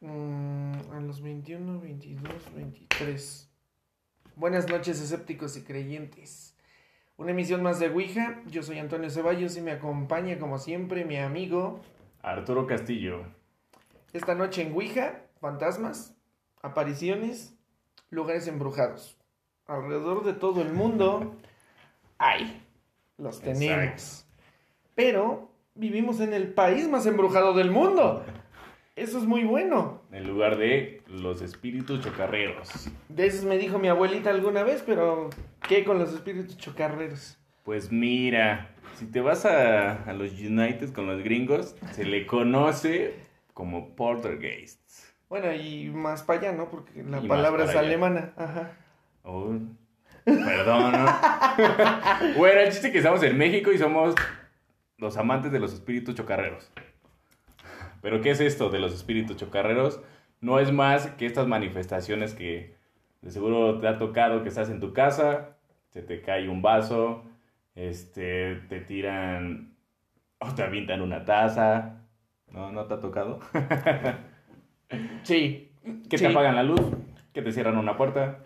Mm, 0.00 0.72
a 0.92 1.00
los 1.00 1.20
21, 1.20 1.80
22, 1.80 2.54
23. 2.54 3.50
Buenas 4.36 4.66
noches, 4.70 4.98
escépticos 4.98 5.58
y 5.58 5.62
creyentes. 5.62 6.56
Una 7.18 7.32
emisión 7.32 7.62
más 7.62 7.78
de 7.80 7.88
Ouija. 7.88 8.40
Yo 8.46 8.62
soy 8.62 8.78
Antonio 8.78 9.10
Ceballos 9.10 9.58
y 9.58 9.60
me 9.60 9.72
acompaña, 9.72 10.38
como 10.38 10.58
siempre, 10.58 11.04
mi 11.04 11.18
amigo. 11.18 11.82
Arturo 12.22 12.66
Castillo. 12.66 13.26
Esta 14.14 14.34
noche 14.34 14.62
en 14.62 14.72
Ouija, 14.72 15.20
fantasmas, 15.38 16.16
apariciones, 16.62 17.54
lugares 18.08 18.48
embrujados. 18.48 19.18
Alrededor 19.66 20.24
de 20.24 20.32
todo 20.32 20.62
el 20.62 20.72
mundo 20.72 21.36
hay. 22.18 22.62
Los 23.18 23.40
tenemos. 23.40 23.62
Exacto. 23.92 24.34
Pero 24.94 25.50
vivimos 25.74 26.20
en 26.20 26.32
el 26.34 26.52
país 26.52 26.88
más 26.88 27.06
embrujado 27.06 27.54
del 27.54 27.70
mundo. 27.70 28.24
Eso 28.96 29.18
es 29.18 29.24
muy 29.24 29.42
bueno. 29.44 30.02
En 30.12 30.26
lugar 30.28 30.56
de 30.56 31.02
los 31.08 31.42
espíritus 31.42 32.00
chocarreros. 32.00 32.88
De 33.08 33.26
esos 33.26 33.44
me 33.44 33.58
dijo 33.58 33.78
mi 33.80 33.88
abuelita 33.88 34.30
alguna 34.30 34.62
vez, 34.62 34.82
pero 34.86 35.30
¿qué 35.68 35.84
con 35.84 35.98
los 35.98 36.12
espíritus 36.12 36.56
chocarreros? 36.58 37.36
Pues 37.64 37.90
mira, 37.90 38.70
si 38.96 39.06
te 39.06 39.20
vas 39.20 39.46
a, 39.46 40.04
a 40.04 40.12
los 40.12 40.32
United 40.32 40.92
con 40.92 41.06
los 41.08 41.22
gringos, 41.24 41.74
se 41.92 42.04
le 42.04 42.24
conoce 42.26 43.14
como 43.52 43.96
poltergeists. 43.96 45.12
Bueno, 45.28 45.52
y 45.52 45.88
más 45.90 46.22
para 46.22 46.40
allá, 46.40 46.52
¿no? 46.52 46.68
Porque 46.68 47.02
la 47.02 47.18
Y 47.20 47.26
palabra 47.26 47.64
es 47.64 47.70
allá. 47.70 47.80
alemana. 47.80 48.32
Ajá. 48.36 48.76
Oh, 49.24 49.54
perdón, 50.24 50.92
¿no? 50.92 51.06
bueno, 52.38 52.60
el 52.60 52.70
chiste 52.70 52.88
es 52.88 52.92
que 52.92 52.98
estamos 52.98 53.22
en 53.22 53.36
México 53.38 53.72
y 53.72 53.78
somos 53.78 54.14
los 54.98 55.16
amantes 55.16 55.52
de 55.52 55.60
los 55.60 55.72
espíritus 55.72 56.14
chocarreros. 56.14 56.70
Pero 58.00 58.20
¿qué 58.20 58.30
es 58.30 58.40
esto 58.40 58.70
de 58.70 58.78
los 58.78 58.92
espíritus 58.94 59.36
chocarreros? 59.36 60.00
No 60.40 60.58
es 60.58 60.72
más 60.72 61.06
que 61.08 61.26
estas 61.26 61.46
manifestaciones 61.46 62.34
que 62.34 62.74
de 63.22 63.30
seguro 63.30 63.78
te 63.80 63.88
ha 63.88 63.98
tocado 63.98 64.42
que 64.42 64.48
estás 64.50 64.68
en 64.68 64.80
tu 64.80 64.92
casa, 64.92 65.56
se 65.90 66.02
te 66.02 66.20
cae 66.20 66.48
un 66.48 66.60
vaso, 66.60 67.24
este, 67.74 68.56
te 68.68 68.80
tiran 68.80 69.74
o 70.38 70.54
te 70.54 70.62
avientan 70.62 71.00
una 71.00 71.24
taza. 71.24 71.96
¿No, 72.50 72.70
no 72.72 72.84
te 72.86 72.94
ha 72.94 73.00
tocado? 73.00 73.40
Sí. 75.24 75.70
Que 76.08 76.18
Sí. 76.18 76.24
te 76.24 76.30
apagan 76.30 76.54
la 76.54 76.62
luz, 76.62 76.80
que 77.32 77.42
te 77.42 77.50
cierran 77.52 77.76
una 77.78 77.96
puerta. 77.96 78.38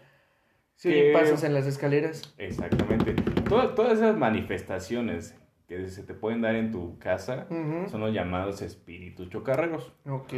Sí, 0.79 0.91
que- 0.91 1.13
pasos 1.13 1.43
en 1.43 1.55
las 1.55 1.67
escaleras. 1.67 2.33
Exactamente. 2.39 3.13
Todas, 3.49 3.75
todas 3.75 3.95
esas 3.95 4.17
manifestaciones 4.17 5.37
que 5.67 5.89
se 5.89 6.05
te 6.05 6.15
pueden 6.15 6.41
dar 6.41 6.55
en 6.55 6.71
tu 6.71 7.01
casa 7.01 7.49
son 7.91 8.01
los 8.01 8.13
llamados 8.15 8.63
espíritus 8.63 9.29
chocarreros. 9.29 9.93
Ok. 10.09 10.33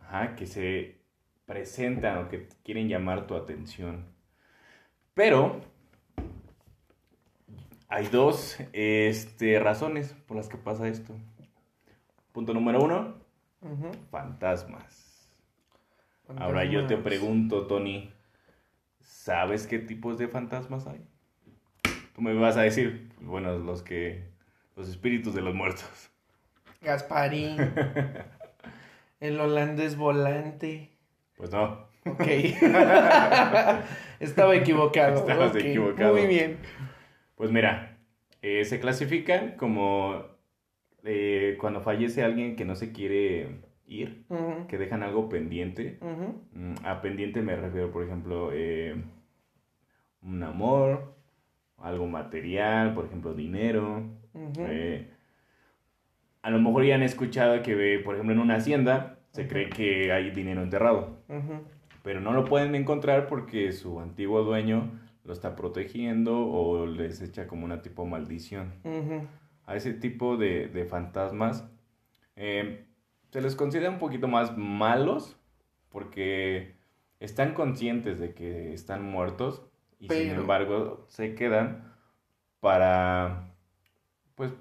Ajá, 0.00 0.36
que 0.36 0.46
se 0.46 1.02
presentan 1.44 2.16
o 2.16 2.28
que 2.30 2.48
quieren 2.64 2.88
llamar 2.88 3.26
tu 3.26 3.34
atención. 3.34 4.06
Pero 5.12 5.60
hay 7.88 8.06
dos 8.06 8.56
este, 8.72 9.58
razones 9.58 10.14
por 10.26 10.38
las 10.38 10.48
que 10.48 10.56
pasa 10.56 10.88
esto. 10.88 11.14
Punto 12.32 12.54
número 12.54 12.82
uno, 12.82 13.16
fantasmas. 14.10 15.28
Ahora 16.38 16.64
yo 16.64 16.86
te 16.86 16.96
pregunto, 16.96 17.66
Tony, 17.66 18.13
¿sabes 19.04 19.66
qué 19.66 19.78
tipos 19.78 20.18
de 20.18 20.28
fantasmas 20.28 20.86
hay? 20.86 21.00
Tú 22.14 22.22
me 22.22 22.34
vas 22.34 22.56
a 22.56 22.62
decir, 22.62 23.10
bueno, 23.20 23.58
los 23.58 23.82
que, 23.82 24.24
los 24.76 24.88
espíritus 24.88 25.34
de 25.34 25.42
los 25.42 25.54
muertos. 25.54 26.10
Gasparín. 26.82 27.56
el 29.20 29.40
holandés 29.40 29.96
volante. 29.96 30.90
Pues 31.36 31.50
no, 31.50 31.88
Ok. 32.06 32.20
Estaba 34.20 34.54
equivocado. 34.54 35.16
Estabas 35.20 35.50
Ok, 35.50 35.56
equivocado. 35.56 36.14
Muy 36.14 36.26
bien. 36.26 36.58
pues 37.34 37.50
mira, 37.50 37.96
eh, 38.42 38.64
se 38.64 38.78
clasifican 38.78 39.56
como 39.56 40.22
eh, 41.04 41.56
cuando 41.60 41.80
fallece 41.80 42.22
alguien 42.22 42.56
que 42.56 42.64
no 42.64 42.76
se 42.76 42.92
quiere 42.92 43.62
ir, 43.86 44.24
que 44.68 44.78
dejan 44.78 45.02
algo 45.02 45.28
pendiente. 45.28 45.98
Mm, 46.52 46.74
A 46.84 47.00
pendiente 47.00 47.42
me 47.42 47.56
refiero, 47.56 47.90
por 47.90 48.02
ejemplo, 48.04 48.50
eh, 48.52 48.94
un 50.22 50.42
amor, 50.42 51.14
algo 51.78 52.06
material, 52.06 52.94
por 52.94 53.04
ejemplo, 53.06 53.34
dinero. 53.34 54.02
Eh, 54.58 55.10
a 56.42 56.50
lo 56.50 56.58
mejor 56.60 56.84
ya 56.84 56.94
han 56.94 57.02
escuchado 57.02 57.62
que, 57.62 58.00
por 58.04 58.14
ejemplo, 58.14 58.34
en 58.34 58.40
una 58.40 58.56
hacienda 58.56 59.18
se 59.30 59.48
cree 59.48 59.68
que 59.70 60.12
hay 60.12 60.30
dinero 60.30 60.62
enterrado, 60.62 61.18
pero 62.02 62.20
no 62.20 62.32
lo 62.32 62.44
pueden 62.44 62.74
encontrar 62.74 63.26
porque 63.26 63.72
su 63.72 63.98
antiguo 64.00 64.42
dueño 64.44 64.90
lo 65.24 65.32
está 65.32 65.56
protegiendo 65.56 66.46
o 66.46 66.86
les 66.86 67.20
echa 67.22 67.46
como 67.46 67.64
una 67.64 67.80
tipo 67.82 68.04
maldición. 68.06 68.72
A 69.66 69.74
ese 69.76 69.94
tipo 69.94 70.36
de, 70.36 70.68
de 70.68 70.84
fantasmas 70.84 71.66
eh, 72.36 72.84
se 73.34 73.40
les 73.40 73.56
considera 73.56 73.90
un 73.90 73.98
poquito 73.98 74.28
más 74.28 74.56
malos 74.56 75.36
porque 75.88 76.76
están 77.18 77.52
conscientes 77.52 78.20
de 78.20 78.32
que 78.32 78.72
están 78.72 79.02
muertos 79.02 79.60
y 79.98 80.06
sin 80.08 80.30
embargo 80.30 81.04
se 81.08 81.34
quedan 81.34 81.92
para 82.60 83.48
pues 84.36 84.52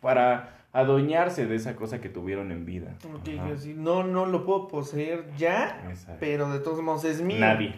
para 0.00 0.64
adueñarse 0.72 1.46
de 1.46 1.54
esa 1.56 1.76
cosa 1.76 2.00
que 2.00 2.08
tuvieron 2.08 2.50
en 2.50 2.64
vida. 2.64 2.96
Ok, 3.14 3.28
Ajá. 3.40 3.52
así, 3.52 3.74
no, 3.74 4.04
no 4.04 4.24
lo 4.24 4.46
puedo 4.46 4.68
poseer 4.68 5.30
ya, 5.36 5.84
Exacto. 5.90 6.16
pero 6.18 6.48
de 6.48 6.60
todos 6.60 6.80
modos 6.80 7.04
es 7.04 7.20
mío. 7.20 7.40
Nadie. 7.40 7.74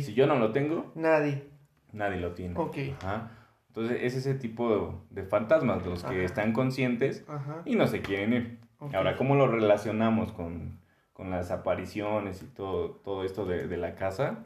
Si 0.00 0.14
yo 0.14 0.26
no 0.26 0.36
lo 0.38 0.52
tengo, 0.52 0.90
Nadie. 0.94 1.44
nadie 1.92 2.18
lo 2.18 2.32
tiene. 2.32 2.58
Ajá. 3.02 3.30
Entonces 3.68 3.98
es 4.00 4.16
ese 4.16 4.32
tipo 4.36 4.96
de, 5.10 5.20
de 5.22 5.28
fantasmas 5.28 5.84
los 5.84 6.02
que 6.02 6.24
están 6.24 6.54
conscientes 6.54 7.26
Ajá. 7.28 7.60
y 7.66 7.76
no 7.76 7.86
se 7.86 8.00
quieren 8.00 8.32
ir. 8.32 8.69
Ahora, 8.94 9.16
¿cómo 9.16 9.34
lo 9.34 9.46
relacionamos 9.46 10.32
con, 10.32 10.78
con 11.12 11.30
las 11.30 11.50
apariciones 11.50 12.42
y 12.42 12.46
todo, 12.46 12.90
todo 13.04 13.24
esto 13.24 13.44
de, 13.46 13.66
de 13.68 13.76
la 13.76 13.94
casa? 13.94 14.42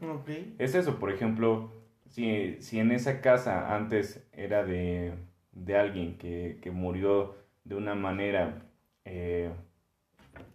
Es 0.58 0.74
eso, 0.74 0.98
por 0.98 1.10
ejemplo, 1.10 1.70
si, 2.08 2.56
si 2.60 2.80
en 2.80 2.90
esa 2.92 3.20
casa 3.20 3.74
antes 3.74 4.26
era 4.32 4.64
de, 4.64 5.14
de 5.52 5.76
alguien 5.76 6.18
que, 6.18 6.58
que 6.60 6.70
murió 6.70 7.36
de 7.64 7.76
una 7.76 7.94
manera 7.94 8.62
eh, 9.04 9.50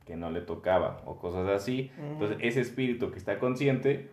que 0.05 0.15
no 0.15 0.29
le 0.31 0.41
tocaba 0.41 1.01
o 1.05 1.17
cosas 1.17 1.47
así, 1.49 1.91
entonces 1.97 2.37
ese 2.41 2.61
espíritu 2.61 3.11
que 3.11 3.17
está 3.17 3.39
consciente 3.39 4.09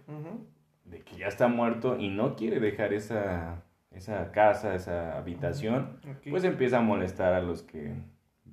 de 0.84 1.00
que 1.00 1.16
ya 1.16 1.26
está 1.26 1.48
muerto 1.48 1.98
y 1.98 2.08
no 2.08 2.36
quiere 2.36 2.60
dejar 2.60 2.92
esa, 2.92 3.64
esa 3.90 4.30
casa, 4.30 4.74
esa 4.74 5.16
habitación, 5.18 5.98
pues 6.30 6.44
empieza 6.44 6.78
a 6.78 6.82
molestar 6.82 7.32
a 7.34 7.40
los 7.40 7.62
que 7.62 7.94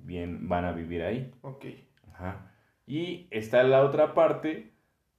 bien 0.04 0.48
van 0.48 0.64
a 0.64 0.72
vivir 0.72 1.02
ahí. 1.02 1.32
Ok. 1.42 1.66
Ajá. 2.12 2.50
Y 2.86 3.26
está 3.30 3.62
la 3.62 3.82
otra 3.82 4.14
parte 4.14 4.72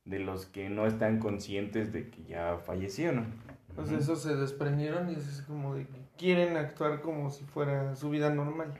de 0.05 0.19
los 0.19 0.45
que 0.45 0.69
no 0.69 0.85
están 0.85 1.19
conscientes 1.19 1.91
de 1.91 2.09
que 2.09 2.23
ya 2.23 2.57
fallecieron. 2.63 3.33
Pues 3.75 3.89
Ujú. 3.89 3.97
esos 3.97 4.21
se 4.21 4.35
desprendieron 4.35 5.09
y 5.09 5.15
es 5.15 5.43
como 5.47 5.75
de 5.75 5.87
que 5.87 5.99
quieren 6.17 6.55
actuar 6.55 7.01
como 7.01 7.29
si 7.29 7.43
fuera 7.43 7.95
su 7.95 8.09
vida 8.09 8.29
normal. 8.29 8.79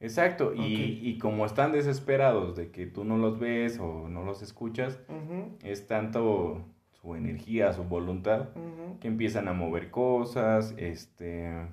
Exacto, 0.00 0.54
y, 0.54 1.00
y 1.02 1.18
como 1.18 1.44
están 1.44 1.72
desesperados 1.72 2.54
de 2.54 2.70
que 2.70 2.86
tú 2.86 3.02
no 3.04 3.16
los 3.16 3.40
ves 3.40 3.80
o 3.80 4.08
no 4.08 4.22
los 4.22 4.42
escuchas, 4.42 5.00
es 5.64 5.88
tanto 5.88 6.64
su 6.92 7.16
energía, 7.16 7.72
su 7.72 7.82
voluntad, 7.82 8.50
que 9.00 9.08
empiezan 9.08 9.48
a 9.48 9.54
mover 9.54 9.90
cosas, 9.90 10.72
este, 10.76 11.66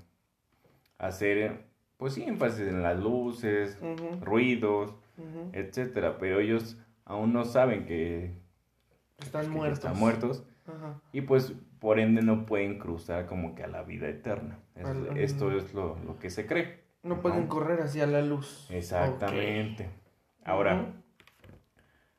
hacer, 0.98 1.66
pues 1.98 2.14
sí, 2.14 2.24
énfasis 2.24 2.68
en 2.68 2.84
las 2.84 3.00
luces, 3.00 3.80
ruidos, 4.22 4.92
Ujú. 5.18 5.50
etcétera, 5.54 6.18
pero 6.18 6.40
ellos 6.40 6.78
aún 7.06 7.34
no 7.34 7.46
saben 7.46 7.86
que, 7.86 8.34
Están 9.20 9.44
que 9.44 9.50
muertos. 9.50 9.80
están 9.80 9.98
muertos 10.00 10.44
Ajá. 10.68 11.00
y 11.12 11.22
pues 11.22 11.54
por 11.80 12.00
ende 12.00 12.22
no 12.22 12.46
pueden 12.46 12.80
cruzar 12.80 13.28
como 13.28 13.56
que 13.56 13.64
a 13.64 13.68
la 13.68 13.84
vida 13.84 14.08
eterna. 14.10 14.60
Es- 14.76 14.86
Al- 14.88 15.18
esto 15.18 15.52
es 15.56 15.74
lo, 15.74 15.98
lo 16.06 16.18
que 16.20 16.30
se 16.30 16.46
cree. 16.46 16.84
No 17.04 17.22
pueden 17.22 17.46
correr 17.48 17.82
hacia 17.82 18.08
la 18.08 18.22
luz. 18.22 18.68
Exactamente. 18.72 19.90
Ahora, 20.44 20.88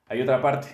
hay 0.08 0.20
otra 0.22 0.40
parte. 0.40 0.68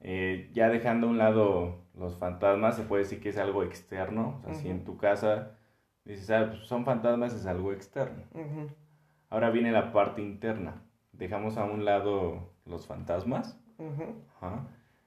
Eh, 0.00 0.50
ya 0.52 0.68
dejando 0.68 1.06
a 1.06 1.10
un 1.10 1.18
lado 1.18 1.78
los 1.98 2.16
fantasmas, 2.16 2.76
se 2.76 2.82
puede 2.82 3.02
decir 3.02 3.20
que 3.20 3.30
es 3.30 3.38
algo 3.38 3.62
externo. 3.64 4.40
O 4.42 4.44
sea, 4.46 4.54
si 4.54 4.68
en 4.68 4.84
tu 4.84 4.96
casa 4.96 5.56
dices, 6.04 6.30
ah, 6.30 6.46
pues 6.50 6.66
son 6.66 6.84
fantasmas, 6.84 7.34
es 7.34 7.46
algo 7.46 7.72
externo. 7.72 8.22
Ahora 9.30 9.50
viene 9.50 9.72
la 9.72 9.92
parte 9.92 10.22
interna. 10.22 10.82
Dejamos 11.12 11.56
a 11.56 11.64
un 11.64 11.84
lado 11.84 12.50
los 12.66 12.86
fantasmas. 12.86 13.58
Ajá. 14.40 14.66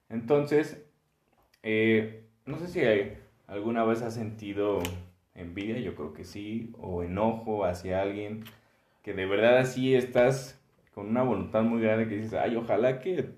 Entonces, 0.09 0.83
eh, 1.63 2.25
no 2.45 2.57
sé 2.57 2.67
si 2.67 2.79
hay- 2.81 3.17
alguna 3.47 3.83
vez 3.83 4.01
has 4.01 4.13
sentido 4.13 4.79
envidia, 5.35 5.79
yo 5.79 5.95
creo 5.95 6.13
que 6.13 6.23
sí, 6.23 6.73
o 6.79 7.03
enojo 7.03 7.63
hacia 7.65 8.01
alguien, 8.01 8.43
que 9.03 9.13
de 9.13 9.25
verdad 9.25 9.57
así 9.59 9.95
estás 9.95 10.59
con 10.93 11.07
una 11.07 11.21
voluntad 11.23 11.61
muy 11.63 11.81
grande 11.81 12.07
que 12.07 12.15
dices, 12.15 12.33
ay, 12.33 12.55
ojalá 12.55 12.99
que 12.99 13.35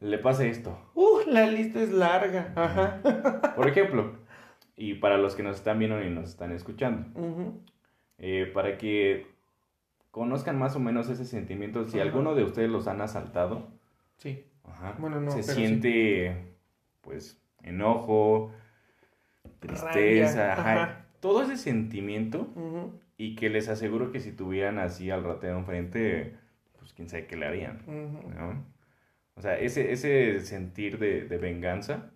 le 0.00 0.18
pase 0.18 0.48
esto. 0.48 0.76
Uh, 0.94 1.20
la 1.28 1.46
lista 1.46 1.80
es 1.80 1.90
larga. 1.92 2.52
Ajá. 2.56 3.52
Por 3.56 3.68
ejemplo, 3.68 4.17
y 4.78 4.94
para 4.94 5.18
los 5.18 5.34
que 5.34 5.42
nos 5.42 5.56
están 5.56 5.78
viendo 5.80 6.02
y 6.02 6.08
nos 6.08 6.30
están 6.30 6.52
escuchando, 6.52 7.06
eh, 8.16 8.50
para 8.54 8.78
que 8.78 9.26
conozcan 10.10 10.58
más 10.58 10.76
o 10.76 10.78
menos 10.78 11.10
ese 11.10 11.24
sentimiento, 11.24 11.84
si 11.86 12.00
alguno 12.00 12.34
de 12.34 12.44
ustedes 12.44 12.70
los 12.70 12.86
han 12.88 13.00
asaltado, 13.00 13.76
Sí. 14.16 14.44
Ajá. 14.64 14.96
Bueno, 14.98 15.20
no, 15.20 15.30
se 15.30 15.44
siente, 15.44 16.54
pues, 17.02 17.40
enojo, 17.62 18.52
tristeza, 19.60 20.52
ajá, 20.52 21.06
todo 21.20 21.42
ese 21.42 21.56
sentimiento 21.56 22.48
y 23.16 23.34
que 23.36 23.48
les 23.48 23.68
aseguro 23.68 24.12
que 24.12 24.20
si 24.20 24.32
tuvieran 24.32 24.78
así 24.78 25.10
al 25.10 25.24
ratero 25.24 25.58
enfrente, 25.58 26.34
pues 26.78 26.92
quién 26.92 27.08
sabe 27.08 27.26
qué 27.26 27.36
le 27.36 27.46
harían. 27.46 27.80
O 29.34 29.40
sea, 29.40 29.58
ese, 29.58 29.92
ese 29.92 30.40
sentir 30.40 30.98
de, 30.98 31.22
de 31.26 31.38
venganza, 31.38 32.10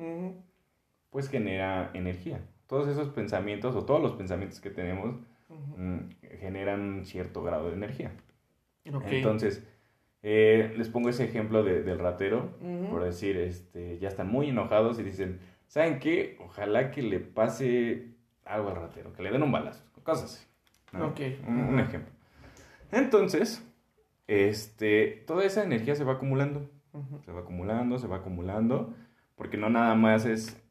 pues 1.11 1.29
genera 1.29 1.91
energía. 1.95 2.41
Todos 2.73 2.89
esos 2.89 3.09
pensamientos 3.11 3.77
o 3.77 3.85
todos 3.85 4.01
los 4.01 4.13
pensamientos 4.13 4.59
que 4.63 4.71
tenemos 4.71 5.17
mm, 5.77 5.99
generan 6.41 6.81
un 6.81 7.05
cierto 7.05 7.43
grado 7.43 7.69
de 7.69 7.75
energía. 7.75 8.13
Ok. 8.95 9.05
Entonces, 9.11 9.63
eh, 10.23 10.73
les 10.79 10.89
pongo 10.89 11.11
ese 11.11 11.25
ejemplo 11.25 11.63
de- 11.63 11.83
del 11.83 11.99
ratero, 11.99 12.57
por 12.89 13.05
decir, 13.05 13.37
este, 13.37 13.99
ya 13.99 14.09
están 14.09 14.29
muy 14.31 14.49
enojados 14.49 14.99
y 14.99 15.03
dicen, 15.03 15.39
¿saben 15.67 15.99
qué? 15.99 16.39
Ojalá 16.41 16.91
que 16.91 17.03
le 17.03 17.21
pase 17.21 18.07
algo 18.47 18.71
al 18.71 18.77
ratero, 18.77 19.13
que 19.13 19.23
le 19.23 19.31
den 19.31 19.43
un 19.43 19.53
balazo, 19.53 19.85
cosas 20.03 20.25
así. 20.25 20.47
Un, 21.47 21.79
ejemplo. 21.79 22.11
Entonces, 22.91 23.63
este, 24.29 25.25
toda 25.27 25.45
esa 25.45 25.63
energía 25.63 25.95
se 25.95 26.05
va 26.05 26.15
acumulando, 26.15 26.71
se 27.27 27.33
va 27.33 27.41
acumulando, 27.41 27.99
se 27.99 28.07
va 28.07 28.17
acumulando, 28.17 28.95
porque 29.37 29.59
no 29.59 29.69
nada 29.69 29.95
más 29.95 30.25
es 30.25 30.62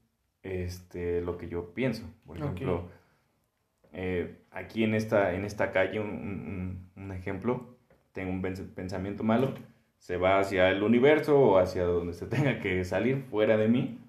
este, 0.44 1.22
lo 1.22 1.38
que 1.38 1.48
yo 1.50 1.74
pienso. 1.74 2.04
Por 2.26 2.38
ejemplo, 2.46 2.90
eh, 3.94 4.38
aquí 4.52 4.84
en 4.84 4.96
esta, 4.96 5.34
en 5.34 5.46
esta 5.46 5.72
calle, 5.72 6.00
un, 6.00 6.10
un- 6.10 7.04
un 7.04 7.12
ejemplo, 7.12 7.78
tengo 8.14 8.32
un 8.32 8.42
pens- 8.42 8.68
pensamiento 8.74 9.24
malo, 9.24 9.54
se 9.98 10.18
va 10.18 10.40
hacia 10.40 10.70
el 10.72 10.82
universo 10.84 11.40
o 11.40 11.58
hacia 11.58 11.84
donde 11.84 12.14
se 12.14 12.26
tenga 12.28 12.60
que 12.60 12.84
salir 12.86 13.24
fuera 13.30 13.58
de 13.58 13.68
mí, 13.68 14.00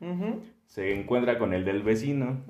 se 0.66 0.98
encuentra 0.98 1.38
con 1.38 1.52
el 1.52 1.64
del 1.64 1.82
vecino 1.82 2.40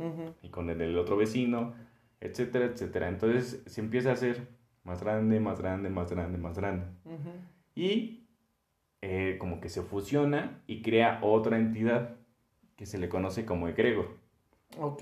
y 0.42 0.48
con 0.50 0.70
el 0.70 0.78
del 0.78 0.96
otro 0.98 1.16
vecino, 1.16 1.74
etcétera, 2.20 2.66
etcétera. 2.66 3.09
Entonces 3.09 3.62
se 3.66 3.80
empieza 3.80 4.10
a 4.10 4.12
hacer 4.12 4.46
más 4.84 5.02
grande, 5.02 5.40
más 5.40 5.59
grande, 5.60 5.88
más 5.90 6.10
grande, 6.10 6.38
más 6.38 6.56
grande. 6.56 6.86
Y 7.74 8.28
eh, 9.00 9.36
como 9.40 9.60
que 9.60 9.68
se 9.68 9.82
fusiona 9.82 10.60
y 10.68 10.82
crea 10.82 11.18
otra 11.22 11.59
entidad 11.59 12.16
que 12.82 12.86
se 12.86 12.98
le 12.98 13.09
conoce 13.09 13.44
como 13.44 13.68
egregor. 13.68 14.09
Ok. 14.76 14.98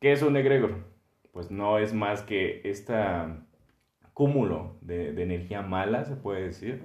¿Qué 0.00 0.10
es 0.10 0.22
un 0.22 0.36
egregor? 0.36 0.78
Pues 1.30 1.48
no 1.48 1.78
es 1.78 1.94
más 1.94 2.22
que 2.22 2.60
este 2.64 2.92
cúmulo 4.12 4.74
de, 4.80 5.12
de 5.12 5.22
energía 5.22 5.62
mala, 5.62 6.04
se 6.06 6.16
puede 6.16 6.42
decir, 6.42 6.82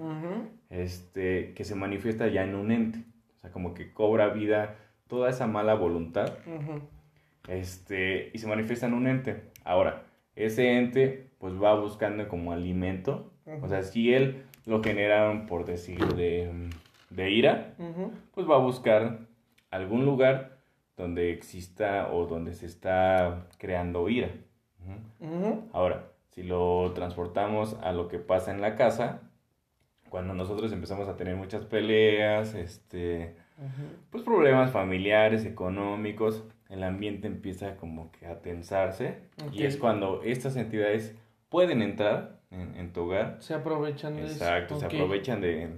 este, 0.69 1.55
que 1.55 1.63
se 1.63 1.73
manifiesta 1.73 2.27
ya 2.27 2.43
en 2.43 2.53
un 2.53 2.71
ente. 2.71 2.99
O 3.37 3.39
sea, 3.39 3.51
como 3.51 3.73
que 3.73 3.91
cobra 3.91 4.27
vida 4.29 4.75
toda 5.07 5.31
esa 5.31 5.47
mala 5.47 5.73
voluntad 5.73 6.37
este, 7.47 8.29
y 8.31 8.37
se 8.37 8.45
manifiesta 8.45 8.85
en 8.85 8.93
un 8.93 9.07
ente. 9.07 9.45
Ahora, 9.63 10.03
ese 10.35 10.77
ente 10.77 11.31
pues 11.39 11.55
va 11.59 11.73
buscando 11.73 12.27
como 12.27 12.51
alimento. 12.51 13.33
O 13.63 13.67
sea, 13.67 13.81
si 13.81 14.13
él 14.13 14.43
lo 14.67 14.83
genera, 14.83 15.47
por 15.47 15.65
decir, 15.65 16.05
de, 16.13 16.69
de 17.09 17.31
ira, 17.31 17.73
pues 18.35 18.47
va 18.47 18.57
a 18.57 18.59
buscar 18.59 19.27
algún 19.71 20.05
lugar 20.05 20.59
donde 20.97 21.31
exista 21.31 22.11
o 22.11 22.25
donde 22.25 22.53
se 22.53 22.65
está 22.65 23.47
creando 23.57 24.09
ira. 24.09 24.29
Ahora, 25.71 26.11
si 26.31 26.43
lo 26.43 26.91
transportamos 26.93 27.77
a 27.81 27.91
lo 27.91 28.07
que 28.07 28.19
pasa 28.19 28.51
en 28.51 28.61
la 28.61 28.75
casa, 28.75 29.21
cuando 30.09 30.33
nosotros 30.33 30.71
empezamos 30.71 31.07
a 31.07 31.15
tener 31.15 31.35
muchas 31.35 31.65
peleas, 31.65 32.55
este, 32.55 33.35
pues 34.09 34.23
problemas 34.23 34.71
familiares, 34.71 35.45
económicos, 35.45 36.43
el 36.69 36.83
ambiente 36.83 37.27
empieza 37.27 37.75
como 37.77 38.11
que 38.11 38.27
a 38.27 38.41
tensarse 38.41 39.21
y 39.51 39.63
es 39.63 39.77
cuando 39.77 40.21
estas 40.23 40.55
entidades 40.55 41.15
pueden 41.49 41.81
entrar 41.81 42.38
en, 42.51 42.75
en 42.75 42.91
tu 42.93 43.01
hogar. 43.03 43.37
Se 43.39 43.53
aprovechan 43.53 44.15
de. 44.15 44.23
Exacto, 44.23 44.79
se 44.79 44.85
Ok. 44.87 44.93
aprovechan 44.93 45.41
de, 45.41 45.69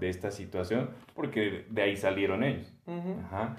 de 0.00 0.08
esta 0.08 0.30
situación 0.30 0.90
porque 1.14 1.66
de 1.70 1.82
ahí 1.82 1.96
salieron 1.96 2.42
ellos. 2.44 2.72
Ujú. 2.86 3.16
Ajá. 3.26 3.56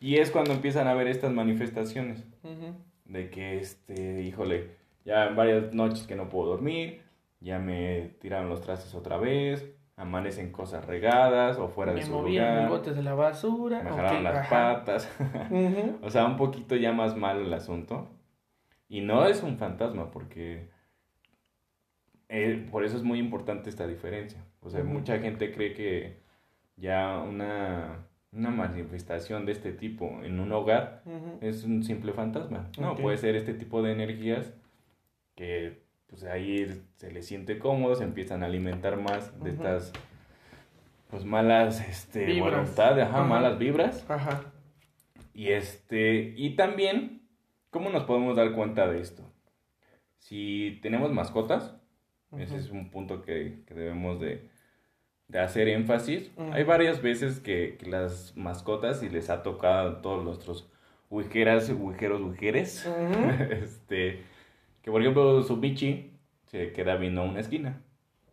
Y 0.00 0.16
es 0.16 0.30
cuando 0.30 0.52
empiezan 0.52 0.86
a 0.88 0.94
ver 0.94 1.06
estas 1.08 1.32
manifestaciones 1.32 2.24
Ujú. 2.42 2.74
de 3.06 3.30
que, 3.30 3.58
este, 3.58 4.22
híjole, 4.22 4.70
ya 5.04 5.28
varias 5.30 5.72
noches 5.72 6.06
que 6.06 6.16
no 6.16 6.28
puedo 6.28 6.48
dormir, 6.50 7.00
ya 7.40 7.58
me 7.58 8.10
tiraron 8.20 8.48
los 8.48 8.60
trastes 8.60 8.94
otra 8.94 9.16
vez, 9.16 9.64
amanecen 9.96 10.50
cosas 10.50 10.84
regadas 10.84 11.56
o 11.58 11.68
fuera 11.68 11.92
de 11.92 12.00
Me 12.00 12.06
su 12.06 12.12
movían 12.12 12.46
los 12.46 12.54
lugar, 12.64 12.68
botes 12.78 12.96
de 12.96 13.02
la 13.02 13.14
basura. 13.14 13.82
me 13.82 13.90
jalaron 13.90 14.24
las 14.24 14.36
ajá. 14.36 14.50
patas, 14.50 15.10
Ujú. 15.50 15.98
o 16.02 16.10
sea, 16.10 16.26
un 16.26 16.36
poquito 16.36 16.74
ya 16.76 16.92
más 16.92 17.16
mal 17.16 17.40
el 17.40 17.52
asunto. 17.54 18.10
Y 18.88 19.00
no 19.00 19.26
es 19.26 19.42
un 19.42 19.56
fantasma 19.56 20.10
porque 20.10 20.68
eh, 22.28 22.66
por 22.70 22.84
eso 22.84 22.96
es 22.96 23.02
muy 23.02 23.18
importante 23.18 23.70
esta 23.70 23.86
diferencia. 23.86 24.44
O 24.60 24.70
sea, 24.70 24.82
mucha 24.84 25.18
gente 25.18 25.52
cree 25.52 25.74
que 25.74 26.18
ya 26.76 27.18
una, 27.20 28.06
una 28.32 28.50
manifestación 28.50 29.46
de 29.46 29.52
este 29.52 29.72
tipo 29.72 30.22
en 30.22 30.40
un 30.40 30.50
hogar 30.52 31.02
es 31.40 31.64
un 31.64 31.82
simple 31.84 32.12
fantasma. 32.12 32.70
No, 32.78 32.96
puede 32.96 33.16
ser 33.18 33.36
este 33.36 33.54
tipo 33.54 33.82
de 33.82 33.92
energías 33.92 34.52
que 35.34 35.82
pues 36.06 36.24
ahí 36.24 36.66
se 36.96 37.10
les 37.12 37.26
siente 37.26 37.58
cómodo, 37.58 37.94
se 37.96 38.04
empiezan 38.04 38.42
a 38.42 38.46
alimentar 38.46 38.96
más 38.96 39.32
de 39.42 39.50
Ujú. 39.50 39.62
estas 39.62 39.92
pues 41.10 41.24
malas 41.24 41.86
este 41.88 42.24
Vibras. 42.26 42.52
voluntad, 42.52 43.00
ajá, 43.00 43.18
Ajá. 43.18 43.24
malas 43.24 43.58
vibras. 43.58 44.08
Ajá. 44.10 44.42
Y 45.32 45.48
este, 45.48 46.32
y 46.36 46.56
también 46.56 47.22
¿cómo 47.70 47.90
nos 47.90 48.04
podemos 48.04 48.36
dar 48.36 48.52
cuenta 48.54 48.88
de 48.88 49.00
esto? 49.00 49.28
Si 50.18 50.78
tenemos 50.82 51.12
mascotas, 51.12 51.76
ese 52.38 52.56
es 52.56 52.70
un 52.70 52.90
punto 52.90 53.22
que, 53.22 53.62
que 53.66 53.74
debemos 53.74 54.20
de, 54.20 54.48
de 55.28 55.38
hacer 55.38 55.68
énfasis. 55.68 56.30
Ujú. 56.36 56.52
Hay 56.52 56.64
varias 56.64 57.02
veces 57.02 57.40
que, 57.40 57.76
que 57.78 57.86
las 57.86 58.36
mascotas, 58.36 59.02
y 59.02 59.08
les 59.08 59.30
ha 59.30 59.42
tocado 59.42 59.88
a 59.90 60.02
todos 60.02 60.24
nuestros 60.24 60.70
huijeras, 61.10 61.70
huijeros, 61.70 62.20
huijeres, 62.20 62.86
Ujú. 62.86 63.30
este, 63.52 64.22
que 64.82 64.90
por 64.90 65.00
ejemplo 65.00 65.42
su 65.42 65.58
bichi 65.58 66.10
se 66.46 66.72
queda 66.72 66.96
viendo 66.96 67.22
a 67.22 67.24
una 67.24 67.40
esquina. 67.40 67.80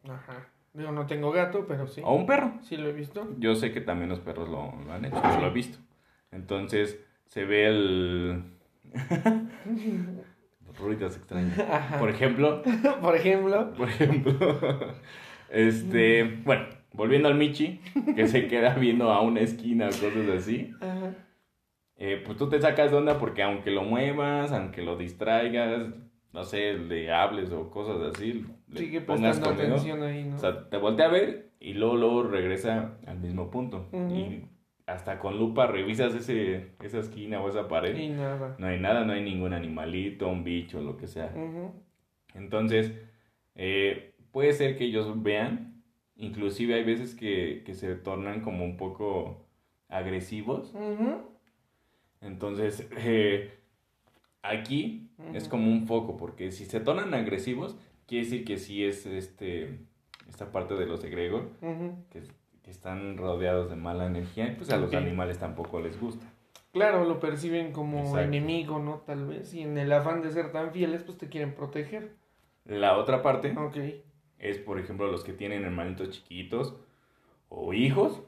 Ajá. 0.08 0.48
Digo, 0.74 0.92
no 0.92 1.06
tengo 1.06 1.32
gato, 1.32 1.66
pero 1.68 1.86
sí. 1.88 2.02
O 2.04 2.16
un 2.16 2.26
perro. 2.26 2.54
Sí 2.62 2.78
lo 2.78 2.88
he 2.90 2.94
visto. 2.94 3.28
Yo 3.40 3.56
sé 3.56 3.72
que 3.74 3.82
también 3.82 4.10
los 4.10 4.20
perros 4.20 4.48
lo, 4.50 4.74
lo 4.86 4.94
han 4.94 5.04
hecho, 5.06 5.22
yo 5.22 5.42
lo 5.42 5.48
he 5.48 5.54
visto. 5.54 5.80
Entonces 6.32 6.98
se 7.28 7.46
ve 7.46 7.68
el... 7.68 8.44
Ruidos 10.80 11.18
extraños. 11.18 11.58
Ajá. 11.72 11.98
Por 12.00 12.10
ejemplo, 12.10 12.62
Por 13.02 13.16
ejemplo. 13.16 13.74
por 13.74 13.90
ejemplo, 13.90 14.36
este, 15.50 16.24
bueno, 16.44 16.66
volviendo 16.94 17.28
al 17.28 17.36
Michi, 17.36 17.82
que 18.16 18.28
se 18.28 18.48
queda 18.48 18.76
viendo 18.76 19.12
a 19.12 19.22
una 19.22 19.42
esquina 19.42 19.88
o 19.88 19.90
cosas 19.90 20.30
así. 20.38 20.72
Ajá. 20.80 21.14
Eh, 21.98 22.22
pues 22.26 22.38
tú 22.38 22.50
te 22.50 22.60
sacas 22.60 22.90
de 22.90 22.98
onda 22.98 23.20
porque 23.20 23.44
aunque 23.44 23.70
lo 23.70 23.84
muevas, 23.84 24.52
aunque 24.52 24.82
lo 24.82 24.98
distraigas, 24.98 25.88
no 26.34 26.44
sé, 26.44 26.74
le 26.74 27.12
hables 27.12 27.52
o 27.52 27.70
cosas 27.70 28.16
así, 28.16 28.46
Sigue 28.74 29.02
prestando 29.02 29.50
atención 29.50 30.02
ahí, 30.02 30.24
¿no? 30.24 30.36
O 30.36 30.40
sea, 30.40 30.70
te 30.70 30.78
voltea 30.78 31.06
a 31.08 31.10
ver 31.10 31.52
y 31.60 31.74
luego, 31.74 31.98
luego 31.98 32.24
regresa 32.24 32.98
al 33.06 33.20
mismo 33.20 33.52
punto. 33.52 33.88
Y 33.94 34.46
hasta 34.94 35.20
con 35.20 35.38
lupa 35.38 35.68
revisas 35.68 36.14
ese, 36.14 36.72
esa 36.82 37.00
esquina 37.00 37.42
o 37.42 37.50
esa 37.50 37.68
pared. 37.68 37.96
Y 37.98 38.10
nada. 38.10 38.56
No 38.58 38.68
hay 38.68 38.80
nada, 38.80 39.06
no 39.06 39.14
hay 39.14 39.24
ningún 39.24 39.54
animalito, 39.54 40.28
un 40.28 40.44
bicho, 40.44 40.82
lo 40.82 40.98
que 40.98 41.08
sea. 41.08 41.34
Entonces, 42.34 42.94
eh, 43.56 44.14
puede 44.32 44.54
ser 44.54 44.78
que 44.78 44.86
ellos 44.86 45.22
vean, 45.22 45.84
inclusive 46.16 46.76
hay 46.76 46.84
veces 46.84 47.16
que, 47.16 47.64
que 47.66 47.74
se 47.74 47.96
tornan 47.96 48.42
como 48.42 48.66
un 48.66 48.78
poco 48.78 49.46
agresivos. 49.90 50.74
Entonces, 52.22 52.88
eh, 52.98 53.60
aquí 54.42 55.10
es 55.34 55.48
como 55.48 55.72
un 55.72 55.88
foco, 55.88 56.18
porque 56.18 56.52
si 56.52 56.66
se 56.66 56.80
tornan 56.80 57.14
agresivos, 57.14 57.78
quiere 58.08 58.26
decir 58.26 58.46
que 58.46 58.58
sí 58.58 58.84
es 58.84 59.06
este 59.06 59.80
esta 60.32 60.52
parte 60.52 60.76
de 60.76 60.86
los 60.86 61.04
egregor, 61.04 61.50
que, 62.10 62.24
están 62.70 63.18
rodeados 63.18 63.70
de 63.70 63.76
mala 63.76 64.06
energía, 64.06 64.48
y 64.48 64.56
pues 64.56 64.70
a 64.70 64.78
los 64.78 64.94
animales 64.94 65.40
tampoco 65.40 65.80
les 65.80 66.00
gusta. 66.00 66.26
Claro, 66.72 67.04
lo 67.04 67.20
perciben 67.20 67.74
como 67.74 68.18
enemigo, 68.18 68.80
¿no? 68.80 69.00
Tal 69.06 69.26
vez, 69.26 69.54
y 69.54 69.62
en 69.62 69.78
el 69.78 69.92
afán 69.92 70.22
de 70.22 70.32
ser 70.32 70.52
tan 70.52 70.72
fieles, 70.72 71.04
pues 71.04 71.18
te 71.18 71.28
quieren 71.28 71.54
proteger. 71.54 72.12
La 72.66 72.98
otra 72.98 73.22
parte 73.22 73.54
es, 74.40 74.58
por 74.60 74.80
ejemplo, 74.80 75.12
los 75.12 75.24
que 75.24 75.34
tienen 75.34 75.64
hermanitos 75.64 76.12
chiquitos 76.12 76.76
o 77.50 77.74
hijos, 77.74 78.22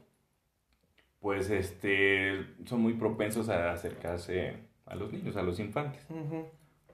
pues 1.20 1.48
este 1.48 2.44
son 2.66 2.82
muy 2.82 2.94
propensos 2.94 3.48
a 3.48 3.72
acercarse 3.72 4.56
a 4.84 4.94
los 4.94 5.10
niños, 5.10 5.36
a 5.36 5.42
los 5.42 5.58
infantes. 5.58 6.06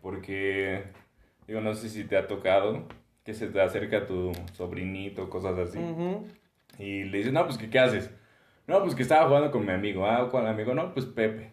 Porque, 0.01 0.85
digo, 1.49 1.61
no 1.61 1.75
sé 1.75 1.89
si 1.89 2.05
te 2.05 2.17
ha 2.17 2.29
tocado 2.29 2.87
que 3.25 3.35
se 3.35 3.49
te 3.49 3.61
acerca 3.61 4.07
tu 4.07 4.33
sobrinito, 4.53 5.29
cosas 5.29 5.59
así. 5.59 5.81
Y 6.81 7.05
le 7.05 7.19
dices, 7.19 7.32
no, 7.32 7.44
pues, 7.47 7.59
¿qué, 7.59 7.78
haces? 7.78 8.11
No, 8.66 8.82
pues 8.82 8.94
que 8.94 9.02
estaba 9.02 9.27
jugando 9.27 9.51
con 9.51 9.65
mi 9.65 9.73
amigo. 9.73 10.07
Ah, 10.07 10.28
¿cuál 10.31 10.47
amigo? 10.47 10.74
No, 10.74 10.93
pues 10.94 11.07
Pepe. 11.07 11.51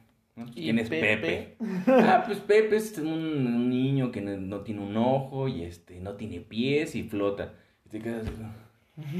¿Quién 0.53 0.77
es 0.79 0.89
Pepe? 0.89 1.57
ah, 1.87 2.23
pues 2.25 2.39
Pepe 2.39 2.75
es 2.75 2.97
un, 2.99 3.69
niño 3.69 4.11
que 4.11 4.21
no, 4.21 4.61
tiene 4.61 4.81
un 4.81 4.95
ojo 4.95 5.47
y 5.47 5.63
este 5.63 5.99
no 5.99 6.13
tiene 6.13 6.39
pies 6.39 6.95
y 6.95 7.03
flota. 7.03 7.53
Y 7.85 7.89
te 7.89 7.99
quedas 7.99 8.27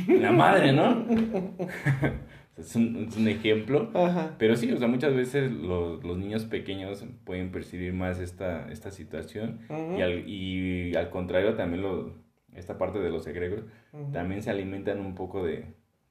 la 0.08 0.32
madre, 0.32 0.74
¿no? 0.74 1.06
es, 2.58 2.76
un, 2.76 3.08
es 3.10 3.18
un 3.18 3.28
ejemplo. 3.28 3.90
Pero 4.38 4.56
sí, 4.56 4.72
o 4.72 4.78
sea, 4.78 4.88
muchas 4.88 5.16
veces 5.16 5.52
los, 5.52 6.04
los 6.04 6.18
niños 6.18 6.46
pequeños 6.46 7.04
pueden 7.26 7.52
percibir 7.52 7.94
más 7.94 8.20
esta, 8.20 8.72
esta 8.72 8.92
situación 8.92 9.62
y, 9.98 10.02
al, 10.02 10.30
y 10.30 10.96
al 10.96 11.10
contrario 11.10 11.56
también 11.56 11.82
lo, 11.82 12.14
esta 12.56 12.78
parte 12.78 13.00
de 13.00 13.10
los 13.10 13.26
egregores 13.28 13.66
también 14.12 14.42
se 14.44 14.50
alimentan 14.50 15.00
un 15.00 15.16
poco 15.16 15.44
de, 15.44 15.66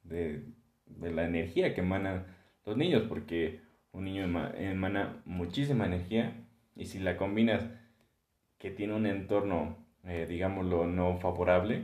de, 0.09 0.45
de, 0.87 1.13
la 1.13 1.25
energía 1.25 1.75
que 1.75 1.81
emanan 1.81 2.27
los 2.65 2.77
niños, 2.77 3.05
porque 3.09 3.61
un 3.93 4.05
niño 4.05 4.25
emana 4.25 5.23
muchísima 5.25 5.87
energía 5.87 6.45
y 6.75 6.87
si 6.87 6.99
la 6.99 7.17
combinas 7.17 7.67
que 8.59 8.71
tiene 8.71 8.95
un 8.95 9.07
entorno 9.07 9.87
eh, 10.09 10.25
digámoslo, 10.29 10.87
no 10.87 11.19
favorable. 11.19 11.83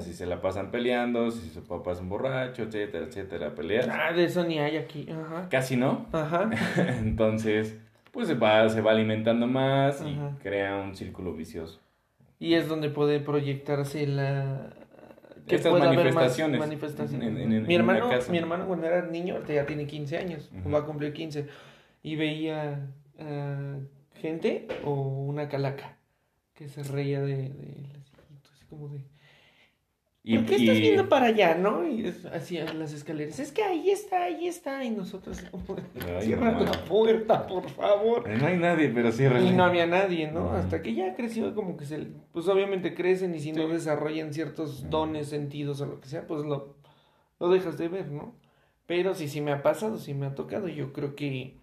si 0.00 0.12
se 0.12 0.26
la 0.26 0.42
pasan 0.42 0.70
peleando, 0.70 1.30
si 1.30 1.48
su 1.48 1.62
papá 1.64 1.92
es 1.92 2.00
un 2.00 2.10
borracho, 2.10 2.64
etcétera, 2.64 3.06
etcétera, 3.06 3.54
peleas. 3.54 3.88
Ah, 3.90 4.12
de 4.12 4.24
eso 4.24 4.44
ni 4.44 4.58
hay 4.58 4.76
aquí. 4.76 5.06
Ajá. 5.10 5.48
Casi 5.48 5.76
no. 5.76 6.06
Ajá. 6.12 6.50
Entonces, 7.00 7.78
pues 8.10 8.28
se 8.28 8.34
va, 8.34 8.68
se 8.68 8.82
va 8.82 8.90
alimentando 8.90 9.46
más 9.46 10.04
y 10.06 10.18
crea 10.42 10.76
un 10.76 10.94
círculo 10.94 11.32
vicioso. 11.32 11.80
Y 12.38 12.54
es 12.54 12.68
donde 12.68 12.90
puede 12.90 13.20
proyectarse 13.20 14.06
la... 14.06 14.74
Que 15.46 15.56
Estas 15.56 15.72
manifestaciones. 15.72 16.60
manifestaciones. 16.60 17.66
mi, 17.66 17.74
hermano, 17.74 18.08
mi 18.30 18.38
hermano 18.38 18.66
cuando 18.66 18.86
era 18.86 19.06
niño, 19.06 19.44
ya 19.46 19.66
tiene 19.66 19.86
15 19.86 20.18
años, 20.18 20.50
va 20.72 20.78
a 20.78 20.84
cumplir 20.84 21.12
15, 21.12 21.46
y 22.02 22.16
veía 22.16 22.88
uh, 23.18 24.18
gente 24.20 24.68
o 24.84 24.92
una 24.92 25.48
calaca 25.48 25.98
que 26.54 26.68
se 26.68 26.82
reía 26.82 27.20
de, 27.20 27.48
de 27.48 27.86
así 28.52 28.64
como 28.66 28.88
de... 28.88 29.11
Y, 30.24 30.36
¿Por 30.36 30.46
qué 30.46 30.54
estás 30.54 30.78
viendo 30.78 31.08
para 31.08 31.26
allá, 31.26 31.56
no? 31.56 31.84
Y 31.84 32.06
hacía 32.32 32.72
las 32.74 32.92
escaleras. 32.92 33.40
Es 33.40 33.50
que 33.50 33.64
ahí 33.64 33.90
está, 33.90 34.24
ahí 34.24 34.46
está. 34.46 34.84
Y 34.84 34.90
nosotros, 34.90 35.42
cierra 36.20 36.60
la 36.60 36.84
puerta, 36.84 37.46
por 37.48 37.68
favor. 37.68 38.28
No 38.28 38.46
hay 38.46 38.56
nadie, 38.56 38.88
pero 38.90 39.10
cierra. 39.10 39.40
Y 39.40 39.50
no 39.50 39.64
había 39.64 39.86
nadie, 39.86 40.30
¿no? 40.30 40.52
Hasta 40.52 40.80
que 40.80 40.94
ya 40.94 41.16
creció, 41.16 41.54
como 41.56 41.76
que 41.76 41.86
se. 41.86 42.06
Pues 42.32 42.46
obviamente 42.46 42.94
crecen 42.94 43.34
y 43.34 43.40
si 43.40 43.50
no 43.50 43.66
desarrollan 43.66 44.32
ciertos 44.32 44.88
dones, 44.90 45.28
sentidos 45.28 45.80
o 45.80 45.86
lo 45.86 46.00
que 46.00 46.08
sea, 46.08 46.24
pues 46.26 46.44
lo, 46.44 46.76
lo 47.40 47.50
dejas 47.50 47.76
de 47.76 47.88
ver, 47.88 48.12
¿no? 48.12 48.34
Pero 48.86 49.14
sí, 49.14 49.28
sí 49.28 49.40
me 49.40 49.50
ha 49.50 49.62
pasado, 49.62 49.98
sí 49.98 50.14
me 50.14 50.26
ha 50.26 50.34
tocado. 50.36 50.68
Yo 50.68 50.92
creo 50.92 51.16
que 51.16 51.56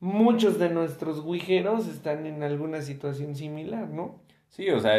muchos 0.00 0.58
de 0.58 0.70
nuestros 0.70 1.24
guijeros 1.24 1.88
están 1.88 2.26
en 2.26 2.42
alguna 2.42 2.82
situación 2.82 3.34
similar, 3.34 3.88
¿no? 3.88 4.20
Sí, 4.48 4.70
o 4.70 4.80
sea, 4.80 4.96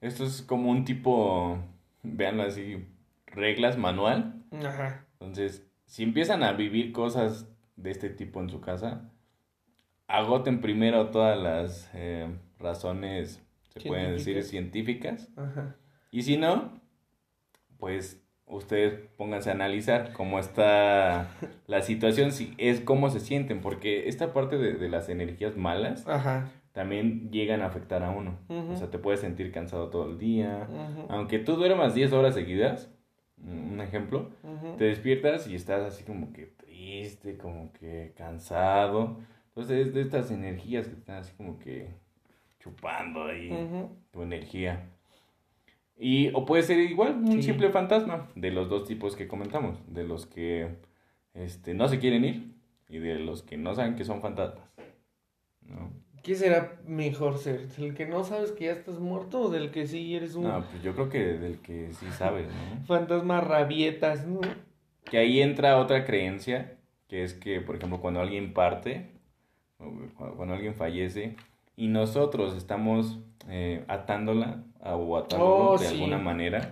esto 0.00 0.24
es 0.24 0.42
como 0.42 0.70
un 0.70 0.84
tipo, 0.84 1.58
veanlo 2.02 2.42
así, 2.42 2.86
reglas 3.26 3.76
manual. 3.76 4.42
Ajá. 4.52 5.06
Entonces, 5.12 5.66
si 5.86 6.02
empiezan 6.02 6.42
a 6.42 6.52
vivir 6.52 6.92
cosas 6.92 7.48
de 7.76 7.90
este 7.90 8.10
tipo 8.10 8.40
en 8.40 8.50
su 8.50 8.60
casa, 8.60 9.10
agoten 10.06 10.60
primero 10.60 11.10
todas 11.10 11.38
las 11.38 11.90
eh, 11.94 12.28
razones, 12.58 13.42
se 13.70 13.80
pueden 13.80 14.12
decir, 14.12 14.42
científicas. 14.42 15.28
Ajá. 15.36 15.76
Y 16.10 16.22
si 16.22 16.36
no, 16.36 16.80
pues 17.78 18.24
ustedes 18.46 18.94
pónganse 19.16 19.50
a 19.50 19.52
analizar 19.52 20.12
cómo 20.12 20.38
está 20.38 21.28
la 21.66 21.82
situación, 21.82 22.32
si 22.32 22.54
es 22.56 22.80
cómo 22.80 23.10
se 23.10 23.20
sienten, 23.20 23.60
porque 23.60 24.08
esta 24.08 24.32
parte 24.32 24.56
de, 24.56 24.74
de 24.74 24.88
las 24.88 25.08
energías 25.08 25.56
malas 25.56 26.06
Ajá 26.08 26.50
también 26.78 27.32
llegan 27.32 27.60
a 27.62 27.66
afectar 27.66 28.04
a 28.04 28.10
uno. 28.10 28.38
O 28.48 28.76
sea, 28.76 28.88
te 28.88 29.00
puedes 29.00 29.18
sentir 29.18 29.50
cansado 29.50 29.88
todo 29.90 30.08
el 30.08 30.16
día. 30.16 30.68
Aunque 31.08 31.40
tú 31.40 31.56
duermas 31.56 31.92
10 31.92 32.12
horas 32.12 32.36
seguidas, 32.36 32.88
un 33.44 33.80
ejemplo, 33.80 34.30
te 34.76 34.84
despiertas 34.84 35.48
y 35.48 35.56
estás 35.56 35.82
así 35.82 36.04
como 36.04 36.32
que 36.32 36.46
triste, 36.46 37.36
como 37.36 37.72
que 37.72 38.12
cansado. 38.16 39.16
Entonces 39.48 39.88
es 39.88 39.92
de 39.92 40.02
estas 40.02 40.30
energías 40.30 40.86
que 40.86 40.94
están 40.94 41.16
así 41.16 41.32
como 41.36 41.58
que 41.58 41.88
chupando 42.60 43.24
ahí 43.24 43.50
tu 44.12 44.22
energía. 44.22 44.88
Y, 45.96 46.30
o 46.32 46.44
puede 46.44 46.62
ser 46.62 46.78
igual, 46.78 47.16
un 47.16 47.42
simple 47.42 47.70
fantasma, 47.70 48.28
de 48.36 48.52
los 48.52 48.68
dos 48.68 48.86
tipos 48.86 49.16
que 49.16 49.26
comentamos, 49.26 49.82
de 49.92 50.04
los 50.04 50.26
que 50.26 50.76
este, 51.34 51.74
no 51.74 51.88
se 51.88 51.98
quieren 51.98 52.24
ir 52.24 52.54
y 52.88 52.98
de 52.98 53.18
los 53.18 53.42
que 53.42 53.56
no 53.56 53.74
saben 53.74 53.96
que 53.96 54.04
son 54.04 54.20
fantasmas. 54.20 54.70
¿no? 55.62 55.90
¿Qué 56.22 56.34
será 56.34 56.76
mejor 56.86 57.38
ser? 57.38 57.68
¿El 57.78 57.94
que 57.94 58.06
no 58.06 58.24
sabes 58.24 58.52
que 58.52 58.66
ya 58.66 58.72
estás 58.72 58.98
muerto 58.98 59.42
o 59.42 59.48
del 59.50 59.70
que 59.70 59.86
sí 59.86 60.14
eres 60.14 60.34
un... 60.34 60.44
No, 60.44 60.64
pues 60.70 60.82
yo 60.82 60.94
creo 60.94 61.08
que 61.08 61.24
del 61.24 61.58
que 61.58 61.92
sí 61.92 62.06
sabes, 62.16 62.46
¿no? 62.48 62.84
Fantasmas 62.86 63.46
rabietas, 63.46 64.26
¿no? 64.26 64.40
Que 65.04 65.18
ahí 65.18 65.40
entra 65.40 65.78
otra 65.78 66.04
creencia, 66.04 66.76
que 67.08 67.22
es 67.22 67.34
que, 67.34 67.60
por 67.60 67.76
ejemplo, 67.76 68.00
cuando 68.00 68.20
alguien 68.20 68.52
parte, 68.52 69.10
cuando 70.16 70.54
alguien 70.54 70.74
fallece, 70.74 71.36
y 71.76 71.86
nosotros 71.86 72.56
estamos 72.56 73.18
eh, 73.48 73.84
atándola 73.88 74.64
o 74.82 75.16
atándola 75.16 75.54
oh, 75.54 75.78
de 75.78 75.86
alguna 75.86 76.18
manera, 76.18 76.70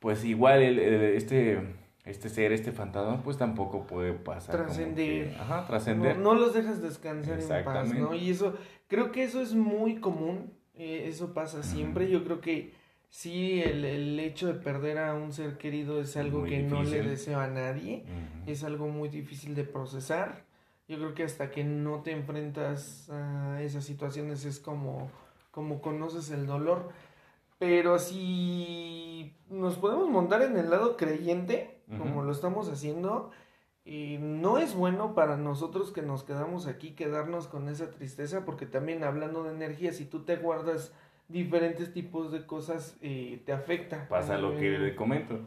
pues 0.00 0.24
igual 0.24 0.62
el, 0.62 0.78
este 0.78 1.60
este 2.08 2.28
ser, 2.28 2.52
este 2.52 2.72
fantasma, 2.72 3.22
pues 3.22 3.36
tampoco 3.36 3.86
puede 3.86 4.12
pasar. 4.14 4.56
Trascender. 4.56 5.36
Ajá, 5.38 5.66
trascender. 5.66 6.18
No, 6.18 6.34
los 6.34 6.54
dejas 6.54 6.80
descansar 6.80 7.40
en 7.40 7.64
paz, 7.64 7.92
¿no? 7.94 8.14
Y 8.14 8.30
eso, 8.30 8.54
creo 8.88 9.12
que 9.12 9.22
eso 9.22 9.40
es 9.40 9.54
muy 9.54 9.96
común, 9.96 10.52
eh, 10.74 11.04
eso 11.08 11.34
pasa 11.34 11.62
siempre, 11.62 12.08
yo 12.08 12.24
creo 12.24 12.40
que 12.40 12.72
sí, 13.10 13.62
el, 13.62 13.84
el, 13.84 14.18
hecho 14.20 14.46
de 14.46 14.54
perder 14.54 14.98
a 14.98 15.14
un 15.14 15.32
ser 15.32 15.58
querido 15.58 16.00
es 16.00 16.16
algo 16.16 16.44
que 16.44 16.62
no 16.62 16.82
le 16.82 17.02
deseo 17.02 17.40
a 17.40 17.48
nadie, 17.48 18.04
es 18.46 18.64
algo 18.64 18.88
muy 18.88 19.08
difícil 19.08 19.54
de 19.54 19.64
procesar, 19.64 20.44
yo 20.88 20.96
creo 20.96 21.14
que 21.14 21.24
hasta 21.24 21.50
que 21.50 21.64
no 21.64 22.02
te 22.02 22.12
enfrentas 22.12 23.10
a 23.10 23.60
esas 23.62 23.84
situaciones 23.84 24.44
es 24.44 24.58
como, 24.58 25.10
como 25.50 25.82
conoces 25.82 26.30
el 26.30 26.46
dolor, 26.46 26.90
pero 27.58 27.98
si 27.98 29.34
nos 29.50 29.76
podemos 29.76 30.08
montar 30.08 30.42
en 30.42 30.56
el 30.56 30.70
lado 30.70 30.96
creyente, 30.96 31.77
como 31.96 32.22
lo 32.22 32.32
estamos 32.32 32.68
haciendo, 32.68 33.30
y 33.84 34.18
no 34.20 34.58
es 34.58 34.74
bueno 34.74 35.14
para 35.14 35.36
nosotros 35.38 35.92
que 35.92 36.02
nos 36.02 36.22
quedamos 36.22 36.66
aquí, 36.66 36.90
quedarnos 36.90 37.46
con 37.46 37.68
esa 37.68 37.90
tristeza, 37.90 38.44
porque 38.44 38.66
también 38.66 39.02
hablando 39.04 39.44
de 39.44 39.52
energía, 39.54 39.92
si 39.92 40.04
tú 40.04 40.24
te 40.24 40.36
guardas 40.36 40.92
diferentes 41.28 41.92
tipos 41.92 42.32
de 42.32 42.46
cosas 42.46 42.96
eh, 43.02 43.42
te 43.44 43.52
afecta. 43.52 44.08
Pasa 44.08 44.38
lo 44.38 44.56
que 44.56 44.78
le 44.78 44.96
comento. 44.96 45.40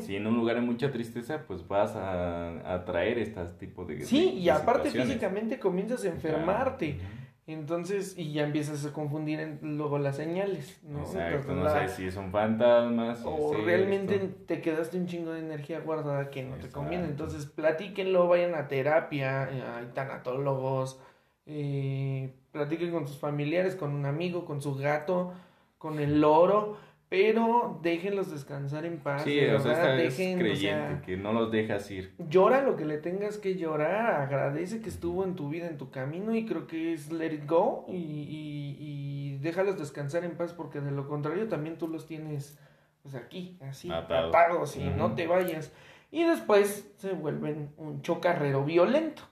Si 0.00 0.14
en 0.16 0.26
un 0.26 0.36
lugar 0.36 0.56
hay 0.56 0.62
mucha 0.62 0.90
tristeza, 0.92 1.44
pues 1.46 1.66
vas 1.66 1.96
a 1.96 2.74
atraer 2.74 3.18
este 3.18 3.42
tipo 3.58 3.84
de. 3.86 4.02
Sí, 4.02 4.18
de- 4.20 4.24
y 4.32 4.44
de 4.44 4.50
aparte 4.50 4.88
físicamente 5.06 5.58
comienzas 5.58 6.04
a 6.04 6.08
enfermarte. 6.08 6.96
Ujú. 6.98 7.21
Entonces, 7.46 8.16
y 8.16 8.32
ya 8.32 8.44
empiezas 8.44 8.84
a 8.86 8.92
confundir 8.92 9.40
en- 9.40 9.58
luego 9.76 9.98
las 9.98 10.16
señales, 10.16 10.78
¿no? 10.84 11.00
Exacto, 11.00 11.54
no 11.54 11.68
sé 11.68 11.88
si 11.88 12.10
son 12.12 12.30
fantasmas. 12.30 13.18
si 13.18 13.24
o 13.26 13.52
es 13.56 13.64
realmente 13.64 14.14
esto. 14.16 14.28
te 14.46 14.60
quedaste 14.60 14.96
un 14.96 15.06
chingo 15.06 15.32
de 15.32 15.40
energía 15.40 15.80
guardada 15.80 16.30
que 16.30 16.44
no 16.44 16.56
te 16.56 16.68
conviene. 16.68 17.04
Entonces, 17.06 17.46
platíquenlo, 17.46 18.28
vayan 18.28 18.54
a 18.54 18.68
terapia, 18.68 19.48
eh, 19.50 19.62
hay 19.76 19.86
tanatólogos, 19.92 21.00
eh, 21.46 22.32
platiquen 22.52 22.92
con 22.92 23.08
sus 23.08 23.18
familiares, 23.18 23.74
con 23.74 23.92
un 23.92 24.06
amigo, 24.06 24.44
con 24.44 24.62
su 24.62 24.76
gato, 24.76 25.32
con 25.78 25.98
el 25.98 26.20
loro, 26.20 26.76
pero 27.12 27.78
déjenlos 27.82 28.30
descansar 28.30 28.86
en 28.86 28.98
paz. 28.98 29.24
Sí, 29.24 29.38
o 29.44 29.60
sea, 29.60 30.00
es 30.02 30.16
dejen, 30.16 30.38
o 30.38 30.40
creyente, 30.40 30.88
sea, 30.88 31.02
que 31.02 31.18
no 31.18 31.34
los 31.34 31.52
dejas 31.52 31.90
ir. 31.90 32.14
Llora 32.16 32.62
lo 32.62 32.74
que 32.74 32.86
le 32.86 32.96
tengas 32.96 33.36
que 33.36 33.56
llorar, 33.56 34.22
agradece 34.22 34.80
que 34.80 34.88
estuvo 34.88 35.22
en 35.22 35.34
tu 35.36 35.50
vida, 35.50 35.66
en 35.66 35.76
tu 35.76 35.90
camino 35.90 36.34
y 36.34 36.46
creo 36.46 36.66
que 36.66 36.94
es 36.94 37.12
let 37.12 37.34
it 37.34 37.46
go 37.46 37.84
y, 37.86 37.96
y, 37.96 38.76
y 38.80 39.38
déjalos 39.42 39.78
descansar 39.78 40.24
en 40.24 40.38
paz 40.38 40.54
porque 40.54 40.80
de 40.80 40.90
lo 40.90 41.06
contrario 41.06 41.48
también 41.48 41.76
tú 41.76 41.86
los 41.86 42.06
tienes 42.06 42.58
pues 43.02 43.14
aquí, 43.14 43.58
así, 43.60 43.90
Atados. 43.90 44.34
atados 44.34 44.76
y 44.78 44.84
no 44.88 45.14
te 45.14 45.26
vayas. 45.26 45.70
Y 46.10 46.24
después 46.24 46.94
se 46.96 47.12
vuelven 47.12 47.74
un 47.76 48.00
chocarrero 48.00 48.64
violento. 48.64 49.24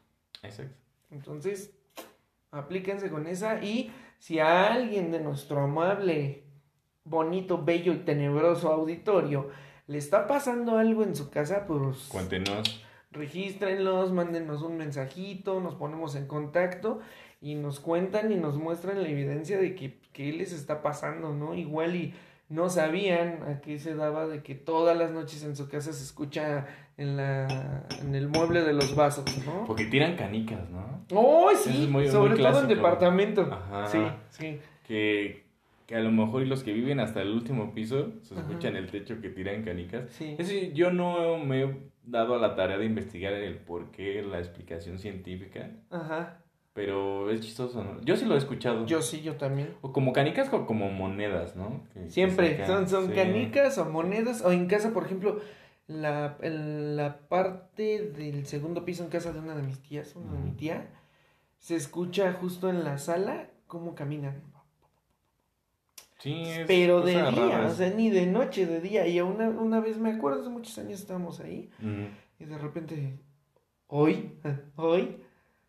Exacto. 0.43 0.77
Entonces, 1.11 1.75
aplíquense 2.51 3.09
con 3.09 3.27
esa 3.27 3.65
y 3.65 3.91
si 4.19 4.39
a 4.39 4.71
alguien 4.71 5.11
de 5.13 5.21
nuestro 5.21 5.63
amable, 5.63 6.45
bonito, 7.05 7.63
bello 7.65 7.93
y 7.93 7.99
tenebroso 7.99 8.73
auditorio 8.73 9.49
le 9.87 9.99
está 9.99 10.27
pasando 10.29 10.77
algo 10.79 11.03
en 11.03 11.17
su 11.17 11.31
casa, 11.31 11.65
pues 11.67 12.07
Cuéntenos. 12.09 12.85
regístrenlos, 13.11 14.13
mándenos 14.13 14.63
un 14.63 14.77
mensajito, 14.77 15.61
nos 15.61 15.75
ponemos 15.75 16.15
en 16.15 16.27
contacto 16.27 17.01
y 17.41 17.55
nos 17.57 17.81
cuentan 17.81 18.31
y 18.31 18.37
nos 18.37 18.57
muestran 18.57 19.03
la 19.03 19.09
evidencia 19.09 19.59
de 19.59 19.75
que, 19.75 19.99
que 20.13 20.33
les 20.33 20.53
está 20.53 20.83
pasando, 20.83 21.33
¿no? 21.35 21.55
Igual 21.55 21.97
y 21.97 22.15
no 22.49 22.69
sabían 22.69 23.43
a 23.49 23.61
qué 23.61 23.79
se 23.79 23.95
daba 23.95 24.27
de 24.27 24.43
que 24.43 24.55
todas 24.55 24.97
las 24.97 25.11
noches 25.13 25.43
en 25.45 25.57
su 25.57 25.69
casa 25.69 25.93
se 25.93 26.03
escucha 26.05 26.67
en 26.97 27.17
la 27.17 27.87
en 28.03 28.15
el 28.15 28.29
mueble 28.29 28.63
de 28.63 28.73
los 28.73 28.95
vasos, 28.95 29.25
¿no? 29.47 29.65
Porque 29.67 29.87
tiran 29.87 30.17
canicas, 30.17 30.69
¿no? 30.71 31.05
¡Oh, 31.15 31.51
sí! 31.57 31.85
es 31.85 31.89
muy- 31.89 32.09
Sobre 32.09 32.35
muy 32.35 32.43
todo 32.43 32.61
en 32.61 32.69
departamento. 32.69 33.43
Ajá. 33.51 33.87
Sí, 33.87 33.99
sí. 34.31 34.61
Que, 34.87 35.45
que 35.91 35.97
a 35.97 36.01
lo 36.01 36.13
mejor 36.13 36.43
y 36.43 36.47
los 36.47 36.63
que 36.63 36.73
viven 36.73 37.01
hasta 37.01 37.21
el 37.21 37.33
último 37.33 37.75
piso 37.75 38.13
se 38.23 38.37
escuchan 38.37 38.77
el 38.77 38.87
techo 38.89 39.21
que 39.21 39.29
tiran 39.29 39.65
canicas. 39.65 40.09
Sí. 40.11 40.37
Eso 40.39 40.53
yo 40.73 40.93
no 40.93 41.37
me 41.39 41.65
he 41.65 41.77
dado 42.05 42.37
a 42.37 42.39
la 42.39 42.55
tarea 42.55 42.79
de 42.79 42.85
investigar 42.87 43.33
el 43.33 43.57
por 43.57 43.91
qué, 43.91 44.23
la 44.23 44.39
explicación 44.39 45.01
científica, 45.01 45.69
Ajá. 45.91 46.45
pero 46.75 47.29
es 47.33 47.41
chistoso, 47.41 47.83
¿no? 47.83 48.01
Yo 48.03 48.17
sí 48.17 48.25
lo 48.25 48.37
he 48.37 48.39
escuchado. 48.39 48.87
Yo 48.87 49.03
sí, 49.03 49.21
yo 49.23 49.35
también. 49.35 49.71
O 49.81 49.93
como 49.93 50.13
canicas 50.13 50.49
o 50.53 50.65
como 50.65 50.89
monedas, 50.93 51.57
¿no? 51.57 51.83
Que- 51.93 52.09
Siempre, 52.09 52.65
son, 52.69 52.89
son 52.89 53.09
sí. 53.09 53.13
canicas 53.15 53.77
o 53.79 53.85
monedas, 53.87 54.43
o 54.45 54.53
en 54.53 54.69
casa, 54.69 54.93
por 54.95 55.07
ejemplo, 55.07 55.41
la, 55.89 56.37
la 56.41 57.19
parte 57.29 58.13
del 58.17 58.47
segundo 58.47 58.85
piso 58.85 59.03
en 59.03 59.11
casa 59.11 59.33
de 59.33 59.41
una 59.41 59.57
de 59.57 59.63
mis 59.65 59.81
tías, 59.81 60.15
una 60.15 60.35
de 60.35 60.39
mi 60.39 60.53
tía, 60.53 60.87
se 61.59 61.75
escucha 61.75 62.33
justo 62.35 62.71
en 62.71 62.85
la 62.85 62.97
sala 62.99 63.49
cómo 63.67 63.97
caminan. 63.97 64.41
Sí, 66.21 66.43
es 66.45 66.67
Pero 66.67 67.01
de 67.01 67.13
día, 67.31 67.67
o 67.67 67.71
sea, 67.75 67.91
ni 67.91 68.11
de 68.11 68.27
noche, 68.27 68.67
de 68.67 68.81
día. 68.81 69.07
Y 69.07 69.21
una, 69.21 69.49
una 69.49 69.81
vez, 69.81 69.99
me 69.99 70.11
acuerdo, 70.13 70.41
hace 70.43 70.51
muchos 70.51 70.77
años 70.79 71.01
estábamos 71.01 71.41
ahí, 71.41 71.71
y 72.39 72.45
de 72.45 72.59
repente, 72.59 73.19
hoy, 73.87 74.39
hoy, 74.77 75.17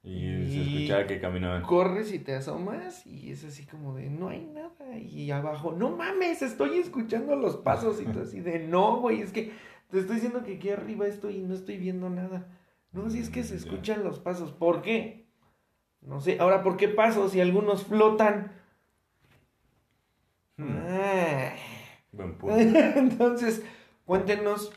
Y 0.03 0.47
se 0.49 0.61
escuchaba 0.63 1.07
que 1.07 1.19
caminaban. 1.21 1.61
corres 1.63 2.11
y 2.13 2.19
te 2.19 2.35
asomas 2.35 3.05
y 3.07 3.31
es 3.31 3.43
así 3.45 3.65
como 3.65 3.93
de 3.95 4.09
no 4.09 4.29
hay 4.29 4.41
nada 4.45 4.97
y 4.97 5.29
abajo 5.31 5.71
no 5.73 5.91
mames 5.95 6.41
estoy 6.41 6.79
escuchando 6.79 7.35
los 7.35 7.55
pasos 7.57 8.01
y 8.01 8.05
tú 8.05 8.19
así 8.21 8.39
de 8.41 8.59
no 8.59 8.99
güey 8.99 9.21
es 9.21 9.31
que 9.31 9.51
te 9.91 9.99
estoy 9.99 10.15
diciendo 10.15 10.43
que 10.43 10.55
aquí 10.55 10.69
arriba 10.71 11.05
estoy 11.07 11.35
y 11.35 11.41
no 11.43 11.53
estoy 11.53 11.77
viendo 11.77 12.09
nada 12.09 12.47
no 12.93 13.09
si 13.11 13.19
es 13.19 13.29
que 13.29 13.43
se 13.43 13.51
Ya. 13.53 13.57
escuchan 13.59 14.03
los 14.03 14.19
pasos 14.19 14.51
¿por 14.53 14.81
qué? 14.81 15.27
no 16.01 16.19
sé 16.19 16.37
ahora 16.39 16.63
¿por 16.63 16.77
qué 16.77 16.87
pasos 16.87 17.31
si 17.33 17.39
algunos 17.39 17.83
flotan? 17.83 18.53
Hmm, 20.57 20.77
Ah. 20.87 21.53
Buen 22.21 22.35
punto. 22.35 22.55
entonces 22.59 23.63
cuéntenos 24.05 24.71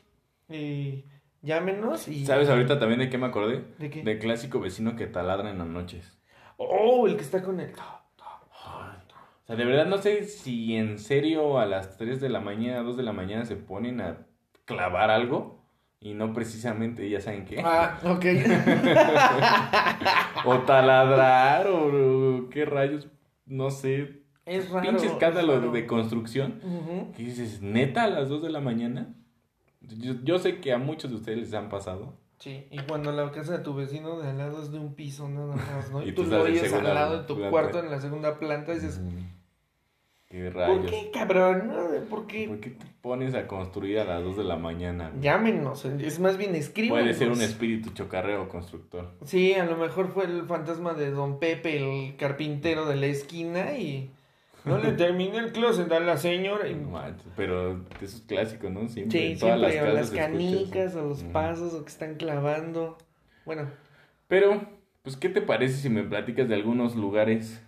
eh, 0.49 1.05
llámenos 1.43 2.09
y 2.09 2.25
¿Sabes 2.27 2.49
ahorita 2.49 2.79
también 2.79 3.01
de 3.01 3.11
qué 3.11 3.19
me 3.19 3.27
acordé? 3.27 3.65
¿De 3.79 3.91
qué? 3.91 4.03
Del 4.03 4.19
clásico 4.19 4.61
vecino 4.61 4.97
que 4.97 5.07
taladra 5.07 5.51
en 5.51 5.59
las 5.59 5.67
noches. 5.69 6.17
oh 6.57 7.07
el 7.07 7.17
que 7.17 7.23
está 7.23 7.43
con 7.43 7.61
el 7.61 7.71
O 7.73 9.47
sea, 9.47 9.57
de 9.57 9.65
verdad 9.65 9.87
no 9.87 9.99
sé 9.99 10.25
si 10.25 10.77
en 10.77 10.99
serio 10.99 11.59
a 11.59 11.67
las 11.67 11.97
3 11.99 12.21
de 12.21 12.29
la 12.31 12.41
mañana, 12.41 12.83
2 12.83 12.97
de 12.97 13.03
la 13.03 13.13
mañana 13.13 13.45
se 13.45 13.57
ponen 13.57 14.01
a 14.01 14.27
clavar 14.65 15.11
algo 15.11 15.63
y 16.01 16.13
no 16.15 16.33
precisamente, 16.35 17.09
ya 17.09 17.21
saben 17.21 17.45
qué. 17.47 17.63
ah 17.65 17.99
ok 18.05 18.25
O 20.47 20.59
taladrar 20.61 21.67
o, 21.69 22.37
o 22.45 22.49
qué 22.51 22.65
rayos, 22.67 23.09
no 23.47 23.71
sé. 23.71 24.24
Es 24.47 24.71
raro 24.71 24.89
Pinche 24.91 25.07
escándalo 25.07 25.55
es 25.55 25.61
raro. 25.61 25.73
de 25.73 25.87
construcción. 25.87 26.61
Ujú. 26.63 27.13
¿Qué 27.17 27.23
dices? 27.25 27.63
¿Neta 27.63 28.05
a 28.05 28.09
las 28.09 28.29
2 28.29 28.43
de 28.43 28.51
la 28.51 28.61
mañana? 28.61 29.15
Yo, 29.81 30.15
yo 30.25 30.39
sé 30.39 30.61
que 30.61 30.73
a 30.73 30.79
muchos 30.79 31.11
de 31.11 31.17
ustedes 31.17 31.39
les 31.39 31.55
han 31.55 31.69
pasado. 31.69 32.15
Sí, 32.39 32.67
y 32.71 32.79
cuando 32.81 33.13
la 33.13 33.31
casa 33.31 33.53
de 33.59 33.65
tu 33.65 33.75
vecino 33.75 34.19
de 34.21 34.29
al 34.31 34.39
lado 34.39 34.61
es 34.63 34.71
de 34.73 34.79
un 34.79 34.95
piso 34.95 35.29
nada 35.29 35.55
más, 35.57 35.91
¿no? 35.91 36.03
Y, 36.05 36.09
Y 36.09 36.13
tú 36.13 36.25
tú 36.25 36.31
lo 36.31 36.43
oyes 36.43 36.73
al 36.73 36.85
lado 36.85 37.19
de 37.21 37.27
tu 37.27 37.35
planta. 37.37 37.51
cuarto 37.51 37.79
en 37.79 37.91
la 37.91 38.01
segunda 38.01 38.39
planta 38.39 38.73
y 38.73 38.77
dices, 38.77 39.01
¿Qué 40.29 40.51
¿por 40.51 40.55
rayos? 40.57 40.91
qué, 40.91 41.11
cabrón? 41.13 41.69
¿No? 41.69 42.07
¿Por 42.11 42.27
qué? 42.27 42.49
¿Por 42.49 42.59
qué 42.61 42.71
te 42.71 42.87
pones 43.03 43.35
a 43.35 43.47
construir 43.47 43.99
a 44.01 44.05
las 44.05 44.23
2 44.25 44.37
de 44.39 44.45
la 44.45 44.57
mañana? 44.57 45.11
güey? 45.11 45.23
Llámenos, 45.23 45.85
es 45.85 46.19
más 46.19 46.37
bien 46.37 46.55
escríbanos. 46.57 47.03
Puede 47.05 47.15
ser 47.15 47.31
un 47.31 47.41
espíritu 47.41 47.91
chocarreo 47.91 48.49
constructor. 48.49 49.13
Sí, 49.25 49.55
a 49.55 49.65
lo 49.65 49.77
mejor 49.77 50.09
fue 50.09 50.25
el 50.25 50.45
fantasma 50.47 50.95
de 50.95 51.11
Don 51.13 51.39
Pepe, 51.39 51.77
el 52.09 52.17
carpintero 52.17 52.85
de 52.87 52.97
la 52.97 53.07
esquina 53.07 53.77
y 53.79 54.11
no 54.65 54.79
le 54.79 54.93
terminé 54.93 55.39
el 55.39 55.53
closet 55.53 55.91
a 55.93 56.01
la 56.01 56.17
señora 56.17 56.69
y... 56.69 56.81
Pero 57.37 57.81
eso 58.01 58.17
es 58.17 58.25
clásico, 58.27 58.71
¿no? 58.71 58.89
Siempre. 58.89 59.19
Sí, 59.19 59.27
en 59.33 59.39
todas 59.39 59.71
siempre, 59.71 59.91
o 59.91 59.95
las 59.95 60.09
se 60.09 60.15
escucha 60.17 60.23
canicas, 60.33 60.95
o 60.97 61.09
los 61.09 61.23
pasos, 61.25 61.75
o 61.75 61.85
que 61.85 61.91
están 61.91 62.15
clavando. 62.15 62.97
Bueno, 63.45 63.69
Pero, 64.27 64.63
pues, 65.03 65.17
¿qué 65.17 65.29
te 65.29 65.43
parece 65.43 65.77
si 65.77 65.91
me 65.91 66.03
platicas 66.03 66.49
de 66.49 66.55
algunos 66.55 66.97
lugares 66.97 67.61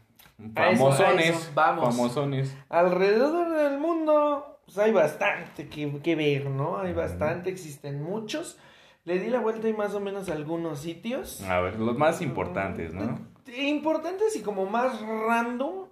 A 0.54 0.70
eso, 0.70 0.88
a 0.88 0.92
famosones? 0.92 1.30
eso, 1.30 1.50
vamos. 1.54 1.84
Famosones. 1.84 2.56
Alrededor 2.68 3.50
del 3.54 3.78
mundo, 3.78 4.58
pues 4.64 4.78
hay 4.78 4.92
bastante 4.92 5.68
que, 5.68 6.00
que 6.02 6.16
ver, 6.16 6.46
¿no? 6.46 6.78
Hay 6.78 6.94
bastante, 6.94 7.50
existen 7.50 8.02
muchos. 8.02 8.58
Le 9.04 9.18
di 9.20 9.28
la 9.28 9.38
vuelta 9.40 9.68
y 9.68 9.72
más 9.72 9.94
o 9.94 10.00
menos 10.00 10.28
a 10.28 10.32
algunos 10.32 10.80
sitios. 10.80 11.42
A 11.42 11.60
ver, 11.60 11.78
los 11.78 11.96
más 11.96 12.22
importantes, 12.22 12.92
¿no? 12.92 13.20
Importantes 13.56 14.34
y 14.34 14.40
como 14.40 14.66
más 14.66 15.00
random. 15.00 15.85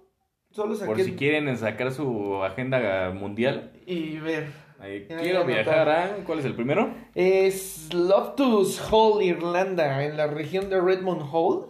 Solo 0.55 0.73
saqué 0.73 0.87
Por 0.87 1.01
si 1.01 1.11
quieren 1.15 1.57
sacar 1.57 1.91
su 1.91 2.41
agenda 2.41 3.11
mundial. 3.11 3.73
y 3.85 4.19
ver. 4.19 4.47
Ahí, 4.79 5.05
quiero 5.05 5.43
viajar 5.43 5.89
a... 5.89 6.15
¿Cuál 6.25 6.39
es 6.39 6.45
el 6.45 6.55
primero? 6.55 6.93
Es 7.13 7.93
Loftus 7.93 8.81
Hall, 8.89 9.21
Irlanda, 9.21 10.05
en 10.05 10.15
la 10.15 10.27
región 10.27 10.69
de 10.69 10.79
Redmond 10.79 11.23
Hall. 11.29 11.67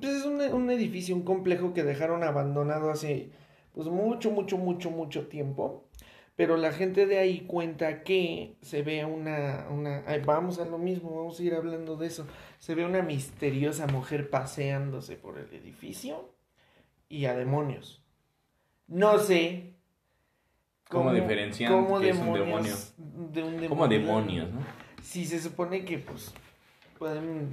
Pues 0.00 0.14
es 0.14 0.24
un, 0.24 0.40
un 0.40 0.70
edificio, 0.70 1.14
un 1.14 1.22
complejo 1.22 1.74
que 1.74 1.84
dejaron 1.84 2.24
abandonado 2.24 2.90
hace 2.90 3.30
pues 3.72 3.86
mucho, 3.86 4.32
mucho, 4.32 4.58
mucho, 4.58 4.90
mucho 4.90 5.28
tiempo. 5.28 5.84
Pero 6.34 6.56
la 6.56 6.72
gente 6.72 7.06
de 7.06 7.18
ahí 7.18 7.42
cuenta 7.42 8.02
que 8.02 8.56
se 8.62 8.82
ve 8.82 9.04
una, 9.04 9.68
una, 9.70 10.02
ay, 10.08 10.22
vamos 10.24 10.58
a 10.58 10.64
lo 10.64 10.78
mismo, 10.78 11.14
vamos 11.14 11.38
a 11.38 11.42
ir 11.44 11.54
hablando 11.54 11.96
de 11.96 12.08
eso. 12.08 12.26
Se 12.58 12.74
ve 12.74 12.84
una 12.84 13.02
misteriosa 13.02 13.86
mujer 13.86 14.28
paseándose 14.28 15.14
por 15.14 15.38
el 15.38 15.54
edificio 15.54 16.32
y 17.12 17.26
a 17.26 17.34
demonios. 17.34 18.02
No 18.88 19.18
sé. 19.18 19.74
¿Cómo 20.88 21.12
diferencian 21.12 21.86
qué 22.00 22.08
es 22.08 22.18
un 22.18 22.32
demonio? 22.32 22.74
De 22.96 23.42
un 23.42 23.60
demonio. 23.60 23.98
demonios, 23.98 24.50
¿no? 24.50 24.60
Sí, 25.02 25.26
se 25.26 25.38
supone 25.38 25.84
que 25.84 25.98
pues 25.98 26.32
pueden 26.98 27.50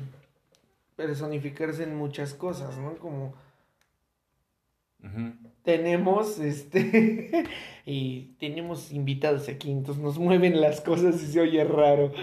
personificarse 0.95 1.83
en 1.83 1.97
muchas 1.97 2.33
cosas, 2.33 2.77
¿no? 2.77 2.95
Como 2.97 3.33
tenemos 5.63 6.39
este 6.39 7.45
y 7.85 8.35
tenemos 8.39 8.91
invitados 8.91 9.49
aquí, 9.49 9.71
entonces 9.71 10.01
nos 10.01 10.19
mueven 10.19 10.59
las 10.59 10.79
cosas 10.79 11.21
y 11.21 11.27
se 11.27 11.39
oye 11.39 11.63
raro. 11.65 12.13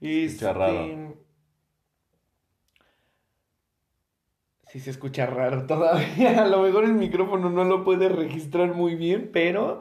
Este, 0.00 0.50
raro. 0.50 0.86
Sí 4.70 4.78
se 4.78 4.90
escucha 4.90 5.26
raro 5.26 5.66
todavía. 5.66 6.42
A 6.44 6.46
lo 6.46 6.62
mejor 6.62 6.84
el 6.84 6.94
micrófono 6.94 7.50
no 7.50 7.64
lo 7.64 7.82
puede 7.82 8.08
registrar 8.08 8.72
muy 8.72 8.94
bien, 8.94 9.30
pero 9.32 9.80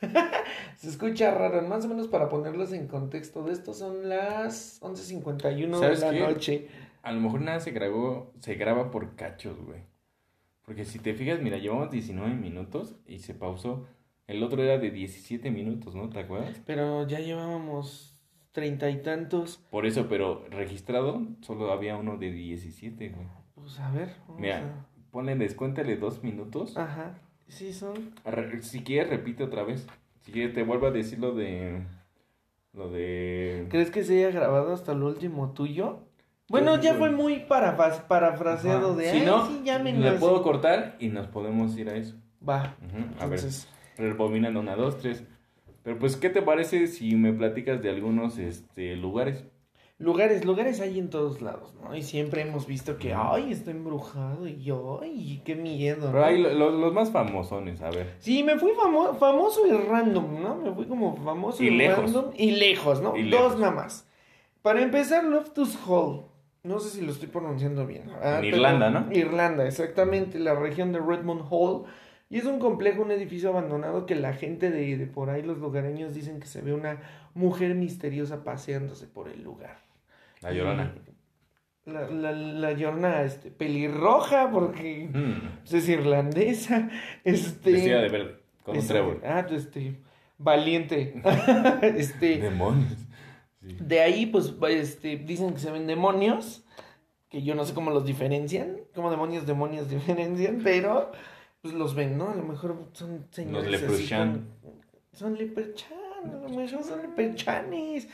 se 0.76 0.88
escucha 0.88 1.34
raro. 1.34 1.60
Más 1.62 1.84
o 1.84 1.88
menos 1.88 2.06
para 2.06 2.28
ponerlos 2.28 2.72
en 2.72 2.86
contexto 2.86 3.42
de 3.42 3.52
esto 3.52 3.74
son 3.74 4.08
las 4.08 4.80
11.51 4.80 5.70
de 5.70 5.78
¿Sabes 5.78 6.00
la 6.00 6.10
qué? 6.10 6.20
noche. 6.20 6.68
A 7.02 7.10
lo 7.10 7.20
mejor 7.20 7.40
nada 7.40 7.58
se 7.58 7.72
grabó, 7.72 8.32
se 8.38 8.54
graba 8.54 8.92
por 8.92 9.16
cachos, 9.16 9.58
güey. 9.60 9.80
Porque 10.64 10.84
si 10.84 11.00
te 11.00 11.14
fijas, 11.14 11.40
mira, 11.40 11.58
llevamos 11.58 11.90
19 11.90 12.34
minutos 12.36 12.94
y 13.06 13.18
se 13.18 13.34
pausó. 13.34 13.86
El 14.28 14.42
otro 14.42 14.62
era 14.62 14.78
de 14.78 14.90
17 14.90 15.50
minutos, 15.50 15.94
¿no? 15.94 16.10
¿Te 16.10 16.20
acuerdas? 16.20 16.60
Pero 16.64 17.08
ya 17.08 17.18
llevábamos 17.18 18.22
treinta 18.52 18.88
y 18.90 19.02
tantos. 19.02 19.56
Por 19.70 19.86
eso, 19.86 20.06
pero 20.08 20.44
registrado 20.50 21.22
solo 21.40 21.72
había 21.72 21.96
uno 21.96 22.18
de 22.18 22.30
17, 22.30 23.08
güey. 23.08 23.26
Pues 23.68 23.80
a 23.80 23.90
ver. 23.90 24.08
vamos 24.26 24.40
Mira, 24.40 24.62
ponle, 25.10 25.36
descuéntale 25.36 25.96
dos 25.98 26.22
minutos. 26.24 26.74
Ajá. 26.78 27.18
Sí, 27.48 27.74
son. 27.74 28.14
Re- 28.24 28.62
Si 28.62 28.82
quieres, 28.82 29.10
repite 29.10 29.44
otra 29.44 29.62
vez. 29.62 29.86
Si 30.22 30.32
quieres, 30.32 30.54
te 30.54 30.62
vuelvo 30.62 30.86
a 30.86 30.90
decir 30.90 31.18
lo 31.18 31.34
de. 31.34 31.82
Lo 32.72 32.88
de. 32.90 33.66
¿Crees 33.68 33.90
que 33.90 34.04
se 34.04 34.24
haya 34.24 34.38
grabado 34.40 34.72
hasta 34.72 34.94
lo 34.94 35.08
último 35.08 35.52
tuyo? 35.52 36.00
Bueno, 36.48 36.72
Pues, 36.72 36.82
ya 36.82 36.90
pues, 36.96 36.98
fue 37.00 37.10
muy 37.10 37.40
parafas- 37.46 38.00
parafraseado 38.08 38.92
Ajá. 38.92 38.96
de. 39.00 39.10
Si 39.10 39.16
"Ay, 39.18 39.26
no, 39.26 39.46
sí, 39.46 39.60
le 39.64 40.08
así". 40.08 40.18
puedo 40.18 40.42
cortar 40.42 40.96
y 40.98 41.08
nos 41.08 41.26
podemos 41.26 41.76
ir 41.76 41.90
a 41.90 41.94
eso. 41.96 42.16
Va. 42.46 42.74
A 43.20 43.26
ver, 43.26 43.40
rebobinando 43.98 44.60
una, 44.60 44.76
dos, 44.76 44.96
tres. 44.98 45.24
Pero 45.82 45.98
pues, 45.98 46.16
¿qué 46.16 46.30
te 46.30 46.40
parece 46.40 46.86
si 46.86 47.16
me 47.16 47.34
platicas 47.34 47.82
de 47.82 47.90
algunos 47.90 48.38
este, 48.38 48.96
lugares? 48.96 49.44
Lugares, 49.98 50.44
lugares 50.44 50.80
hay 50.80 50.98
en 50.98 51.10
todos 51.10 51.42
lados, 51.42 51.74
¿no? 51.82 51.94
Y 51.96 52.02
siempre 52.02 52.42
hemos 52.42 52.66
visto 52.66 52.98
que, 52.98 53.12
ay, 53.14 53.50
está 53.52 53.70
embrujado 53.72 54.46
y 54.46 54.62
yo, 54.62 55.00
ay, 55.02 55.42
qué 55.44 55.54
miedo. 55.56 56.06
Pero 56.06 56.20
¿no? 56.20 56.24
hay 56.24 56.38
lo- 56.38 56.52
lo- 56.54 56.70
los 56.70 56.92
más 56.92 57.10
famosones, 57.10 57.80
a 57.82 57.90
ver. 57.90 58.14
Sí, 58.20 58.42
me 58.44 58.58
fui 58.58 58.72
famo- 58.72 59.16
famoso 59.18 59.66
y 59.66 59.72
random, 59.72 60.42
¿no? 60.42 60.56
Me 60.56 60.72
fui 60.72 60.86
como 60.86 61.16
famoso 61.16 61.62
Y 61.62 61.68
y, 61.68 61.70
lejos. 61.70 62.04
random 62.04 62.30
y 62.36 62.50
lejos, 62.52 63.02
¿no? 63.02 63.16
Y 63.16 63.28
Dos 63.28 63.42
lejos. 63.42 63.58
nada 63.60 63.72
más. 63.72 64.06
Para 64.62 64.82
empezar, 64.82 65.24
Loftus 65.24 65.76
Hall. 65.86 66.26
No 66.64 66.80
sé 66.80 66.90
si 66.90 67.00
lo 67.04 67.12
estoy 67.12 67.28
pronunciando 67.28 67.86
bien. 67.86 68.04
ah, 68.22 68.36
En 68.36 68.40
pero- 68.42 68.56
Irlanda, 68.56 68.90
¿no? 68.90 69.06
Irlanda, 69.12 69.66
exactamente, 69.66 70.38
la 70.38 70.54
región 70.54 70.92
de 70.92 70.98
Redmond 71.00 71.42
Hall. 71.50 71.84
Y 72.30 72.36
es 72.38 72.44
un 72.44 72.58
complejo, 72.58 73.00
un 73.02 73.10
edificio 73.10 73.48
abandonado 73.48 74.04
que 74.04 74.14
la 74.14 74.34
gente 74.34 74.70
de, 74.70 74.98
de 74.98 75.06
por 75.06 75.30
ahí, 75.30 75.42
los 75.42 75.58
lugareños, 75.58 76.12
dicen 76.14 76.40
que 76.40 76.46
se 76.46 76.60
ve 76.60 76.74
una 76.74 77.00
mujer 77.34 77.74
misteriosa 77.74 78.44
paseándose 78.44 79.06
por 79.06 79.28
el 79.28 79.42
lugar. 79.42 79.78
La 80.42 80.52
Llorona. 80.52 80.94
Y 81.86 81.90
La, 81.90 82.08
la, 82.10 82.32
la 82.32 82.72
llorona, 82.72 83.22
este, 83.22 83.50
pelirroja, 83.50 84.50
porque 84.50 85.08
Mm, 85.12 85.60
pues, 85.60 85.72
es 85.72 85.88
irlandesa. 85.88 86.90
Este, 87.24 87.72
Vestida 87.72 88.00
de 88.02 88.08
verde, 88.10 88.36
con 88.62 88.74
un 88.74 88.80
este, 88.80 88.92
trébol. 88.94 89.20
Ah, 89.24 89.46
este, 89.50 89.96
valiente. 90.36 91.20
este, 91.82 92.38
Demonios. 92.38 92.92
Sí. 93.66 93.76
de 93.80 94.00
ahí, 94.00 94.26
pues, 94.26 94.54
este, 94.68 95.16
dicen 95.16 95.52
que 95.54 95.60
se 95.60 95.70
ven 95.70 95.86
demonios, 95.86 96.62
que 97.30 97.42
yo 97.42 97.54
no 97.54 97.64
sé 97.64 97.74
cómo 97.74 97.90
los 97.90 98.04
diferencian, 98.06 98.76
cómo 98.94 99.10
demonios, 99.10 99.46
demonios 99.46 99.88
diferencian, 99.90 100.60
pero, 100.62 101.10
pues, 101.62 101.72
los 101.74 101.94
ven, 101.94 102.18
¿no? 102.18 102.28
A 102.30 102.34
lo 102.34 102.44
mejor 102.44 102.88
son 102.92 103.26
señores 103.30 103.74
así 103.74 103.86
leprechaun. 103.86 104.46
con- 104.62 104.78
Son 105.12 105.34
a 105.34 106.26
lo 106.26 106.48
mejor 106.50 106.84
son 106.84 107.02
leperchanes. 107.02 108.08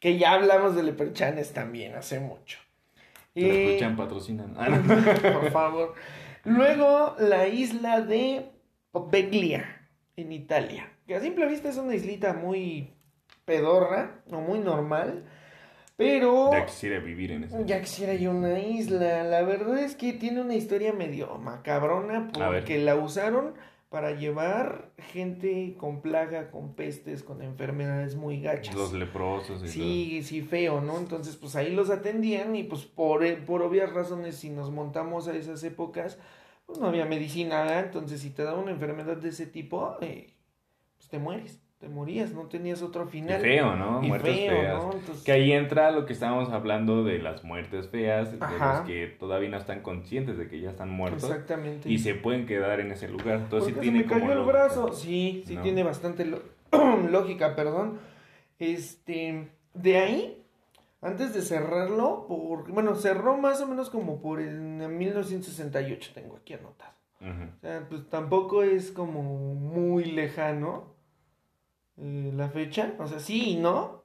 Que 0.00 0.18
ya 0.18 0.32
hablamos 0.32 0.76
de 0.76 0.82
leperchanes 0.82 1.52
también 1.52 1.94
hace 1.94 2.20
mucho. 2.20 2.58
Escuchan, 3.34 3.96
patrocinan. 3.96 4.54
Ah, 4.56 4.68
por 5.32 5.50
favor. 5.50 5.94
Luego, 6.44 7.16
la 7.18 7.48
isla 7.48 8.00
de 8.00 8.50
Poveglia, 8.92 9.88
en 10.16 10.32
Italia. 10.32 10.90
Que 11.06 11.16
a 11.16 11.20
simple 11.20 11.46
vista 11.46 11.68
es 11.68 11.76
una 11.76 11.94
islita 11.94 12.32
muy 12.32 12.94
pedorra, 13.44 14.22
o 14.30 14.40
muy 14.40 14.58
normal. 14.58 15.24
Pero 15.96 16.52
Ya 16.52 16.66
quisiera 16.66 16.98
vivir 16.98 17.32
en 17.32 17.44
ese. 17.44 17.64
ya 17.64 17.80
quisiera 17.80 18.14
yo 18.14 18.30
una 18.30 18.58
isla. 18.58 19.22
La 19.24 19.42
verdad 19.42 19.78
es 19.78 19.96
que 19.96 20.12
tiene 20.12 20.40
una 20.42 20.54
historia 20.54 20.92
medio 20.92 21.36
macabrona 21.38 22.30
porque 22.32 22.78
la 22.78 22.96
usaron 22.96 23.54
para 23.88 24.12
llevar 24.12 24.92
gente 24.98 25.76
con 25.78 26.02
plaga, 26.02 26.50
con 26.50 26.74
pestes, 26.74 27.22
con 27.22 27.40
enfermedades 27.40 28.16
muy 28.16 28.40
gachas. 28.40 28.74
Los 28.74 28.92
leprosos 28.92 29.62
y 29.62 29.68
Sí, 29.68 30.22
sí, 30.22 30.42
feo, 30.42 30.80
¿no? 30.80 30.98
Entonces, 30.98 31.36
pues 31.36 31.54
ahí 31.54 31.72
los 31.72 31.90
atendían 31.90 32.56
y 32.56 32.64
pues 32.64 32.84
por, 32.84 33.24
por 33.44 33.62
obvias 33.62 33.92
razones, 33.92 34.36
si 34.36 34.50
nos 34.50 34.70
montamos 34.70 35.28
a 35.28 35.36
esas 35.36 35.62
épocas, 35.62 36.18
pues 36.66 36.78
no 36.80 36.88
había 36.88 37.06
medicina. 37.06 37.78
Entonces, 37.78 38.20
si 38.20 38.30
te 38.30 38.42
daba 38.42 38.60
una 38.60 38.72
enfermedad 38.72 39.16
de 39.16 39.28
ese 39.28 39.46
tipo, 39.46 39.96
eh, 40.00 40.34
pues 40.96 41.08
te 41.08 41.18
mueres, 41.18 41.60
te 41.86 41.94
morías, 41.94 42.32
no 42.32 42.42
tenías 42.42 42.82
otro. 42.82 43.04
Y 43.04 43.08
final. 43.08 43.40
feo, 43.40 43.76
¿no? 43.76 44.02
Y 44.02 44.08
Muertes 44.08 44.34
feo, 44.36 44.50
feas. 44.50 44.84
¿no? 44.84 44.92
Entonces- 44.92 45.24
Que 45.24 45.32
ahí 45.32 45.52
entra 45.52 45.90
lo 45.90 46.04
que 46.06 46.12
estábamos 46.12 46.50
hablando 46.50 47.04
de 47.04 47.18
las 47.18 47.44
muertes 47.44 47.88
feas, 47.88 48.32
de 48.32 48.38
los 48.38 48.80
que 48.86 49.06
todavía 49.06 49.48
no 49.48 49.56
están 49.56 49.80
conscientes 49.82 50.36
de 50.38 50.48
que 50.48 50.60
ya 50.60 50.70
están 50.70 50.90
muertos 50.90 51.24
Exactamente. 51.24 51.88
y 51.90 51.98
se 51.98 52.14
pueden 52.14 52.46
quedar 52.46 52.80
en 52.80 52.92
ese 52.92 53.08
lugar. 53.08 53.36
Entonces 53.36 53.68
sí 53.68 53.72
¿Por 53.74 53.80
qué 53.82 53.86
se 53.86 53.92
tiene 53.92 53.98
me 54.00 54.04
cayó 54.06 54.20
como 54.20 54.32
el 54.32 54.38
lógica. 54.38 54.58
brazo? 54.58 54.92
Sí, 54.92 55.42
sí 55.46 55.54
No. 55.56 55.62
tiene 55.62 55.82
bastante 55.82 56.24
lo- 56.24 56.42
lógica, 57.10 57.54
perdón. 57.54 57.98
Este, 58.58 59.48
de 59.74 59.98
ahí, 59.98 60.42
antes 61.02 61.34
de 61.34 61.42
cerrarlo, 61.42 62.26
por, 62.26 62.70
bueno, 62.72 62.94
cerró 62.94 63.36
más 63.36 63.60
o 63.60 63.66
menos 63.66 63.90
como 63.90 64.20
por 64.20 64.40
el 64.40 64.80
en 64.80 64.98
1968, 64.98 66.10
tengo 66.14 66.36
aquí 66.36 66.54
anotado. 66.54 66.92
O 67.20 67.60
sea, 67.60 67.86
pues 67.88 68.08
tampoco 68.10 68.62
es 68.62 68.92
como 68.92 69.22
muy 69.22 70.04
lejano 70.04 70.94
eh, 71.98 72.32
la 72.34 72.48
fecha, 72.48 72.92
o 72.98 73.06
sea, 73.06 73.18
sí 73.20 73.50
y 73.52 73.56
no. 73.56 74.02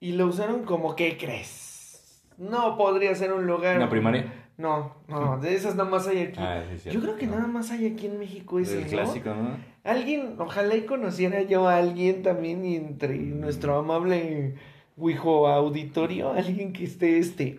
Y 0.00 0.12
lo 0.12 0.26
usaron 0.26 0.64
como, 0.64 0.96
¿qué 0.96 1.16
crees? 1.18 2.22
No 2.38 2.76
podría 2.78 3.14
ser 3.14 3.32
un 3.32 3.46
lugar. 3.46 3.76
¿Una 3.76 3.90
primaria? 3.90 4.32
No, 4.56 4.94
no, 5.08 5.38
de 5.38 5.54
esas 5.54 5.74
nada 5.74 5.88
más 5.88 6.06
hay 6.06 6.18
aquí. 6.18 6.38
Ah, 6.40 6.62
sí, 6.82 6.90
Yo 6.90 7.00
creo 7.00 7.16
que 7.16 7.26
No. 7.26 7.36
nada 7.36 7.46
más 7.46 7.70
hay 7.70 7.86
aquí 7.86 8.06
en 8.06 8.18
México 8.18 8.58
ese, 8.58 8.78
El 8.82 8.86
clásico, 8.88 9.30
¿no? 9.34 9.56
Alguien, 9.84 10.34
ojalá 10.38 10.76
y 10.76 10.82
conociera 10.84 11.40
yo 11.42 11.66
a 11.68 11.76
alguien 11.78 12.22
también 12.22 12.64
y 12.64 12.76
entre 12.76 13.14
Mm. 13.18 13.40
nuestro 13.40 13.78
amable 13.78 14.54
Wijo 14.96 15.48
auditorio, 15.48 16.32
alguien 16.34 16.72
que 16.74 16.84
esté 16.84 17.18
este. 17.18 17.58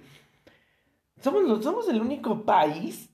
Somos, 1.19 1.63
somos 1.63 1.88
el 1.89 2.01
único 2.01 2.43
país 2.43 3.09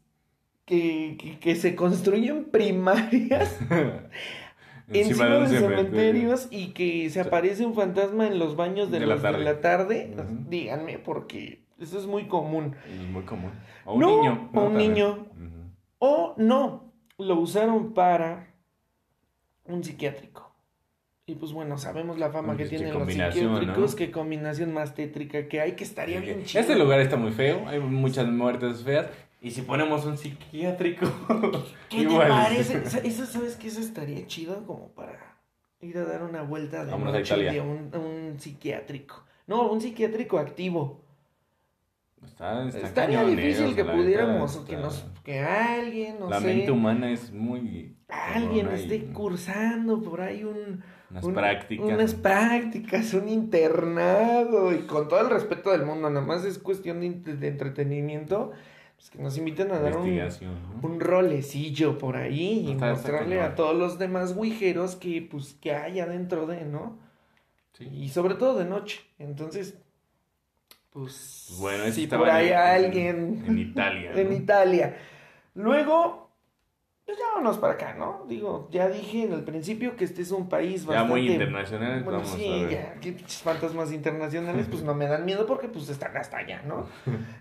que, 0.66 1.16
que, 1.20 1.40
que 1.40 1.56
se 1.56 1.76
construyen 1.76 2.46
primarias 2.46 3.58
encima 4.92 5.26
de 5.26 5.38
un 5.40 5.48
cementerios 5.48 6.48
y 6.52 6.68
que 6.68 7.10
se 7.10 7.20
aparece 7.22 7.66
un 7.66 7.74
fantasma 7.76 8.28
en 8.28 8.40
los 8.40 8.56
baños 8.56 8.90
de, 8.92 9.00
De 9.00 9.06
la 9.06 9.14
los 9.16 9.24
de 9.24 9.30
tarde. 9.32 9.44
la 9.44 9.62
tarde. 9.62 10.14
Ujú. 10.16 10.50
Díganme, 10.50 11.00
porque 11.00 11.64
eso 11.80 12.00
es 12.00 12.06
muy 12.06 12.28
común. 12.28 12.76
Es 12.90 13.10
muy 13.10 13.24
común. 13.24 13.52
O 13.86 13.94
un 13.96 14.00
No, 14.02 14.18
niño. 14.18 14.50
o 14.54 14.62
un 14.62 14.78
niño. 14.78 15.10
Ujú. 15.12 15.72
O 16.00 16.34
no, 16.38 16.94
lo 17.18 17.36
usaron 17.40 17.94
para 17.94 18.48
un 19.66 19.84
psiquiátrico. 19.84 20.46
Y 21.30 21.36
pues 21.36 21.52
bueno, 21.52 21.78
sabemos 21.78 22.18
la 22.18 22.32
fama 22.32 22.56
Pues, 22.56 22.70
que 22.70 22.78
tienen 22.78 22.94
los 22.98 23.06
psiquiátricos, 23.06 23.66
¿no? 23.92 23.96
qué 23.98 24.12
combinación 24.12 24.74
más 24.74 24.96
tétrica 24.96 25.50
que 25.50 25.60
hay, 25.60 25.74
que 25.74 25.84
estaría 25.84 26.22
bien 26.22 26.46
chido. 26.46 26.62
Este 26.62 26.78
lugar 26.78 27.02
está 27.02 27.18
muy 27.18 27.32
feo, 27.34 27.68
hay 27.68 27.82
muchas 27.82 28.28
muertes 28.30 28.84
feas. 28.84 29.08
Y 29.48 29.52
si 29.52 29.62
ponemos 29.62 30.04
un 30.06 30.18
psiquiátrico, 30.18 31.06
¿Qué 31.90 31.98
te 31.98 32.04
igual. 32.04 32.28
parece? 32.28 32.80
Esa- 32.80 33.00
Eso, 33.00 33.26
¿sabes 33.26 33.56
qué? 33.56 33.68
Eso 33.68 33.80
estaría 33.80 34.28
chido 34.28 34.66
como 34.66 34.90
para 34.90 35.38
ir 35.80 35.98
a 35.98 36.04
dar 36.04 36.24
una 36.24 36.42
vuelta 36.42 36.84
de 36.84 36.92
Vámonos 36.92 37.14
a 37.14 37.18
noche 37.20 37.62
un, 37.62 37.92
un 37.96 38.40
psiquiátrico. 38.40 39.24
No, 39.48 39.72
un 39.72 39.80
psiquiátrico 39.80 40.38
activo. 40.38 41.02
Está, 42.26 42.68
está 42.68 42.80
Estaría 42.80 43.24
difícil 43.24 43.74
que 43.74 43.86
pudiéramos, 43.86 44.58
o 44.58 44.66
que 44.66 44.76
nos, 44.76 45.06
que 45.24 45.40
alguien, 45.40 46.20
no 46.20 46.30
La 46.30 46.42
sé, 46.42 46.48
mente 46.48 46.72
humana 46.72 47.10
es 47.12 47.32
muy. 47.32 47.96
alguien 48.10 48.68
esté 48.70 48.96
y 48.96 49.02
cursando 49.14 50.02
por 50.02 50.20
ahí 50.20 50.44
un, 50.44 50.84
Unas 51.10 51.24
un- 51.24 51.34
prácticas. 51.34 51.88
Unas 51.88 52.16
prácticas, 52.16 53.14
un 53.14 53.30
internado. 53.30 54.74
Y 54.74 54.80
con 54.88 55.08
todo 55.08 55.22
el 55.22 55.30
respeto 55.30 55.72
del 55.72 55.86
mundo, 55.86 56.10
nada 56.10 56.26
más 56.26 56.44
es 56.44 56.58
cuestión 56.60 57.00
de 57.00 57.48
entretenimiento. 57.48 58.52
Pues 58.98 59.10
que 59.12 59.20
nos 59.20 59.38
inviten 59.38 59.72
a 59.72 59.80
dar 59.80 59.96
un, 59.98 60.20
un 60.82 61.00
rolecillo 61.00 61.98
por 62.00 62.18
ahí 62.18 62.68
y 62.68 62.76
mostrarle 62.76 63.40
a 63.42 63.54
todos 63.56 63.76
los 63.76 63.98
demás 64.00 64.36
guijeros 64.36 64.96
que, 64.96 65.22
pues, 65.22 65.54
que 65.62 65.72
hay 65.74 66.00
adentro 66.00 66.46
de, 66.48 66.66
¿no? 66.66 66.98
Sí. 67.74 67.88
Y 67.94 68.10
sobre 68.10 68.34
todo 68.36 68.58
de 68.58 68.66
noche. 68.66 69.02
Entonces, 69.20 69.78
pues, 70.92 71.56
Bueno, 71.60 71.84
ese 71.84 72.02
si 72.02 72.08
por 72.08 72.28
ahí 72.30 72.48
en- 72.50 72.56
alguien 72.58 73.44
En 73.48 73.58
Italia. 73.60 74.12
en 74.16 74.30
¿no? 74.30 74.36
Italia. 74.36 74.98
Luego, 75.54 76.27
pues 77.08 77.18
ya 77.18 77.24
vámonos 77.34 77.58
para 77.58 77.74
acá, 77.76 77.96
¿no? 77.98 78.26
Digo, 78.28 78.68
ya 78.70 78.90
dije 78.90 79.24
en 79.24 79.32
el 79.32 79.44
principio 79.44 79.96
que 79.96 80.04
este 80.04 80.22
es 80.22 80.32
un 80.32 80.50
país 80.50 80.82
Ya 80.82 80.88
bastante... 80.90 81.10
muy 81.14 81.32
internacional, 81.32 82.04
Bueno, 82.04 82.20
vamos 82.20 82.34
sí, 82.36 82.48
a 82.48 82.66
ver. 82.66 82.70
ya, 82.70 82.94
que 83.00 83.14
pinches 83.14 83.42
fantasmas 83.42 83.94
internacionales, 83.94 84.68
pues 84.70 84.84
no 84.84 84.94
me 84.94 85.08
dan 85.08 85.24
miedo 85.26 85.46
porque 85.48 85.70
pues 85.70 85.88
están 85.88 86.16
hasta 86.18 86.38
allá, 86.40 86.62
¿no? 86.64 86.86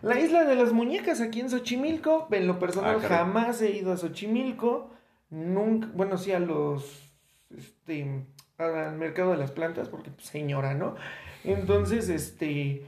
La 0.03 0.21
isla 0.21 0.45
de 0.45 0.55
las 0.55 0.73
muñecas 0.73 1.21
aquí 1.21 1.41
en 1.41 1.51
Xochimilco, 1.51 2.29
en 2.31 2.47
lo 2.47 2.61
personal 2.61 2.99
Ah, 3.03 3.09
jamás 3.09 3.61
he 3.61 3.73
ido 3.73 3.93
a 3.93 3.97
Xochimilco, 3.97 4.89
nunca, 5.31 5.89
bueno, 5.95 6.17
sí 6.17 6.31
a 6.33 6.39
los, 6.39 7.13
este, 7.57 8.25
al 8.59 8.97
mercado 8.97 9.33
de 9.33 9.39
las 9.39 9.51
plantas, 9.51 9.89
porque 9.89 10.11
pues, 10.11 10.29
señora, 10.29 10.75
¿no? 10.75 10.95
Entonces, 11.43 12.09
este, 12.09 12.85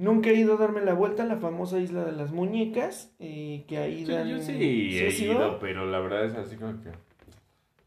nunca 0.00 0.30
he 0.30 0.34
ido 0.34 0.54
a 0.54 0.56
darme 0.56 0.80
la 0.80 0.94
vuelta 0.94 1.22
a 1.22 1.26
la 1.26 1.36
famosa 1.36 1.78
isla 1.78 2.04
de 2.04 2.12
las 2.12 2.32
muñecas, 2.32 3.12
eh, 3.20 3.64
que 3.68 3.78
ahí 3.78 4.04
Sí, 4.06 4.12
dan... 4.12 4.28
yo 4.28 4.38
sí 4.40 4.98
he 4.98 5.06
has 5.06 5.20
ido, 5.20 5.58
pero 5.60 5.86
la 5.86 6.00
verdad 6.00 6.24
es 6.24 6.34
así 6.34 6.56
como 6.56 6.80
que. 6.82 6.88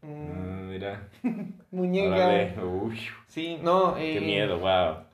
Mm, 0.02 0.06
mm, 0.06 0.68
mira. 0.70 1.08
muñeca. 1.70 2.62
Uy, 2.62 2.98
Sí, 3.26 3.58
no, 3.62 3.94
qué 3.94 4.18
eh, 4.18 4.20
miedo, 4.20 4.58
wow. 4.60 5.04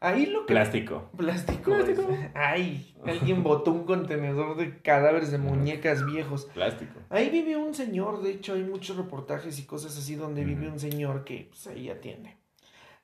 Ahí 0.00 0.26
lo 0.26 0.46
que 0.46 0.52
Plástico. 0.54 1.10
Plástico. 1.16 1.72
Plástico. 1.72 2.16
Ay, 2.34 2.94
alguien 3.04 3.42
botó 3.42 3.72
un 3.72 3.84
contenedor 3.84 4.56
de 4.56 4.78
cadáveres 4.80 5.32
de 5.32 5.38
muñecas 5.38 6.06
viejos. 6.06 6.44
Plástico. 6.54 7.00
Ahí 7.10 7.30
vive 7.30 7.56
un 7.56 7.74
señor, 7.74 8.22
de 8.22 8.30
hecho 8.30 8.54
hay 8.54 8.62
muchos 8.62 8.96
reportajes 8.96 9.58
y 9.58 9.64
cosas 9.64 9.98
así 9.98 10.14
donde 10.14 10.44
vive 10.44 10.66
Ujú. 10.66 10.74
un 10.74 10.78
señor 10.78 11.24
que 11.24 11.48
pues, 11.50 11.66
ahí 11.66 11.90
atiende. 11.90 12.36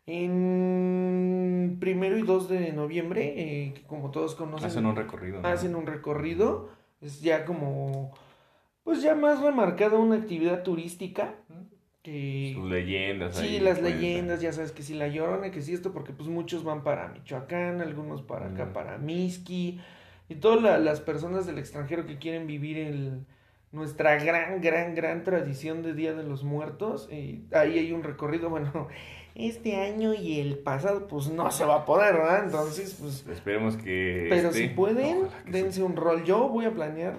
En 0.07 1.77
primero 1.81 2.19
y 2.19 2.23
2 2.23 2.49
de 2.49 2.73
noviembre, 2.73 3.35
eh, 3.37 3.75
que 3.75 3.83
como 3.83 4.11
todos 4.11 4.35
conocen, 4.35 4.67
Hacen 4.69 4.87
un 4.87 4.97
recorrido. 4.97 5.41
¿no? 5.41 5.49
hacen 5.49 5.75
un 5.75 5.87
recorrido. 5.87 6.69
Es 7.01 7.21
ya 7.21 7.45
como, 7.45 8.13
pues 8.85 9.03
ya 9.03 9.15
más 9.15 9.41
remarcada 9.43 9.99
una 9.99 10.17
actividad 10.17 10.63
turística. 10.63 11.35
Que, 12.03 12.53
Sus 12.55 12.69
leyendas. 12.71 13.35
Sí, 13.37 13.47
ahí 13.47 13.61
las 13.61 13.79
cuentan. 13.79 14.01
leyendas, 14.03 14.41
ya 14.43 14.53
sabes 14.53 14.73
que 14.73 14.83
si 14.83 14.93
la 14.95 15.09
llorona, 15.09 15.51
que 15.51 15.63
sí 15.63 15.73
esto, 15.73 15.93
porque 15.93 16.13
pues 16.13 16.29
muchos 16.29 16.63
van 16.63 16.85
para 16.85 17.09
Michoacán, 17.09 17.81
algunos 17.81 18.21
para 18.21 18.47
acá, 18.49 18.67
Mm. 18.67 18.73
para 18.75 18.99
Mixqui, 18.99 19.81
y 20.29 20.35
todas 20.35 20.63
la- 20.63 20.79
las 20.79 21.01
personas 21.01 21.47
del 21.47 21.59
extranjero 21.59 22.05
que 22.05 22.19
quieren 22.19 22.47
vivir 22.47 22.77
el, 22.77 23.25
nuestra 23.73 24.23
gran, 24.23 24.61
gran, 24.61 24.95
gran 24.95 25.25
tradición 25.25 25.83
de 25.83 25.95
Día 25.95 26.13
de 26.13 26.25
los 26.25 26.45
Muertos. 26.45 27.09
y 27.11 27.45
ahí 27.53 27.79
hay 27.79 27.93
un 27.93 28.03
recorrido, 28.03 28.51
bueno, 28.51 28.89
este 29.35 29.77
año 29.81 30.15
y 30.15 30.41
el 30.41 30.59
pasado, 30.59 31.07
pues 31.09 31.29
no 31.29 31.51
se 31.51 31.65
va 31.65 31.77
a 31.77 31.85
poder, 31.85 32.15
¿verdad? 32.15 32.45
Entonces, 32.45 32.97
pues, 33.01 33.27
Esperemos 33.29 33.77
que. 33.77 34.27
pero 34.31 34.49
este- 34.49 34.61
si 34.61 34.69
pueden, 34.69 35.29
que 35.45 35.51
dense 35.51 35.83
un 35.83 35.97
rol. 35.97 36.25
Yo 36.25 36.49
voy 36.49 36.67
a 36.67 36.73
planear 36.73 37.19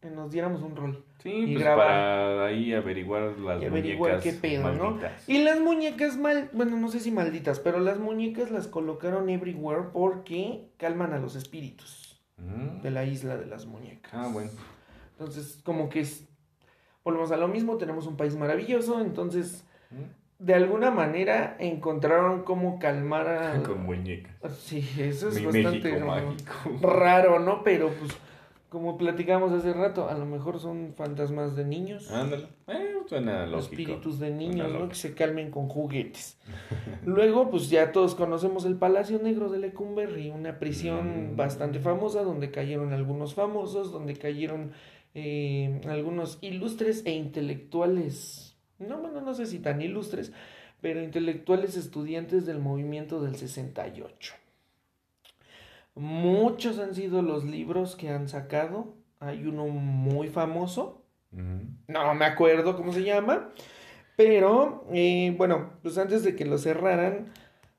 que 0.00 0.10
nos 0.10 0.30
diéramos 0.30 0.62
un 0.62 0.76
rol. 0.76 1.04
Sí, 1.22 1.30
y 1.32 1.52
pues 1.54 1.64
grabar. 1.64 1.86
para 1.88 2.46
ahí 2.46 2.72
averiguar 2.72 3.36
las 3.38 3.60
Y 3.60 3.66
averiguar 3.66 4.12
muñecas 4.12 4.22
qué 4.22 4.32
pedo, 4.40 4.72
¿no? 4.74 4.90
malditas. 4.92 5.28
Y 5.28 5.42
las 5.42 5.58
muñecas 5.60 6.16
mal, 6.16 6.50
bueno, 6.52 6.76
no 6.76 6.88
sé 6.88 7.00
si 7.00 7.10
malditas, 7.10 7.58
pero 7.58 7.80
las 7.80 7.98
muñecas 7.98 8.50
las 8.52 8.68
colocaron 8.68 9.28
everywhere 9.28 9.88
porque 9.92 10.68
calman 10.76 11.12
a 11.14 11.18
los 11.18 11.34
espíritus 11.34 12.20
Mm. 12.36 12.82
de 12.82 12.90
la 12.92 13.04
isla 13.04 13.36
de 13.38 13.46
las 13.46 13.66
muñecas. 13.66 14.12
Ah, 14.14 14.28
bueno. 14.32 14.50
Entonces, 15.18 15.58
como 15.64 15.88
que 15.88 16.00
es, 16.00 16.28
volvemos 17.02 17.32
a 17.32 17.36
lo 17.38 17.48
mismo, 17.48 17.76
tenemos 17.78 18.06
un 18.06 18.16
país 18.16 18.36
maravilloso, 18.36 19.00
entonces, 19.00 19.64
Mm. 19.90 20.02
De 20.38 20.54
alguna 20.54 20.90
manera 20.90 21.56
encontraron 21.58 22.42
cómo 22.44 22.78
calmar 22.78 23.28
a... 23.28 23.62
Con 23.64 23.84
muñecas. 23.84 24.34
Sí, 24.58 24.86
eso 24.98 25.28
es 25.28 25.40
Mi 25.40 25.46
bastante 25.46 25.90
raro, 25.98 26.06
mágico. 26.06 26.52
raro, 26.82 27.38
¿no? 27.40 27.62
Pero 27.64 27.90
pues, 27.98 28.12
como 28.68 28.98
platicamos 28.98 29.52
hace 29.52 29.72
rato, 29.72 30.08
a 30.08 30.14
lo 30.14 30.26
mejor 30.26 30.58
son 30.60 30.92
fantasmas 30.94 31.56
de 31.56 31.64
niños. 31.64 32.10
Ándale. 32.10 32.48
Eh, 32.68 32.92
suena 33.08 33.46
lógico. 33.46 33.70
espíritus 33.70 34.18
de 34.18 34.30
niños, 34.30 34.70
¿no? 34.72 34.88
Que 34.88 34.94
se 34.96 35.14
calmen 35.14 35.50
con 35.50 35.68
juguetes. 35.68 36.38
Luego, 37.06 37.48
pues 37.50 37.70
ya 37.70 37.92
todos 37.92 38.14
conocemos 38.14 38.64
el 38.66 38.74
Palacio 38.76 39.18
Negro 39.22 39.48
de 39.48 39.58
Lecumberri, 39.58 40.30
una 40.30 40.58
prisión 40.58 41.32
Mm. 41.32 41.36
bastante 41.36 41.78
famosa 41.78 42.22
donde 42.24 42.50
cayeron 42.50 42.92
algunos 42.92 43.34
famosos, 43.34 43.92
donde 43.92 44.14
cayeron 44.16 44.72
eh, 45.14 45.80
algunos 45.88 46.36
ilustres 46.42 47.02
e 47.06 47.12
intelectuales, 47.12 48.45
no, 48.78 48.98
bueno, 48.98 49.20
no 49.20 49.34
sé 49.34 49.46
si 49.46 49.58
tan 49.58 49.80
ilustres, 49.80 50.32
pero 50.80 51.02
intelectuales 51.02 51.76
estudiantes 51.76 52.46
del 52.46 52.58
movimiento 52.58 53.22
del 53.22 53.36
68. 53.36 54.34
Muchos 55.94 56.78
han 56.78 56.94
sido 56.94 57.22
los 57.22 57.44
libros 57.44 57.96
que 57.96 58.10
han 58.10 58.28
sacado. 58.28 58.94
Hay 59.18 59.46
uno 59.46 59.66
muy 59.66 60.28
famoso, 60.28 61.02
no 61.30 62.14
me 62.14 62.24
acuerdo 62.24 62.76
cómo 62.76 62.92
se 62.92 63.02
llama. 63.02 63.50
Pero, 64.16 64.86
eh, 64.92 65.34
bueno, 65.36 65.72
pues 65.82 65.98
antes 65.98 66.22
de 66.22 66.34
que 66.34 66.46
lo 66.46 66.58
cerraran, 66.58 67.26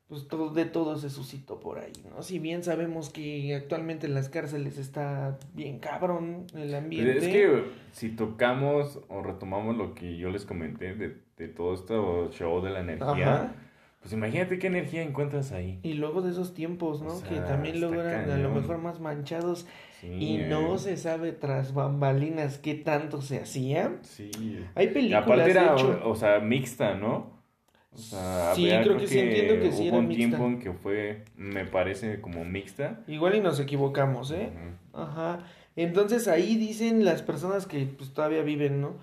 pues 0.08 0.28
todo, 0.28 0.52
de 0.52 0.66
todo 0.66 0.98
se 0.98 1.10
suscitó 1.10 1.60
por 1.60 1.80
ahí, 1.80 1.92
¿no? 2.10 2.24
Si 2.24 2.40
bien 2.40 2.64
sabemos 2.64 3.10
que 3.10 3.54
actualmente 3.56 4.08
en 4.08 4.14
las 4.14 4.30
cárceles 4.30 4.78
está 4.78 5.38
bien 5.54 5.80
cabrón 5.80 6.46
el 6.56 6.74
ambiente. 6.74 7.14
Pues 7.14 7.24
Es 7.26 7.30
que 7.30 7.64
si 7.92 8.10
tocamos 8.10 9.02
o 9.10 9.22
retomamos 9.22 9.76
lo 9.76 9.94
que 9.94 10.18
yo 10.18 10.30
les 10.30 10.46
comenté 10.46 10.94
de, 10.96 11.18
de 11.38 11.48
todo 11.50 11.74
este 11.74 11.94
show 12.38 12.62
de 12.62 12.70
la 12.70 12.80
energía, 12.80 13.34
Ajá. 13.34 13.56
pues 14.00 14.14
imagínate 14.14 14.60
qué 14.60 14.68
energía 14.68 15.02
encuentras 15.04 15.52
ahí. 15.52 15.80
Y 15.84 15.94
luego 15.94 16.22
de 16.22 16.32
esos 16.32 16.54
tiempos, 16.54 17.02
¿no? 17.02 17.10
O 17.14 17.20
sea, 17.20 17.28
que 17.30 17.36
también 17.42 17.76
eran 17.84 18.32
a 18.32 18.38
lo 18.38 18.52
mejor 18.52 18.78
más 18.78 19.02
manchados 19.02 19.68
Sí, 20.00 20.08
y 20.08 20.38
no 20.48 20.76
eh, 20.76 20.80
se 20.80 20.96
sabe 20.96 21.32
tras 21.32 21.74
bambalinas 21.74 22.60
qué 22.60 22.76
tanto 22.76 23.22
se 23.22 23.40
hacía. 23.40 23.98
Sí. 24.04 24.30
Hay 24.76 24.86
Y 24.86 24.90
películas, 24.90 25.24
aparte 25.24 25.50
era, 25.52 25.74
de 25.74 25.74
hecho. 25.74 26.02
o, 26.06 26.12
o 26.12 26.16
sea, 26.16 26.40
mixta, 26.40 26.94
¿no? 26.96 27.36
O 27.98 27.99
sea, 27.99 28.53
Sí, 28.56 28.69
había- 28.69 28.84
creo 28.84 28.98
que 28.98 29.07
sí, 29.07 29.18
entiendo 29.19 29.60
que 29.60 29.72
sí 29.72 29.82
hubo 29.82 29.88
era 29.88 29.98
un 29.98 30.07
mixta. 30.07 30.28
tiempo 30.28 30.45
en 30.48 30.60
que 30.60 30.72
fue, 30.72 31.24
me 31.36 31.65
parece, 31.65 32.22
como 32.22 32.45
mixta. 32.45 33.02
Igual 33.07 33.36
y 33.36 33.41
nos 33.41 33.60
equivocamos, 33.60 34.30
¿eh? 34.32 34.52
Ajá. 34.94 35.40
Entonces 35.76 36.28
ahí 36.28 36.56
dicen 36.57 37.03
las 37.06 37.22
personas 37.24 37.65
que 37.65 37.86
pues 37.86 38.14
todavía 38.14 38.44
viven, 38.44 38.82
¿no? 38.82 38.94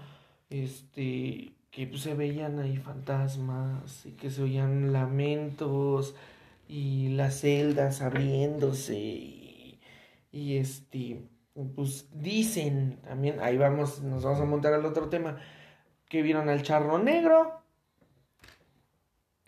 Este, 0.51 1.53
que 1.71 1.87
pues, 1.89 2.03
se 2.03 2.15
veían 2.15 2.59
ahí 2.61 2.77
fantasmas 2.77 4.07
y 4.07 4.13
que 4.13 4.31
se 4.31 4.43
oían 4.43 4.93
lamentos 4.93 6.15
y 6.69 7.09
las 7.11 7.41
celdas 7.41 8.01
abriéndose 8.01 8.95
y, 8.97 9.81
y 10.33 10.57
este, 10.59 11.21
pues 11.75 12.09
dicen 12.13 12.99
también, 13.05 13.41
ahí 13.41 13.57
vamos, 13.57 14.03
nos 14.03 14.23
vamos 14.25 14.41
a 14.41 14.45
montar 14.45 14.73
al 14.75 14.85
otro 14.87 15.09
tema, 15.09 15.37
que 16.09 16.23
vieron 16.23 16.49
al 16.49 16.63
charro 16.63 16.99
negro, 16.99 17.61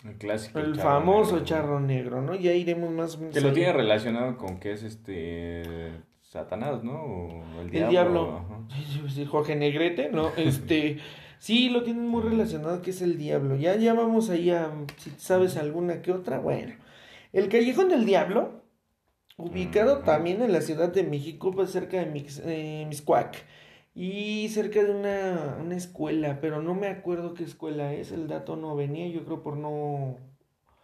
El 0.09 0.17
clásico. 0.17 0.59
el 0.59 0.77
charro 0.77 0.89
famoso 0.89 1.33
negro. 1.33 1.45
charro 1.45 1.81
negro, 1.81 2.23
¿no? 2.23 2.35
Ya 2.35 2.53
iremos 2.53 2.91
más 2.91 3.17
Que 3.33 3.41
lo 3.41 3.53
tiene 3.53 3.73
relacionado 3.73 4.37
con 4.37 4.59
que 4.59 4.73
es 4.73 4.83
este. 4.83 5.93
Satanás, 6.23 6.83
¿no? 6.83 7.03
O 7.03 7.61
el 7.61 7.71
diablo. 7.71 7.87
El 7.87 7.91
diablo. 7.91 8.37
ajá. 8.39 8.57
Sí, 8.75 9.03
sí, 9.09 9.25
Jorge 9.25 9.57
Negrete, 9.57 10.11
¿no? 10.11 10.31
Este, 10.37 10.99
sí, 11.39 11.71
lo 11.71 11.83
tienen 11.83 12.09
muy 12.09 12.23
relacionado 12.23 12.83
que 12.83 12.91
es 12.91 13.01
el 13.01 13.17
diablo. 13.17 13.57
Ya, 13.57 13.77
ya 13.77 13.95
vamos 13.95 14.29
ahí 14.31 14.51
a, 14.51 14.71
si 14.97 15.11
sabes 15.11 15.57
alguna 15.57 16.03
que 16.03 16.13
otra, 16.13 16.39
bueno. 16.39 16.75
El 17.33 17.49
Callejón 17.49 17.89
del 17.89 18.07
Diablo, 18.07 18.63
ubicado 19.37 19.99
también 19.99 20.43
en 20.43 20.53
la 20.53 20.63
Ciudad 20.63 20.93
de 20.93 21.03
México, 21.03 21.51
pues 21.51 21.71
cerca 21.71 21.99
de 21.99 22.07
Mix, 22.07 22.41
eh, 22.45 22.85
Mixcoac. 22.89 23.37
Y 23.99 24.51
cerca 24.51 24.83
de 24.85 24.91
una, 24.91 25.57
una 25.59 25.75
escuela, 25.75 26.39
pero 26.39 26.61
no 26.61 26.75
me 26.75 26.89
acuerdo 26.89 27.33
qué 27.33 27.45
escuela 27.45 27.95
es, 27.95 28.13
el 28.13 28.29
dato 28.29 28.55
no 28.55 28.77
venía, 28.77 29.09
yo 29.09 29.25
creo 29.25 29.43
por 29.43 29.57
no 29.57 30.19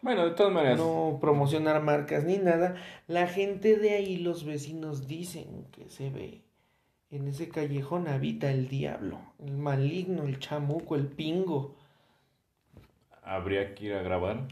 Bueno, 0.01 0.25
de 0.25 0.31
todas 0.31 0.51
maneras. 0.51 0.79
no 0.79 1.19
promocionar 1.21 1.83
marcas 1.83 2.25
ni 2.25 2.39
nada, 2.39 2.75
la 3.09 3.27
gente 3.27 3.77
de 3.77 3.91
ahí, 3.91 4.17
los 4.17 4.47
vecinos 4.47 5.07
dicen 5.07 5.67
que 5.73 5.91
se 5.91 6.09
ve. 6.09 6.41
En 7.11 7.29
ese 7.29 7.51
callejón 7.51 8.09
habita 8.09 8.51
el 8.51 8.69
diablo, 8.69 9.21
el 9.39 9.59
maligno, 9.59 10.23
el 10.23 10.39
chamuco, 10.39 10.97
el 10.97 11.07
pingo. 11.07 11.77
Habría 13.23 13.75
que 13.75 13.85
ir 13.85 13.93
a 13.93 14.03
grabar. 14.03 14.49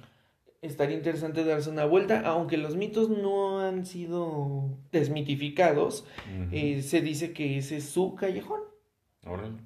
Estaría 0.62 0.96
interesante 0.96 1.42
darse 1.44 1.70
una 1.70 1.86
vuelta, 1.86 2.20
aunque 2.20 2.58
los 2.58 2.76
mitos 2.76 3.08
no 3.08 3.60
han 3.60 3.86
sido 3.86 4.76
desmitificados. 4.92 6.04
Eh, 6.52 6.82
se 6.82 7.00
dice 7.00 7.32
que 7.32 7.56
ese 7.58 7.78
es 7.78 7.88
su 7.88 8.14
callejón. 8.14 8.60
Órale. 9.24 9.56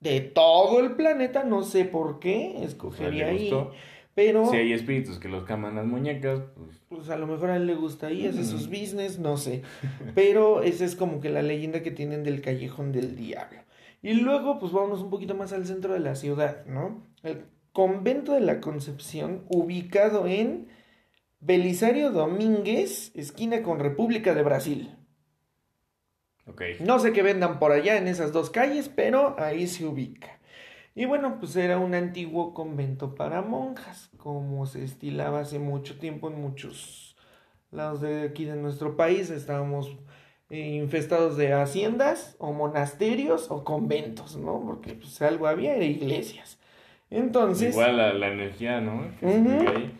De 0.00 0.20
todo 0.20 0.80
el 0.80 0.96
planeta, 0.96 1.44
no 1.44 1.62
sé 1.62 1.84
por 1.84 2.18
qué, 2.18 2.64
escogería 2.64 3.28
ahí. 3.28 3.50
Pero 4.14 4.46
Si 4.50 4.56
hay 4.56 4.72
espíritus 4.72 5.20
que 5.20 5.28
los 5.28 5.44
caman 5.44 5.76
las 5.76 5.86
muñecas, 5.86 6.40
pues. 6.56 6.82
Pues 6.88 7.10
a 7.10 7.16
lo 7.16 7.28
mejor 7.28 7.50
a 7.50 7.56
él 7.56 7.66
le 7.66 7.76
gusta 7.76 8.08
ahí, 8.08 8.26
hace 8.26 8.40
Mm. 8.40 8.44
sus 8.44 8.66
business, 8.68 9.18
no 9.20 9.36
sé. 9.36 9.62
Pero 10.16 10.62
esa 10.62 10.84
es 10.84 10.96
como 10.96 11.20
que 11.20 11.30
la 11.30 11.42
leyenda 11.42 11.82
que 11.82 11.92
tienen 11.92 12.24
del 12.24 12.40
callejón 12.42 12.90
del 12.90 13.14
diablo. 13.14 13.60
Y 14.02 14.14
luego, 14.14 14.58
pues 14.58 14.72
vámonos 14.72 15.00
un 15.00 15.10
poquito 15.10 15.34
más 15.36 15.52
al 15.52 15.64
centro 15.64 15.92
de 15.94 16.00
la 16.00 16.16
ciudad, 16.16 16.64
¿no? 16.66 17.06
El 17.22 17.44
convento 17.72 18.32
de 18.32 18.40
la 18.40 18.60
Concepción, 18.60 19.44
ubicado 19.48 20.26
en 20.26 20.68
Belisario 21.40 22.10
Domínguez, 22.10 23.12
esquina 23.14 23.62
con 23.62 23.78
República 23.78 24.34
de 24.34 24.42
Brasil. 24.42 24.96
Ok. 26.46 26.62
No 26.80 26.98
sé 26.98 27.12
qué 27.12 27.22
vendan 27.22 27.58
por 27.58 27.72
allá 27.72 27.96
en 27.96 28.08
esas 28.08 28.32
dos 28.32 28.50
calles, 28.50 28.88
pero 28.88 29.36
ahí 29.38 29.66
se 29.66 29.86
ubica. 29.86 30.40
Y 30.94 31.04
bueno, 31.06 31.38
pues 31.38 31.56
era 31.56 31.78
un 31.78 31.94
antiguo 31.94 32.52
convento 32.52 33.14
para 33.14 33.42
monjas, 33.42 34.10
como 34.16 34.66
se 34.66 34.84
estilaba 34.84 35.40
hace 35.40 35.58
mucho 35.58 35.98
tiempo 35.98 36.28
en 36.28 36.40
muchos 36.40 37.16
lados 37.70 38.00
de 38.00 38.22
aquí 38.22 38.44
de 38.44 38.56
nuestro 38.56 38.96
país. 38.96 39.30
Estábamos 39.30 39.96
eh, 40.50 40.74
infestados 40.74 41.36
de 41.36 41.52
haciendas 41.52 42.36
o 42.38 42.52
monasterios 42.52 43.50
o 43.50 43.64
conventos, 43.64 44.36
¿no? 44.36 44.60
Porque 44.62 44.94
pues 44.94 45.22
algo 45.22 45.46
había, 45.46 45.76
era 45.76 45.84
iglesias. 45.84 46.59
Entonces... 47.10 47.72
Igual 47.74 47.96
la, 47.96 48.12
la 48.12 48.28
energía, 48.28 48.80
¿no? 48.80 49.04
Que 49.18 49.26
ahí. 49.26 49.96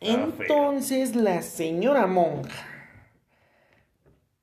Feo. 0.00 0.26
Entonces 0.40 1.14
la 1.14 1.42
señora 1.42 2.06
monja, 2.08 2.66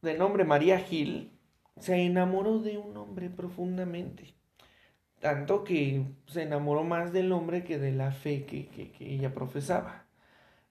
de 0.02 0.18
nombre 0.18 0.46
María 0.46 0.80
Gil, 0.80 1.32
se 1.80 1.96
enamoró 2.06 2.60
de 2.60 2.78
un 2.78 2.96
hombre 2.98 3.30
profundamente. 3.30 4.34
Tanto 5.20 5.66
que 5.66 6.06
se 6.28 6.44
enamoró 6.44 6.86
más 6.86 7.12
del 7.12 7.34
hombre 7.34 7.66
que 7.66 7.78
de 7.78 7.92
la 7.92 8.12
fe 8.12 8.46
que, 8.46 8.68
que- 8.68 8.92
que 8.92 9.14
ella 9.14 9.34
profesaba. 9.34 10.06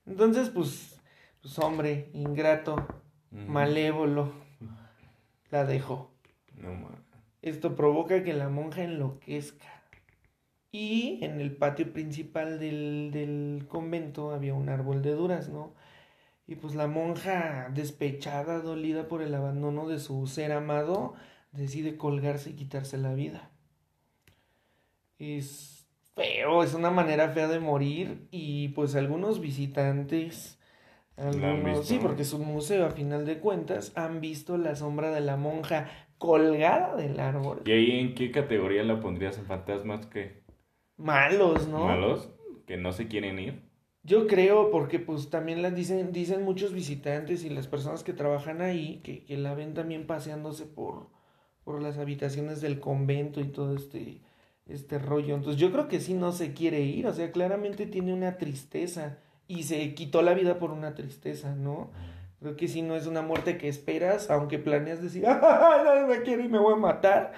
Entonces, 0.06 0.48
pues, 0.48 0.98
pues 1.42 1.58
hombre, 1.58 2.08
ingrato, 2.14 2.76
malévolo, 3.30 4.32
la 5.50 5.64
dejó. 5.66 6.10
No. 6.56 6.88
Esto 7.42 7.76
provoca 7.76 8.22
que 8.24 8.32
la 8.32 8.48
monja 8.48 8.82
enloquezca. 8.84 9.77
Y 10.70 11.18
en 11.24 11.40
el 11.40 11.56
patio 11.56 11.92
principal 11.92 12.58
del, 12.58 13.10
del 13.12 13.66
convento 13.68 14.32
había 14.32 14.54
un 14.54 14.68
árbol 14.68 15.02
de 15.02 15.12
durazno. 15.12 15.74
Y 16.46 16.56
pues 16.56 16.74
la 16.74 16.86
monja, 16.86 17.70
despechada, 17.74 18.60
dolida 18.60 19.08
por 19.08 19.22
el 19.22 19.34
abandono 19.34 19.88
de 19.88 19.98
su 19.98 20.26
ser 20.26 20.52
amado, 20.52 21.14
decide 21.52 21.96
colgarse 21.96 22.50
y 22.50 22.54
quitarse 22.54 22.98
la 22.98 23.14
vida. 23.14 23.50
Es 25.18 25.86
feo, 26.14 26.62
es 26.62 26.74
una 26.74 26.90
manera 26.90 27.30
fea 27.30 27.48
de 27.48 27.60
morir. 27.60 28.28
Y 28.30 28.68
pues 28.68 28.94
algunos 28.94 29.40
visitantes, 29.40 30.58
¿La 31.16 31.28
han 31.28 31.44
algunos, 31.44 31.86
sí, 31.86 31.98
porque 32.00 32.22
es 32.22 32.32
un 32.32 32.46
museo 32.46 32.86
a 32.86 32.90
final 32.90 33.26
de 33.26 33.38
cuentas, 33.40 33.92
han 33.96 34.20
visto 34.20 34.56
la 34.56 34.76
sombra 34.76 35.10
de 35.10 35.20
la 35.20 35.36
monja 35.36 35.90
colgada 36.18 36.96
del 36.96 37.18
árbol. 37.20 37.62
¿Y 37.64 37.72
ahí 37.72 38.00
en 38.00 38.14
qué 38.14 38.30
categoría 38.30 38.82
la 38.84 39.00
pondrías 39.00 39.38
en 39.38 39.46
fantasmas 39.46 40.06
que 40.06 40.37
Malos, 40.98 41.68
¿no? 41.68 41.84
malos? 41.84 42.28
Que 42.66 42.76
no 42.76 42.92
se 42.92 43.08
quieren 43.08 43.38
ir. 43.38 43.62
Yo 44.02 44.26
creo, 44.26 44.70
porque 44.70 44.98
pues 44.98 45.30
también 45.30 45.62
las 45.62 45.74
dicen, 45.74 46.12
dicen 46.12 46.42
muchos 46.42 46.72
visitantes 46.72 47.44
y 47.44 47.50
las 47.50 47.66
personas 47.66 48.02
que 48.02 48.12
trabajan 48.12 48.60
ahí, 48.60 49.00
que, 49.04 49.24
que 49.24 49.36
la 49.36 49.54
ven 49.54 49.74
también 49.74 50.06
paseándose 50.06 50.64
por, 50.66 51.08
por 51.64 51.82
las 51.82 51.98
habitaciones 51.98 52.60
del 52.60 52.80
convento 52.80 53.40
y 53.40 53.48
todo 53.48 53.76
este, 53.76 54.20
este 54.66 54.98
rollo. 54.98 55.34
Entonces 55.34 55.60
yo 55.60 55.70
creo 55.70 55.88
que 55.88 56.00
sí 56.00 56.14
no 56.14 56.32
se 56.32 56.52
quiere 56.52 56.80
ir, 56.80 57.06
o 57.06 57.12
sea, 57.12 57.30
claramente 57.32 57.86
tiene 57.86 58.12
una 58.12 58.38
tristeza 58.38 59.18
y 59.46 59.64
se 59.64 59.94
quitó 59.94 60.22
la 60.22 60.34
vida 60.34 60.58
por 60.58 60.70
una 60.70 60.94
tristeza, 60.94 61.54
¿no? 61.54 61.90
Creo 62.40 62.56
que 62.56 62.68
sí 62.68 62.82
no 62.82 62.96
es 62.96 63.06
una 63.06 63.22
muerte 63.22 63.58
que 63.58 63.68
esperas, 63.68 64.30
aunque 64.30 64.58
planeas 64.58 65.02
decir, 65.02 65.24
¡ah, 65.28 65.82
nadie 65.84 66.06
me 66.06 66.22
quiere 66.22 66.44
y 66.44 66.48
me 66.48 66.58
voy 66.58 66.74
a 66.74 66.76
matar! 66.76 67.32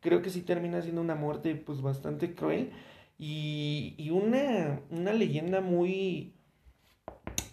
Creo 0.00 0.22
que 0.22 0.30
sí 0.30 0.42
termina 0.42 0.82
siendo 0.82 1.00
una 1.00 1.14
muerte 1.14 1.54
pues 1.54 1.80
bastante 1.80 2.34
cruel 2.34 2.72
y, 3.18 3.94
y 3.98 4.10
una, 4.10 4.80
una 4.90 5.12
leyenda 5.12 5.60
muy 5.60 6.32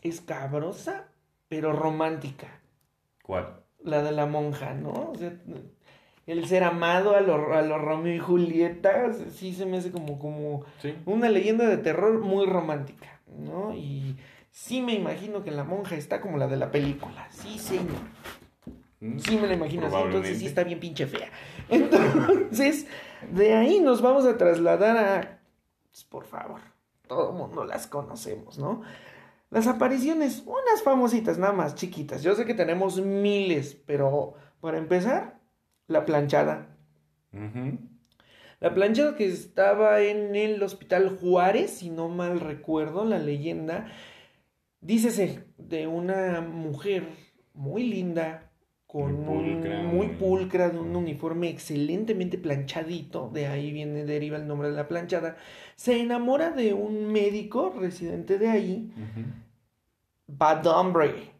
escabrosa, 0.02 1.06
pero 1.48 1.74
romántica, 1.74 2.48
¿Cuál? 3.24 3.62
la 3.84 4.02
de 4.04 4.12
la 4.12 4.26
monja, 4.26 4.74
¿no? 4.74 5.12
O 5.12 5.16
sea, 5.18 5.34
el 6.28 6.48
ser 6.48 6.64
amado 6.64 7.16
a 7.16 7.22
los 7.22 7.52
a 7.52 7.62
lo 7.62 7.78
Romeo 7.78 8.16
y 8.16 8.20
Julieta, 8.20 9.12
sí 9.32 9.54
se 9.54 9.66
me 9.66 9.78
hace 9.78 9.92
como, 9.92 10.18
como 10.20 10.64
Sí. 10.80 10.96
una 11.06 11.30
leyenda 11.30 11.68
de 11.68 11.78
terror 11.78 12.20
muy 12.20 12.46
romántica, 12.46 13.20
¿no? 13.28 13.74
Y 13.74 14.16
sí 14.52 14.82
me 14.82 14.94
imagino 14.94 15.44
que 15.44 15.52
la 15.52 15.64
monja 15.64 15.96
está 15.96 16.22
como 16.22 16.38
la 16.38 16.48
de 16.48 16.58
la 16.58 16.72
película, 16.72 17.28
sí 17.32 17.58
señor. 17.60 18.02
¿Mm? 19.00 19.18
Sí 19.20 19.36
me 19.38 19.48
la 19.48 19.56
imagino 19.56 19.88
así, 19.88 19.96
entonces 19.98 20.38
sí 20.40 20.46
está 20.46 20.64
bien 20.64 20.80
pinche 20.80 21.08
fea. 21.08 21.30
Entonces, 21.70 22.86
de 23.32 23.54
ahí 23.56 23.80
nos 23.80 24.02
vamos 24.02 24.26
a 24.26 24.38
trasladar 24.38 24.98
a... 24.98 25.41
pues, 25.92 26.04
por 26.06 26.26
favor, 26.26 26.62
todo 27.08 27.32
el 27.32 27.38
mundo 27.38 27.66
las 27.66 27.88
conocemos, 27.88 28.58
¿no? 28.58 28.82
Las 29.50 29.68
apariciones, 29.68 30.44
unas 30.46 30.82
famositas, 30.82 31.38
nada 31.38 31.52
más, 31.52 31.76
chiquitas. 31.76 32.24
Yo 32.24 32.36
sé 32.36 32.46
que 32.46 32.54
tenemos 32.54 33.02
miles, 33.02 33.76
pero 33.86 34.36
para 34.62 34.78
empezar, 34.78 35.42
la 35.88 36.06
planchada. 36.06 36.78
La 38.62 38.74
planchada 38.74 39.16
que 39.16 39.26
estaba 39.26 40.00
en 40.02 40.36
el 40.36 40.64
Hospital 40.64 41.18
Juárez, 41.20 41.72
si 41.72 41.90
no 41.90 42.08
mal 42.08 42.40
recuerdo 42.40 43.04
la 43.04 43.20
leyenda, 43.20 43.88
dícese 44.80 45.46
de 45.58 45.88
una 45.88 46.40
mujer 46.42 47.10
muy 47.54 47.84
linda, 47.84 48.51
con 48.92 49.24
Muy 49.24 49.54
pulcra, 49.54 49.80
un 49.80 49.96
muy 49.96 50.08
pulcra, 50.08 50.70
de 50.70 50.78
un 50.78 50.94
uniforme 50.98 51.48
excelentemente 51.48 52.38
planchadito, 52.38 53.30
de 53.32 53.48
ahí 53.48 53.72
viene, 53.72 54.04
deriva 54.04 54.36
el 54.36 54.48
nombre 54.48 54.70
de 54.70 54.76
la 54.76 54.90
planchada, 54.90 55.38
se 55.78 56.02
enamora 56.02 56.52
de 56.52 56.74
un 56.74 57.10
médico 57.10 57.70
residente 57.70 58.38
de 58.38 58.50
ahí, 58.50 58.92
Ujú. 58.98 59.28
bad 60.28 60.68
hombre. 60.68 61.32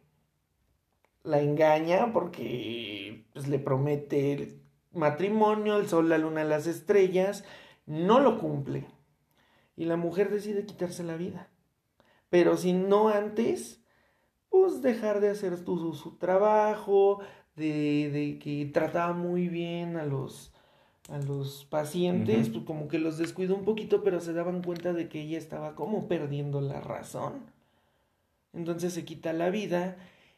La 1.24 1.42
engaña 1.42 2.10
porque 2.14 3.26
pues, 3.34 3.48
le 3.48 3.58
promete 3.58 4.32
el 4.32 4.62
matrimonio, 4.92 5.76
el 5.76 5.88
sol, 5.88 6.08
la 6.08 6.16
luna, 6.16 6.44
las 6.44 6.66
estrellas, 6.66 7.44
no 7.84 8.18
lo 8.18 8.38
cumple. 8.38 8.86
Y 9.76 9.84
la 9.84 9.98
mujer 9.98 10.30
decide 10.30 10.64
quitarse 10.64 11.02
la 11.02 11.16
vida. 11.16 11.50
Pero 12.30 12.56
si 12.56 12.72
no 12.72 13.10
antes, 13.10 13.82
pues 14.48 14.80
dejar 14.80 15.20
de 15.20 15.30
hacer 15.30 15.58
su, 15.58 15.92
su 15.94 16.16
trabajo, 16.16 17.20
de, 17.56 18.10
de 18.10 18.38
que 18.38 18.66
trataba 18.72 19.12
muy 19.12 19.48
bien 19.48 19.96
a 19.96 20.04
los, 20.04 20.52
a 21.10 21.18
los 21.18 21.64
pacientes, 21.66 22.48
pues 22.48 22.64
como 22.64 22.88
que 22.88 22.98
los 22.98 23.18
descuidó 23.18 23.54
un 23.54 23.64
poquito, 23.64 24.02
pero 24.02 24.20
se 24.20 24.32
daban 24.32 24.62
cuenta 24.62 24.92
de 24.92 25.08
que 25.08 25.20
ella 25.22 25.38
estaba 25.38 25.74
como 25.74 26.08
perdiendo 26.08 26.60
la 26.60 26.80
razón. 26.80 27.34
Entonces 28.52 28.92
se 28.92 29.04
quita 29.04 29.32
la 29.32 29.50
vida 29.50 29.96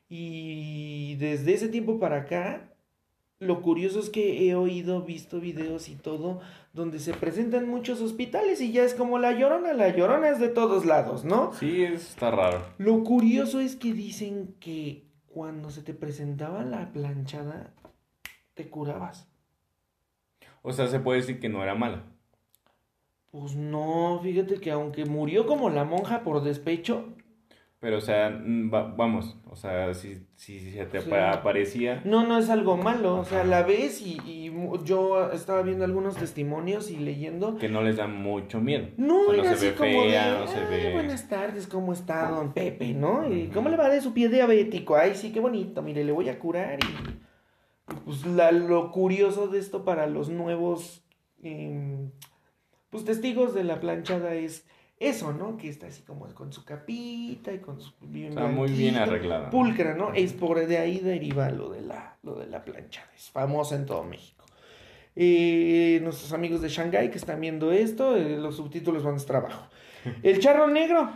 y 0.08 1.16
desde 1.16 1.54
ese 1.54 1.68
tiempo 1.68 1.98
para 1.98 2.18
acá, 2.18 2.70
lo 3.40 3.60
curioso 3.62 3.98
es 3.98 4.10
que 4.10 4.48
he 4.48 4.54
oído, 4.54 5.02
visto 5.02 5.40
videos 5.40 5.88
y 5.88 5.96
todo, 5.96 6.40
donde 6.72 7.00
se 7.00 7.12
presentan 7.12 7.68
muchos 7.68 8.00
hospitales 8.00 8.60
y 8.60 8.70
ya 8.72 8.84
es 8.84 8.94
como 8.94 9.18
la 9.18 9.32
llorona, 9.32 9.72
la 9.72 9.88
llorona 9.94 10.28
es 10.30 10.38
de 10.38 10.48
todos 10.48 10.84
lados, 10.86 11.24
¿no? 11.24 11.52
Sí, 11.54 11.82
es- 11.82 12.10
está 12.10 12.30
raro. 12.30 12.64
Lo 12.78 13.02
curioso 13.02 13.58
es 13.60 13.74
que 13.76 13.92
dicen 13.92 14.54
que 14.60 15.03
cuando 15.34 15.70
se 15.70 15.82
te 15.82 15.94
presentaba 15.94 16.62
la 16.62 16.92
planchada, 16.92 17.74
te 18.54 18.70
curabas. 18.70 19.26
O 20.62 20.72
sea, 20.72 20.86
se 20.86 21.00
puede 21.00 21.20
decir 21.20 21.40
que 21.40 21.48
no 21.48 21.60
era 21.60 21.74
mala. 21.74 22.04
Pues 23.32 23.56
no, 23.56 24.20
fíjate 24.22 24.60
que 24.60 24.70
aunque 24.70 25.06
murió 25.06 25.44
como 25.44 25.70
la 25.70 25.82
monja 25.82 26.22
por 26.22 26.44
despecho, 26.44 27.13
Pero, 27.84 27.98
o 27.98 28.00
sea, 28.00 28.30
mm, 28.30 28.72
va- 28.72 28.94
vamos, 28.96 29.36
o 29.50 29.56
sea, 29.56 29.92
si, 29.92 30.26
si 30.36 30.58
se 30.72 30.86
te 30.86 31.02
Sí. 31.02 31.10
aparecía, 31.12 32.00
No, 32.06 32.26
no 32.26 32.38
es 32.38 32.48
algo 32.48 32.78
malo, 32.78 33.16
o 33.18 33.24
sea, 33.26 33.44
la 33.44 33.62
ves 33.62 34.00
y, 34.00 34.16
y 34.24 34.50
yo 34.84 35.30
estaba 35.32 35.60
viendo 35.60 35.84
algunos 35.84 36.16
testimonios 36.16 36.90
y 36.90 36.96
leyendo. 36.96 37.58
que 37.58 37.68
no 37.68 37.82
les 37.82 37.96
da 37.98 38.06
mucho 38.06 38.58
miedo. 38.58 38.88
No, 38.96 39.28
O 39.28 39.34
era 39.34 39.42
no 39.42 39.50
así 39.50 39.58
se 39.66 39.70
ve 39.72 39.76
como 39.76 39.90
fea, 39.90 40.32
de, 40.32 40.38
no 40.40 40.46
se 40.46 40.58
"Ay, 40.60 40.66
ve... 40.86 40.92
buenas 40.94 41.28
tardes, 41.28 41.66
¿cómo 41.66 41.92
está 41.92 42.30
don 42.30 42.54
Pepe, 42.54 42.94
no? 42.94 43.30
¿Y 43.30 43.48
cómo 43.48 43.68
le 43.68 43.76
va 43.76 43.90
de 43.90 44.00
su 44.00 44.14
pie 44.14 44.30
diabético? 44.30 44.96
Ay, 44.96 45.14
sí, 45.14 45.30
qué 45.30 45.40
bonito, 45.40 45.82
mire, 45.82 46.04
le 46.04 46.12
voy 46.12 46.30
a 46.30 46.38
curar 46.38 46.78
y... 46.82 46.86
y 47.92 47.96
pues 48.06 48.24
la- 48.24 48.50
lo 48.50 48.92
curioso 48.92 49.48
de 49.48 49.58
esto 49.58 49.84
para 49.84 50.06
los 50.06 50.30
nuevos, 50.30 51.04
em, 51.42 52.12
pues 52.88 53.04
testigos 53.04 53.52
de 53.54 53.62
la 53.64 53.78
planchada 53.78 54.34
es 54.36 54.66
eso, 54.98 55.32
¿no? 55.32 55.56
Que 55.56 55.68
está 55.68 55.86
así 55.86 56.02
como 56.02 56.26
con 56.34 56.52
su 56.52 56.64
capita 56.64 57.52
y 57.52 57.58
con 57.58 57.80
su... 57.80 57.92
Bien 58.00 58.28
Está 58.28 58.46
muy 58.46 58.70
bien 58.70 58.96
arreglada. 58.96 59.50
Pulcra, 59.50 59.94
¿no? 59.94 60.12
Es 60.14 60.32
por 60.32 60.64
de 60.66 60.78
ahí 60.78 60.98
deriva 61.00 61.50
lo 61.50 61.70
de 61.70 61.82
la, 61.82 62.16
lo 62.22 62.36
de 62.36 62.46
la 62.46 62.64
planchada. 62.64 63.10
Es 63.16 63.30
famosa 63.30 63.76
en 63.76 63.86
todo 63.86 64.04
México. 64.04 64.44
Eh, 65.16 66.00
nuestros 66.02 66.32
amigos 66.32 66.60
de 66.60 66.68
Shanghái 66.68 67.10
que 67.10 67.18
están 67.18 67.40
viendo 67.40 67.70
esto, 67.72 68.16
eh, 68.16 68.36
los 68.36 68.56
subtítulos 68.56 69.04
van 69.04 69.14
a 69.14 69.18
estar 69.18 69.36
abajo. 69.36 69.68
El 70.22 70.38
charro 70.40 70.68
negro. 70.68 71.10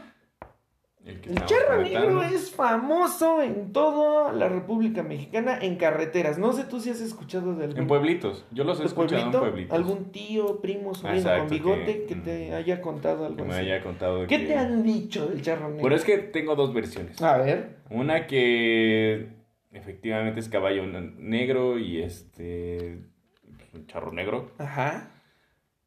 El, 1.08 1.44
charro 1.46 1.82
negro 1.82 2.22
es 2.22 2.50
famoso 2.50 3.40
en 3.40 3.72
toda 3.72 4.30
la 4.34 4.48
República 4.50 5.02
Mexicana 5.02 5.58
en 5.60 5.76
carreteras. 5.76 6.38
No 6.38 6.52
sé 6.52 6.64
tú 6.64 6.80
si 6.80 6.90
has 6.90 7.00
escuchado 7.00 7.54
de 7.54 7.64
algún 7.64 7.78
En 7.80 7.86
pueblitos. 7.86 8.44
Yo 8.50 8.64
los 8.64 8.78
he 8.80 8.84
escuchado 8.84 9.22
pueblito, 9.22 9.38
en 9.38 9.50
pueblitos. 9.50 9.74
algún 9.76 10.12
tío, 10.12 10.60
primo, 10.60 10.92
sobrino 10.94 11.38
con 11.38 11.48
bigote 11.48 11.84
que- 12.02 12.06
que, 12.06 12.14
te 12.16 12.54
haya 12.54 12.82
contado 12.82 13.24
algo 13.24 13.38
Que 13.38 13.42
me 13.44 13.54
así. 13.54 13.60
haya 13.60 13.82
contado 13.82 14.26
¿Qué 14.26 14.38
que- 14.40 14.46
te 14.48 14.54
han 14.56 14.82
dicho 14.82 15.26
del 15.26 15.40
charro 15.40 15.68
negro? 15.70 15.82
Pero 15.84 15.96
es 15.96 16.04
que 16.04 16.18
tengo 16.18 16.54
dos 16.56 16.74
versiones. 16.74 17.22
A 17.22 17.38
ver. 17.38 17.78
Una 17.88 18.26
que 18.26 19.28
efectivamente 19.72 20.40
es 20.40 20.48
caballo 20.50 20.84
negro 20.86 21.78
y 21.78 22.02
este 22.02 22.98
un 23.72 23.86
charro 23.86 24.12
negro. 24.12 24.50
Ajá. 24.58 25.10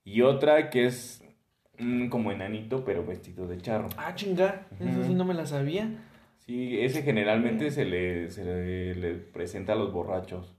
Y 0.03 0.21
otra 0.23 0.71
que 0.71 0.85
es 0.87 1.20
como 2.09 2.31
enanito 2.31 2.83
pero 2.85 3.05
vestido 3.05 3.47
de 3.47 3.57
charro. 3.59 3.89
Ah, 3.97 4.13
chinga. 4.15 4.67
Eso 4.79 5.03
sí 5.05 5.13
no 5.13 5.25
me 5.25 5.33
la 5.33 5.45
sabía. 5.45 5.89
Sí, 6.39 6.79
ese 6.81 7.03
generalmente 7.03 7.71
se 7.71 7.85
le, 7.85 8.29
se 8.31 8.43
le, 8.43 8.95
le 8.95 9.13
presenta 9.15 9.73
a 9.73 9.75
los 9.75 9.91
borrachos. 9.93 10.55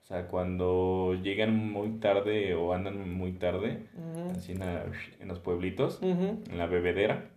O 0.00 0.04
sea, 0.04 0.26
cuando 0.26 1.14
llegan 1.22 1.56
muy 1.70 1.90
tarde 2.00 2.54
o 2.54 2.72
andan 2.72 3.12
muy 3.14 3.32
tarde, 3.32 3.86
así 4.32 4.52
en, 4.52 4.58
la- 4.60 4.84
en 5.20 5.28
los 5.28 5.38
pueblitos, 5.38 6.00
en 6.02 6.58
la 6.58 6.66
bebedera. 6.66 7.30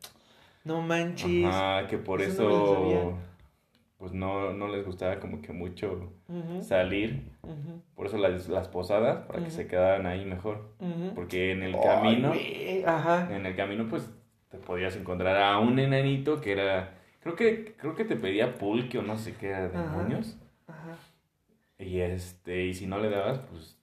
No 0.64 0.82
manches. 0.82 1.46
Ajá, 1.46 1.88
que 1.88 1.98
por 1.98 2.22
Eso. 2.22 3.18
Pues 4.06 4.14
no, 4.14 4.54
no 4.54 4.68
les 4.68 4.86
gustaba 4.86 5.20
como 5.20 5.42
que 5.42 5.52
mucho 5.52 6.14
salir. 6.62 7.32
Por 7.96 8.06
eso 8.06 8.20
las, 8.20 8.48
las 8.50 8.68
posadas, 8.68 9.26
para 9.26 9.44
que 9.44 9.50
se 9.50 9.66
quedaran 9.66 10.06
ahí 10.06 10.26
mejor. 10.26 10.76
Porque 11.16 11.52
en 11.52 11.64
el 11.64 11.76
camino. 11.82 12.32
Ajá. 12.86 13.36
en 13.36 13.48
el 13.48 13.56
camino, 13.56 13.88
pues 13.90 14.08
te 14.50 14.60
podías 14.60 14.96
encontrar 14.96 15.42
a 15.42 15.58
un 15.58 15.80
enanito 15.80 16.40
que 16.40 16.52
era, 16.52 16.94
creo 17.20 17.36
que, 17.36 17.74
creo 17.78 17.96
que 17.96 18.06
te 18.06 18.16
pedía 18.16 18.60
pulque 18.60 19.00
o 19.00 19.02
no 19.02 19.18
sé 19.18 19.34
qué 19.34 19.48
era, 19.48 19.70
demonios. 19.70 20.38
Ajá. 20.68 20.98
Y 21.80 22.02
este, 22.02 22.66
y 22.66 22.76
si 22.76 22.86
no 22.86 23.00
le 23.00 23.10
dabas, 23.10 23.40
pues 23.40 23.76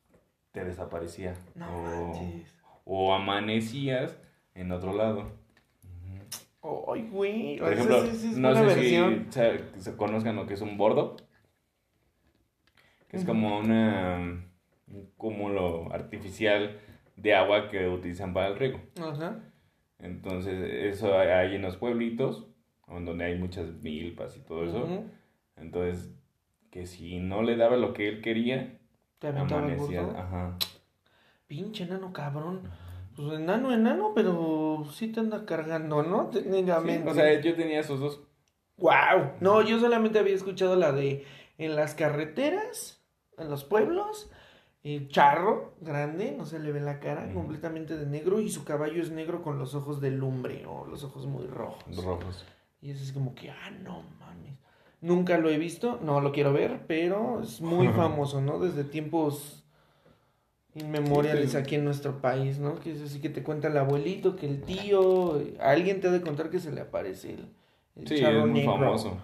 te 0.52 0.64
desaparecía. 0.64 1.34
No 1.56 1.66
o, 1.66 1.82
manches. 1.82 2.60
o 2.84 3.12
amanecías 3.12 4.16
en 4.54 4.70
otro 4.70 4.92
lado. 4.92 5.32
Ay, 6.62 7.08
güey. 7.10 7.58
Por 7.58 7.72
ejemplo, 7.72 8.04
es 8.04 8.24
no 8.36 8.54
sé 8.54 8.62
versión. 8.64 9.26
si 9.30 9.32
se, 9.32 9.80
se 9.80 9.96
conozcan 9.96 10.36
lo 10.36 10.46
que 10.46 10.54
es 10.54 10.60
un 10.60 10.76
bordo. 10.76 11.16
Que 13.08 13.16
es 13.16 13.24
como 13.24 13.58
una, 13.58 14.42
un 14.86 15.10
cúmulo 15.16 15.92
artificial 15.92 16.78
de 17.16 17.34
agua 17.34 17.68
que 17.68 17.88
utilizan 17.88 18.32
para 18.32 18.48
el 18.48 18.58
riego. 18.58 18.80
Ajá. 19.00 19.40
Entonces, 19.98 20.94
eso 20.94 21.18
hay- 21.18 21.54
en 21.56 21.62
los 21.62 21.76
pueblitos, 21.76 22.46
donde 22.88 23.24
hay 23.24 23.38
muchas 23.38 23.66
milpas 23.82 24.36
y 24.36 24.40
todo 24.40 24.64
eso. 24.64 25.04
Entonces, 25.56 26.14
que 26.70 26.86
si 26.86 27.18
no 27.18 27.42
le 27.42 27.56
daba 27.56 27.76
lo 27.76 27.92
que 27.92 28.08
él 28.08 28.22
quería, 28.22 28.78
Te 29.18 29.28
el 29.28 29.36
amanecía. 29.36 30.02
Ajá. 30.16 30.56
Pinche 31.46 31.84
enano 31.84 32.12
cabrón. 32.12 32.62
Pues 33.16 33.32
enano, 33.38 33.72
enano, 33.72 34.12
pero 34.14 34.84
sí 34.92 35.08
te 35.08 35.20
anda 35.20 35.44
cargando, 35.44 36.02
¿no? 36.02 36.30
Sí, 36.32 36.40
Técnicamente. 36.40 37.10
o 37.10 37.14
sea, 37.14 37.40
yo 37.40 37.54
tenía 37.54 37.80
esos 37.80 38.00
dos. 38.00 38.20
Wow. 38.78 39.32
No, 39.40 39.62
yo 39.62 39.78
solamente 39.78 40.18
había 40.18 40.34
escuchado 40.34 40.76
la 40.76 40.92
de 40.92 41.24
en 41.58 41.76
las 41.76 41.94
carreteras, 41.94 43.02
en 43.38 43.50
los 43.50 43.64
pueblos, 43.64 44.30
el 44.82 45.08
charro 45.08 45.74
grande, 45.80 46.34
no 46.36 46.44
se 46.46 46.58
le 46.58 46.72
ve 46.72 46.80
la 46.80 46.98
cara, 46.98 47.26
Mm. 47.26 47.34
completamente 47.34 47.96
de 47.96 48.06
negro 48.06 48.40
y 48.40 48.48
su 48.50 48.64
caballo 48.64 49.00
es 49.02 49.10
negro 49.10 49.42
con 49.42 49.58
los 49.58 49.74
ojos 49.74 50.00
de 50.00 50.10
lumbre 50.10 50.64
o 50.66 50.86
los 50.86 51.04
ojos 51.04 51.26
muy 51.26 51.46
rojos. 51.46 52.04
Rojos. 52.04 52.44
Y 52.80 52.90
eso 52.90 53.04
es 53.04 53.12
como 53.12 53.34
que, 53.34 53.50
ah, 53.50 53.70
no 53.82 54.02
mames. 54.18 54.58
Nunca 55.00 55.36
lo 55.38 55.50
he 55.50 55.58
visto, 55.58 56.00
no 56.02 56.20
lo 56.20 56.32
quiero 56.32 56.52
ver, 56.52 56.84
pero 56.88 57.40
es 57.42 57.60
muy 57.60 57.88
famoso, 57.92 58.40
¿no? 58.40 58.58
Desde 58.58 58.82
tiempos 58.84 59.61
inmemoriales 60.74 61.46
Sí, 61.46 61.50
sí. 61.52 61.56
aquí 61.56 61.74
en 61.74 61.84
nuestro 61.84 62.20
país, 62.20 62.58
¿no? 62.58 62.78
Que 62.80 62.92
es 62.92 63.02
así 63.02 63.20
que 63.20 63.28
te 63.28 63.42
cuenta 63.42 63.68
el 63.68 63.76
abuelito, 63.76 64.36
que 64.36 64.46
el 64.46 64.62
tío, 64.62 65.40
a 65.60 65.70
alguien 65.70 66.00
te 66.00 66.08
ha 66.08 66.10
de 66.10 66.20
contar 66.22 66.50
que 66.50 66.58
se 66.60 66.72
le 66.72 66.80
aparece 66.80 67.34
el, 67.34 67.48
el 67.96 68.08
Sí, 68.08 68.20
charro 68.20 68.40
es 68.40 68.46
muy 68.46 68.60
negro. 68.60 68.72
famoso. 68.78 69.18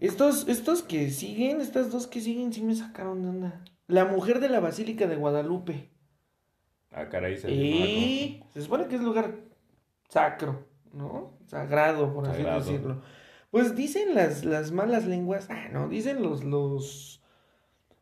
Estos, 0.00 0.46
estos 0.48 0.82
que 0.82 1.10
siguen, 1.10 1.60
estas 1.60 1.90
dos 1.90 2.06
que 2.06 2.20
siguen, 2.20 2.52
sí 2.52 2.62
me 2.62 2.74
sacaron 2.74 3.22
de 3.22 3.28
onda. 3.30 3.64
La 3.88 4.04
mujer 4.04 4.38
de 4.40 4.48
la 4.48 4.60
Basílica 4.60 5.06
de 5.06 5.16
Guadalupe. 5.16 5.88
Ah, 6.92 7.08
caray, 7.08 7.36
se 7.36 7.50
Y 7.50 8.44
se 8.54 8.62
supone 8.62 8.86
que 8.86 8.96
es 8.96 9.02
lugar 9.02 9.34
sacro, 10.08 10.64
¿no? 10.92 11.32
Sagrado, 11.46 12.12
por 12.14 12.28
así 12.28 12.42
decirlo. 12.42 13.02
Pues 13.50 13.74
dicen 13.74 14.14
las, 14.14 14.44
las 14.44 14.72
malas 14.72 15.04
lenguas, 15.06 15.48
ah, 15.50 15.68
no, 15.72 15.88
dicen 15.88 16.22
los, 16.22 16.44
los, 16.44 17.22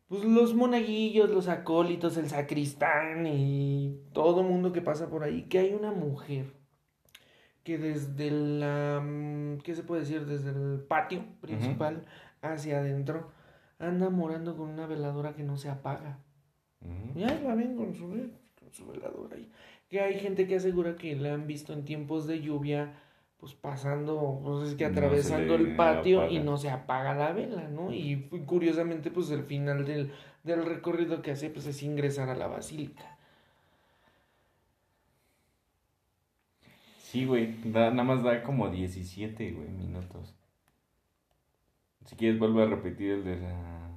pues 0.09 0.25
los 0.25 0.55
monaguillos, 0.55 1.31
los 1.31 1.49
acólitos, 1.49 2.17
el 2.17 2.29
sacristán 2.29 3.27
y 3.27 4.01
todo 4.13 4.43
mundo 4.43 4.73
que 4.73 4.83
pasa 4.83 5.09
por 5.09 5.25
ahí, 5.25 5.43
que 5.43 5.59
hay 5.59 5.73
una 5.75 5.93
mujer 5.93 6.55
que 7.65 7.79
desde 7.79 8.31
la, 8.31 9.01
mm, 9.01 9.59
¿qué 9.59 9.75
se 9.75 9.83
puede 9.83 10.03
decir? 10.03 10.25
Desde 10.25 10.51
el 10.51 10.85
patio 10.87 11.25
principal 11.41 12.05
hacia 12.41 12.79
adentro 12.79 13.33
anda 13.81 14.09
morando 14.09 14.57
con 14.57 14.69
una 14.69 14.87
veladora 14.87 15.35
que 15.35 15.43
no 15.43 15.57
se 15.57 15.69
apaga. 15.69 16.21
Y 17.17 17.25
ahí 17.25 17.43
va 17.45 17.57
bien 17.57 17.77
con 17.77 17.93
su, 17.95 18.07
con 18.61 18.71
su 18.71 18.87
veladora 18.87 19.37
ahí. 19.37 19.51
Que 19.89 20.01
hay 20.01 20.21
gente 20.21 20.47
que 20.47 20.57
asegura 20.57 20.97
que 20.97 21.17
la 21.17 21.35
han 21.35 21.49
visto 21.49 21.73
en 21.73 21.85
tiempos 21.85 22.29
de 22.29 22.41
lluvia, 22.41 22.95
pues 23.47 23.55
pasando, 23.61 24.41
pues 24.43 24.71
es 24.71 24.75
que 24.75 24.85
atravesando 24.85 25.55
el 25.55 25.77
patio 25.77 26.29
y 26.29 26.41
no 26.41 26.57
se 26.57 26.69
apaga 26.69 27.15
la 27.15 27.31
vela, 27.33 27.69
¿no? 27.69 27.93
Y 27.93 28.29
curiosamente, 28.45 29.13
pues 29.13 29.31
el 29.31 29.45
final 29.45 29.85
del, 29.87 30.13
del 30.43 30.65
recorrido 30.65 31.23
que 31.23 31.31
hace, 31.31 31.49
pues 31.49 31.65
es 31.67 31.81
ingresar 31.85 32.29
a 32.29 32.35
la 32.35 32.49
basílica. 32.49 33.17
Sí, 36.99 37.25
güey, 37.25 37.55
da- 37.71 37.91
nada 37.91 38.03
más 38.03 38.25
da 38.25 38.43
como 38.43 38.69
17, 38.69 39.53
güey, 39.53 39.69
minutos. 39.69 40.35
Si 42.05 42.17
quieres, 42.17 42.39
vuelve 42.41 42.65
a 42.65 42.67
repetir 42.67 43.13
el 43.13 43.25
de 43.25 43.37
la 43.41 43.91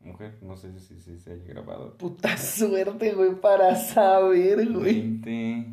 mujer. 0.00 0.38
No 0.42 0.56
sé 0.56 0.78
si, 0.80 1.00
si 1.00 1.18
se 1.20 1.32
haya 1.32 1.44
grabado. 1.44 1.96
Puta 1.96 2.36
suerte, 2.36 3.12
güey, 3.12 3.36
para 3.40 3.76
saber, 3.76 4.68
güey. 4.72 5.00
20, 5.00 5.66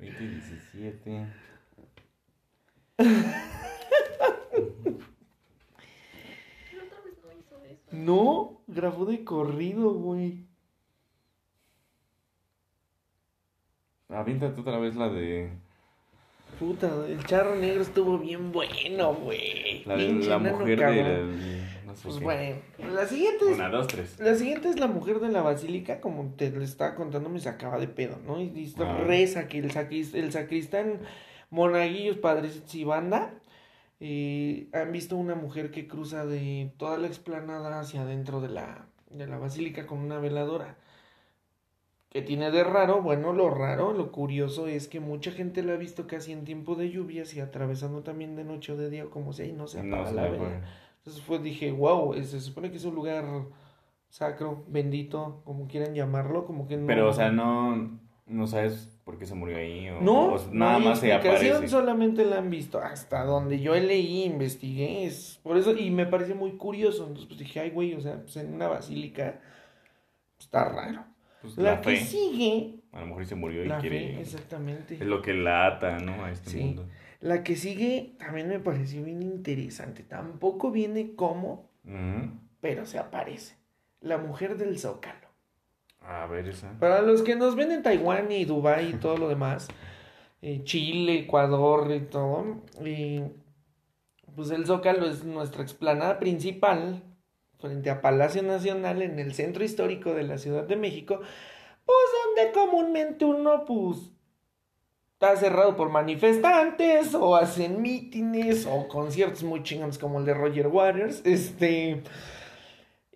20, 0.00 0.28
17. 0.28 1.26
No 7.92 8.60
grabó 8.66 9.04
de 9.06 9.24
corrido, 9.24 9.92
güey. 9.94 10.46
Aviéntate 14.08 14.60
otra 14.60 14.78
vez 14.78 14.96
la 14.96 15.08
de. 15.08 15.50
Puta, 16.58 16.88
el 17.08 17.24
charro 17.24 17.56
negro 17.56 17.82
estuvo 17.82 18.18
bien 18.18 18.52
bueno, 18.52 19.14
güey. 19.14 19.82
La 19.84 19.96
de 19.96 20.06
Pinche 20.06 20.28
la 20.28 20.36
enano 20.36 20.58
mujer 20.58 20.78
cabrón. 20.78 21.38
de. 21.38 21.64
No 21.86 21.96
sé 21.96 22.02
Pues 22.04 22.16
qué. 22.18 22.24
bueno, 22.24 22.56
la 22.94 23.06
siguiente 23.06 23.44
es 23.50 23.56
Una, 23.56 23.68
dos, 23.68 23.86
tres. 23.88 24.18
La 24.20 24.34
siguiente 24.34 24.68
es 24.68 24.78
la 24.78 24.86
mujer 24.86 25.20
de 25.20 25.30
la 25.30 25.42
basílica, 25.42 26.00
como 26.00 26.32
te 26.36 26.50
le 26.50 26.64
estaba 26.64 26.94
contando, 26.94 27.28
me 27.28 27.40
sacaba 27.40 27.78
de 27.78 27.88
pedo, 27.88 28.18
¿no? 28.26 28.40
Y 28.40 28.48
dice, 28.50 28.82
Ah. 28.84 28.98
reza 29.04 29.48
que 29.48 29.58
el, 29.58 29.72
sacris- 29.72 30.14
el 30.14 30.32
sacristán, 30.32 31.00
monaguillos, 31.54 32.16
padres 32.16 32.62
y 32.74 32.84
banda, 32.84 33.32
eh, 34.00 34.68
han 34.72 34.90
visto 34.90 35.16
una 35.16 35.36
mujer 35.36 35.70
que 35.70 35.86
cruza 35.86 36.26
de 36.26 36.72
toda 36.76 36.98
la 36.98 37.06
explanada 37.06 37.78
hacia 37.80 38.02
adentro 38.02 38.40
de 38.40 38.48
la, 38.48 38.86
de 39.08 39.26
la 39.28 39.38
basílica 39.38 39.86
con 39.86 40.00
una 40.00 40.18
veladora. 40.18 40.76
¿Qué 42.10 42.22
tiene 42.22 42.50
de 42.50 42.64
raro? 42.64 43.02
Bueno, 43.02 43.32
lo 43.32 43.50
raro, 43.50 43.92
lo 43.92 44.10
curioso 44.12 44.66
es 44.66 44.88
que 44.88 45.00
mucha 45.00 45.30
gente 45.30 45.62
la 45.62 45.74
ha 45.74 45.76
visto 45.76 46.06
casi 46.06 46.32
en 46.32 46.44
tiempo 46.44 46.74
de 46.74 46.90
lluvias 46.90 47.34
y 47.34 47.40
atravesando 47.40 48.02
también 48.02 48.36
de 48.36 48.44
noche 48.44 48.72
o 48.72 48.76
de 48.76 48.90
día, 48.90 49.06
como 49.06 49.32
sea, 49.32 49.46
y 49.46 49.52
no 49.52 49.66
se 49.66 49.78
apaga 49.78 50.10
No 50.10 50.12
la 50.12 50.22
la 50.22 50.30
vela. 50.30 50.62
Entonces 50.98 51.22
fue, 51.22 51.38
dije, 51.38 51.70
wow, 51.72 52.14
se 52.14 52.40
supone 52.40 52.70
que 52.70 52.78
es 52.78 52.84
un 52.84 52.94
lugar 52.94 53.24
sacro, 54.08 54.64
bendito, 54.68 55.42
como 55.44 55.66
quieran 55.66 55.94
llamarlo, 55.94 56.46
como 56.46 56.66
que 56.66 56.76
no. 56.76 56.86
Pero, 56.86 57.08
o 57.08 57.12
sea, 57.12 57.30
no. 57.30 58.00
No 58.26 58.46
sabes 58.46 58.93
por 59.04 59.18
qué 59.18 59.26
se 59.26 59.34
murió 59.34 59.56
ahí. 59.58 59.88
O, 59.90 60.00
No, 60.00 60.34
o 60.34 60.40
nada 60.52 60.78
más 60.78 61.00
se 61.00 61.12
explicación, 61.12 61.52
aparece. 61.56 61.68
solamente 61.70 62.24
la 62.24 62.38
han 62.38 62.50
visto. 62.50 62.78
Hasta 62.78 63.24
donde 63.24 63.60
yo 63.60 63.74
leí, 63.74 64.24
investigué, 64.24 65.04
es 65.04 65.38
por 65.42 65.56
eso, 65.58 65.76
y 65.76 65.90
me 65.90 66.06
parece 66.06 66.34
muy 66.34 66.52
curioso. 66.56 67.02
Entonces, 67.02 67.26
pues 67.26 67.38
dije, 67.38 67.60
ay, 67.60 67.70
güey, 67.70 67.94
o 67.94 68.00
sea, 68.00 68.20
pues 68.22 68.36
en 68.36 68.54
una 68.54 68.68
basílica 68.68 69.40
está 70.38 70.68
raro. 70.68 71.04
Pues, 71.42 71.56
la 71.58 71.72
la 71.72 71.80
que 71.82 71.96
sigue, 71.98 72.80
A 72.92 73.00
lo 73.00 73.06
mejor 73.08 73.22
y 73.22 73.26
se 73.26 73.34
murió 73.34 73.64
y 73.64 73.68
la 73.68 73.78
quiere. 73.78 74.14
fe, 74.14 74.20
exactamente. 74.20 74.94
Es 74.94 75.00
lo 75.02 75.20
que 75.20 75.34
la 75.34 75.66
ata, 75.66 75.98
¿no? 75.98 76.24
A 76.24 76.30
este 76.30 76.50
Sí. 76.50 76.60
mundo. 76.60 76.86
La 77.20 77.42
que 77.42 77.56
sigue 77.56 78.14
también 78.18 78.48
me 78.48 78.60
pareció 78.60 79.02
bien 79.02 79.22
interesante. 79.22 80.02
Tampoco 80.02 80.70
viene 80.70 81.14
como, 81.14 81.70
Ujú. 81.84 82.30
pero 82.60 82.86
se 82.86 82.98
aparece. 82.98 83.56
La 84.00 84.18
mujer 84.18 84.56
del 84.56 84.78
zócalo. 84.78 85.23
A 86.06 86.26
ver 86.26 86.48
esa. 86.48 86.72
Para 86.78 87.02
los 87.02 87.22
que 87.22 87.34
nos 87.34 87.56
ven 87.56 87.72
en 87.72 87.82
Taiwán 87.82 88.30
y 88.30 88.44
Dubái 88.44 88.90
y 88.90 88.94
todo 88.94 89.16
lo 89.16 89.28
demás, 89.28 89.68
eh, 90.42 90.62
Chile, 90.64 91.20
Ecuador 91.20 91.90
y 91.92 92.00
todo, 92.00 92.62
eh, 92.84 93.30
pues 94.36 94.50
el 94.50 94.66
Zócalo 94.66 95.06
es 95.06 95.24
nuestra 95.24 95.62
explanada 95.62 96.18
principal 96.18 97.02
frente 97.58 97.88
a 97.88 98.02
Palacio 98.02 98.42
Nacional 98.42 99.00
en 99.00 99.18
el 99.18 99.32
centro 99.32 99.64
histórico 99.64 100.12
de 100.12 100.24
la 100.24 100.36
Ciudad 100.36 100.64
de 100.64 100.76
México, 100.76 101.20
pues 101.86 101.98
donde 102.36 102.52
comúnmente 102.52 103.24
uno 103.24 103.64
pues 103.64 104.10
está 105.14 105.36
cerrado 105.36 105.74
por 105.76 105.88
manifestantes 105.88 107.14
o 107.14 107.36
hacen 107.36 107.80
mítines 107.80 108.66
o 108.66 108.88
conciertos 108.88 109.44
muy 109.44 109.62
chingones 109.62 109.96
como 109.98 110.18
el 110.18 110.26
de 110.26 110.34
Roger 110.34 110.66
Waters, 110.66 111.22
este, 111.24 112.02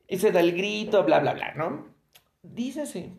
y 0.06 0.18
se 0.18 0.32
da 0.32 0.40
el 0.40 0.52
grito, 0.52 1.04
bla, 1.04 1.18
bla, 1.20 1.34
bla, 1.34 1.52
¿no? 1.54 1.97
Dícese 2.54 3.12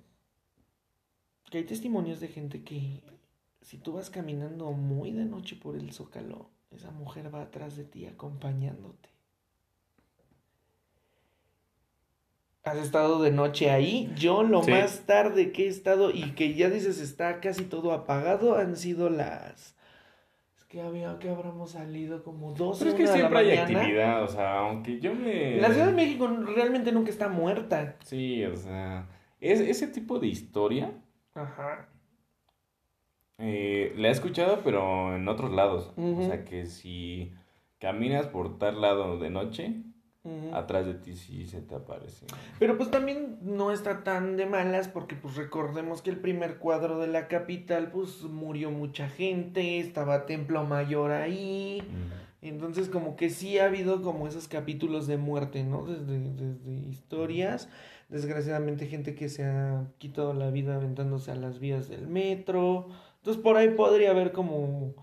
que 1.49 1.57
hay 1.59 1.63
testimonios 1.63 2.19
de 2.19 2.27
gente 2.27 2.63
que 2.63 3.01
si 3.61 3.77
tú 3.77 3.93
vas 3.93 4.09
caminando 4.09 4.71
muy 4.71 5.11
de 5.11 5.25
noche 5.25 5.55
por 5.55 5.75
el 5.75 5.91
zócalo, 5.91 6.49
esa 6.71 6.91
mujer 6.91 7.33
va 7.33 7.41
atrás 7.41 7.75
de 7.75 7.83
ti 7.83 8.05
acompañándote. 8.05 9.09
¿Has 12.63 12.77
estado 12.77 13.21
de 13.21 13.31
noche 13.31 13.71
ahí? 13.71 14.11
Yo 14.15 14.43
lo 14.43 14.61
Sí. 14.63 14.71
más 14.71 15.01
tarde 15.05 15.51
que 15.51 15.65
he 15.65 15.67
estado 15.69 16.11
y 16.11 16.31
que 16.33 16.53
ya 16.53 16.69
dices 16.69 16.99
está 16.99 17.39
casi 17.39 17.63
todo 17.63 17.93
apagado 17.93 18.55
han 18.57 18.75
sido 18.75 19.09
las... 19.09 19.75
Es 20.55 20.65
que 20.65 20.81
había 20.81 21.17
que 21.17 21.29
habremos 21.29 21.71
salido 21.71 22.21
como 22.23 22.53
12 22.53 22.85
Pero 22.85 22.91
es 22.91 23.01
que 23.01 23.17
siempre 23.17 23.39
hay 23.39 23.57
actividad, 23.57 24.23
o 24.23 24.27
sea, 24.27 24.59
aunque 24.59 24.99
yo 24.99 25.15
me... 25.15 25.57
La 25.59 25.69
Ciudad 25.71 25.87
de 25.87 25.93
México 25.93 26.27
realmente 26.27 26.91
nunca 26.91 27.09
está 27.09 27.27
muerta. 27.29 27.95
Sí, 28.03 28.43
o 28.45 28.55
sea, 28.55 29.07
es, 29.39 29.59
ese 29.59 29.87
tipo 29.87 30.19
de 30.19 30.27
historia 30.27 30.91
Ajá. 31.33 31.89
eh, 33.37 33.93
la 33.97 34.09
he 34.09 34.11
escuchado, 34.11 34.61
pero 34.63 35.15
en 35.15 35.27
otros 35.27 35.51
lados. 35.51 35.93
O 35.97 36.21
sea, 36.23 36.45
que 36.45 36.65
si 36.65 37.33
caminas 37.79 38.27
por 38.27 38.57
tal 38.57 38.81
lado 38.81 39.17
de 39.17 39.29
noche, 39.29 39.83
atrás 40.53 40.85
de 40.85 40.93
ti 40.95 41.15
sí 41.15 41.45
se 41.45 41.61
te 41.61 41.75
aparece. 41.75 42.25
Pero 42.59 42.77
pues 42.77 42.91
también 42.91 43.39
no 43.41 43.71
está 43.71 44.03
tan 44.03 44.37
de 44.37 44.45
malas 44.45 44.87
porque 44.87 45.15
pues 45.15 45.35
recordemos 45.35 46.01
que 46.01 46.09
el 46.09 46.17
primer 46.17 46.57
cuadro 46.57 46.99
de 46.99 47.07
la 47.07 47.27
capital 47.27 47.89
pues 47.91 48.23
murió 48.23 48.69
mucha 48.69 49.07
gente, 49.09 49.79
estaba 49.79 50.25
Templo 50.25 50.63
Mayor 50.65 51.11
ahí, 51.11 51.81
entonces 52.41 52.89
como 52.89 53.15
que 53.15 53.29
sí 53.29 53.57
ha 53.57 53.65
habido 53.65 54.01
como 54.01 54.27
esos 54.27 54.47
capítulos 54.47 55.07
de 55.07 55.17
muerte, 55.17 55.63
¿no? 55.63 55.85
Desde, 55.85 56.19
desde 56.19 56.89
historias, 56.89 57.69
desgraciadamente 58.09 58.87
gente 58.87 59.15
que 59.15 59.29
se 59.29 59.45
ha 59.45 59.85
quitado 59.99 60.33
la 60.33 60.49
vida 60.49 60.75
aventándose 60.75 61.31
a 61.31 61.35
las 61.35 61.59
vías 61.59 61.87
del 61.87 62.07
metro, 62.07 62.87
entonces 63.17 63.41
por 63.41 63.55
ahí 63.57 63.69
podría 63.69 64.11
haber 64.11 64.31
como 64.31 64.93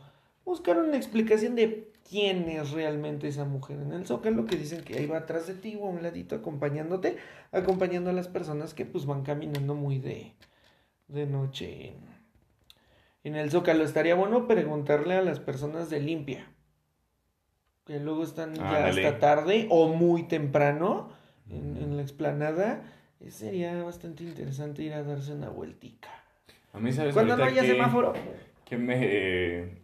buscar 0.45 0.79
una 0.79 0.97
explicación 0.97 1.55
de 1.55 1.93
quién 2.09 2.49
es 2.49 2.71
realmente 2.71 3.29
esa 3.29 3.45
mujer 3.45 3.81
en 3.81 3.93
el 3.93 4.07
zócalo 4.07 4.47
que 4.47 4.57
dicen 4.57 4.83
que 4.83 4.97
ahí 4.97 5.07
va 5.07 5.19
atrás 5.19 5.47
de 5.47 5.55
ti 5.55 5.77
o 5.81 5.87
a 5.87 5.91
un 5.91 6.03
ladito 6.03 6.37
acompañándote, 6.37 7.17
acompañando 7.53 8.11
a 8.11 8.13
las 8.13 8.29
personas 8.29 8.75
que 8.75 8.85
pues 8.85 9.07
van 9.07 9.23
caminando 9.23 9.75
muy 9.75 9.99
de, 9.99 10.35
de 11.09 11.27
noche 11.27 11.89
en, 11.89 11.95
en 13.25 13.35
el 13.37 13.51
zócalo. 13.51 13.85
Estaría 13.85 14.15
bueno 14.15 14.47
preguntarle 14.47 15.15
a 15.15 15.23
las 15.23 15.41
personas 15.41 15.91
de 15.91 16.01
limpia, 16.01 16.49
que 17.85 17.99
luego 18.01 18.23
están 18.23 18.55
ya 18.55 18.69
Ándale. 18.69 19.07
hasta 19.07 19.19
tarde 19.21 19.67
o 19.71 19.89
muy 19.89 20.25
temprano 20.25 21.11
en, 21.51 21.77
en 21.77 21.97
la 21.97 22.03
explanada. 22.03 22.83
Eh, 23.21 23.31
Sería 23.31 23.83
bastante 23.83 24.25
interesante 24.25 24.83
ir 24.83 24.93
a 24.93 25.03
darse 25.03 25.33
una 25.33 25.49
vueltica. 25.49 26.09
A 26.73 26.79
mí, 26.79 26.93
¿sabes? 26.93 27.15
Cuando 27.15 27.37
no 27.37 27.45
haya 27.45 27.63
que- 27.63 27.69
semáforo. 27.69 28.13
que 28.65 28.77
me 28.77 28.97
eh, 29.01 29.79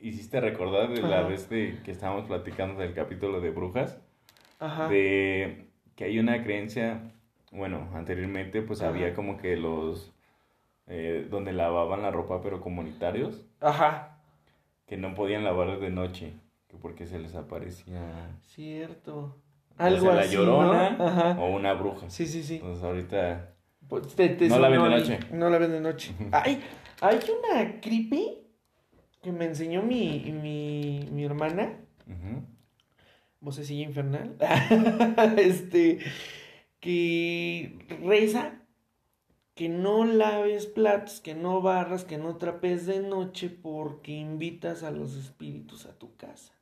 hiciste 0.00 0.40
recordar 0.40 0.90
de 0.90 1.02
la 1.02 1.20
Ajá. 1.20 1.28
vez 1.28 1.48
de 1.48 1.78
que 1.84 1.90
estábamos 1.90 2.26
platicando 2.26 2.80
del 2.80 2.94
capítulo 2.94 3.40
de 3.40 3.50
brujas? 3.50 3.98
Ajá. 4.58 4.88
de 4.88 5.66
que 5.96 6.04
hay 6.04 6.18
una 6.18 6.42
creencia, 6.42 7.02
bueno, 7.52 7.90
anteriormente 7.94 8.62
pues 8.62 8.80
Ajá. 8.80 8.88
había 8.90 9.12
como 9.12 9.36
que 9.36 9.54
los, 9.56 10.12
eh, 10.86 11.26
donde 11.28 11.52
lavaban 11.52 12.00
la 12.02 12.10
ropa 12.10 12.40
pero 12.40 12.60
comunitarios, 12.62 13.44
Ajá. 13.60 14.18
que 14.86 14.96
no 14.96 15.14
podían 15.14 15.44
lavar 15.44 15.78
de 15.78 15.90
noche, 15.90 16.32
que 16.68 16.76
porque 16.78 17.06
se 17.06 17.18
les 17.18 17.34
aparecía 17.34 18.30
Cierto. 18.42 19.36
Algo 19.78 20.06
sea 20.06 20.14
la 20.14 20.20
así, 20.22 20.34
llorona 20.34 20.90
¿no? 20.90 21.04
Ajá. 21.06 21.36
o 21.40 21.54
una 21.54 21.72
bruja. 21.74 22.08
Sí, 22.10 22.26
sí, 22.26 22.42
sí. 22.42 22.56
Entonces 22.56 22.82
ahorita, 22.84 23.54
Pues 23.88 24.14
te- 24.14 24.30
te 24.30 24.48
No 24.48 24.58
la 24.58 24.68
ven 24.68 24.80
sonó 24.80 24.90
de 24.94 25.00
noche. 25.00 25.18
No 25.32 25.50
la 25.50 25.58
ven 25.58 25.70
de 25.72 25.80
noche. 25.80 26.14
Hay, 26.32 26.62
hay 27.00 27.18
una 27.38 27.80
creepy 27.80 28.42
que 29.22 29.32
me 29.32 29.44
enseñó 29.46 29.82
mi, 29.82 30.20
mi, 30.32 31.08
mi 31.12 31.24
hermana. 31.24 31.78
ujú, 32.06 32.42
vocecilla 33.40 33.84
infernal, 33.84 34.36
este, 35.36 35.98
que 36.80 37.78
reza 38.02 38.62
que 39.54 39.68
no 39.70 40.04
laves 40.04 40.66
platos, 40.66 41.20
que 41.20 41.34
no 41.34 41.62
barras, 41.62 42.04
que 42.04 42.18
no 42.18 42.36
trapes 42.36 42.84
de 42.86 43.00
noche 43.00 43.48
porque 43.48 44.12
invitas 44.12 44.82
a 44.82 44.90
los 44.90 45.16
espíritus 45.16 45.86
a 45.86 45.98
tu 45.98 46.14
casa. 46.16 46.52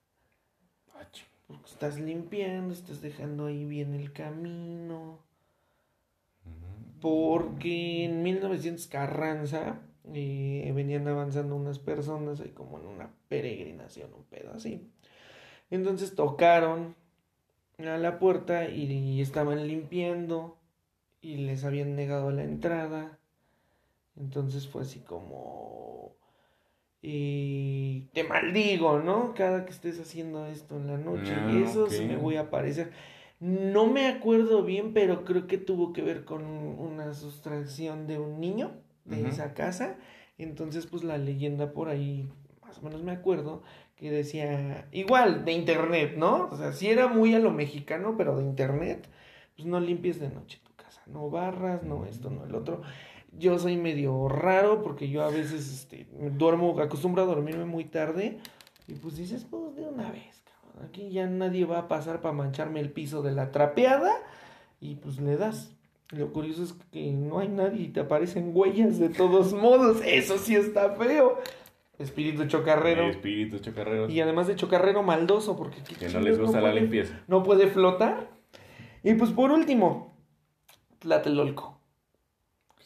ah, 0.94 1.08
ching, 1.10 1.26
Porque 1.46 1.70
estás 1.70 1.98
limpiando, 1.98 2.72
estás 2.72 3.00
dejando 3.00 3.46
ahí 3.46 3.64
bien 3.64 3.94
el 3.94 4.12
camino. 4.12 5.18
Porque 7.00 8.04
en 8.04 8.22
1900 8.22 8.86
Carranza 8.86 9.80
eh, 10.12 10.72
venían 10.74 11.08
avanzando 11.08 11.56
unas 11.56 11.78
personas 11.78 12.40
ahí 12.40 12.50
como 12.50 12.78
en 12.78 12.86
una 12.86 13.10
peregrinación, 13.28 14.12
un 14.14 14.24
pedo 14.24 14.52
así. 14.54 14.90
Entonces 15.70 16.14
tocaron 16.14 16.94
a 17.78 17.98
la 17.98 18.18
puerta 18.18 18.68
y, 18.68 19.20
estaban 19.20 19.66
limpiando 19.66 20.58
y 21.20 21.38
les 21.38 21.64
habían 21.64 21.96
negado 21.96 22.30
la 22.30 22.44
entrada. 22.44 23.18
Entonces 24.16 24.68
fue 24.68 24.82
así 24.82 25.00
como... 25.00 26.16
eh, 27.06 28.08
te 28.14 28.24
maldigo, 28.24 28.98
¿no? 28.98 29.34
Cada 29.34 29.66
que 29.66 29.72
estés 29.72 30.00
haciendo 30.00 30.46
esto 30.46 30.76
en 30.76 30.86
la 30.86 30.96
noche. 30.96 31.34
Ah, 31.36 31.50
y 31.52 31.62
eso 31.62 31.90
sí 31.90 32.06
me 32.06 32.16
voy 32.16 32.36
a 32.36 32.42
aparecer. 32.42 32.92
No 33.40 33.86
me 33.88 34.06
acuerdo 34.06 34.62
bien, 34.64 34.94
pero 34.94 35.26
creo 35.26 35.46
que 35.46 35.58
tuvo 35.58 35.92
que 35.92 36.00
ver 36.00 36.24
con 36.24 36.46
una 36.46 37.12
sustracción 37.12 38.06
de 38.06 38.18
un 38.18 38.40
niño 38.40 38.72
de 39.04 39.28
esa 39.28 39.52
casa. 39.52 39.98
Entonces, 40.38 40.86
pues 40.86 41.04
la 41.04 41.18
leyenda 41.18 41.72
por 41.72 41.90
ahí, 41.90 42.26
más 42.62 42.78
o 42.78 42.82
menos 42.82 43.02
me 43.02 43.12
acuerdo, 43.12 43.62
que 43.96 44.10
decía, 44.10 44.88
igual, 44.90 45.44
de 45.44 45.52
internet, 45.52 46.14
¿no? 46.16 46.48
O 46.50 46.56
sea, 46.56 46.72
sí 46.72 46.88
era 46.88 47.08
muy 47.08 47.34
a 47.34 47.38
lo 47.38 47.50
mexicano, 47.50 48.14
pero 48.16 48.38
de 48.38 48.44
internet, 48.44 49.10
pues 49.56 49.68
no 49.68 49.78
limpies 49.78 50.18
de 50.20 50.30
noche 50.30 50.58
tu 50.64 50.72
casa, 50.74 51.02
no 51.06 51.28
barras, 51.28 51.82
no 51.82 52.06
esto, 52.06 52.30
no 52.30 52.46
el 52.46 52.54
otro. 52.54 52.80
Yo 53.38 53.58
soy 53.58 53.76
medio 53.76 54.28
raro 54.28 54.82
porque 54.82 55.08
yo 55.08 55.22
a 55.24 55.30
veces 55.30 55.72
este, 55.72 56.06
duermo, 56.32 56.78
acostumbro 56.80 57.22
a 57.22 57.26
dormirme 57.26 57.64
muy 57.64 57.84
tarde 57.84 58.38
y 58.86 58.94
pues 58.94 59.16
dices, 59.16 59.46
pues 59.50 59.74
de 59.76 59.82
una 59.82 60.10
vez, 60.10 60.42
cabrón. 60.44 60.88
Aquí 60.88 61.10
ya 61.10 61.26
nadie 61.26 61.64
va 61.64 61.78
a 61.80 61.88
pasar 61.88 62.20
para 62.20 62.34
mancharme 62.34 62.80
el 62.80 62.90
piso 62.90 63.22
de 63.22 63.32
la 63.32 63.50
trapeada 63.50 64.12
y 64.80 64.96
pues 64.96 65.20
le 65.20 65.36
das. 65.36 65.72
Lo 66.10 66.32
curioso 66.32 66.62
es 66.62 66.74
que 66.92 67.10
no 67.10 67.40
hay 67.40 67.48
nadie 67.48 67.82
y 67.82 67.88
te 67.88 68.00
aparecen 68.00 68.52
huellas 68.54 68.98
de 68.98 69.08
todos 69.08 69.52
modos. 69.54 70.00
Eso 70.04 70.38
sí 70.38 70.54
está 70.54 70.90
feo. 70.94 71.38
Espíritu 71.98 72.44
chocarrero. 72.46 73.04
Espíritus 73.08 73.62
chocarreros. 73.62 74.12
Y 74.12 74.20
además 74.20 74.46
de 74.46 74.54
chocarrero 74.56 75.02
maldoso 75.02 75.56
porque 75.56 75.78
¿qué 75.82 75.94
Que 75.94 76.08
no 76.08 76.20
les 76.20 76.38
gusta 76.38 76.60
la 76.60 76.68
puede- 76.70 76.80
limpieza. 76.82 77.20
No 77.26 77.42
puede 77.42 77.68
flotar. 77.68 78.30
Y 79.02 79.14
pues 79.14 79.30
por 79.30 79.50
último, 79.50 80.12
Tlatelolco. 81.00 81.73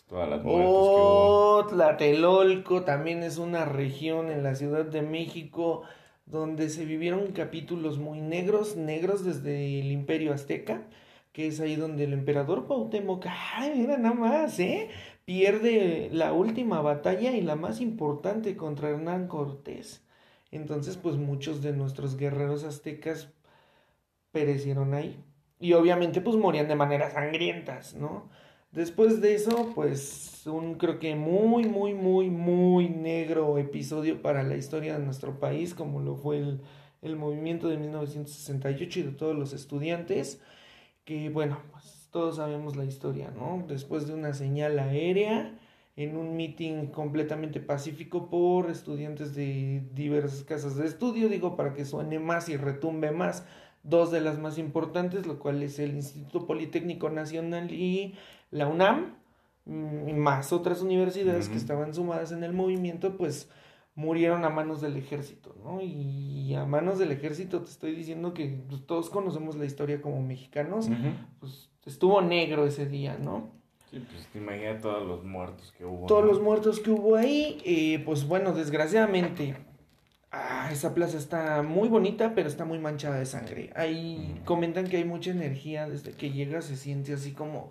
Todas 0.08 0.28
las 0.28 0.42
muertes 0.42 1.70
Tlatelolco 1.70 2.82
también 2.82 3.22
es 3.22 3.36
una 3.38 3.64
región 3.66 4.30
en 4.30 4.42
la 4.42 4.54
Ciudad 4.54 4.86
de 4.86 5.02
México 5.02 5.82
donde 6.24 6.70
se 6.70 6.84
vivieron 6.84 7.32
capítulos 7.32 7.98
muy 7.98 8.20
negros, 8.20 8.76
negros 8.76 9.24
desde 9.24 9.80
el 9.80 9.92
Imperio 9.92 10.32
Azteca, 10.32 10.82
que 11.32 11.46
es 11.46 11.60
ahí 11.60 11.76
donde 11.76 12.04
el 12.04 12.12
emperador 12.12 12.66
Cuauhtémoc, 12.66 13.26
ay, 13.28 13.72
mira 13.76 13.98
nada 13.98 14.14
más, 14.14 14.58
¿eh? 14.58 14.88
Pierde 15.24 16.08
la 16.12 16.32
última 16.32 16.80
batalla 16.80 17.32
y 17.32 17.42
la 17.42 17.54
más 17.54 17.80
importante 17.80 18.56
contra 18.56 18.90
Hernán 18.90 19.28
Cortés. 19.28 20.02
Entonces, 20.50 20.96
pues 20.96 21.16
muchos 21.16 21.62
de 21.62 21.72
nuestros 21.72 22.16
guerreros 22.16 22.64
aztecas 22.64 23.30
perecieron 24.32 24.94
ahí. 24.94 25.22
Y 25.60 25.74
obviamente, 25.74 26.20
pues 26.20 26.36
morían 26.36 26.68
de 26.68 26.76
maneras 26.76 27.12
sangrientas, 27.12 27.94
¿no? 27.94 28.28
Después 28.70 29.20
de 29.20 29.34
eso, 29.34 29.72
pues 29.74 30.46
un 30.46 30.74
creo 30.74 30.98
que 30.98 31.14
muy, 31.16 31.64
muy, 31.64 31.94
muy, 31.94 32.28
muy 32.30 32.88
negro 32.88 33.56
episodio 33.58 34.20
para 34.20 34.42
la 34.42 34.56
historia 34.56 34.98
de 34.98 35.04
nuestro 35.04 35.40
país, 35.40 35.74
como 35.74 36.00
lo 36.00 36.16
fue 36.16 36.38
el, 36.38 36.60
el 37.00 37.16
movimiento 37.16 37.68
de 37.68 37.78
1968 37.78 39.00
y 39.00 39.02
de 39.04 39.12
todos 39.12 39.36
los 39.36 39.52
estudiantes, 39.54 40.42
que 41.04 41.30
bueno, 41.30 41.58
pues 41.72 42.08
todos 42.12 42.36
sabemos 42.36 42.76
la 42.76 42.84
historia, 42.84 43.30
¿no? 43.30 43.64
Después 43.66 44.06
de 44.06 44.14
una 44.14 44.34
señal 44.34 44.78
aérea, 44.78 45.58
en 45.96 46.16
un 46.16 46.36
meeting 46.36 46.86
completamente 46.86 47.58
pacífico 47.60 48.30
por 48.30 48.70
estudiantes 48.70 49.34
de 49.34 49.82
diversas 49.94 50.44
casas 50.44 50.76
de 50.76 50.86
estudio, 50.86 51.28
digo, 51.28 51.56
para 51.56 51.74
que 51.74 51.84
suene 51.84 52.20
más 52.20 52.48
y 52.48 52.56
retumbe 52.56 53.10
más, 53.10 53.44
dos 53.82 54.12
de 54.12 54.20
las 54.20 54.38
más 54.38 54.58
importantes, 54.58 55.26
lo 55.26 55.40
cual 55.40 55.62
es 55.62 55.78
el 55.80 55.96
Instituto 55.96 56.46
Politécnico 56.46 57.10
Nacional 57.10 57.72
y 57.72 58.14
la 58.50 58.66
UNAM, 58.66 59.16
mm, 59.64 60.12
más 60.16 60.52
otras 60.52 60.82
universidades 60.82 61.48
que 61.48 61.56
estaban 61.56 61.94
sumadas 61.94 62.32
en 62.32 62.44
el 62.44 62.52
movimiento, 62.52 63.16
pues 63.16 63.50
murieron 63.98 64.44
a 64.44 64.48
manos 64.48 64.80
del 64.80 64.96
ejército, 64.96 65.56
¿no? 65.64 65.80
Y 65.80 66.54
a 66.54 66.64
manos 66.64 67.00
del 67.00 67.10
ejército 67.10 67.62
te 67.62 67.70
estoy 67.70 67.96
diciendo 67.96 68.32
que 68.32 68.62
pues, 68.68 68.86
todos 68.86 69.10
conocemos 69.10 69.56
la 69.56 69.64
historia 69.64 70.00
como 70.00 70.22
mexicanos, 70.22 70.88
pues 71.40 71.68
estuvo 71.84 72.22
negro 72.22 72.64
ese 72.64 72.86
día, 72.86 73.18
¿no? 73.18 73.50
Sí, 73.90 73.98
pues 74.08 74.28
te 74.28 74.38
imaginas 74.38 74.80
todos 74.82 75.04
los 75.04 75.24
muertos 75.24 75.74
que 75.76 75.84
hubo. 75.84 76.06
Todos 76.06 76.22
¿no? 76.22 76.28
los 76.28 76.40
muertos 76.40 76.78
que 76.78 76.92
hubo 76.92 77.16
ahí, 77.16 77.60
eh, 77.64 78.00
pues 78.04 78.28
bueno, 78.28 78.52
desgraciadamente, 78.52 79.56
ah, 80.30 80.68
esa 80.70 80.94
plaza 80.94 81.18
está 81.18 81.62
muy 81.62 81.88
bonita, 81.88 82.36
pero 82.36 82.48
está 82.48 82.64
muy 82.64 82.78
manchada 82.78 83.18
de 83.18 83.26
sangre. 83.26 83.70
Ahí 83.74 84.40
comentan 84.44 84.86
que 84.86 84.98
hay 84.98 85.04
mucha 85.04 85.32
energía, 85.32 85.88
desde 85.88 86.12
que 86.12 86.30
llega 86.30 86.62
se 86.62 86.76
siente 86.76 87.14
así 87.14 87.32
como... 87.32 87.70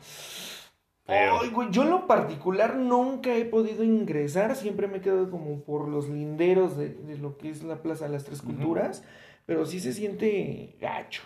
Ay, 1.08 1.50
güey, 1.52 1.70
yo 1.72 1.84
en 1.84 1.90
lo 1.90 2.06
particular 2.06 2.76
nunca 2.76 3.34
he 3.36 3.46
podido 3.46 3.84
ingresar, 3.84 4.56
siempre 4.56 4.88
me 4.88 4.98
he 4.98 5.02
quedado 5.02 5.32
como 5.32 5.62
por 5.62 5.88
los 5.88 6.10
linderos 6.10 6.76
de, 6.78 6.90
de 6.90 7.18
lo 7.18 7.38
que 7.38 7.50
es 7.50 7.64
la 7.64 7.82
Plaza 7.82 8.06
de 8.06 8.12
las 8.12 8.26
Tres. 8.26 8.42
Culturas, 8.42 9.04
pero 9.46 9.66
sí 9.66 9.80
se 9.80 9.94
siente 9.94 10.76
gacho. 10.82 11.24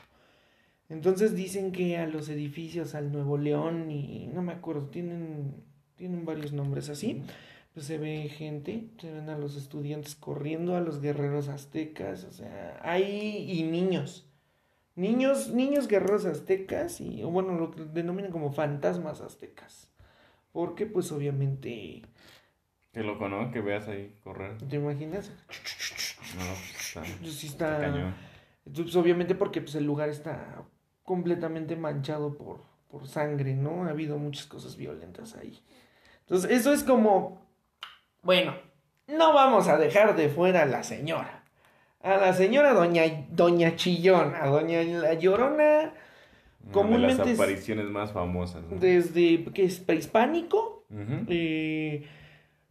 Entonces 0.88 1.36
dicen 1.36 1.72
que 1.72 1.98
a 1.98 2.06
los 2.06 2.30
edificios, 2.30 2.96
al 2.96 3.12
Nuevo 3.12 3.38
León 3.38 3.90
y 3.90 4.28
no 4.28 4.42
me 4.42 4.52
acuerdo, 4.52 4.90
tienen, 4.90 5.56
tienen 5.96 6.26
varios 6.26 6.52
nombres 6.52 6.90
así, 6.90 7.24
pues 7.74 7.86
se 7.86 7.98
ve 7.98 8.30
gente, 8.30 8.90
se 9.00 9.12
ven 9.12 9.30
a 9.30 9.38
los 9.38 9.56
estudiantes 9.56 10.16
corriendo, 10.16 10.76
a 10.76 10.82
los 10.82 11.02
guerreros 11.02 11.48
aztecas, 11.48 12.26
o 12.26 12.32
sea, 12.32 12.78
hay 12.84 13.50
y 13.50 13.64
niños. 13.64 14.31
Niños, 14.96 15.50
niños 15.50 15.88
guerreros 15.88 16.26
aztecas 16.26 17.00
y, 17.02 17.24
bueno, 17.24 17.54
lo 17.54 17.72
que 17.72 17.84
denominan 17.86 18.32
como 18.32 18.52
fantasmas 18.52 19.22
aztecas. 19.22 19.90
Porque, 20.52 20.86
pues, 20.86 21.12
obviamente, 21.12 22.04
Qué 22.94 23.04
loco, 23.04 23.30
¿no? 23.30 23.52
Que 23.52 23.62
veas 23.62 23.88
ahí 23.88 24.14
correr. 24.24 24.58
¿te 24.58 24.76
imaginas? 24.76 25.32
No, 26.38 26.44
pues, 26.44 26.88
está, 26.88 27.06
sí 27.24 27.48
está 27.48 27.76
está... 27.76 27.80
cañón. 27.80 28.16
Pues, 28.64 28.96
obviamente 28.96 29.34
porque 29.34 29.62
pues, 29.62 29.76
el 29.76 29.86
lugar 29.86 30.10
está 30.10 30.64
completamente 31.04 31.76
manchado 31.76 32.38
por, 32.38 32.64
por 32.90 33.08
sangre, 33.08 33.56
¿no? 33.56 33.86
Ha 33.86 33.90
habido 33.92 34.18
muchas 34.18 34.46
cosas 34.46 34.76
violentas 34.76 35.36
ahí. 35.36 35.58
Entonces, 36.22 36.52
eso 36.52 36.74
es 36.74 36.84
como... 36.84 37.50
Bueno, 38.24 38.56
no 39.08 39.34
vamos 39.34 39.68
a 39.68 39.78
dejar 39.78 40.16
de 40.16 40.30
fuera 40.30 40.64
a 40.64 40.66
la 40.66 40.84
señora. 40.84 41.41
A 42.04 42.18
la 42.18 42.34
señora 42.34 42.74
doña, 42.74 43.04
doña 43.30 43.76
Chillón, 43.76 44.34
a 44.36 44.48
doña 44.48 44.82
La 44.84 45.14
Llorona, 45.14 45.94
Una 46.64 46.72
Comúnmente 46.72 47.24
de 47.24 47.30
las 47.30 47.40
apariciones 47.40 47.86
más 47.86 48.12
famosas. 48.12 48.64
¿no? 48.64 48.78
desde 48.78 49.44
que 49.46 49.66
es 49.66 49.80
prehispánico. 49.80 50.84
Eh, 51.28 52.06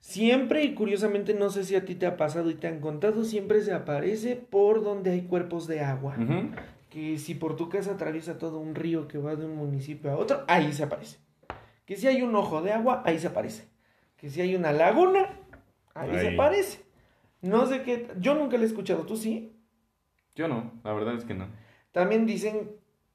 siempre, 0.00 0.64
y 0.64 0.74
curiosamente, 0.74 1.32
no 1.34 1.50
sé 1.50 1.64
si 1.64 1.76
a 1.76 1.84
ti 1.84 1.94
te 1.94 2.06
ha 2.06 2.16
pasado 2.16 2.50
y 2.50 2.54
te 2.54 2.66
han 2.66 2.80
contado, 2.80 3.24
siempre 3.24 3.62
se 3.62 3.72
aparece 3.72 4.36
por 4.36 4.82
donde 4.82 5.12
hay 5.12 5.22
cuerpos 5.22 5.66
de 5.66 5.80
agua. 5.80 6.16
Que 6.88 7.18
si 7.18 7.34
por 7.34 7.54
tu 7.54 7.68
casa 7.68 7.92
atraviesa 7.92 8.36
todo 8.36 8.58
un 8.58 8.74
río 8.74 9.06
que 9.06 9.18
va 9.18 9.36
de 9.36 9.44
un 9.44 9.54
municipio 9.54 10.10
a 10.10 10.16
otro, 10.16 10.42
ahí 10.48 10.72
se 10.72 10.82
aparece. 10.82 11.18
Que 11.86 11.96
si 11.96 12.08
hay 12.08 12.22
un 12.22 12.34
ojo 12.34 12.62
de 12.62 12.72
agua, 12.72 13.02
ahí 13.06 13.18
se 13.18 13.28
aparece. 13.28 13.68
Que 14.16 14.28
si 14.28 14.40
hay 14.40 14.56
una 14.56 14.72
laguna, 14.72 15.38
ahí, 15.94 16.18
se 16.18 16.34
aparece. 16.34 16.89
No 17.42 17.66
sé 17.66 17.82
qué, 17.82 18.08
yo 18.18 18.34
nunca 18.34 18.56
le 18.56 18.64
he 18.64 18.66
escuchado, 18.66 19.04
¿tú 19.04 19.16
sí? 19.16 19.52
Yo 20.34 20.48
no, 20.48 20.72
la 20.84 20.92
verdad 20.92 21.14
es 21.14 21.24
que 21.24 21.34
no. 21.34 21.46
También 21.92 22.26
dicen 22.26 22.70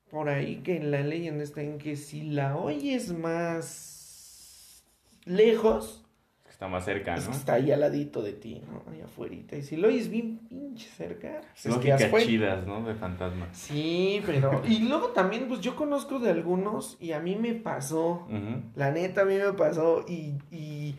por 0.09 0.29
ahí 0.29 0.57
que 0.57 0.79
la 0.79 1.01
leyenda 1.01 1.43
está 1.43 1.61
en 1.61 1.77
que 1.77 1.95
si 1.95 2.21
la 2.23 2.55
oyes 2.57 3.11
más 3.13 4.83
lejos, 5.25 6.05
Es 6.39 6.43
que 6.45 6.49
está 6.51 6.67
más 6.67 6.85
cerca, 6.85 7.15
¿no? 7.15 7.31
está 7.31 7.53
ahí 7.53 7.71
al 7.71 7.81
ladito 7.81 8.21
de 8.21 8.33
ti, 8.33 8.61
¿no? 8.71 8.83
Ahí 8.91 9.01
afuera. 9.01 9.35
Y 9.35 9.61
si 9.61 9.75
lo 9.77 9.87
oyes 9.87 10.09
bien 10.09 10.39
pinche 10.47 10.87
cerca, 10.89 11.41
pues 11.41 11.65
es 11.65 11.77
que 11.77 11.89
Lógicas 11.89 12.23
chidas, 12.23 12.67
¿no? 12.67 12.85
De 12.85 12.95
fantasmas. 12.95 13.49
Sí, 13.57 14.21
pero... 14.25 14.61
Y 14.67 14.79
luego 14.79 15.09
también, 15.09 15.47
pues 15.47 15.61
yo 15.61 15.75
conozco 15.75 16.19
de 16.19 16.31
algunos 16.31 16.97
y 16.99 17.11
a 17.11 17.19
mí 17.19 17.35
me 17.35 17.53
pasó. 17.53 18.27
La 18.75 18.91
neta, 18.91 19.21
a 19.21 19.25
mí 19.25 19.35
me 19.35 19.53
pasó 19.53 20.05
y... 20.07 20.35
y... 20.51 20.95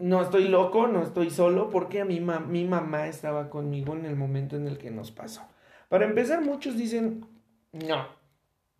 No 0.00 0.22
estoy 0.22 0.48
loco, 0.48 0.86
no 0.86 1.02
estoy 1.02 1.30
solo, 1.30 1.68
porque 1.70 2.00
a 2.00 2.04
mi, 2.04 2.20
ma- 2.20 2.40
mi 2.40 2.64
mamá 2.64 3.06
estaba 3.06 3.50
conmigo 3.50 3.94
en 3.94 4.06
el 4.06 4.16
momento 4.16 4.56
en 4.56 4.66
el 4.66 4.78
que 4.78 4.90
nos 4.90 5.10
pasó. 5.10 5.42
Para 5.88 6.06
empezar, 6.06 6.40
muchos 6.42 6.76
dicen, 6.76 7.26
no, 7.72 8.06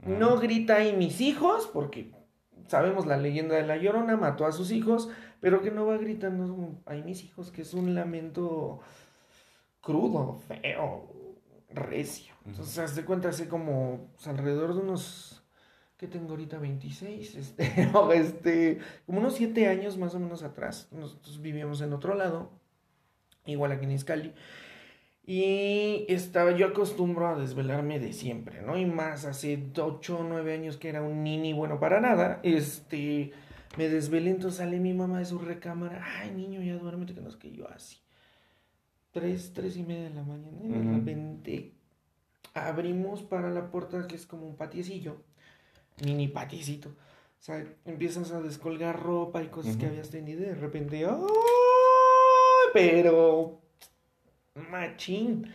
no 0.07 0.39
grita 0.39 0.77
ahí 0.77 0.95
mis 0.97 1.21
hijos, 1.21 1.69
porque 1.73 2.13
sabemos 2.69 3.07
la 3.07 3.17
leyenda 3.17 3.55
de 3.57 3.67
la 3.67 3.77
Llorona, 3.77 4.17
mató 4.17 4.47
a 4.47 4.53
sus 4.53 4.71
hijos, 4.71 5.09
pero 5.41 5.61
que 5.61 5.71
no 5.71 5.87
va 5.87 5.97
gritando 5.99 6.81
ahí 6.87 7.03
mis 7.03 7.25
hijos, 7.25 7.51
que 7.51 7.63
es 7.63 7.75
un 7.75 7.95
lamento 7.95 8.81
crudo, 9.81 10.39
feo, 10.47 11.09
recio. 11.69 12.35
Entonces, 12.47 12.79
haz 12.79 12.97
de 12.97 13.05
cuenta, 13.05 13.29
hace 13.29 13.49
como 13.49 14.09
alrededor 14.27 14.75
de 14.75 14.81
unos, 14.81 15.40
¿qué 16.01 16.09
tengo 16.09 16.31
ahorita? 16.31 16.59
26, 16.59 17.35
este, 17.35 17.87
no, 17.93 18.11
este, 18.11 18.79
como 19.05 19.19
unos 19.19 19.35
7 19.35 19.69
años 19.69 19.99
más 19.99 20.15
o 20.15 20.19
menos 20.19 20.43
atrás, 20.43 20.89
nosotros 20.93 21.43
vivíamos 21.43 21.83
en 21.83 21.93
otro 21.93 22.15
lado, 22.15 22.51
igual 23.45 23.73
aquí 23.73 23.85
en 23.85 23.93
Izcali, 23.93 24.33
y 25.27 26.07
estaba, 26.09 26.57
yo 26.57 26.69
acostumbro 26.69 27.29
a 27.29 27.39
desvelarme 27.39 28.01
de 28.01 28.15
siempre, 28.15 28.62
¿no? 28.62 28.79
Y 28.79 28.87
más 28.87 29.27
hace 29.27 29.62
8 29.79 30.19
o 30.19 30.25
9 30.25 30.55
años 30.55 30.79
que 30.79 30.89
era 30.89 31.03
un 31.03 31.23
nini 31.23 31.53
bueno 31.53 31.79
para 31.79 32.01
nada, 32.01 32.41
este, 32.45 33.33
me 33.77 33.91
desvelé, 33.91 34.31
entonces 34.31 34.57
sale 34.57 34.81
mi 34.81 34.95
mamá 34.95 35.19
de 35.19 35.27
su 35.27 35.39
recámara, 35.39 36.03
ay 36.19 36.31
niño, 36.31 36.62
ya 36.62 36.79
duérmete, 36.79 37.12
que 37.12 37.20
no 37.20 37.29
es 37.29 37.37
que 37.37 37.53
yo 37.53 37.69
así. 37.69 37.99
Tres, 39.11 39.53
tres 39.53 39.77
y 39.77 39.83
media 39.83 40.05
de 40.05 40.15
la 40.15 40.23
mañana, 40.23 40.57
y 40.65 40.69
de 40.69 40.83
repente 40.83 41.75
abrimos 42.55 43.23
para 43.23 43.51
la 43.51 43.70
puerta 43.70 44.07
que 44.07 44.17
es 44.17 44.25
como 44.25 44.47
un 44.47 44.57
patiecillo, 44.57 45.29
mini 46.05 46.29
patiecito. 46.29 46.89
O 46.91 47.43
sea, 47.43 47.65
empiezas 47.87 48.33
a 48.33 48.41
descolgar 48.43 49.03
ropa 49.03 49.43
y 49.43 49.47
cosas 49.49 49.77
que 49.77 49.87
habías 49.87 50.11
tenido 50.11 50.43
y 50.43 50.47
de 50.47 50.55
repente. 50.55 51.07
Pero 52.73 53.61
machín. 54.70 55.47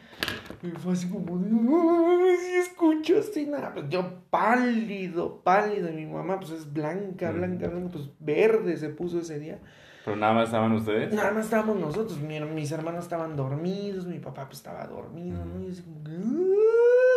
Y 0.63 0.67
fue 0.71 0.93
así 0.93 1.07
como 1.09 1.37
de, 1.37 1.49
"Ay, 1.49 2.37
si 2.37 2.55
escuchaste 2.57 3.45
nada. 3.45 3.73
Pues 3.73 3.87
yo 3.89 4.21
pálido, 4.29 5.41
pálido. 5.41 5.89
Y 5.89 5.93
mi 5.93 6.05
mamá, 6.07 6.39
pues 6.39 6.51
es 6.51 6.73
blanca, 6.73 7.31
blanca, 7.31 7.67
blanca, 7.67 7.89
pues 7.93 8.09
verde 8.19 8.77
se 8.77 8.89
puso 8.89 9.19
ese 9.19 9.39
día. 9.39 9.59
Pero 10.03 10.17
nada 10.17 10.33
más 10.33 10.45
estaban 10.45 10.71
ustedes. 10.73 11.13
Nada 11.13 11.31
más 11.31 11.45
estábamos 11.45 11.79
nosotros. 11.79 12.19
mi- 12.19 12.39
mis 12.39 12.71
hermanos 12.71 13.03
estaban 13.03 13.35
dormidos, 13.35 14.05
mi 14.05 14.19
papá 14.19 14.45
pues 14.45 14.57
estaba 14.57 14.85
dormido, 14.85 15.43
¿no? 15.45 15.63
Y 15.67 15.71
así 15.71 15.81
como, 15.81 16.01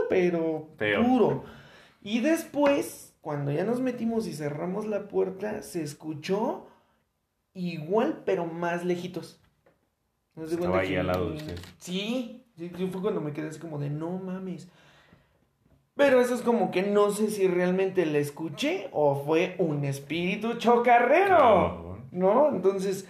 pero 0.08 0.68
Feo. 0.78 1.02
duro. 1.02 1.44
Y 2.02 2.20
después, 2.20 3.07
cuando 3.28 3.52
ya 3.52 3.62
nos 3.62 3.80
metimos 3.82 4.26
y 4.26 4.32
cerramos 4.32 4.86
la 4.86 5.06
puerta, 5.06 5.60
se 5.60 5.82
escuchó 5.82 6.66
igual, 7.52 8.22
pero 8.24 8.46
más 8.46 8.86
lejitos. 8.86 9.38
Haz 10.34 10.48
de 10.48 10.54
Estaba 10.54 10.78
ahí 10.78 10.88
que- 10.88 10.98
al 10.98 11.08
lado 11.08 11.28
de 11.28 11.36
ustedes. 11.36 11.60
Sí, 11.76 12.46
fue 12.90 13.02
cuando 13.02 13.20
me 13.20 13.34
quedé 13.34 13.48
así 13.48 13.58
como 13.60 13.78
de 13.78 13.90
no 13.90 14.12
mames. 14.12 14.70
Pero 15.94 16.22
eso 16.22 16.34
es 16.36 16.40
como 16.40 16.70
que 16.70 16.80
no 16.84 17.10
sé 17.10 17.28
si 17.28 17.46
realmente 17.48 18.06
la 18.06 18.16
escuché 18.16 18.88
o 18.92 19.22
fue 19.26 19.56
un 19.58 19.84
espíritu 19.84 20.54
chocarrero. 20.54 21.98
No. 22.10 22.48
¿No? 22.48 22.48
Entonces, 22.56 23.06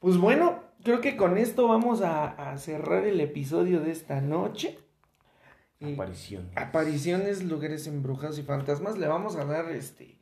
pues 0.00 0.16
bueno, 0.16 0.64
creo 0.82 1.00
que 1.00 1.16
con 1.16 1.38
esto 1.38 1.68
vamos 1.68 2.02
a, 2.02 2.50
a 2.50 2.58
cerrar 2.58 3.04
el 3.04 3.20
episodio 3.20 3.78
de 3.82 3.92
esta 3.92 4.20
noche. 4.20 4.80
Y 5.80 5.94
Aparición. 5.94 6.50
apariciones, 6.56 7.42
lugares 7.42 7.86
embrujados 7.86 8.38
y 8.38 8.42
fantasmas. 8.42 8.98
Le 8.98 9.06
vamos 9.06 9.36
a 9.36 9.44
dar 9.46 9.70
este 9.72 10.16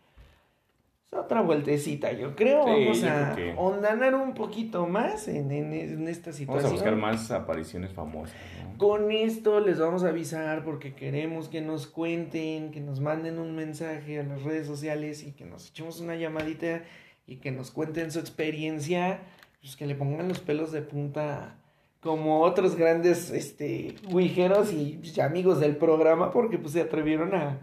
otra 1.11 1.41
vueltecita, 1.41 2.13
yo 2.13 2.37
creo. 2.37 2.65
Sí, 2.65 2.71
vamos 2.71 3.01
yo 3.01 3.09
a 3.11 3.33
creo 3.35 3.55
que- 3.55 3.55
hondanar 3.61 4.15
un 4.15 4.35
poquito 4.35 4.87
más 4.87 5.27
en, 5.27 5.51
en- 5.51 5.73
en 5.73 6.07
esta 6.07 6.31
Vamos 6.31 6.37
situación. 6.39 6.67
a 6.71 6.75
buscar 6.75 6.97
más 6.97 7.31
apariciones 7.31 7.93
famosas, 7.93 8.37
¿no? 8.63 8.79
Con 8.79 9.11
esto 9.11 9.59
les 9.61 9.79
vamos 9.81 10.05
a 10.05 10.09
avisar 10.11 10.65
porque 10.65 10.95
queremos 10.95 11.49
que 11.49 11.61
nos 11.61 11.87
cuenten, 11.87 12.71
que 12.71 12.81
nos 12.81 13.01
manden 13.01 13.39
un 13.39 13.57
mensaje 13.57 14.21
a 14.21 14.23
las 14.23 14.43
redes 14.43 14.67
sociales 14.67 15.25
y 15.25 15.33
que 15.33 15.45
nos 15.45 15.71
echemos 15.71 15.99
una 16.01 16.15
llamadita 16.15 16.83
y 17.27 17.37
que 17.37 17.51
nos 17.51 17.71
cuenten 17.73 18.13
su 18.13 18.21
experiencia, 18.21 19.21
pues 19.61 19.75
que 19.77 19.87
le 19.87 19.95
pongan 19.97 20.29
los 20.29 20.39
pelos 20.41 20.71
de 20.73 20.83
punta 20.83 21.58
como 22.01 22.43
otros 22.43 22.77
grandes 22.77 23.31
este 23.31 23.97
ouijeros 24.13 24.73
y 24.73 24.99
pues, 25.01 25.19
amigos 25.19 25.61
del 25.61 25.77
programa 25.77 26.31
porque 26.31 26.59
pues 26.59 26.73
se 26.73 26.81
atrevieron 26.81 27.35
a, 27.35 27.61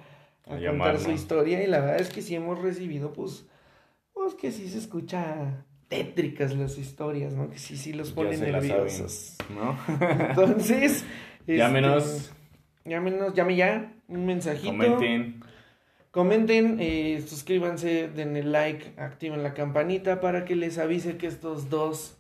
a 0.48 0.56
A 0.56 0.70
contar 0.70 1.00
su 1.00 1.12
historia 1.12 1.64
y 1.64 1.68
la 1.68 1.80
verdad 1.80 2.02
es 2.02 2.10
que 2.10 2.22
sí 2.22 2.36
hemos 2.36 2.62
recibido 2.62 3.14
pues 3.14 3.46
pues 4.14 4.34
que 4.34 4.52
sí 4.52 4.68
se 4.70 4.78
escucha 4.78 5.66
tétricas 5.88 6.56
las 6.56 6.78
historias, 6.78 7.34
¿no? 7.34 7.50
Que 7.50 7.60
sí 7.60 7.78
sí 7.78 7.94
los 7.94 8.12
ponen 8.12 8.40
nerviosos. 8.40 9.38
¿no? 9.50 9.78
Entonces, 10.00 11.06
este, 11.40 11.58
Llámenos, 11.58 12.32
Llámenos, 12.86 13.34
llame 13.34 13.56
ya. 13.56 13.94
Un 14.08 14.26
mensajito. 14.26 14.72
comenten. 14.72 15.42
Comenten, 16.12 16.78
eh, 16.80 17.22
suscríbanse, 17.28 18.08
denle 18.08 18.44
like, 18.44 18.94
activen 18.98 19.44
la 19.44 19.54
campanita 19.54 20.22
para 20.22 20.46
que 20.46 20.56
les 20.56 20.78
avise 20.78 21.18
que 21.18 21.28
estos 21.28 21.70
dos 21.70 22.18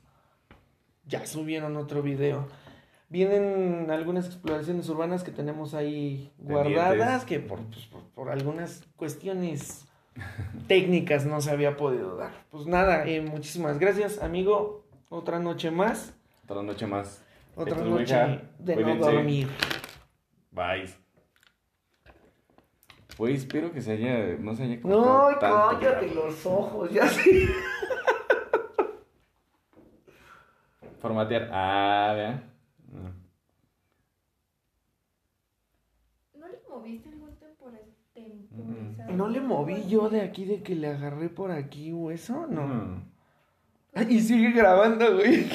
ya 1.08 1.25
subieron 1.25 1.75
otro 1.77 2.01
video. 2.01 2.48
Vienen 3.09 3.92
algunas 3.92 4.25
exploraciones 4.25 4.90
urbanas 4.90 5.24
que 5.24 5.32
tenemos 5.32 5.74
ahí 5.74 6.32
guardadas, 6.38 7.24
que 7.24 7.40
por, 7.40 7.59
pues, 7.66 7.85
por, 7.85 8.01
por 8.09 8.30
algunas 8.30 8.84
cuestiones 8.95 9.85
técnicas 10.67 11.25
no 11.25 11.40
se 11.42 11.51
había 11.51 11.77
podido 11.77 12.17
dar. 12.17 12.32
Pues 12.50 12.66
nada, 12.66 13.06
eh, 13.08 13.22
muchísimas 13.22 13.80
gracias, 13.80 14.22
amigo. 14.22 14.84
Otra 15.09 15.40
noche 15.40 15.72
más, 15.72 16.14
Otra 16.48 16.64
noche 16.64 16.88
más. 16.88 17.24
otra 17.56 17.77
noche 17.77 18.42
de 18.59 18.75
no 18.75 18.95
dormir. 18.95 19.48
Bye. 20.51 20.90
Pues 23.17 23.40
espero 23.40 23.72
que 23.72 23.82
se 23.82 23.93
haya, 23.93 24.35
no 24.40 24.53
se 24.56 24.64
haya 24.64 24.80
No, 24.84 25.30
cállate 25.40 26.14
los 26.14 26.45
ojos, 26.45 26.92
ya 26.92 27.08
sé. 27.08 27.48
Formatear. 31.06 31.50
Ah, 31.51 32.14
vea. 32.16 32.43
Ah. 32.95 33.11
¿No 36.34 36.48
le 36.48 36.59
moviste 36.67 37.09
algún 37.09 37.35
temporizador? 37.35 39.14
¿No 39.14 39.27
le 39.27 39.40
moví 39.40 39.88
yo 39.88 40.09
de 40.09 40.22
aquí 40.22 40.45
de 40.45 40.64
que 40.64 40.74
le 40.74 40.88
agarré 40.88 41.30
por 41.30 41.51
aquí 41.51 41.92
o 41.92 42.09
eso? 42.09 42.48
No. 42.48 42.64
Mm. 42.66 43.03
Ay, 43.93 44.08
y 44.09 44.19
sigue 44.19 44.50
grabando, 44.50 45.14
güey. 45.14 45.48